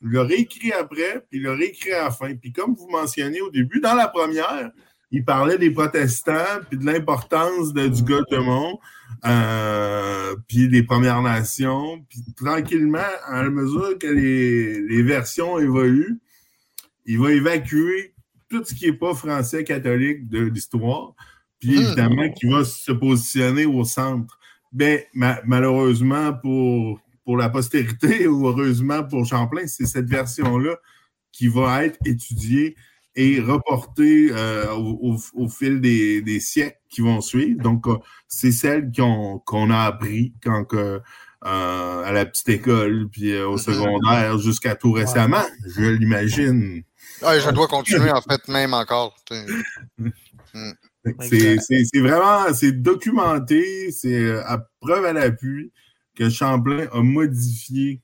Il 0.04 0.10
l'a 0.12 0.24
réécrit 0.24 0.72
après, 0.72 1.26
puis 1.30 1.40
il 1.40 1.44
l'a 1.44 1.54
réécrit 1.54 1.92
à 1.92 2.06
la 2.06 2.12
fin. 2.12 2.34
Puis 2.36 2.52
comme 2.52 2.74
vous 2.74 2.90
mentionnez 2.90 3.42
au 3.42 3.50
début, 3.52 3.80
dans 3.80 3.94
la 3.94 4.08
première, 4.08 4.72
il 5.12 5.24
parlait 5.26 5.58
des 5.58 5.72
protestants, 5.72 6.62
puis 6.70 6.78
de 6.80 6.86
l'importance 6.86 7.74
de- 7.74 7.88
du 7.88 8.02
Gothemont, 8.04 8.80
euh, 9.26 10.36
puis 10.48 10.70
des 10.70 10.84
Premières 10.84 11.22
Nations. 11.22 12.04
Puis 12.10 12.22
tranquillement, 12.36 13.00
à 13.26 13.44
mesure 13.50 13.98
que 14.00 14.08
les, 14.08 14.82
les 14.82 15.04
versions 15.04 15.60
évoluent, 15.60 16.20
il 17.06 17.20
va 17.20 17.32
évacuer 17.32 18.14
tout 18.50 18.64
ce 18.64 18.74
qui 18.74 18.86
n'est 18.86 18.98
pas 18.98 19.14
français 19.14 19.64
catholique 19.64 20.28
de 20.30 20.40
l'histoire, 20.40 21.14
puis 21.62 21.78
Hmm. 21.78 21.82
évidemment 21.84 22.30
qu'il 22.34 22.52
va 22.52 22.66
se 22.66 22.92
positionner 22.92 23.66
au 23.66 23.86
centre. 23.86 24.38
Ben, 24.74 25.00
ma- 25.14 25.40
malheureusement 25.46 26.34
pour, 26.34 27.00
pour 27.24 27.38
la 27.38 27.50
postérité 27.50 28.28
ou 28.28 28.48
heureusement 28.48 29.04
pour 29.04 29.26
Champlain, 29.26 29.68
c'est 29.68 29.86
cette 29.86 30.10
version-là 30.10 30.76
qui 31.32 31.48
va 31.48 31.86
être 31.86 31.98
étudiée 32.06 32.76
et 33.16 33.40
reportée 33.40 34.30
euh, 34.32 34.72
au, 34.74 35.14
au- 35.14 35.44
au 35.44 35.50
fil 35.50 35.80
des, 35.82 36.22
des 36.22 36.40
siècles 36.40 36.80
qui 36.90 37.02
vont 37.02 37.22
suivre. 37.22 37.62
Donc, 37.62 37.88
euh, 37.88 37.98
c'est 38.28 38.52
celle 38.54 38.90
qu'on 38.94 39.70
a 39.70 39.80
appris 39.84 40.34
quand 40.44 40.74
euh, 40.74 41.00
à 41.44 42.12
la 42.14 42.26
petite 42.26 42.50
école, 42.50 43.10
puis 43.12 43.32
euh, 43.34 43.48
au 43.50 43.58
secondaire, 43.58 44.38
jusqu'à 44.38 44.76
tout 44.76 44.92
récemment, 44.94 45.44
je 45.76 45.82
l'imagine. 45.84 46.84
Ah, 47.24 47.38
je 47.40 47.50
dois 47.50 47.68
continuer, 47.68 48.12
en 48.12 48.22
fait, 48.22 48.48
même 48.48 48.74
encore. 48.74 49.16
t'sais. 49.26 49.46
C'est 51.20 52.00
vraiment, 52.00 52.54
c'est 52.54 52.72
documenté, 52.74 53.92
c'est 53.92 54.32
à 54.42 54.66
preuve 54.80 55.06
à 55.06 55.14
l'appui 55.14 55.72
que 56.16 56.30
Champlain 56.30 56.88
a 56.92 57.02
modifié 57.02 58.02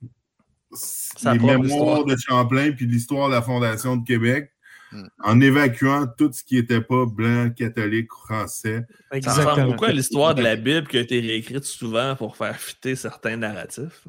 Sa 0.73 1.33
les 1.33 1.39
mémoires 1.39 1.63
histoire. 1.65 2.05
de 2.05 2.15
Champlain 2.17 2.71
puis 2.71 2.85
l'histoire 2.87 3.29
de 3.29 3.33
la 3.35 3.41
Fondation 3.41 3.97
de 3.97 4.05
Québec 4.05 4.51
Mm. 4.93 5.03
en 5.25 5.41
évacuant 5.41 6.07
tout 6.17 6.31
ce 6.31 6.41
qui 6.45 6.55
n'était 6.55 6.79
pas 6.79 7.05
blanc, 7.05 7.49
catholique, 7.49 8.07
français. 8.09 8.85
Ça 9.11 9.17
Exactement. 9.17 9.49
ressemble 9.51 9.71
beaucoup 9.73 9.83
à 9.83 9.91
l'histoire 9.91 10.33
de 10.33 10.41
la 10.41 10.55
Bible 10.55 10.87
qui 10.87 10.95
a 10.97 11.01
été 11.01 11.19
réécrite 11.19 11.65
souvent 11.65 12.15
pour 12.15 12.37
faire 12.37 12.55
fitter 12.57 12.95
certains 12.95 13.35
narratifs. 13.35 14.07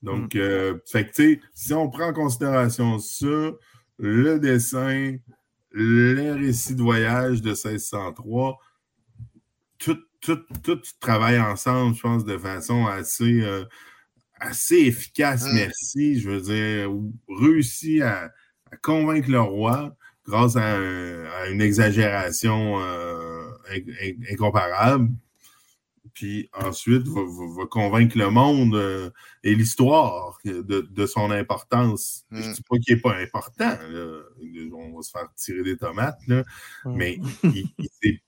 Donc, 0.00 0.36
Mm. 0.36 0.38
euh, 0.38 0.74
fait 0.86 1.10
que, 1.10 1.38
si 1.54 1.74
on 1.74 1.90
prend 1.90 2.10
en 2.10 2.12
considération 2.12 3.00
ça, 3.00 3.50
le 3.98 4.38
dessin, 4.38 5.16
les 5.72 6.32
récits 6.32 6.74
de 6.74 6.82
voyage 6.82 7.42
de 7.42 7.50
1603, 7.50 8.58
tout, 9.78 9.98
tout, 10.20 10.38
tout 10.62 10.80
travaille 11.00 11.40
ensemble, 11.40 11.94
je 11.96 12.00
pense, 12.02 12.24
de 12.24 12.36
façon 12.36 12.86
assez, 12.86 13.40
euh, 13.42 13.64
assez 14.40 14.76
efficace, 14.76 15.44
Mm. 15.46 15.54
merci. 15.54 16.20
Je 16.20 16.30
veux 16.30 16.40
dire, 16.40 16.90
réussi 17.28 18.02
à, 18.02 18.32
à 18.70 18.76
convaincre 18.76 19.30
le 19.30 19.40
roi 19.40 19.96
grâce 20.26 20.56
à, 20.56 20.76
un- 20.76 21.24
à 21.42 21.48
une 21.48 21.60
exagération 21.62 22.80
euh, 22.80 23.48
in- 23.70 23.92
in- 24.02 24.32
incomparable. 24.34 25.08
Puis 26.20 26.50
ensuite, 26.52 27.08
va, 27.08 27.22
va- 27.22 27.60
va 27.62 27.66
convaincre 27.66 28.18
le 28.18 28.28
monde 28.28 28.74
euh, 28.74 29.08
et 29.42 29.54
l'histoire 29.54 30.36
de, 30.44 30.60
de 30.82 31.06
son 31.06 31.30
importance. 31.30 32.26
Mm. 32.30 32.42
Je 32.42 32.48
ne 32.50 32.54
dis 32.56 32.62
pas 32.62 32.76
qu'il 32.78 32.94
n'est 32.94 33.00
pas 33.00 33.16
important. 33.16 33.70
là. 33.88 34.18
On 34.74 34.96
va 34.96 35.02
se 35.02 35.10
faire 35.12 35.28
tirer 35.34 35.62
des 35.62 35.78
tomates, 35.78 36.18
là. 36.28 36.44
Mm. 36.84 36.94
mais 36.94 37.18
il- 37.44 37.66
il- 37.78 37.88
c'est- 38.02 38.20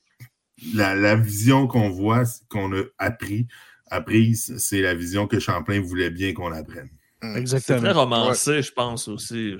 la, 0.74 0.95
la 0.95 1.16
vision 1.16 1.66
qu'on 1.66 1.90
voit, 1.90 2.22
qu'on 2.49 2.72
a 2.74 2.82
appris, 2.97 3.47
apprise, 3.90 4.57
c'est 4.57 4.80
la 4.80 4.95
vision 4.95 5.26
que 5.26 5.38
Champlain 5.38 5.82
voulait 5.82 6.09
bien 6.11 6.32
qu'on 6.32 6.51
apprenne. 6.51 6.88
C'est 7.20 7.28
très 7.32 7.40
Exactement. 7.40 7.93
romancé, 7.93 8.62
je 8.62 8.72
pense 8.72 9.07
aussi. 9.07 9.55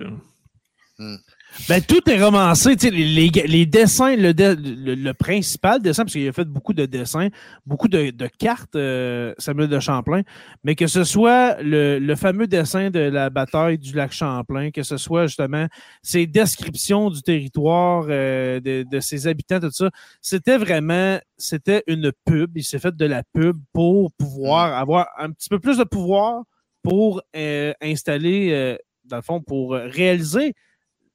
Ben, 1.69 1.83
tout 1.83 2.09
est 2.09 2.23
romancé. 2.23 2.75
Les, 2.77 2.91
les, 2.91 3.29
les 3.47 3.67
dessins, 3.67 4.17
le, 4.17 4.33
de- 4.33 4.57
le, 4.59 4.95
le 4.95 5.15
principal 5.15 5.81
dessin, 5.83 6.05
parce 6.05 6.13
qu'il 6.15 6.27
a 6.27 6.33
fait 6.33 6.47
beaucoup 6.47 6.73
de 6.73 6.87
dessins, 6.87 7.29
beaucoup 7.67 7.89
de, 7.89 8.11
de 8.11 8.27
cartes, 8.27 8.75
euh, 8.75 9.35
Samuel 9.39 9.69
de 9.69 9.79
Champlain, 9.79 10.23
mais 10.65 10.75
que 10.75 10.87
ce 10.87 11.05
soit 11.05 11.61
le, 11.63 11.99
le 11.99 12.17
fameux 12.17 12.47
dessin 12.47 12.91
de 12.91 13.01
la 13.01 13.29
bataille 13.31 13.79
du 13.79 13.93
lac 13.93 14.13
Champlain, 14.13 14.71
que 14.71 14.83
ce 14.83 14.97
soit 14.97 15.27
justement 15.27 15.67
ses 16.03 16.27
descriptions 16.27 17.11
du 17.11 17.23
territoire, 17.23 18.07
euh, 18.09 18.59
de, 18.61 18.85
de 18.91 19.01
ses 19.01 19.27
habitants, 19.27 19.61
tout 19.61 19.71
ça, 19.71 19.91
c'était 20.21 20.57
vraiment, 20.57 21.19
c'était 21.37 21.85
une 21.87 22.13
pub. 22.25 22.57
Il 22.57 22.65
s'est 22.65 22.79
fait 22.79 22.97
de 22.97 23.05
la 23.07 23.23
pub 23.35 23.59
pour 23.73 24.11
pouvoir 24.13 24.77
avoir 24.79 25.07
un 25.19 25.31
petit 25.31 25.49
peu 25.51 25.59
plus 25.59 25.77
de 25.79 25.85
pouvoir 25.85 26.45
pour 26.83 27.23
euh, 27.37 27.73
installer, 27.83 28.77
dans 29.05 29.17
le 29.17 29.23
fond, 29.23 29.41
pour 29.41 29.73
réaliser 29.73 30.55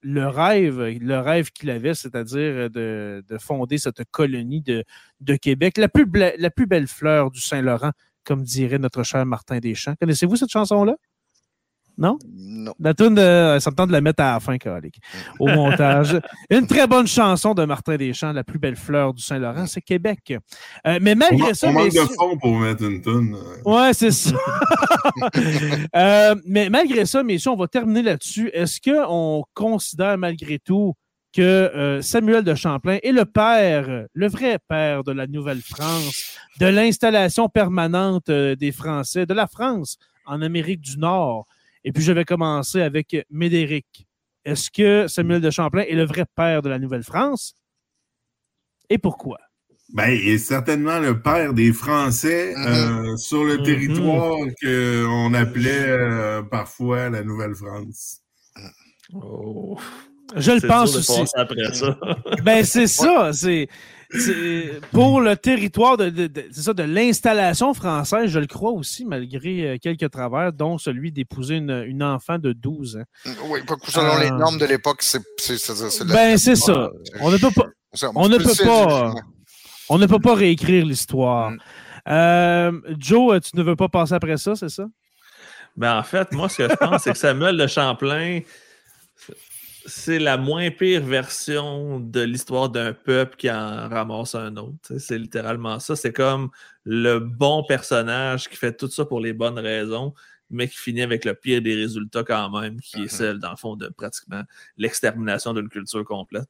le 0.10 0.26
rêve, 0.30 0.80
le 0.80 1.20
rêve 1.20 1.52
qu'il 1.52 1.70
avait, 1.70 1.94
c'est-à-dire 1.94 2.70
de, 2.70 3.26
de 3.28 3.38
fonder 3.38 3.78
cette 3.78 4.06
colonie 4.10 4.62
de, 4.62 5.36
Québec, 5.36 5.78
la 5.78 5.90
plus, 5.90 6.10
la 6.38 6.50
plus 6.50 6.66
belle 6.66 6.88
fleur 6.88 7.30
du 7.30 7.42
Saint-Laurent, 7.42 7.92
comme 8.24 8.42
dirait 8.42 8.80
notre 8.80 9.04
cher 9.04 9.26
Martin 9.26 9.60
Deschamps. 9.60 9.96
Connaissez-vous 10.00 10.38
cette 10.38 10.50
chanson-là? 10.50 10.96
Non? 11.98 12.18
Non. 12.36 12.74
La 12.80 12.94
tune 12.94 13.16
de. 13.16 13.58
Ça 13.60 13.72
me 13.72 13.76
tente 13.76 13.88
de 13.88 13.94
la 13.94 14.02
mettre 14.02 14.22
à 14.22 14.34
la 14.34 14.40
fin, 14.40 14.58
Calique, 14.58 15.00
au 15.40 15.48
montage. 15.56 16.20
Une 16.50 16.68
très 16.68 16.86
bonne 16.86 17.08
chanson 17.08 17.54
de 17.54 17.66
Martin 17.66 17.96
Deschamps, 17.98 18.34
la 18.34 18.44
plus 18.44 18.60
belle 18.60 18.76
fleur 18.76 19.14
du 19.14 19.22
Saint-Laurent, 19.24 19.66
c'est 19.66 19.82
Québec. 19.82 20.34
Euh, 20.86 21.00
mais 21.02 21.14
On, 21.14 21.18
malgré 21.18 21.38
man- 21.48 21.54
ça. 21.56 21.70
on 21.70 21.74
manque 21.74 21.86
messieurs- 21.86 22.04
de 22.04 22.14
fond 22.14 22.38
pour 22.38 22.56
mettre 22.58 22.84
une 22.84 23.02
tonne. 23.02 23.36
Ouais, 23.66 23.94
c'est 23.94 24.12
ça. 24.12 24.32
Euh, 25.96 26.36
mais 26.46 26.70
malgré 26.70 27.06
ça, 27.06 27.24
messieurs, 27.24 27.52
on 27.52 27.56
va 27.56 27.68
terminer 27.68 28.02
là-dessus. 28.02 28.50
Est-ce 28.54 28.80
qu'on 28.82 29.44
considère 29.54 30.18
malgré 30.18 30.60
tout 30.60 30.94
que 31.34 31.42
euh, 31.42 32.02
Samuel 32.02 32.44
de 32.44 32.56
Champlain 32.56 32.98
est 33.04 33.12
le 33.12 33.26
père, 33.26 34.06
le 34.14 34.28
vrai 34.28 34.60
père 34.68 35.04
de 35.04 35.12
la 35.12 35.28
Nouvelle-France, 35.28 36.36
de 36.60 36.68
l'installation 36.68 37.50
permanente 37.50 38.30
euh, 38.30 38.56
des 38.56 38.72
Français, 38.72 39.26
de 39.26 39.34
la 39.34 39.48
France 39.48 39.98
en 40.26 40.42
Amérique 40.42 40.82
du 40.82 40.98
Nord? 40.98 41.46
Et 41.84 41.92
puis, 41.92 42.04
je 42.04 42.12
vais 42.12 42.26
commencer 42.26 42.82
avec 42.82 43.16
Médéric. 43.30 44.08
Est-ce 44.46 44.70
que 44.72 45.08
Samuel 45.08 45.42
de 45.42 45.50
Champlain 45.50 45.84
est 45.88 45.96
le 45.96 46.06
vrai 46.06 46.26
père 46.36 46.62
de 46.62 46.70
la 46.70 46.80
Nouvelle-France? 46.80 47.54
Et 48.90 48.98
pourquoi? 48.98 49.38
Ben, 49.94 50.10
il 50.10 50.28
est 50.30 50.38
certainement 50.38 51.00
le 51.00 51.22
père 51.22 51.54
des 51.54 51.72
Français 51.74 52.54
Mhm. 52.56 52.66
euh, 52.68 53.18
sur 53.18 53.44
le 53.44 53.58
Mhm. 53.58 53.64
territoire 53.64 54.38
qu'on 54.62 55.34
appelait 55.34 55.88
euh, 55.90 56.42
parfois 56.44 57.10
la 57.10 57.24
Nouvelle-France. 57.24 58.22
Oh. 59.14 59.78
Je 60.36 60.52
le 60.52 60.68
pense 60.68 60.94
aussi. 60.96 61.22
après 61.36 61.74
ça. 61.74 61.98
Ben, 62.44 62.66
c'est 62.66 62.88
ça. 62.88 63.32
C'est- 63.32 63.70
pour 64.92 65.22
le 65.22 65.36
territoire 65.36 65.98
de, 65.98 66.10
de- 66.10 66.28
de- 66.28 66.46
c'est 66.52 66.62
ça, 66.62 66.74
de 66.74 66.84
l'installation 66.84 67.74
française, 67.74 68.30
je 68.30 68.40
le 68.40 68.48
crois 68.48 68.72
aussi, 68.72 69.06
malgré 69.06 69.68
euh, 69.68 69.78
quelques 69.82 70.10
travers, 70.10 70.54
dont 70.54 70.78
celui 70.78 71.12
d'épouser 71.12 71.56
une, 71.56 71.84
une 71.88 72.04
enfant 72.04 72.38
de 72.40 72.54
12 72.54 72.98
ans. 72.98 73.32
Oui, 73.50 73.60
pas 73.68 73.76
que 73.76 73.92
selon 73.92 74.18
les 74.20 74.28
Euh, 74.32 74.38
normes 74.38 74.58
de 74.58 74.66
l'époque, 74.66 75.02
c'est 75.02 75.22
Ben, 76.06 76.38
c'est 76.38 76.56
ça. 76.56 76.90
On 77.20 77.32
ne 77.32 77.38
peut 77.38 77.52
pas, 77.52 77.68
on 78.16 78.30
ne 78.30 78.38
peut 78.38 78.66
pas- 78.66 79.14
on 79.90 79.98
ne 79.98 80.06
peut 80.06 80.20
pas 80.20 80.36
réécrire 80.36 80.86
l'histoire. 80.86 81.52
Mm. 81.52 81.58
Euh, 82.10 82.72
Joe, 82.98 83.42
tu 83.42 83.58
ne 83.58 83.64
veux 83.64 83.76
pas 83.76 83.90
passer 83.90 84.14
après 84.14 84.38
ça, 84.38 84.56
c'est 84.56 84.70
ça? 84.70 84.86
Ben, 85.76 85.98
en 86.00 86.04
fait, 86.04 86.32
moi, 86.32 86.50
ce 86.50 86.58
que 86.58 86.70
je 86.70 86.76
pense, 86.76 87.04
c'est 87.04 87.12
que 87.12 87.18
Samuel 87.18 87.58
de 87.58 87.68
Champlain, 87.68 88.40
c'est 89.88 90.20
la 90.20 90.38
moins 90.38 90.70
pire 90.70 91.02
version 91.02 92.00
de 92.00 92.22
l'histoire 92.22 92.70
d'un 92.70 92.94
peuple 92.94 93.38
qui 93.38 93.50
en 93.50 93.88
ramasse 93.90 94.36
un 94.36 94.56
autre. 94.58 94.98
C'est 95.00 95.18
littéralement 95.18 95.80
ça. 95.80 95.96
C'est 95.96 96.12
comme 96.14 96.50
le 96.84 97.20
bon 97.20 97.64
personnage 97.64 98.50
qui 98.50 98.58
fait 98.58 98.76
tout 98.76 98.90
ça 98.90 99.06
pour 99.06 99.22
les 99.22 99.34
bonnes 99.34 99.58
raisons, 99.58 100.14
mais 100.50 100.68
qui 100.68 100.78
finit 100.78 101.02
avec 101.02 101.24
le 101.26 101.34
pire 101.34 101.62
des 101.62 101.74
résultats 101.76 102.24
quand 102.24 102.50
même, 102.62 102.80
qui 102.82 102.98
est 102.98 103.02
Mhm. 103.04 103.08
celle, 103.08 103.40
dans 103.40 103.52
le 103.52 103.56
fond, 103.58 103.76
de 103.78 103.88
pratiquement 103.88 104.44
l'extermination 104.78 105.54
d'une 105.54 105.70
culture 105.70 106.04
complète. 106.04 106.50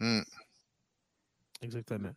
Hmm. 0.00 0.20
Exactement. 1.64 2.10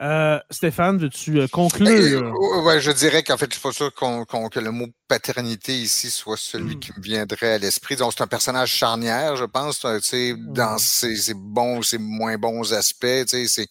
Euh, 0.00 0.38
Stéphane, 0.50 0.98
veux-tu 0.98 1.38
euh, 1.38 1.46
conclure? 1.48 2.32
ouais, 2.64 2.80
je 2.80 2.90
dirais 2.90 3.22
qu'en 3.22 3.36
fait, 3.36 3.46
je 3.50 3.58
suis 3.58 3.62
pas 3.62 3.72
sûr 3.72 3.92
que 3.94 4.60
le 4.60 4.70
mot 4.70 4.86
paternité 5.08 5.74
ici 5.78 6.10
soit 6.10 6.38
celui 6.38 6.76
Mm. 6.76 6.80
qui 6.80 6.92
me 6.96 7.02
viendrait 7.02 7.52
à 7.54 7.58
l'esprit. 7.58 7.96
Donc, 7.96 8.14
c'est 8.16 8.22
un 8.22 8.26
personnage 8.26 8.70
charnière, 8.70 9.36
je 9.36 9.44
pense, 9.44 9.84
euh, 9.84 10.00
dans 10.38 10.76
Mm. 10.76 10.78
ses, 10.78 11.16
ses 11.16 11.34
bons, 11.34 11.82
ses 11.82 11.98
moins 11.98 12.38
bons 12.38 12.72
aspects, 12.72 13.06
c'est, 13.26 13.68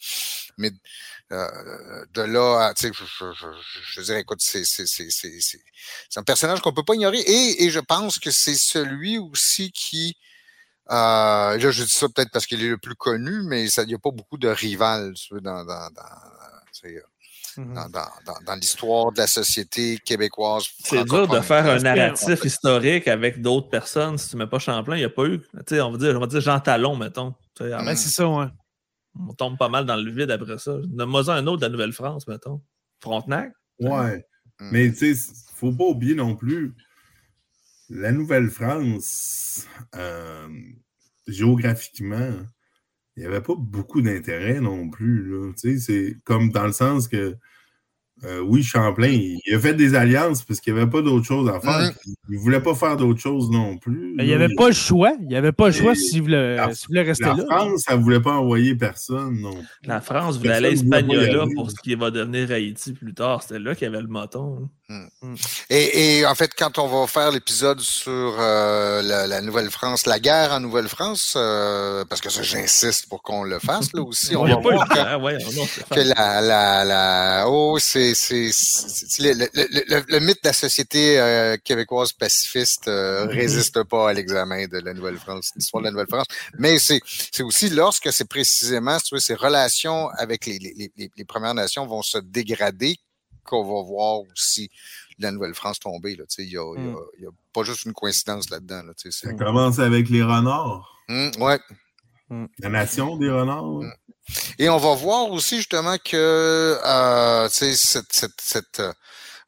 mais 0.57 0.69
de 1.31 2.21
là, 2.21 2.67
à, 2.67 2.73
je, 2.79 2.89
je, 2.93 3.25
je, 3.33 3.47
je 3.93 4.01
dirais, 4.01 4.21
écoute, 4.21 4.39
c'est 4.39 4.61
un 6.15 6.23
personnage 6.23 6.61
qu'on 6.61 6.73
peut 6.73 6.83
pas 6.83 6.93
ignorer. 6.93 7.17
Et, 7.21 7.63
et 7.63 7.71
je 7.71 7.79
pense 7.79 8.19
que 8.19 8.29
c'est 8.29 8.53
celui 8.53 9.17
aussi 9.17 9.71
qui 9.71 10.15
euh, 10.15 10.32
là, 10.89 11.57
je 11.57 11.83
dis 11.83 11.93
ça 11.93 12.07
peut-être 12.09 12.31
parce 12.31 12.45
qu'il 12.45 12.63
est 12.63 12.69
le 12.69 12.77
plus 12.77 12.95
connu, 12.95 13.43
mais 13.43 13.67
il 13.67 13.85
n'y 13.87 13.93
a 13.93 13.99
pas 13.99 14.11
beaucoup 14.11 14.37
de 14.37 14.47
rivales 14.47 15.13
dans, 15.31 15.39
dans, 15.41 15.65
dans, 15.65 15.89
dans, 17.57 17.89
dans, 17.93 18.39
dans 18.45 18.55
l'histoire 18.55 19.11
de 19.11 19.19
la 19.19 19.27
société 19.27 19.97
québécoise. 20.03 20.65
C'est 20.83 21.03
dur 21.03 21.27
de 21.27 21.39
faire 21.39 21.65
un 21.67 21.79
narratif 21.79 22.43
historique 22.43 23.07
avec 23.07 23.41
d'autres 23.41 23.69
personnes 23.69 24.17
si 24.17 24.29
tu 24.29 24.35
ne 24.35 24.43
mets 24.43 24.49
pas 24.49 24.59
Champlain. 24.59 24.95
Il 24.95 24.99
n'y 24.99 25.05
a 25.05 25.09
pas 25.09 25.25
eu. 25.25 25.41
On 25.53 25.91
va 25.91 25.97
dire, 25.97 26.15
on 26.17 26.19
va 26.19 26.27
dire 26.27 26.41
Jean 26.41 26.59
Talon, 26.59 26.95
mettons. 26.95 27.33
Ben, 27.59 27.95
c'est 27.95 28.09
ça, 28.09 28.27
ouais. 28.27 28.47
On 29.29 29.33
tombe 29.33 29.57
pas 29.59 29.69
mal 29.69 29.85
dans 29.85 29.95
le 29.95 30.11
vide 30.11 30.31
après 30.31 30.57
ça. 30.57 30.75
Nomme-moi 30.89 31.29
un 31.29 31.45
autre 31.45 31.61
de 31.61 31.65
la 31.65 31.69
Nouvelle-France, 31.69 32.27
mettons. 32.27 32.61
Frontenac? 32.99 33.53
Ouais. 33.79 34.25
Mmh. 34.59 34.69
Mais 34.71 34.91
tu 34.91 35.15
sais, 35.15 35.31
faut 35.53 35.71
pas 35.71 35.83
oublier 35.83 36.15
non 36.15 36.35
plus 36.35 36.73
la 37.89 38.11
Nouvelle-France, 38.11 39.67
euh, 39.95 40.47
géographiquement, 41.27 42.31
il 43.15 43.21
n'y 43.21 43.25
avait 43.25 43.41
pas 43.41 43.55
beaucoup 43.55 44.01
d'intérêt 44.01 44.59
non 44.59 44.89
plus. 44.89 45.33
C'est 45.55 46.17
comme 46.23 46.51
dans 46.51 46.65
le 46.65 46.71
sens 46.71 47.07
que 47.07 47.35
euh, 48.25 48.39
oui, 48.39 48.63
Champlain, 48.63 49.07
il, 49.09 49.53
a 49.53 49.59
fait 49.59 49.73
des 49.73 49.95
alliances 49.95 50.43
parce 50.43 50.59
qu'il 50.59 50.73
n'y 50.73 50.79
avait 50.79 50.89
pas 50.89 51.01
d'autre 51.01 51.25
chose 51.25 51.49
à 51.49 51.59
faire. 51.59 51.91
Il 52.29 52.37
ne 52.37 52.39
voulait 52.39 52.61
pas 52.61 52.73
faire 52.73 52.95
d'autre 52.95 53.19
chose 53.19 53.49
non 53.51 53.77
plus. 53.77 54.15
il 54.17 54.25
n'y 54.25 54.33
avait 54.33 54.53
pas 54.55 54.67
le 54.67 54.73
choix. 54.73 55.13
Il 55.21 55.27
n'y 55.27 55.35
avait 55.35 55.51
pas 55.51 55.67
le 55.67 55.73
choix 55.73 55.95
s'il 55.95 56.21
voulait, 56.21 56.57
voulait, 56.87 57.01
rester 57.01 57.25
là. 57.25 57.35
La 57.37 57.57
France, 57.57 57.85
elle 57.89 57.97
ne 57.97 58.03
voulait 58.03 58.21
pas 58.21 58.33
envoyer 58.33 58.75
personne 58.75 59.39
non 59.41 59.57
La 59.83 60.01
France 60.01 60.37
voulait 60.37 60.53
aller 60.53 60.79
à 60.93 61.45
pour 61.55 61.69
ce 61.69 61.75
qui 61.75 61.95
va 61.95 62.11
devenir 62.11 62.51
Haïti 62.51 62.93
plus 62.93 63.13
tard. 63.13 63.43
C'était 63.43 63.59
là 63.59 63.75
qu'il 63.75 63.85
y 63.85 63.87
avait 63.87 64.01
le 64.01 64.07
moton. 64.07 64.69
Hmm. 64.89 65.05
Hmm. 65.21 65.35
Et, 65.69 66.19
et, 66.19 66.25
en 66.25 66.35
fait, 66.35 66.51
quand 66.57 66.77
on 66.77 66.87
va 66.87 67.07
faire 67.07 67.31
l'épisode 67.31 67.79
sur 67.79 68.11
euh, 68.11 69.01
la, 69.01 69.27
la 69.27 69.41
Nouvelle-France, 69.41 70.05
la 70.05 70.19
guerre 70.19 70.51
en 70.51 70.59
Nouvelle-France, 70.59 71.35
euh, 71.37 72.03
parce 72.05 72.21
que 72.21 72.29
ça, 72.29 72.43
j'insiste 72.43 73.07
pour 73.07 73.23
qu'on 73.23 73.43
le 73.43 73.59
fasse 73.59 73.93
là 73.93 74.01
aussi. 74.01 74.35
on 74.35 74.45
va 74.45 74.55
voir 74.57 74.87
que, 74.87 75.21
ouais, 75.21 75.37
non, 75.55 75.65
que 75.89 75.99
la, 75.99 76.41
la, 76.41 76.85
la, 76.85 77.45
oh, 77.47 77.77
c'est 77.79 78.12
le, 78.13 79.33
le, 79.33 79.47
le, 79.53 80.03
le, 80.07 80.19
mythe 80.19 80.43
de 80.43 80.47
la 80.49 80.53
société 80.53 81.19
euh, 81.19 81.57
québécoise 81.57 82.13
pacifiste 82.13 82.87
euh, 82.87 83.25
résiste 83.25 83.83
pas 83.83 84.09
à 84.09 84.13
l'examen 84.13 84.65
de 84.67 84.79
la 84.79 84.93
Nouvelle-France, 84.93 85.51
l'histoire 85.55 85.81
de 85.81 85.87
la 85.87 85.91
Nouvelle-France. 85.91 86.25
Mais 86.57 86.79
c'est 86.79 87.01
aussi 87.41 87.69
lorsque 87.69 88.11
c'est 88.11 88.27
précisément, 88.27 88.97
tu 88.99 89.15
vois, 89.15 89.21
ces 89.21 89.35
relations 89.35 90.09
avec 90.17 90.45
les, 90.45 90.59
les, 90.59 90.91
les, 90.95 91.11
les 91.15 91.25
Premières 91.25 91.53
Nations 91.53 91.85
vont 91.85 92.01
se 92.01 92.17
dégrader 92.17 92.97
qu'on 93.43 93.63
va 93.63 93.83
voir 93.87 94.21
aussi 94.31 94.69
la 95.19 95.31
Nouvelle-France 95.31 95.79
tomber. 95.79 96.17
Il 96.37 96.47
n'y 96.47 96.57
a, 96.57 96.63
mm. 96.63 96.95
a, 96.95 97.27
a, 97.27 97.31
pas 97.53 97.63
juste 97.63 97.85
une 97.85 97.93
coïncidence 97.93 98.49
là-dedans. 98.49 98.83
Là, 98.83 98.93
Ça 98.95 99.33
commence 99.33 99.79
avec 99.79 100.09
les 100.09 100.23
renards. 100.23 100.89
Mmh, 101.09 101.41
ouais. 101.41 101.59
La 102.59 102.69
nation 102.69 103.17
des 103.17 103.29
renards. 103.29 103.73
Ouais. 103.73 103.85
Mmh. 103.85 103.91
Et 104.59 104.69
on 104.69 104.77
va 104.77 104.95
voir 104.95 105.29
aussi 105.31 105.57
justement 105.57 105.97
que 105.97 106.77
euh, 106.85 107.49
cette, 107.49 108.13
cette, 108.13 108.41
cette 108.41 108.81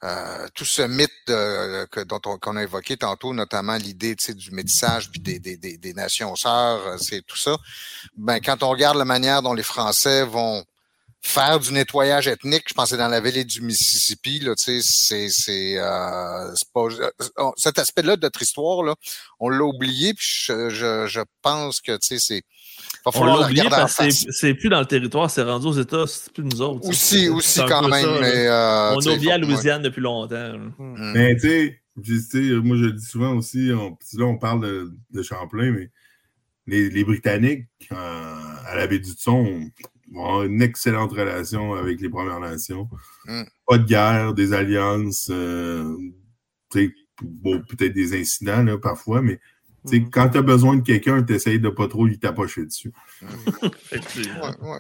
euh, 0.04 0.48
tout 0.54 0.66
ce 0.66 0.82
mythe 0.84 1.10
de, 1.28 1.86
que, 1.86 2.02
dont 2.02 2.20
on, 2.26 2.38
qu'on 2.38 2.58
a 2.58 2.64
évoqué 2.64 2.98
tantôt, 2.98 3.34
notamment 3.34 3.78
l'idée 3.78 4.16
du 4.16 4.52
métissage 4.52 5.10
puis 5.10 5.20
des, 5.20 5.40
des, 5.40 5.58
des, 5.58 5.78
des 5.78 5.94
nations 5.94 6.36
sœurs, 6.36 7.00
c'est 7.00 7.26
tout 7.26 7.38
ça. 7.38 7.58
Ben, 8.18 8.40
quand 8.40 8.62
on 8.62 8.70
regarde 8.70 8.98
la 8.98 9.06
manière 9.06 9.42
dont 9.42 9.54
les 9.54 9.64
Français 9.64 10.24
vont 10.24 10.64
faire 11.22 11.60
du 11.60 11.72
nettoyage 11.72 12.28
ethnique, 12.28 12.66
je 12.68 12.76
pensais 12.76 12.98
dans 12.98 13.08
la 13.08 13.20
vallée 13.20 13.46
du 13.46 13.62
Mississippi, 13.62 14.40
là, 14.42 14.54
tu 14.56 14.80
sais, 14.80 14.82
c'est, 14.84 15.30
c'est, 15.30 15.80
euh, 15.80 16.54
c'est 16.54 16.72
pas, 16.72 16.86
euh, 16.86 17.52
cet 17.58 17.80
aspect-là 17.80 18.16
de 18.16 18.22
notre 18.22 18.44
histoire, 18.44 18.84
là, 18.84 18.94
on 19.40 19.50
l'a 19.50 19.64
oublié, 19.64 20.14
puis 20.14 20.28
je, 20.30 20.70
je, 20.70 21.08
je 21.08 21.22
pense 21.42 21.82
que, 21.82 21.98
tu 21.98 22.20
on 23.14 23.26
l'a 23.26 23.46
oublié 23.46 23.64
parce 23.70 23.98
que 23.98 24.10
c'est 24.10 24.54
plus 24.54 24.70
dans 24.70 24.80
le 24.80 24.86
territoire, 24.86 25.30
c'est 25.30 25.44
rendu 25.44 25.68
aux 25.68 25.74
États, 25.74 26.08
c'est 26.08 26.32
plus 26.32 26.44
nous 26.44 26.62
autres. 26.62 26.88
Aussi, 26.88 27.30
aussi 27.30 27.60
quand 27.68 27.88
même. 27.88 28.04
Ça, 28.04 28.20
mais, 28.20 28.48
euh, 28.48 28.96
on 28.96 29.00
a 29.00 29.14
oublié 29.14 29.32
à 29.32 29.38
Louisiane 29.38 29.82
ouais. 29.82 29.90
depuis 29.90 30.02
longtemps. 30.02 30.58
Mm. 30.78 31.12
Mais 31.14 31.36
tu 31.36 31.78
sais, 32.20 32.40
moi 32.64 32.78
je 32.78 32.86
le 32.86 32.92
dis 32.94 33.06
souvent 33.06 33.36
aussi, 33.36 33.72
on, 33.74 33.98
là 34.18 34.26
on 34.26 34.38
parle 34.38 34.62
de, 34.62 34.92
de 35.12 35.24
Champlain, 35.24 35.72
mais 35.72 35.92
les, 36.68 36.90
les 36.90 37.04
Britanniques 37.04 37.68
euh, 37.92 38.36
à 38.68 38.76
la 38.76 38.88
baie 38.88 39.00
du 39.00 39.16
Thon 39.16 39.70
vont 40.12 40.26
avoir 40.26 40.44
une 40.44 40.62
excellente 40.62 41.12
relation 41.12 41.74
avec 41.76 42.02
les 42.02 42.10
Premières 42.10 42.40
Nations. 42.40 42.90
Mm. 43.26 43.44
Pas 43.68 43.78
de 43.78 43.86
guerre, 43.86 44.34
des 44.34 44.54
alliances, 44.54 45.30
euh, 45.32 45.96
bon, 47.22 47.62
peut-être 47.70 47.94
des 47.94 48.20
incidents 48.20 48.64
là, 48.64 48.78
parfois, 48.78 49.22
mais 49.22 49.40
Mm. 49.92 50.10
Quand 50.12 50.30
tu 50.30 50.38
as 50.38 50.42
besoin 50.42 50.78
de 50.78 50.82
quelqu'un, 50.82 51.24
tu 51.24 51.34
essayes 51.34 51.60
de 51.60 51.70
pas 51.70 51.88
trop 51.88 52.06
lui 52.06 52.18
tapocher 52.18 52.66
dessus. 52.66 52.92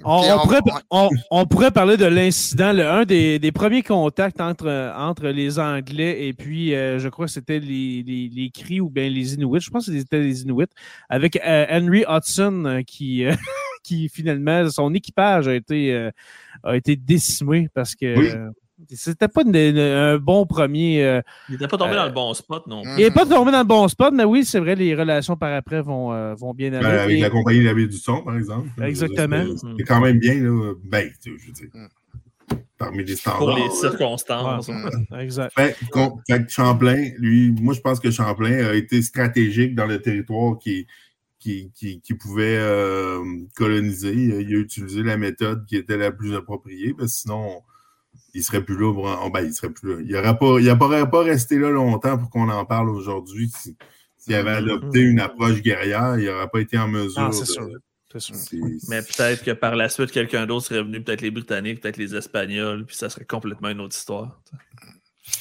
on, 0.04 0.22
on, 0.22 0.40
pourrait, 0.44 0.60
on, 0.90 1.10
on, 1.32 1.46
pourrait, 1.46 1.72
parler 1.72 1.98
de 1.98 2.06
l'incident, 2.06 2.78
un 2.78 3.06
des, 3.06 3.40
des, 3.40 3.52
premiers 3.52 3.84
contacts 3.84 4.42
entre, 4.42 4.94
entre 4.98 5.28
les 5.28 5.60
Anglais 5.60 6.28
et 6.28 6.34
puis, 6.34 6.74
euh, 6.74 7.00
je 7.00 7.10
crois 7.10 7.26
que 7.28 7.32
c'était 7.32 7.60
les, 7.60 8.04
les, 8.04 8.30
les, 8.30 8.50
Cris 8.50 8.82
ou 8.82 8.90
bien 8.90 9.10
les 9.10 9.36
Inuits. 9.36 9.62
Je 9.62 9.70
pense 9.70 9.88
que 9.88 9.98
c'était 9.98 10.20
les 10.20 10.44
Inuits, 10.44 10.66
avec 11.10 11.38
euh, 11.38 11.66
Henry 11.70 12.04
Hudson 12.08 12.66
euh, 12.66 12.82
qui, 12.82 13.26
qui 13.84 14.10
finalement, 14.10 14.70
son 14.70 14.94
équipage 14.94 15.48
a 15.48 15.56
été, 15.56 16.10
a 16.64 16.76
été 16.76 16.96
décimé 16.96 17.70
parce 17.74 17.96
que. 17.96 18.18
Oui. 18.18 18.30
C'était 18.94 19.30
pas 19.30 19.42
une, 19.44 19.56
une, 19.56 19.78
un 19.78 20.18
bon 20.18 20.46
premier. 20.46 21.04
Euh, 21.04 21.22
il 21.48 21.54
n'était 21.54 21.68
pas 21.68 21.78
tombé 21.78 21.94
euh, 21.94 21.96
dans 21.96 22.06
le 22.06 22.12
bon 22.12 22.34
spot, 22.34 22.68
non. 22.68 22.84
Il 22.98 23.04
n'est 23.04 23.12
pas 23.12 23.26
tombé 23.26 23.52
dans 23.52 23.60
le 23.60 23.66
bon 23.66 23.88
spot, 23.88 24.14
mais 24.14 24.26
oui, 24.26 24.44
c'est 24.44 24.60
vrai, 24.60 24.76
les 24.76 24.94
relations 24.94 25.38
par 25.38 25.54
après 25.54 25.82
vont, 25.82 26.12
euh, 26.12 26.34
vont 26.36 26.54
bien 26.54 26.74
aller. 26.74 26.84
Ben, 26.84 27.00
avec 27.00 27.18
et... 27.18 27.22
la 27.22 27.30
compagnie 27.30 27.60
de 27.60 27.66
la 27.66 27.74
ville 27.74 27.88
du 27.88 27.98
son, 27.98 28.22
par 28.22 28.36
exemple. 28.36 28.70
Exactement. 28.84 29.46
C'est 29.78 29.84
quand 29.84 30.02
même 30.02 30.20
bien, 30.20 30.36
là. 30.36 30.74
Ben, 30.84 31.10
je 31.24 31.32
veux 31.32 31.54
dire. 31.54 31.70
Parmi 32.78 33.06
les 33.06 33.16
standards. 33.16 33.40
Pour 33.40 33.58
les 33.58 33.70
circonstances. 33.70 34.68
Ouais, 34.68 35.24
exact. 35.24 35.54
Ben, 35.56 35.74
fait, 36.28 36.50
Champlain, 36.50 37.12
lui, 37.18 37.54
moi, 37.62 37.74
je 37.74 37.80
pense 37.80 38.02
que 38.02 38.12
Champlain 38.12 38.66
a 38.66 38.74
été 38.74 39.02
stratégique 39.02 39.76
dans 39.76 39.86
le 39.86 40.02
territoire 40.02 40.60
qui, 40.60 40.86
qui, 41.40 41.72
qui, 41.74 42.02
qui 42.02 42.14
pouvait 42.14 42.58
euh, 42.58 43.24
coloniser. 43.56 44.14
Il 44.14 44.54
a 44.54 44.60
utilisé 44.60 45.02
la 45.02 45.16
méthode 45.16 45.66
qui 45.66 45.78
était 45.78 45.96
la 45.96 46.12
plus 46.12 46.36
appropriée, 46.36 46.94
parce 46.94 47.14
que 47.14 47.20
sinon 47.20 47.62
il 48.36 48.44
serait 48.44 48.64
plus 48.64 48.78
là. 48.78 48.94
Pour... 48.94 49.32
Ben, 49.32 49.42
il 49.42 49.54
serait 49.54 49.70
plus 49.70 49.96
là. 49.96 50.02
Il 50.06 50.12
n'aurait 50.12 50.38
pas, 50.38 50.60
il 50.60 50.78
pas, 50.78 51.06
pas 51.08 51.24
resté 51.24 51.58
là 51.58 51.70
longtemps 51.70 52.18
pour 52.18 52.30
qu'on 52.30 52.50
en 52.50 52.66
parle 52.66 52.90
aujourd'hui. 52.90 53.50
S'il 53.50 53.76
si, 54.18 54.34
avait 54.34 54.52
adopté 54.52 55.00
une 55.00 55.20
approche 55.20 55.62
guerrière, 55.62 56.20
il 56.20 56.26
n'aurait 56.26 56.50
pas 56.50 56.60
été 56.60 56.78
en 56.78 56.88
mesure. 56.88 57.22
Non, 57.22 57.32
c'est 57.32 57.46
sûr. 57.46 57.68
Mais 58.88 59.02
peut-être 59.02 59.44
que 59.44 59.52
par 59.52 59.76
la 59.76 59.90
suite, 59.90 60.12
quelqu'un 60.12 60.46
d'autre 60.46 60.68
serait 60.68 60.84
venu, 60.84 61.02
peut-être 61.02 61.22
les 61.22 61.32
Britanniques, 61.32 61.82
peut-être 61.82 61.98
les 61.98 62.16
Espagnols, 62.16 62.86
puis 62.86 62.96
ça 62.96 63.10
serait 63.10 63.26
complètement 63.26 63.70
une 63.70 63.82
autre 63.82 63.96
histoire. 63.96 64.42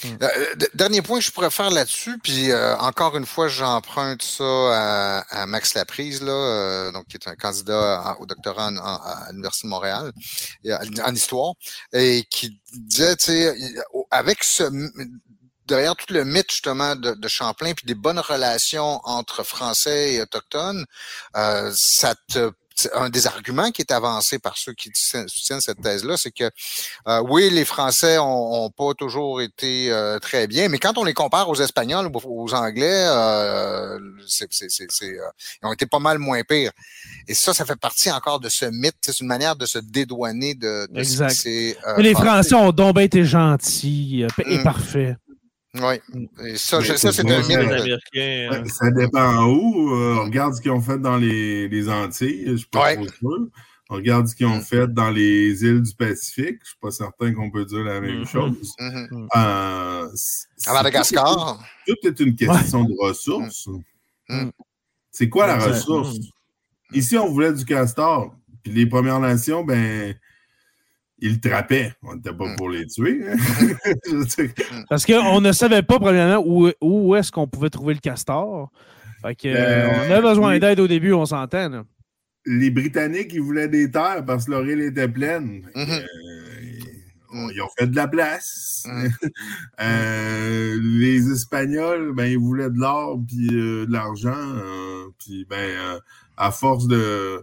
Euh, 0.05 0.55
dernier 0.75 1.03
point 1.03 1.19
que 1.19 1.25
je 1.25 1.31
pourrais 1.31 1.51
faire 1.51 1.71
là-dessus, 1.71 2.19
puis 2.23 2.51
euh, 2.51 2.77
encore 2.79 3.17
une 3.17 3.27
fois, 3.27 3.49
j'emprunte 3.49 4.23
ça 4.23 4.45
à, 4.45 5.43
à, 5.43 5.47
Max 5.47 5.75
Laprise, 5.75 6.23
là, 6.23 6.33
euh, 6.33 6.93
donc 6.93 7.07
qui 7.07 7.17
est 7.17 7.29
un 7.29 7.37
candidat 7.37 8.17
au 8.21 8.27
doctorat 8.27 8.69
à 8.69 9.29
l'Université 9.31 9.67
de 9.67 9.71
Montréal 9.71 10.13
en 11.05 11.15
histoire, 11.15 11.53
et 11.93 12.25
qui 12.31 12.61
disait, 12.73 13.17
tu 13.17 13.27
sais, 13.27 13.75
avec 14.11 14.45
ce 14.45 14.65
derrière 15.67 15.97
tout 15.97 16.13
le 16.13 16.25
mythe 16.25 16.51
justement 16.51 16.95
de, 16.97 17.13
de, 17.13 17.29
Champlain 17.29 17.73
puis 17.73 17.87
des 17.87 17.95
bonnes 17.95 18.19
relations 18.19 19.01
entre 19.05 19.43
Français 19.45 20.15
et 20.15 20.21
autochtones, 20.21 20.85
euh, 21.37 21.73
ça 21.75 22.15
te 22.29 22.51
un 22.95 23.09
des 23.09 23.27
arguments 23.27 23.71
qui 23.71 23.83
est 23.83 23.93
avancé 23.93 24.39
par 24.39 24.57
ceux 24.57 24.73
qui 24.73 24.91
soutiennent 24.95 25.61
cette 25.61 25.81
thèse-là, 25.81 26.17
c'est 26.17 26.31
que 26.31 26.51
euh, 27.09 27.23
oui, 27.29 27.51
les 27.51 27.65
Français 27.65 28.19
ont, 28.19 28.65
ont 28.65 28.71
pas 28.71 28.95
toujours 28.95 29.41
été 29.41 29.91
euh, 29.91 30.19
très 30.19 30.47
bien, 30.47 30.69
mais 30.69 30.79
quand 30.79 30.99
on 30.99 31.05
les 31.05 31.15
compare 31.15 31.49
aux 31.49 31.55
Espagnols 31.55 32.07
ou 32.07 32.43
aux 32.43 32.55
Anglais, 32.55 33.07
euh, 33.09 33.99
c'est, 34.27 34.49
c'est, 34.51 34.69
c'est, 34.69 34.85
euh, 34.85 35.23
ils 35.63 35.67
ont 35.67 35.73
été 35.73 35.87
pas 35.87 35.99
mal 35.99 36.19
moins 36.19 36.43
pires. 36.43 36.73
Et 37.29 37.35
ça, 37.35 37.55
ça 37.55 37.65
fait 37.65 37.77
partie 37.77 38.11
encore 38.11 38.41
de 38.41 38.49
ce 38.49 38.67
mythe. 38.67 38.97
C'est 39.01 39.21
une 39.21 39.27
manière 39.27 39.57
de 39.57 39.67
se 39.67 39.79
dédouaner 39.79 40.55
de, 40.55 40.87
de 40.91 40.99
exact. 40.99 41.31
Ce 41.31 42.01
les 42.01 42.15
Français 42.15 42.55
ont 42.55 42.73
donc 42.73 42.99
été 42.99 43.25
gentils 43.25 44.27
et 44.47 44.59
mmh. 44.59 44.63
parfaits. 44.63 45.17
Oui, 45.75 45.95
et 46.47 46.57
ça, 46.57 46.81
je, 46.81 46.95
ça 46.95 47.13
c'est 47.13 47.29
un 47.29 47.39
mythe. 47.43 48.01
Ouais, 48.15 48.69
ça 48.69 48.91
dépend 48.93 49.45
où. 49.47 49.93
Euh, 49.95 50.19
on 50.21 50.25
regarde 50.25 50.55
ce 50.55 50.61
qu'ils 50.61 50.71
ont 50.71 50.81
fait 50.81 50.99
dans 50.99 51.17
les, 51.17 51.69
les 51.69 51.89
Antilles, 51.89 52.45
je 52.47 52.57
suis 52.57 52.67
pas 52.69 52.95
ouais. 52.95 53.09
sûr. 53.19 53.49
On 53.91 53.97
regarde 53.97 54.29
ce 54.29 54.35
qu'ils 54.35 54.47
ont 54.47 54.61
fait 54.61 54.87
dans 54.87 55.11
les 55.11 55.63
îles 55.65 55.83
du 55.83 55.95
Pacifique. 55.95 56.59
Je 56.63 56.69
suis 56.69 56.79
pas 56.81 56.91
certain 56.91 57.35
qu'on 57.35 57.51
peut 57.51 57.65
dire 57.65 57.85
la 57.85 58.01
même 58.01 58.21
mm 58.21 58.23
-hmm. 58.23 58.29
chose. 58.29 58.73
Mm 58.79 58.89
-hmm. 58.89 59.29
euh, 59.37 60.09
à 60.67 60.73
Madagascar. 60.73 61.59
Tout, 61.87 61.95
tout 61.95 62.09
est 62.09 62.21
une 62.21 62.35
question 62.37 62.81
ouais. 62.83 62.89
de 62.89 62.95
ressources. 63.09 63.69
Mm. 64.29 64.51
C'est 65.11 65.29
quoi 65.29 65.47
la 65.47 65.59
ressource? 65.59 66.17
Ici, 66.93 67.19
on 67.19 67.31
voulait 67.31 67.53
du 67.53 67.65
castor. 67.65 68.35
Puis 68.63 68.73
les 68.73 68.87
Premières 68.87 69.21
Nations, 69.21 69.65
ben, 69.65 70.15
ils 71.19 71.35
le 71.35 71.41
trappaient. 71.41 71.93
On 72.03 72.15
n'était 72.17 72.33
pas 72.33 72.55
pour 72.57 72.71
les 72.71 72.87
tuer. 72.87 73.21
hein. 73.29 73.37
Dire, 74.37 74.51
Parce 74.89 75.07
qu'on 75.07 75.41
ne 75.41 75.53
savait 75.53 75.83
pas, 75.83 75.99
premièrement, 75.99 76.43
où, 76.47 76.71
où 76.81 77.15
est-ce 77.17 77.31
qu'on 77.33 77.47
pouvait 77.47 77.71
trouver 77.71 77.95
le 77.95 78.01
castor. 78.01 78.71
Fait 79.23 79.35
que, 79.35 79.49
euh, 79.49 79.55
Euh, 79.57 79.89
on 79.97 80.01
avait 80.13 80.21
besoin 80.23 80.53
oui. 80.53 80.61
d'aide 80.61 80.81
au 80.81 80.87
début, 80.89 81.13
on 81.13 81.25
s'entend. 81.27 81.69
là. 81.69 81.85
les 82.47 82.71
Britanniques, 82.71 83.31
ils 83.33 83.41
voulaient 83.41 83.69
des 83.69 83.91
terres 83.91 84.25
parce 84.27 84.45
que 84.47 84.51
leur 84.51 84.67
île 84.67 84.81
était 84.83 85.09
pleine. 85.09 85.63
Mhm. 85.75 85.87
euh, 85.91 87.51
ils 87.53 87.61
ont 87.63 87.69
fait 87.79 87.87
de 87.87 87.97
la 87.97 88.07
place. 88.09 88.87
Euh, 89.81 90.79
les 90.81 91.31
Espagnols, 91.33 92.13
ben, 92.15 92.27
ils 92.27 92.39
voulaient 92.39 92.71
de 92.71 92.79
l'or 92.79 93.19
puis 93.27 93.49
euh, 93.53 93.87
de 93.87 93.93
l'argent. 93.93 94.35
euh, 94.37 95.07
puis, 95.19 95.47
ben, 95.49 95.57
euh, 95.57 95.99
à 96.37 96.51
force 96.51 96.87
de, 96.87 97.43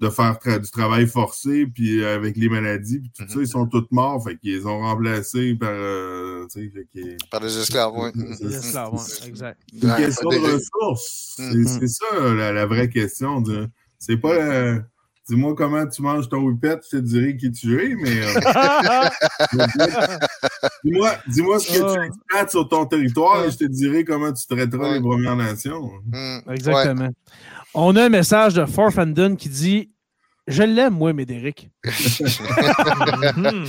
de 0.00 0.08
faire 0.10 0.34
tra- 0.38 0.60
du 0.60 0.70
travail 0.70 1.06
forcé, 1.08 1.66
puis 1.66 2.02
euh, 2.04 2.14
avec 2.14 2.36
les 2.36 2.48
maladies, 2.48 3.00
puis 3.00 3.10
tout 3.16 3.22
Mhm. 3.24 3.28
ça, 3.30 3.40
ils 3.40 3.48
sont 3.48 3.66
tous 3.66 3.86
morts. 3.90 4.22
Fait 4.22 4.36
qu'ils 4.36 4.54
les 4.54 4.66
ont 4.66 4.78
remplacés 4.80 5.54
par. 5.56 5.70
euh, 5.72 6.46
tu 6.52 6.60
sais, 6.64 6.70
fait 6.70 6.86
qu'ils- 6.92 7.16
Par 7.30 7.40
des 7.40 7.58
esclaves, 7.58 7.92
oui. 7.94 8.10
Ouais, 8.14 8.14
c'est- 8.98 9.26
exact. 9.28 9.60
une 9.72 9.94
question 9.96 10.28
des- 10.30 10.38
de 10.38 10.42
des- 10.46 10.52
ressources. 10.52 11.34
C'est 11.36 11.54
Mhm. 11.54 11.66
c'est 11.66 11.88
ça 11.88 12.06
la, 12.34 12.52
la 12.52 12.66
vraie 12.66 12.88
question. 12.88 13.42
C'est 13.98 14.16
pas 14.18 14.34
la- 14.38 14.82
Dis-moi 15.28 15.54
comment 15.54 15.86
tu 15.86 16.00
manges 16.02 16.28
ton 16.28 16.38
whippet, 16.38 16.78
je 16.90 16.96
te 16.96 17.02
dirai 17.02 17.36
qui 17.36 17.50
tu 17.52 17.78
es, 17.82 17.94
mais 17.94 18.22
euh, 18.22 19.08
dis-moi 20.84 21.10
dis-moi 21.26 21.58
ce 21.60 21.66
que 21.66 21.94
tu 21.94 22.06
exploites 22.06 22.50
sur 22.50 22.68
ton 22.68 22.86
territoire 22.86 23.44
et 23.44 23.50
je 23.50 23.56
te 23.58 23.64
dirai 23.64 24.04
comment 24.04 24.32
tu 24.32 24.46
traiteras 24.46 24.88
Ouais. 24.88 24.94
les 24.94 25.00
Premières 25.00 25.36
Nations. 25.36 25.90
Mm. 26.06 26.38
Exactement. 26.52 27.08
On 27.74 27.94
a 27.96 28.04
un 28.04 28.08
message 28.08 28.54
de 28.54 28.64
Forfandon 28.64 29.36
qui 29.36 29.48
dit 29.50 29.90
Je 30.46 30.62
l'aime, 30.62 30.94
moi, 30.94 31.12
Médéric. 31.12 31.68
Mhm. 33.36 33.66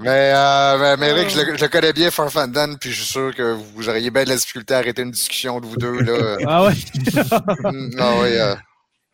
Mais, 0.00 0.32
euh, 0.34 0.78
mais, 0.78 0.96
mais 0.96 1.08
Eric, 1.10 1.28
je 1.30 1.40
le, 1.40 1.56
je 1.56 1.62
le 1.64 1.68
connais 1.68 1.92
bien, 1.92 2.10
Farfandan, 2.10 2.76
puis 2.80 2.90
je 2.90 2.96
suis 3.02 3.12
sûr 3.12 3.34
que 3.34 3.54
vous 3.74 3.88
auriez 3.88 4.10
bien 4.10 4.24
de 4.24 4.30
la 4.30 4.36
difficulté 4.36 4.74
à 4.74 4.78
arrêter 4.78 5.02
une 5.02 5.10
discussion 5.10 5.60
de 5.60 5.66
vous 5.66 5.76
deux. 5.76 6.00
Là. 6.00 6.36
Ah 6.46 6.64
ouais? 6.64 6.72
Mm, 7.72 7.90
ah 7.98 8.12
oui, 8.22 8.28
euh, 8.32 8.54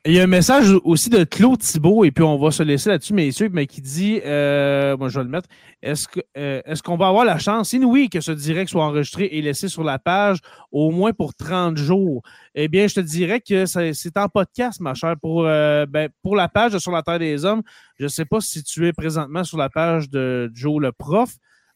Il 0.05 0.15
y 0.15 0.19
a 0.19 0.24
un 0.24 0.27
message 0.27 0.69
aussi 0.83 1.11
de 1.11 1.23
Claude 1.23 1.61
Thibault, 1.61 2.03
et 2.05 2.11
puis 2.11 2.24
on 2.24 2.37
va 2.37 2.51
se 2.51 2.65
laisser 2.65 2.91
là-dessus, 2.91 3.15
messieurs, 3.15 3.49
mais 3.53 3.69
qui 3.69 3.81
dit, 3.81 4.20
euh, 4.27 4.97
moi 4.97 5.09
je 5.09 5.16
vais 5.16 5.23
le 5.24 5.31
mettre, 5.31 5.49
est-ce 5.81 6.09
que, 6.09 6.19
euh, 6.37 6.61
est-ce 6.65 6.83
qu'on 6.83 6.97
va 6.97 7.07
avoir 7.07 7.24
la 7.24 7.39
chance, 7.39 7.73
inouïe, 7.73 8.11
que 8.11 8.20
ce 8.20 8.33
direct 8.33 8.69
soit 8.69 8.85
enregistré 8.85 9.27
et 9.27 9.41
laissé 9.41 9.69
sur 9.69 9.85
la 9.85 10.01
page 10.01 10.41
au 10.73 10.91
moins 10.91 11.12
pour 11.12 11.35
30 11.35 11.77
jours? 11.77 12.20
Eh 12.57 12.66
bien, 12.66 12.89
je 12.89 12.97
te 12.97 13.01
dirais 13.01 13.41
que 13.41 13.65
c'est 13.65 14.16
en 14.16 14.29
podcast, 14.29 14.81
ma 14.81 14.95
chère, 14.95 15.15
pour, 15.20 15.47
euh, 15.47 15.87
ben, 15.87 16.09
pour 16.20 16.35
la 16.35 16.49
page 16.49 16.73
de 16.73 16.81
Sur 16.81 16.91
la 16.91 17.05
Terre 17.05 17.20
des 17.20 17.45
Hommes. 17.45 17.62
Je 17.97 18.05
ne 18.05 18.09
sais 18.09 18.24
pas 18.24 18.41
si 18.41 18.65
tu 18.65 18.89
es 18.89 18.93
présentement 18.93 19.45
sur 19.45 19.57
la 19.57 19.70
page 19.70 20.11
de 20.11 20.51
Joe 20.53 20.83
le 20.83 20.91
prof, 20.91 21.31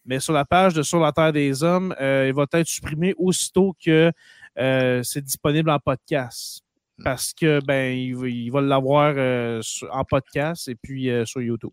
mais 0.05 0.19
sur 0.19 0.33
la 0.33 0.45
page 0.45 0.75
de 0.75 0.83
Sur 0.83 0.99
la 0.99 1.13
Terre 1.13 1.33
des 1.33 1.63
Hommes, 1.63 1.95
euh, 2.01 2.25
il 2.27 2.35
va 2.35 2.47
être 2.55 2.67
supprimé 2.67 3.15
aussitôt 3.19 3.77
que 3.81 4.11
euh, 4.59 5.03
c'est 5.05 5.23
disponible 5.23 5.71
en 5.71 5.79
podcast 5.79 6.66
parce 7.05 7.33
que 7.33 7.61
ben 7.65 7.97
il 7.97 8.15
va, 8.17 8.29
il 8.29 8.51
va 8.51 8.61
l'avoir 8.61 9.15
euh, 9.17 9.61
en 9.91 10.05
podcast 10.05 10.69
et 10.69 10.75
puis 10.75 11.11
euh, 11.11 11.25
sur 11.27 11.41
YouTube. 11.43 11.71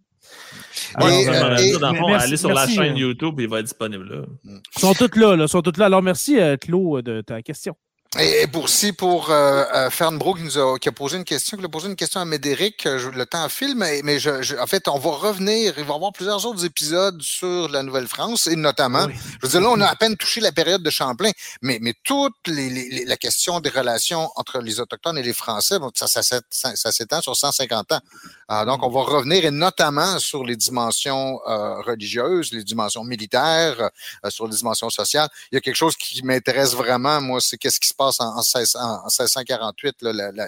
Et, 1.00 1.04
Ouais, 1.04 1.28
euh, 1.28 1.56
on 1.56 1.56
et- 1.58 1.80
dans 1.80 1.92
le 1.92 1.98
fond, 1.98 2.08
merci- 2.08 2.28
aller 2.28 2.38
sur 2.38 2.50
merci, 2.50 2.76
la 2.78 2.84
chaîne 2.84 2.94
euh, 2.96 3.00
YouTube, 3.00 3.40
il 3.40 3.50
va 3.50 3.60
être 3.60 3.66
disponible 3.66 4.04
là. 4.10 4.22
Ils 4.46 4.80
sont 4.80 4.94
toutes 4.94 5.16
là, 5.18 5.36
là, 5.36 5.44
ils 5.46 5.50
sont 5.50 5.62
toutes 5.62 5.78
là. 5.78 5.86
Alors 5.86 6.02
merci 6.02 6.40
euh, 6.40 6.56
Claude 6.58 7.04
de 7.06 7.22
ta 7.22 7.42
question. 7.42 7.76
Et, 8.20 8.44
et 8.44 8.48
pour 8.48 8.70
si 8.70 8.94
pour 8.94 9.32
euh, 9.32 9.64
euh, 9.74 9.90
Fernbro 9.90 10.36
qui 10.36 10.44
nous 10.44 10.60
a, 10.60 10.78
qui 10.78 10.88
a 10.88 10.92
posé 10.92 11.18
une 11.18 11.24
question, 11.24 11.58
qui 11.58 11.66
a 11.66 11.68
posé 11.70 11.88
une 11.88 11.96
question 11.96 12.20
à 12.22 12.26
Médéric, 12.26 12.86
euh, 12.86 13.00
je- 13.00 13.10
le 13.10 13.26
temps 13.26 13.50
file, 13.50 13.74
mais, 13.76 14.02
mais 14.04 14.20
je, 14.20 14.44
je- 14.44 14.56
en 14.56 14.68
fait, 14.68 14.88
on 14.88 15.00
va 15.00 15.10
revenir, 15.12 15.74
il 15.78 15.84
va 15.84 15.94
y 15.94 15.96
avoir 15.96 16.12
plusieurs 16.12 16.46
autres 16.46 16.64
épisodes 16.64 17.20
sur 17.24 17.70
la 17.70 17.82
Nouvelle-France, 17.82 18.46
et 18.46 18.56
notamment, 18.56 19.06
Oui. 19.08 19.14
je 19.42 19.48
veux 19.48 19.52
dire, 19.52 19.62
là, 19.62 19.70
on 19.72 19.82
a 19.82 19.88
à 19.88 19.96
peine 19.96 20.16
touché 20.16 20.42
la 20.42 20.52
période 20.52 20.84
de 20.84 20.90
Champlain, 20.92 21.32
mais, 21.64 21.80
mais 21.82 21.96
toute 22.04 22.36
les, 22.46 22.70
les- 22.70 22.90
les- 22.90 23.06
la 23.06 23.18
question 23.18 23.60
des 23.62 23.70
relations 23.70 24.30
entre 24.36 24.60
les 24.60 24.80
Autochtones 24.80 25.18
et 25.18 25.24
les 25.24 25.34
Français, 25.34 25.80
bon, 25.80 25.90
ça, 25.96 26.06
ça, 26.08 26.22
ça 26.52 26.92
s'étend 26.92 27.20
sur 27.22 27.36
150 27.36 27.94
ans. 27.94 28.00
Ah, 28.48 28.64
donc, 28.66 28.84
on 28.84 28.90
va 28.92 29.02
revenir, 29.02 29.44
et 29.44 29.50
notamment 29.52 30.20
sur 30.20 30.44
les 30.44 30.56
dimensions 30.56 31.40
euh, 31.48 31.82
religieuses, 31.82 32.52
les 32.52 32.64
dimensions 32.64 33.04
militaires, 33.04 33.90
euh, 34.24 34.30
sur 34.30 34.48
les 34.48 34.56
dimensions 34.56 34.92
sociales. 34.92 35.30
Il 35.52 35.56
y 35.56 35.58
a 35.58 35.62
quelque 35.62 35.76
chose 35.76 35.96
qui 35.96 36.22
m'intéresse 36.22 36.76
vraiment, 36.76 37.20
moi, 37.20 37.42
c'est 37.42 37.58
qu'est-ce 37.58 37.80
qui 37.80 37.88
se 37.88 37.94
passe 37.96 38.03
en, 38.04 38.10
en, 38.20 38.42
16 38.42 38.76
en- 38.76 38.80
en 38.80 39.10
1648, 39.10 40.02
là, 40.02 40.32
la, 40.32 40.48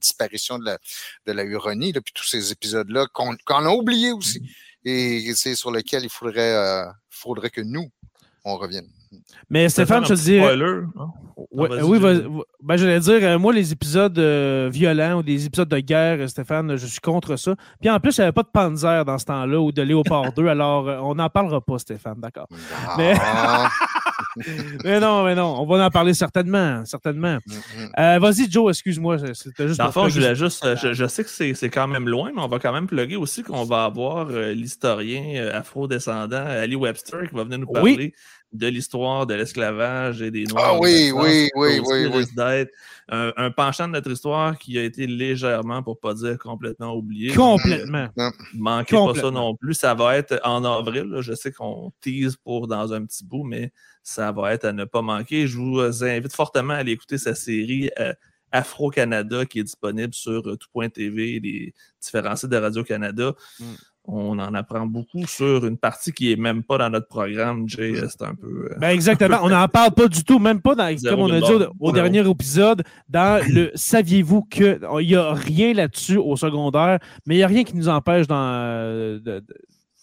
disparition 0.00 0.58
de 0.58 0.64
la, 0.64 0.78
de 1.26 1.42
Huronie, 1.44 1.92
puis 1.92 2.12
tous 2.14 2.24
ces 2.24 2.52
épisodes-là 2.52 3.06
qu'on 3.12 3.64
a 3.66 3.70
oubliés 3.70 4.12
aussi, 4.12 4.40
et 4.84 5.32
c'est 5.34 5.54
sur 5.54 5.70
lesquels 5.70 6.04
il 6.04 6.10
faudrait, 6.10 6.54
euh, 6.54 6.84
faudrait 7.10 7.50
que 7.50 7.60
nous, 7.60 7.90
on 8.44 8.56
revienne. 8.56 8.88
Mais 9.50 9.68
Stéphane, 9.68 10.04
je 10.04 10.14
te 10.14 10.18
dis. 10.18 10.38
Spoiler. 10.38 10.82
hein? 10.98 11.10
Ouais, 11.52 11.68
Ah, 11.80 11.84
oui, 11.86 11.98
vas- 12.00 12.14
ben, 12.62 12.76
j'allais 12.76 12.98
dire, 12.98 13.18
euh, 13.22 13.38
moi, 13.38 13.52
les 13.52 13.72
épisodes 13.72 14.18
euh, 14.18 14.68
violents 14.72 15.18
ou 15.18 15.22
des 15.22 15.46
épisodes 15.46 15.68
de 15.68 15.78
guerre, 15.78 16.18
euh, 16.20 16.26
Stéphane, 16.26 16.76
je 16.76 16.84
suis 16.86 16.98
contre 17.00 17.36
ça. 17.36 17.54
Puis 17.80 17.88
en 17.88 18.00
plus, 18.00 18.16
il 18.16 18.20
n'y 18.20 18.24
avait 18.24 18.32
pas 18.32 18.42
de 18.42 18.48
Panzer 18.52 19.04
dans 19.04 19.18
ce 19.18 19.24
temps-là 19.26 19.60
ou 19.60 19.70
de 19.70 19.80
Léopard 19.82 20.32
2, 20.32 20.48
alors 20.48 20.88
euh, 20.88 20.98
on 21.00 21.14
n'en 21.14 21.28
parlera 21.30 21.60
pas, 21.60 21.78
Stéphane, 21.78 22.18
d'accord. 22.20 22.48
Mais- 22.98 23.14
Ah, 23.20 23.68
Mais 24.84 25.00
non, 25.00 25.24
mais 25.24 25.34
non, 25.34 25.56
on 25.60 25.66
va 25.66 25.86
en 25.86 25.90
parler 25.90 26.14
certainement, 26.14 26.84
certainement. 26.84 27.38
mm, 27.46 27.52
mm. 27.52 27.88
Euh, 27.98 28.18
Vas-y, 28.20 28.50
Joe, 28.50 28.70
excuse-moi, 28.70 29.18
c'était 29.34 29.66
juste 29.68 29.78
Dans 29.78 29.86
le 29.86 29.92
fond, 29.92 30.08
je 30.08 30.14
voulais 30.20 30.34
juste. 30.34 30.64
euh, 30.64 30.76
Je, 30.76 30.92
je 30.92 31.06
sais 31.06 31.24
que 31.24 31.30
c'est 31.30 31.54
c'est 31.54 31.70
quand 31.70 31.88
même 31.88 32.08
loin, 32.08 32.30
mais 32.34 32.40
on 32.42 32.46
va 32.48 32.58
quand 32.58 32.72
même 32.72 32.86
plugger 32.86 33.16
aussi 33.16 33.42
qu'on 33.42 33.64
va 33.64 33.84
avoir 33.84 34.28
euh, 34.30 34.52
l'historien 34.52 35.22
euh, 35.36 35.58
afro-descendant 35.58 36.44
Ali 36.46 36.76
Webster 36.76 37.28
qui 37.28 37.34
va 37.34 37.44
venir 37.44 37.58
nous 37.60 37.68
Oui. 37.80 38.12
De 38.52 38.66
l'histoire 38.66 39.26
de 39.26 39.34
l'esclavage 39.34 40.22
et 40.22 40.30
des 40.30 40.44
Noirs. 40.44 40.72
Ah 40.74 40.78
oui, 40.78 41.12
oui, 41.14 41.48
oui, 41.54 41.80
oui, 41.84 42.24
d'être 42.34 42.72
un, 43.08 43.32
un 43.36 43.50
penchant 43.50 43.86
de 43.86 43.92
notre 43.92 44.10
histoire 44.10 44.58
qui 44.58 44.78
a 44.78 44.84
été 44.84 45.06
légèrement, 45.06 45.82
pour 45.82 45.98
pas 45.98 46.14
dire 46.14 46.38
complètement 46.38 46.94
oublié. 46.94 47.34
Complètement. 47.34 48.08
Manquez 48.54 48.96
pas 48.96 49.14
ça 49.14 49.30
non 49.30 49.54
plus. 49.54 49.74
Ça 49.74 49.94
va 49.94 50.16
être 50.16 50.40
en 50.44 50.64
avril. 50.64 51.04
là. 51.04 51.20
Je 51.20 51.34
sais 51.34 51.52
qu'on 51.52 51.92
tease 52.00 52.36
pour 52.36 52.68
dans 52.68 52.92
un 52.92 53.04
petit 53.04 53.24
bout, 53.24 53.44
mais 53.44 53.72
ça 54.02 54.32
va 54.32 54.54
être 54.54 54.64
à 54.64 54.72
ne 54.72 54.84
pas 54.84 55.02
manquer. 55.02 55.46
Je 55.46 55.58
vous 55.58 56.04
invite 56.04 56.32
fortement 56.34 56.74
à 56.74 56.78
aller 56.78 56.92
écouter 56.92 57.18
sa 57.18 57.34
série 57.34 57.90
euh, 58.00 58.12
Afro-Canada 58.50 59.44
qui 59.44 59.60
est 59.60 59.64
disponible 59.64 60.14
sur 60.14 60.48
euh, 60.48 60.56
tout.tv 60.56 61.36
et 61.36 61.40
les 61.40 61.74
différents 62.00 62.36
sites 62.36 62.48
de 62.48 62.56
Radio-Canada. 62.56 63.34
Mm. 63.60 63.64
On 64.10 64.38
en 64.38 64.54
apprend 64.54 64.86
beaucoup 64.86 65.26
sur 65.26 65.66
une 65.66 65.76
partie 65.76 66.12
qui 66.12 66.32
est 66.32 66.36
même 66.36 66.62
pas 66.62 66.78
dans 66.78 66.88
notre 66.88 67.08
programme, 67.08 67.68
Jay. 67.68 67.92
euh, 67.94 68.08
C'est 68.08 68.22
un 68.24 68.34
peu. 68.34 68.70
euh, 68.72 68.76
Ben 68.80 68.88
exactement. 68.88 69.40
On 69.42 69.48
n'en 69.50 69.68
parle 69.68 69.92
pas 69.92 70.08
du 70.08 70.24
tout, 70.24 70.38
même 70.38 70.62
pas 70.62 70.74
dans, 70.74 70.88
comme 71.10 71.20
on 71.20 71.30
a 71.30 71.40
dit 71.40 71.52
au, 71.78 71.92
dernier 71.92 72.26
épisode, 72.26 72.84
dans 73.10 73.44
le 73.52 73.70
Saviez-vous 73.74 74.42
que 74.50 74.80
il 75.02 75.08
n'y 75.08 75.14
a 75.14 75.34
rien 75.34 75.74
là-dessus 75.74 76.16
au 76.16 76.36
secondaire, 76.36 76.98
mais 77.26 77.34
il 77.34 77.38
n'y 77.38 77.44
a 77.44 77.48
rien 77.48 77.64
qui 77.64 77.76
nous 77.76 77.88
empêche 77.90 78.26
d'en- 78.26 79.18
de, 79.18 79.42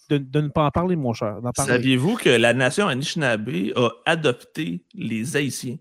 de, 0.08 0.40
ne 0.40 0.48
pas 0.48 0.66
en 0.66 0.70
parler, 0.70 0.94
mon 0.94 1.12
cher. 1.12 1.38
Saviez-vous 1.56 2.14
que 2.14 2.28
la 2.30 2.54
nation 2.54 2.86
Anishinaabe 2.86 3.50
a 3.74 3.88
adopté 4.06 4.84
les 4.94 5.36
Haïtiens? 5.36 5.78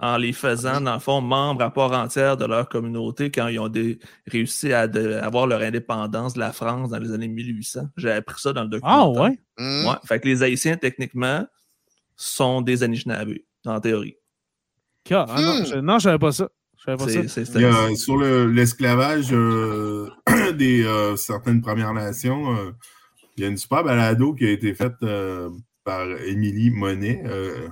En 0.00 0.16
les 0.16 0.32
faisant, 0.32 0.80
dans 0.80 0.94
le 0.94 1.00
fond, 1.00 1.20
membres 1.20 1.62
à 1.62 1.70
part 1.72 1.92
entière 1.92 2.36
de 2.36 2.44
leur 2.44 2.68
communauté 2.68 3.30
quand 3.30 3.48
ils 3.48 3.58
ont 3.58 3.68
des- 3.68 3.98
réussi 4.26 4.72
à 4.72 4.86
de- 4.86 5.14
avoir 5.14 5.46
leur 5.46 5.60
indépendance 5.60 6.34
de 6.34 6.38
la 6.40 6.52
France 6.52 6.90
dans 6.90 6.98
les 6.98 7.12
années 7.12 7.26
1800? 7.28 7.88
J'ai 7.96 8.12
appris 8.12 8.40
ça 8.40 8.52
dans 8.52 8.62
le 8.64 8.68
Ah 8.82 9.04
documentaire. 9.06 9.22
ouais? 9.22 9.38
Mm. 9.58 9.86
Ouais. 9.88 9.94
Fait 10.06 10.20
que 10.20 10.28
les 10.28 10.42
Haïtiens, 10.42 10.76
techniquement, 10.76 11.46
sont 12.16 12.60
des 12.62 12.82
Anishinaabe, 12.82 13.34
en 13.66 13.80
théorie. 13.80 14.16
Ah, 15.10 15.26
non, 15.40 15.60
Hmm. 15.60 15.64
je, 15.64 15.74
non, 15.76 15.98
je 15.98 16.04
savais 16.04 16.18
pas 16.18 16.32
ça. 16.32 16.48
Je 16.76 16.84
savais 16.84 16.96
pas 16.98 17.08
ça. 17.08 17.28
C'est- 17.28 17.44
c'est- 17.46 17.54
Il 17.58 17.62
y 17.62 17.64
a, 17.64 17.94
sur 17.96 18.16
le- 18.18 18.46
l'esclavage 18.50 19.28
euh, 19.32 20.08
des 20.56 20.84
euh, 20.84 21.16
certaines 21.16 21.60
Premières 21.62 21.94
Nations, 21.94 22.54
euh, 22.56 22.70
il 23.36 23.42
y 23.42 23.46
a 23.46 23.48
une 23.48 23.56
super 23.56 23.82
balado 23.84 24.34
qui 24.34 24.44
a 24.46 24.50
été 24.50 24.74
faite 24.74 24.94
euh, 25.02 25.48
par 25.82 26.06
Émilie 26.26 26.70
Monet, 26.70 27.22
euh, 27.24 27.68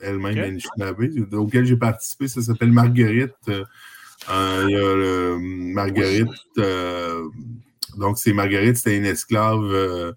elle-même 0.00 0.38
Ok. 0.38 0.44
Anishinaabe, 0.44 1.34
auquel 1.34 1.64
j'ai 1.66 1.76
participé. 1.76 2.28
Ça 2.28 2.42
s'appelle 2.42 2.72
Marguerite. 2.72 3.32
Euh, 3.48 3.64
euh, 4.30 4.64
il 4.68 4.72
y 4.72 4.76
a 4.76 4.94
le 4.94 5.38
Marguerite. 5.38 6.28
euh, 6.58 7.22
donc, 7.98 8.18
c'est 8.18 8.32
Marguerite, 8.32 8.76
c'était 8.76 8.96
une 8.96 9.04
esclave 9.06 9.62
euh, 9.64 10.12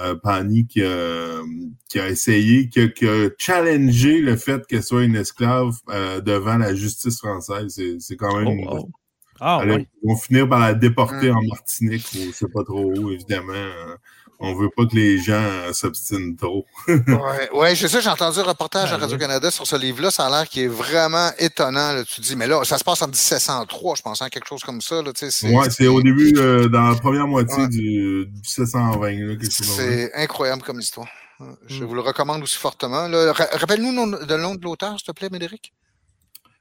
euh, 0.00 0.14
Pani 0.16 0.66
qui, 0.66 0.82
a- 0.82 1.42
qui 1.88 2.00
a 2.00 2.08
essayé, 2.08 2.68
qui 2.68 2.80
a, 2.80 2.88
qui 2.88 3.06
a 3.06 3.28
challengé 3.38 4.20
le 4.20 4.36
fait 4.36 4.66
qu'elle 4.66 4.82
soit 4.82 5.04
une 5.04 5.16
esclave 5.16 5.74
euh, 5.90 6.20
devant 6.20 6.56
la 6.58 6.74
justice 6.74 7.18
française. 7.18 7.74
C'est- 7.76 7.96
C'est 8.00 8.16
quand 8.16 8.36
même. 8.40 8.48
Oh, 8.66 8.74
wow. 8.76 8.90
Ah. 9.40 9.62
Ils 9.66 9.86
vont 10.04 10.16
finir 10.16 10.48
par 10.48 10.60
la 10.60 10.72
déporter 10.72 11.30
Mm. 11.30 11.36
en 11.36 11.42
Martinique 11.42 12.06
ou 12.14 12.26
je 12.28 12.32
sais 12.32 12.46
pas 12.52 12.62
trop 12.64 12.92
où, 12.96 13.10
évidemment. 13.10 13.52
On 14.44 14.54
veut 14.54 14.70
pas 14.76 14.86
que 14.86 14.96
les 14.96 15.18
gens 15.18 15.72
s'obstinent 15.72 16.36
trop. 16.36 16.66
ouais, 16.88 17.50
ouais 17.52 17.76
c'est 17.76 17.86
ça, 17.86 18.00
j'ai 18.00 18.10
entendu 18.10 18.40
un 18.40 18.42
reportage 18.42 18.92
à 18.92 18.96
Radio-Canada 18.96 19.52
sur 19.52 19.66
ce 19.68 19.76
livre-là. 19.76 20.10
Ça 20.10 20.26
a 20.26 20.30
l'air 20.30 20.48
qui 20.48 20.64
est 20.64 20.68
vraiment 20.68 21.30
étonnant. 21.38 21.92
Là. 21.92 22.04
Tu 22.04 22.20
dis, 22.20 22.34
mais 22.34 22.48
là, 22.48 22.64
ça 22.64 22.76
se 22.76 22.82
passe 22.82 23.02
en 23.02 23.06
1703, 23.06 23.94
je 23.96 24.02
pense, 24.02 24.20
hein, 24.20 24.28
quelque 24.28 24.48
chose 24.48 24.64
comme 24.64 24.80
ça. 24.80 25.00
Là, 25.00 25.12
c'est, 25.14 25.54
ouais, 25.54 25.70
c'est 25.70 25.86
au 25.86 26.02
début, 26.02 26.34
euh, 26.36 26.68
dans 26.68 26.88
la 26.88 26.96
première 26.96 27.28
moitié 27.28 27.68
du 27.68 28.26
1720. 28.32 29.38
c'est 29.48 30.12
incroyable 30.14 30.62
comme 30.62 30.80
histoire. 30.80 31.06
Je 31.68 31.84
mm. 31.84 31.86
vous 31.86 31.94
le 31.94 32.00
recommande 32.00 32.42
aussi 32.42 32.58
fortement. 32.58 33.08
Rappelle-nous 33.32 33.92
le 33.92 34.36
nom 34.36 34.54
de 34.56 34.64
l'auteur, 34.64 34.98
s'il 34.98 35.06
te 35.06 35.12
plaît, 35.12 35.28
Médéric? 35.30 35.72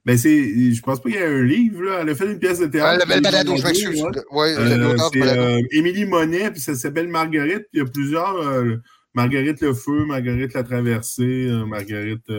Ben, 0.03 0.17
c'est, 0.17 0.73
je 0.73 0.81
pense 0.81 0.99
pas 0.99 1.09
qu'il 1.09 1.19
y 1.19 1.23
a 1.23 1.27
un 1.27 1.43
livre, 1.43 1.83
là. 1.83 1.99
Elle 2.01 2.09
a 2.09 2.15
fait 2.15 2.31
une 2.31 2.39
pièce 2.39 2.59
de 2.59 2.65
théâtre. 2.65 3.07
Ouais, 3.07 3.15
le 3.15 3.21
balado, 3.21 3.55
je 3.55 3.63
m'excuse. 3.63 4.01
Ouais, 4.31 4.55
euh, 4.57 4.97
c'est 5.13 5.21
euh, 5.21 5.61
Émilie 5.71 6.05
Monet, 6.05 6.49
puis 6.49 6.59
ça 6.59 6.73
s'appelle 6.73 7.07
Marguerite. 7.07 7.67
Il 7.73 7.79
y 7.79 7.81
a 7.81 7.85
plusieurs. 7.85 8.35
Euh, 8.37 8.77
Marguerite 9.13 9.61
le 9.61 9.73
Feu, 9.73 10.05
Marguerite 10.05 10.53
la 10.53 10.63
Traversée, 10.63 11.47
euh, 11.49 11.65
Marguerite. 11.65 12.31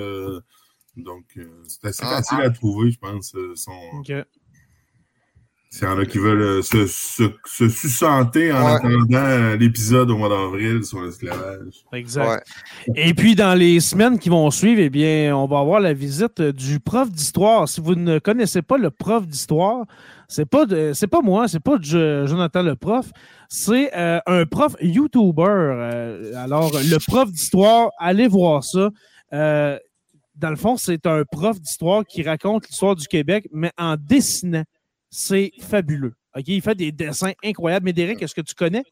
donc, 0.97 1.39
c'est 1.69 1.85
assez 1.87 2.03
ah, 2.05 2.17
facile 2.17 2.39
ah. 2.41 2.47
à 2.47 2.51
trouver, 2.51 2.91
je 2.91 2.99
pense. 2.99 3.37
Son, 3.55 4.03
s'il 5.73 5.89
y 5.89 5.91
en 5.91 5.99
a 5.99 6.05
qui 6.05 6.19
veulent 6.19 6.43
euh, 6.43 6.63
se, 6.63 6.87
se, 6.87 8.05
en 8.05 8.67
attendant 8.67 9.07
euh, 9.15 9.57
l'épisode 9.57 10.11
au 10.11 10.19
mois 10.19 10.29
d'avril 10.29 10.85
sur 10.85 11.01
l'esclavage. 11.01 11.87
Exact. 11.95 12.47
Et 12.95 13.15
puis, 13.15 13.35
dans 13.35 13.59
les 13.59 13.81
semaines 13.81 14.19
qui 14.19 14.29
vont 14.29 14.51
suivre, 14.51 14.83
eh 14.83 14.91
bien, 14.91 15.35
on 15.35 15.47
va 15.47 15.61
avoir 15.61 15.81
la 15.81 15.95
visite 15.95 16.43
du 16.43 16.79
prof 16.79 17.11
d'histoire. 17.11 17.71
Si 17.71 17.81
vous 17.81 17.95
ne 17.95 18.19
connaissez 18.19 18.61
pas 18.61 18.77
le 18.77 18.91
prof 18.91 19.27
d'histoire, 19.27 19.87
c'est 20.29 20.45
pas 20.45 20.67
c'est 20.93 21.07
pas 21.07 21.23
moi, 21.23 21.49
c'est 21.49 21.61
pas 21.61 21.79
Jonathan 21.81 22.63
le 22.63 22.77
prof, 22.77 23.11
c'est 23.49 23.97
euh, 23.97 24.21
un 24.27 24.45
prof 24.45 24.77
YouTuber. 24.83 26.35
alors, 26.37 26.71
le 26.75 26.99
prof 26.99 27.33
d'histoire, 27.33 27.89
allez 27.99 28.29
voir 28.29 28.63
ça. 28.63 28.91
dans 29.33 30.51
le 30.51 30.57
fond, 30.57 30.77
c'est 30.77 31.07
un 31.07 31.23
prof 31.25 31.59
d'histoire 31.59 32.05
qui 32.05 32.23
raconte 32.23 32.69
l'histoire 32.69 32.95
du 32.95 33.07
Québec, 33.07 33.49
mais 33.51 33.73
en 33.79 33.97
dessinant 33.97 34.65
c'est 35.13 35.53
fabuleux. 35.61 36.15
OK, 36.35 36.45
il 36.49 36.63
fait 36.63 36.75
des 36.75 36.91
dessins 36.91 37.35
incroyables. 37.45 37.85
Mais 37.85 37.93
Derek, 37.93 38.21
est-ce 38.23 38.35
que 38.35 38.41
tu 38.41 38.55
connais? 38.55 38.83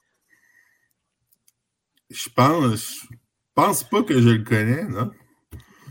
Je 2.10 2.28
pense, 2.28 3.06
pense 3.54 3.82
pas 3.82 4.02
que 4.02 4.20
je 4.20 4.28
le 4.28 4.44
connais, 4.44 4.84
non? 4.84 5.10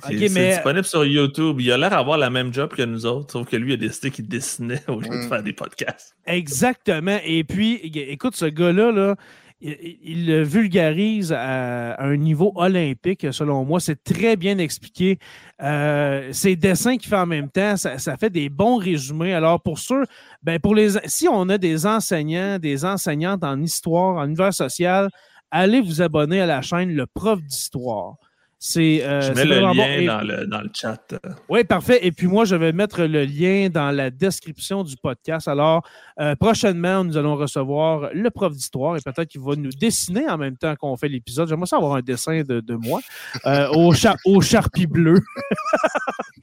C'est 0.07 0.15
disponible 0.15 0.85
sur 0.85 1.03
YouTube. 1.03 1.60
Il 1.60 1.72
a 1.72 1.77
l'air 1.77 1.89
d'avoir 1.89 2.18
la 2.18 2.30
même 2.30 2.53
job 2.53 2.73
que 2.73 2.84
nous 2.84 3.06
autres, 3.06 3.34
sauf 3.34 3.49
que 3.49 3.57
lui, 3.57 3.72
il 3.72 3.73
a 3.73 3.77
décidé 3.77 4.11
qu'il 4.11 4.27
dessinait 4.27 4.84
au 4.88 5.01
lieu 5.01 5.10
de 5.10 5.26
mm. 5.26 5.30
faire 5.30 5.43
des 5.43 5.51
podcasts. 5.51 6.15
Exactement. 6.26 7.19
Et 7.26 7.43
puis, 7.43 7.76
écoute, 7.76 8.35
ce 8.35 8.45
gars-là, 8.45 8.91
là, 8.91 9.15
il, 9.61 10.26
le 10.27 10.44
vulgarise 10.44 11.34
à, 11.34 12.02
un 12.02 12.15
niveau 12.15 12.52
olympique, 12.56 13.27
selon 13.31 13.65
moi. 13.65 13.80
C'est 13.80 14.03
très 14.03 14.36
bien 14.36 14.57
expliqué. 14.57 15.19
Euh, 15.61 16.31
ses 16.31 16.56
dessins 16.56 16.98
qu'il 16.98 17.10
fait 17.10 17.18
en 17.18 17.26
même 17.26 17.49
temps, 17.49 17.76
ça, 17.77 18.18
fait 18.18 18.30
des 18.30 18.49
bons 18.49 18.77
résumés. 18.77 19.34
Alors, 19.34 19.61
pour 19.61 19.80
ceux, 19.80 20.06
ben 20.44 20.60
pour 20.60 20.76
les, 20.76 20.91
si 21.06 21.27
on 21.27 21.49
a 21.49 21.57
des 21.57 21.86
enseignants, 21.86 22.60
des 22.60 22.86
enseignantes 22.86 23.44
en 23.44 23.61
histoire, 23.61 24.18
en 24.18 24.26
univers 24.26 24.53
social, 24.53 25.10
allez 25.52 25.81
vous 25.81 26.02
abonner 26.02 26.41
à 26.41 26.45
la 26.45 26.61
chaîne 26.61 26.94
Le 26.94 27.06
Prof 27.06 27.41
d'Histoire. 27.41 28.15
C'est, 28.61 29.06
euh, 29.06 29.22
je 29.22 29.31
mets 29.31 29.45
le 29.45 29.61
lien 29.61 30.06
dans, 30.06 30.22
le, 30.22 30.45
dans, 30.45 30.60
le, 30.60 30.69
chat. 30.73 31.15
Oui, 31.48 31.64
parfait. 31.64 32.06
Et 32.06 32.11
puis 32.11 32.27
moi, 32.27 32.44
je 32.44 32.57
vais 32.57 32.73
mettre 32.73 33.03
le 33.03 33.23
lien 33.23 33.69
dans 33.69 33.90
la 33.90 34.11
description 34.11 34.84
du 34.84 34.98
podcast. 34.98 35.48
Alors, 35.48 35.88
euh, 36.19 36.36
prochainement, 36.36 37.06
nous 37.06 37.15
allons 37.15 37.38
recevoir 37.38 38.10
le 38.14 38.30
prof 38.30 38.53
d'histoire 38.53 38.98
et 38.98 38.99
peut-être 38.99 39.30
qu'il 39.30 39.40
va 39.40 39.56
nous 39.56 39.69
dessiner 39.69 40.27
en 40.27 40.38
même 40.38 40.57
temps 40.57 40.76
qu'on 40.76 40.98
fait 40.98 41.07
l'épisode. 41.07 41.48
J'aimerais 41.48 41.68
ça 41.68 41.77
avoir 41.77 41.95
un 41.95 42.02
dessin 42.02 42.41
de, 42.41 42.60
de 42.60 42.76
moi 42.76 42.99
euh, 43.45 43.69
au, 43.72 43.94
au 44.26 44.41
charpie 44.41 44.88
bleu. 44.88 45.22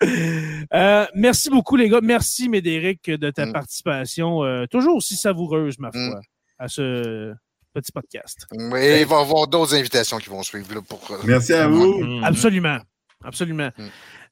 merci 1.14 1.50
beaucoup, 1.50 1.76
les 1.76 1.90
gars. 1.90 2.00
Merci, 2.02 2.48
Médéric, 2.48 3.10
de 3.10 3.30
ta 3.30 3.44
mm. 3.44 3.52
participation. 3.52 4.40
toujours 4.70 4.96
aussi 4.96 5.16
savoureuse, 5.16 5.78
ma 5.78 5.92
foi, 5.92 6.00
mm. 6.00 6.20
à 6.60 6.68
ce 6.68 7.34
petit 7.76 7.92
podcast. 7.92 8.46
Oui, 8.52 9.00
il 9.00 9.06
va 9.06 9.16
y 9.16 9.20
avoir 9.20 9.46
d'autres 9.46 9.74
invitations 9.74 10.16
qui 10.16 10.30
vont 10.30 10.42
suivre. 10.42 10.80
pour, 10.80 11.06
euh, 11.10 11.16
Merci 11.24 11.52
à 11.52 11.68
vous. 11.68 12.02
Mm. 12.02 12.24
Absolument. 12.24 12.78
Absolument. 13.22 13.70
Mm. 13.76 13.84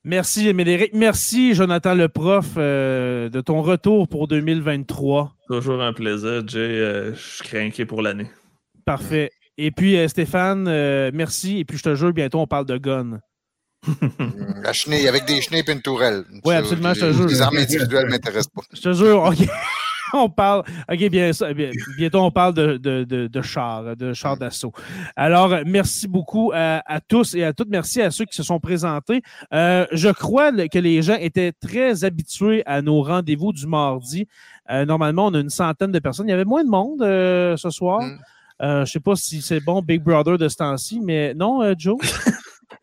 Merci, 0.04 0.52
Médéric. 0.54 0.92
Merci, 0.94 1.54
Jonathan 1.54 1.94
le 1.94 2.08
prof, 2.08 2.46
euh, 2.56 3.28
de 3.28 3.40
ton 3.40 3.62
retour 3.62 4.08
pour 4.08 4.28
2023. 4.28 5.34
Toujours 5.48 5.82
un 5.82 5.92
plaisir, 5.92 6.46
Jay. 6.46 6.58
Euh, 6.58 7.14
je 7.14 7.20
suis 7.20 7.44
craqué 7.44 7.84
pour 7.84 8.02
l'année. 8.02 8.30
Parfait. 8.84 9.30
Et 9.56 9.70
puis, 9.70 9.96
Stéphane, 10.08 10.64
merci. 11.12 11.58
Et 11.58 11.64
puis, 11.64 11.78
je 11.78 11.82
te 11.82 11.94
jure, 11.94 12.12
bientôt, 12.12 12.40
on 12.40 12.46
parle 12.46 12.66
de 12.66 12.76
gun. 12.76 13.20
La 14.62 14.72
chenille, 14.72 15.06
avec 15.06 15.26
des 15.26 15.40
chenilles 15.40 15.62
et 15.66 15.72
une 15.72 15.82
tourelle. 15.82 16.24
Oui, 16.44 16.54
absolument, 16.54 16.94
je 16.94 17.00
te 17.00 17.12
jure. 17.12 17.26
Les 17.26 17.40
armes 17.40 17.58
individuelles 17.58 18.06
ne 18.06 18.10
m'intéressent 18.10 18.52
pas. 18.54 18.62
Je 18.72 18.80
te 18.80 18.92
jure, 18.92 19.22
OK. 19.22 19.46
on 20.22 20.28
parle. 20.28 20.62
OK, 20.90 21.08
bien, 21.08 21.30
bientôt, 21.96 22.20
on 22.20 22.30
parle 22.30 22.54
de, 22.54 22.76
de, 22.76 23.04
de, 23.04 23.26
de 23.26 23.42
chars, 23.42 23.96
de 23.96 24.12
chars 24.12 24.36
d'assaut. 24.36 24.72
Alors, 25.16 25.56
merci 25.66 26.08
beaucoup 26.08 26.52
à, 26.54 27.00
tous 27.06 27.34
et 27.34 27.44
à 27.44 27.52
toutes. 27.52 27.68
Merci 27.68 28.00
à 28.00 28.10
ceux 28.10 28.24
qui 28.24 28.36
se 28.36 28.42
sont 28.42 28.60
présentés. 28.60 29.22
Euh, 29.52 29.86
je 29.92 30.08
crois 30.08 30.52
que 30.68 30.78
les 30.78 31.02
gens 31.02 31.16
étaient 31.16 31.52
très 31.52 32.04
habitués 32.04 32.62
à 32.66 32.82
nos 32.82 33.02
rendez-vous 33.02 33.52
du 33.52 33.66
mardi. 33.66 34.26
Euh, 34.70 34.84
normalement, 34.84 35.26
on 35.26 35.34
a 35.34 35.40
une 35.40 35.50
centaine 35.50 35.92
de 35.92 35.98
personnes. 35.98 36.28
Il 36.28 36.30
y 36.30 36.34
avait 36.34 36.44
moins 36.44 36.64
de 36.64 36.70
monde 36.70 37.02
euh, 37.02 37.56
ce 37.56 37.70
soir. 37.70 38.02
Mm. 38.02 38.18
je 38.60 38.80
ne 38.80 38.84
sais 38.84 39.00
pas 39.00 39.16
si 39.16 39.42
c'est 39.42 39.60
bon 39.60 39.82
Big 39.82 40.02
Brother 40.02 40.38
de 40.38 40.48
ce 40.48 40.56
temps-ci, 40.56 41.00
mais 41.00 41.34
non, 41.34 41.74
Joe? 41.76 41.98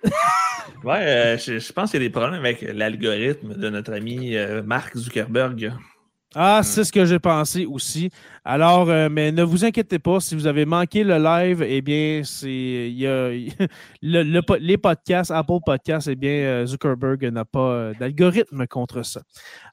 ouais, 0.84 1.38
je, 1.40 1.60
je, 1.60 1.74
pense 1.74 1.92
qu'il 1.92 2.02
y 2.02 2.06
a 2.06 2.08
des 2.08 2.12
problèmes 2.12 2.34
avec 2.34 2.62
l'algorithme 2.62 3.56
de 3.56 3.70
notre 3.70 3.94
ami 3.94 4.36
Mark 4.66 4.96
Zuckerberg. 4.96 5.72
Ah, 6.34 6.62
c'est 6.64 6.86
ce 6.86 6.92
que 6.94 7.04
j'ai 7.06 7.20
pensé 7.20 7.66
aussi. 7.66 8.10
Alors, 8.44 8.90
euh, 8.90 9.08
mais 9.08 9.32
ne 9.32 9.44
vous 9.44 9.66
inquiétez 9.66 10.00
pas, 10.00 10.20
si 10.20 10.34
vous 10.34 10.48
avez 10.48 10.66
manqué 10.66 11.04
le 11.04 11.20
live, 11.20 11.62
eh 11.62 11.84
bien, 11.84 12.22
c'est 12.24 12.50
il 12.50 12.98
y 12.98 13.06
a, 13.06 13.30
le, 14.02 14.58
les 14.58 14.78
podcasts, 14.80 15.30
Apple 15.30 15.60
Podcasts, 15.64 16.08
eh 16.08 16.16
bien, 16.16 16.32
euh, 16.32 16.66
Zuckerberg 16.66 17.24
n'a 17.26 17.46
pas 17.46 17.60
euh, 17.60 17.94
d'algorithme 18.00 18.66
contre 18.66 19.04
ça. 19.04 19.22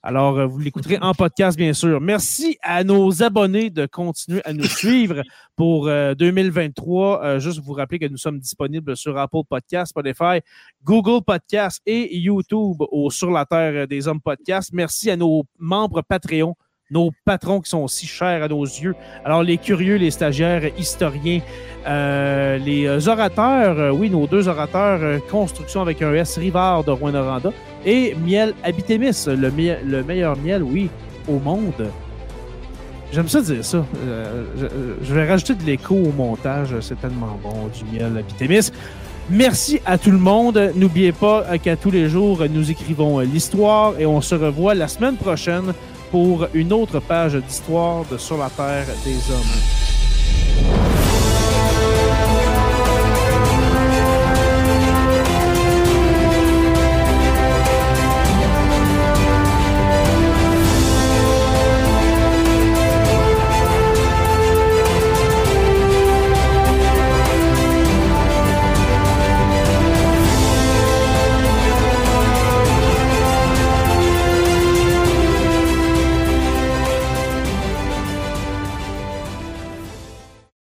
Alors, 0.02 0.46
vous 0.46 0.58
l'écouterez 0.58 0.98
en 1.00 1.14
podcast, 1.14 1.56
bien 1.56 1.72
sûr. 1.72 1.98
Merci 1.98 2.58
à 2.60 2.84
nos 2.84 3.22
abonnés 3.22 3.70
de 3.70 3.86
continuer 3.86 4.42
à 4.44 4.52
nous 4.52 4.64
suivre 4.64 5.22
pour 5.56 5.86
2023. 5.86 7.38
juste 7.38 7.60
vous 7.60 7.72
rappeler 7.72 7.98
que 7.98 8.06
nous 8.06 8.16
sommes 8.16 8.38
disponibles 8.38 8.96
sur 8.96 9.16
Apple 9.18 9.44
Podcasts, 9.48 9.90
Spotify, 9.90 10.40
Google 10.84 11.24
Podcasts 11.24 11.82
et 11.84 12.16
YouTube 12.16 12.76
au 12.92 13.10
Sur 13.10 13.30
la 13.30 13.44
Terre 13.44 13.88
des 13.88 14.06
Hommes 14.06 14.20
Podcasts. 14.20 14.72
Merci 14.72 15.10
à 15.10 15.16
nos 15.16 15.44
membres 15.58 16.02
Patreon 16.02 16.54
nos 16.90 17.10
patrons 17.24 17.60
qui 17.60 17.70
sont 17.70 17.86
si 17.86 18.06
chers 18.06 18.42
à 18.42 18.48
nos 18.48 18.64
yeux. 18.64 18.94
Alors, 19.24 19.42
les 19.42 19.58
curieux, 19.58 19.96
les 19.96 20.10
stagiaires, 20.10 20.62
historiens, 20.78 21.40
euh, 21.86 22.58
les 22.58 23.08
orateurs, 23.08 23.78
euh, 23.78 23.90
oui, 23.90 24.10
nos 24.10 24.26
deux 24.26 24.48
orateurs, 24.48 25.00
euh, 25.02 25.18
construction 25.30 25.82
avec 25.82 26.00
un 26.02 26.14
S, 26.14 26.38
Rivard 26.38 26.84
de 26.84 26.90
Rouen-Noranda, 26.90 27.50
et 27.84 28.14
Miel 28.24 28.54
Abitémis, 28.64 29.24
le, 29.26 29.50
le 29.84 30.02
meilleur 30.02 30.36
miel, 30.38 30.62
oui, 30.62 30.88
au 31.28 31.38
monde. 31.38 31.90
J'aime 33.12 33.28
ça 33.28 33.40
dire 33.40 33.64
ça. 33.64 33.84
je, 35.02 35.14
vais 35.14 35.26
rajouter 35.26 35.54
de 35.54 35.62
l'écho 35.62 35.94
au 35.94 36.12
montage. 36.12 36.74
C'est 36.80 37.00
tellement 37.00 37.38
bon, 37.42 37.68
du 37.68 37.84
miel 37.90 38.18
Abitémis. 38.18 38.70
Merci 39.30 39.80
à 39.86 39.96
tout 39.96 40.10
le 40.10 40.18
monde. 40.18 40.72
N'oubliez 40.74 41.12
pas 41.12 41.56
qu'à 41.58 41.76
tous 41.76 41.90
les 41.90 42.10
jours, 42.10 42.44
nous 42.50 42.70
écrivons 42.70 43.20
l'histoire 43.20 43.94
et 43.98 44.04
on 44.04 44.20
se 44.20 44.34
revoit 44.34 44.74
la 44.74 44.88
semaine 44.88 45.16
prochaine 45.16 45.72
pour 46.10 46.46
une 46.54 46.72
autre 46.72 47.00
page 47.00 47.34
d'histoire 47.34 48.04
de 48.10 48.16
Sur 48.16 48.38
la 48.38 48.50
Terre 48.50 48.86
des 49.04 49.32
Hommes. 49.32 49.87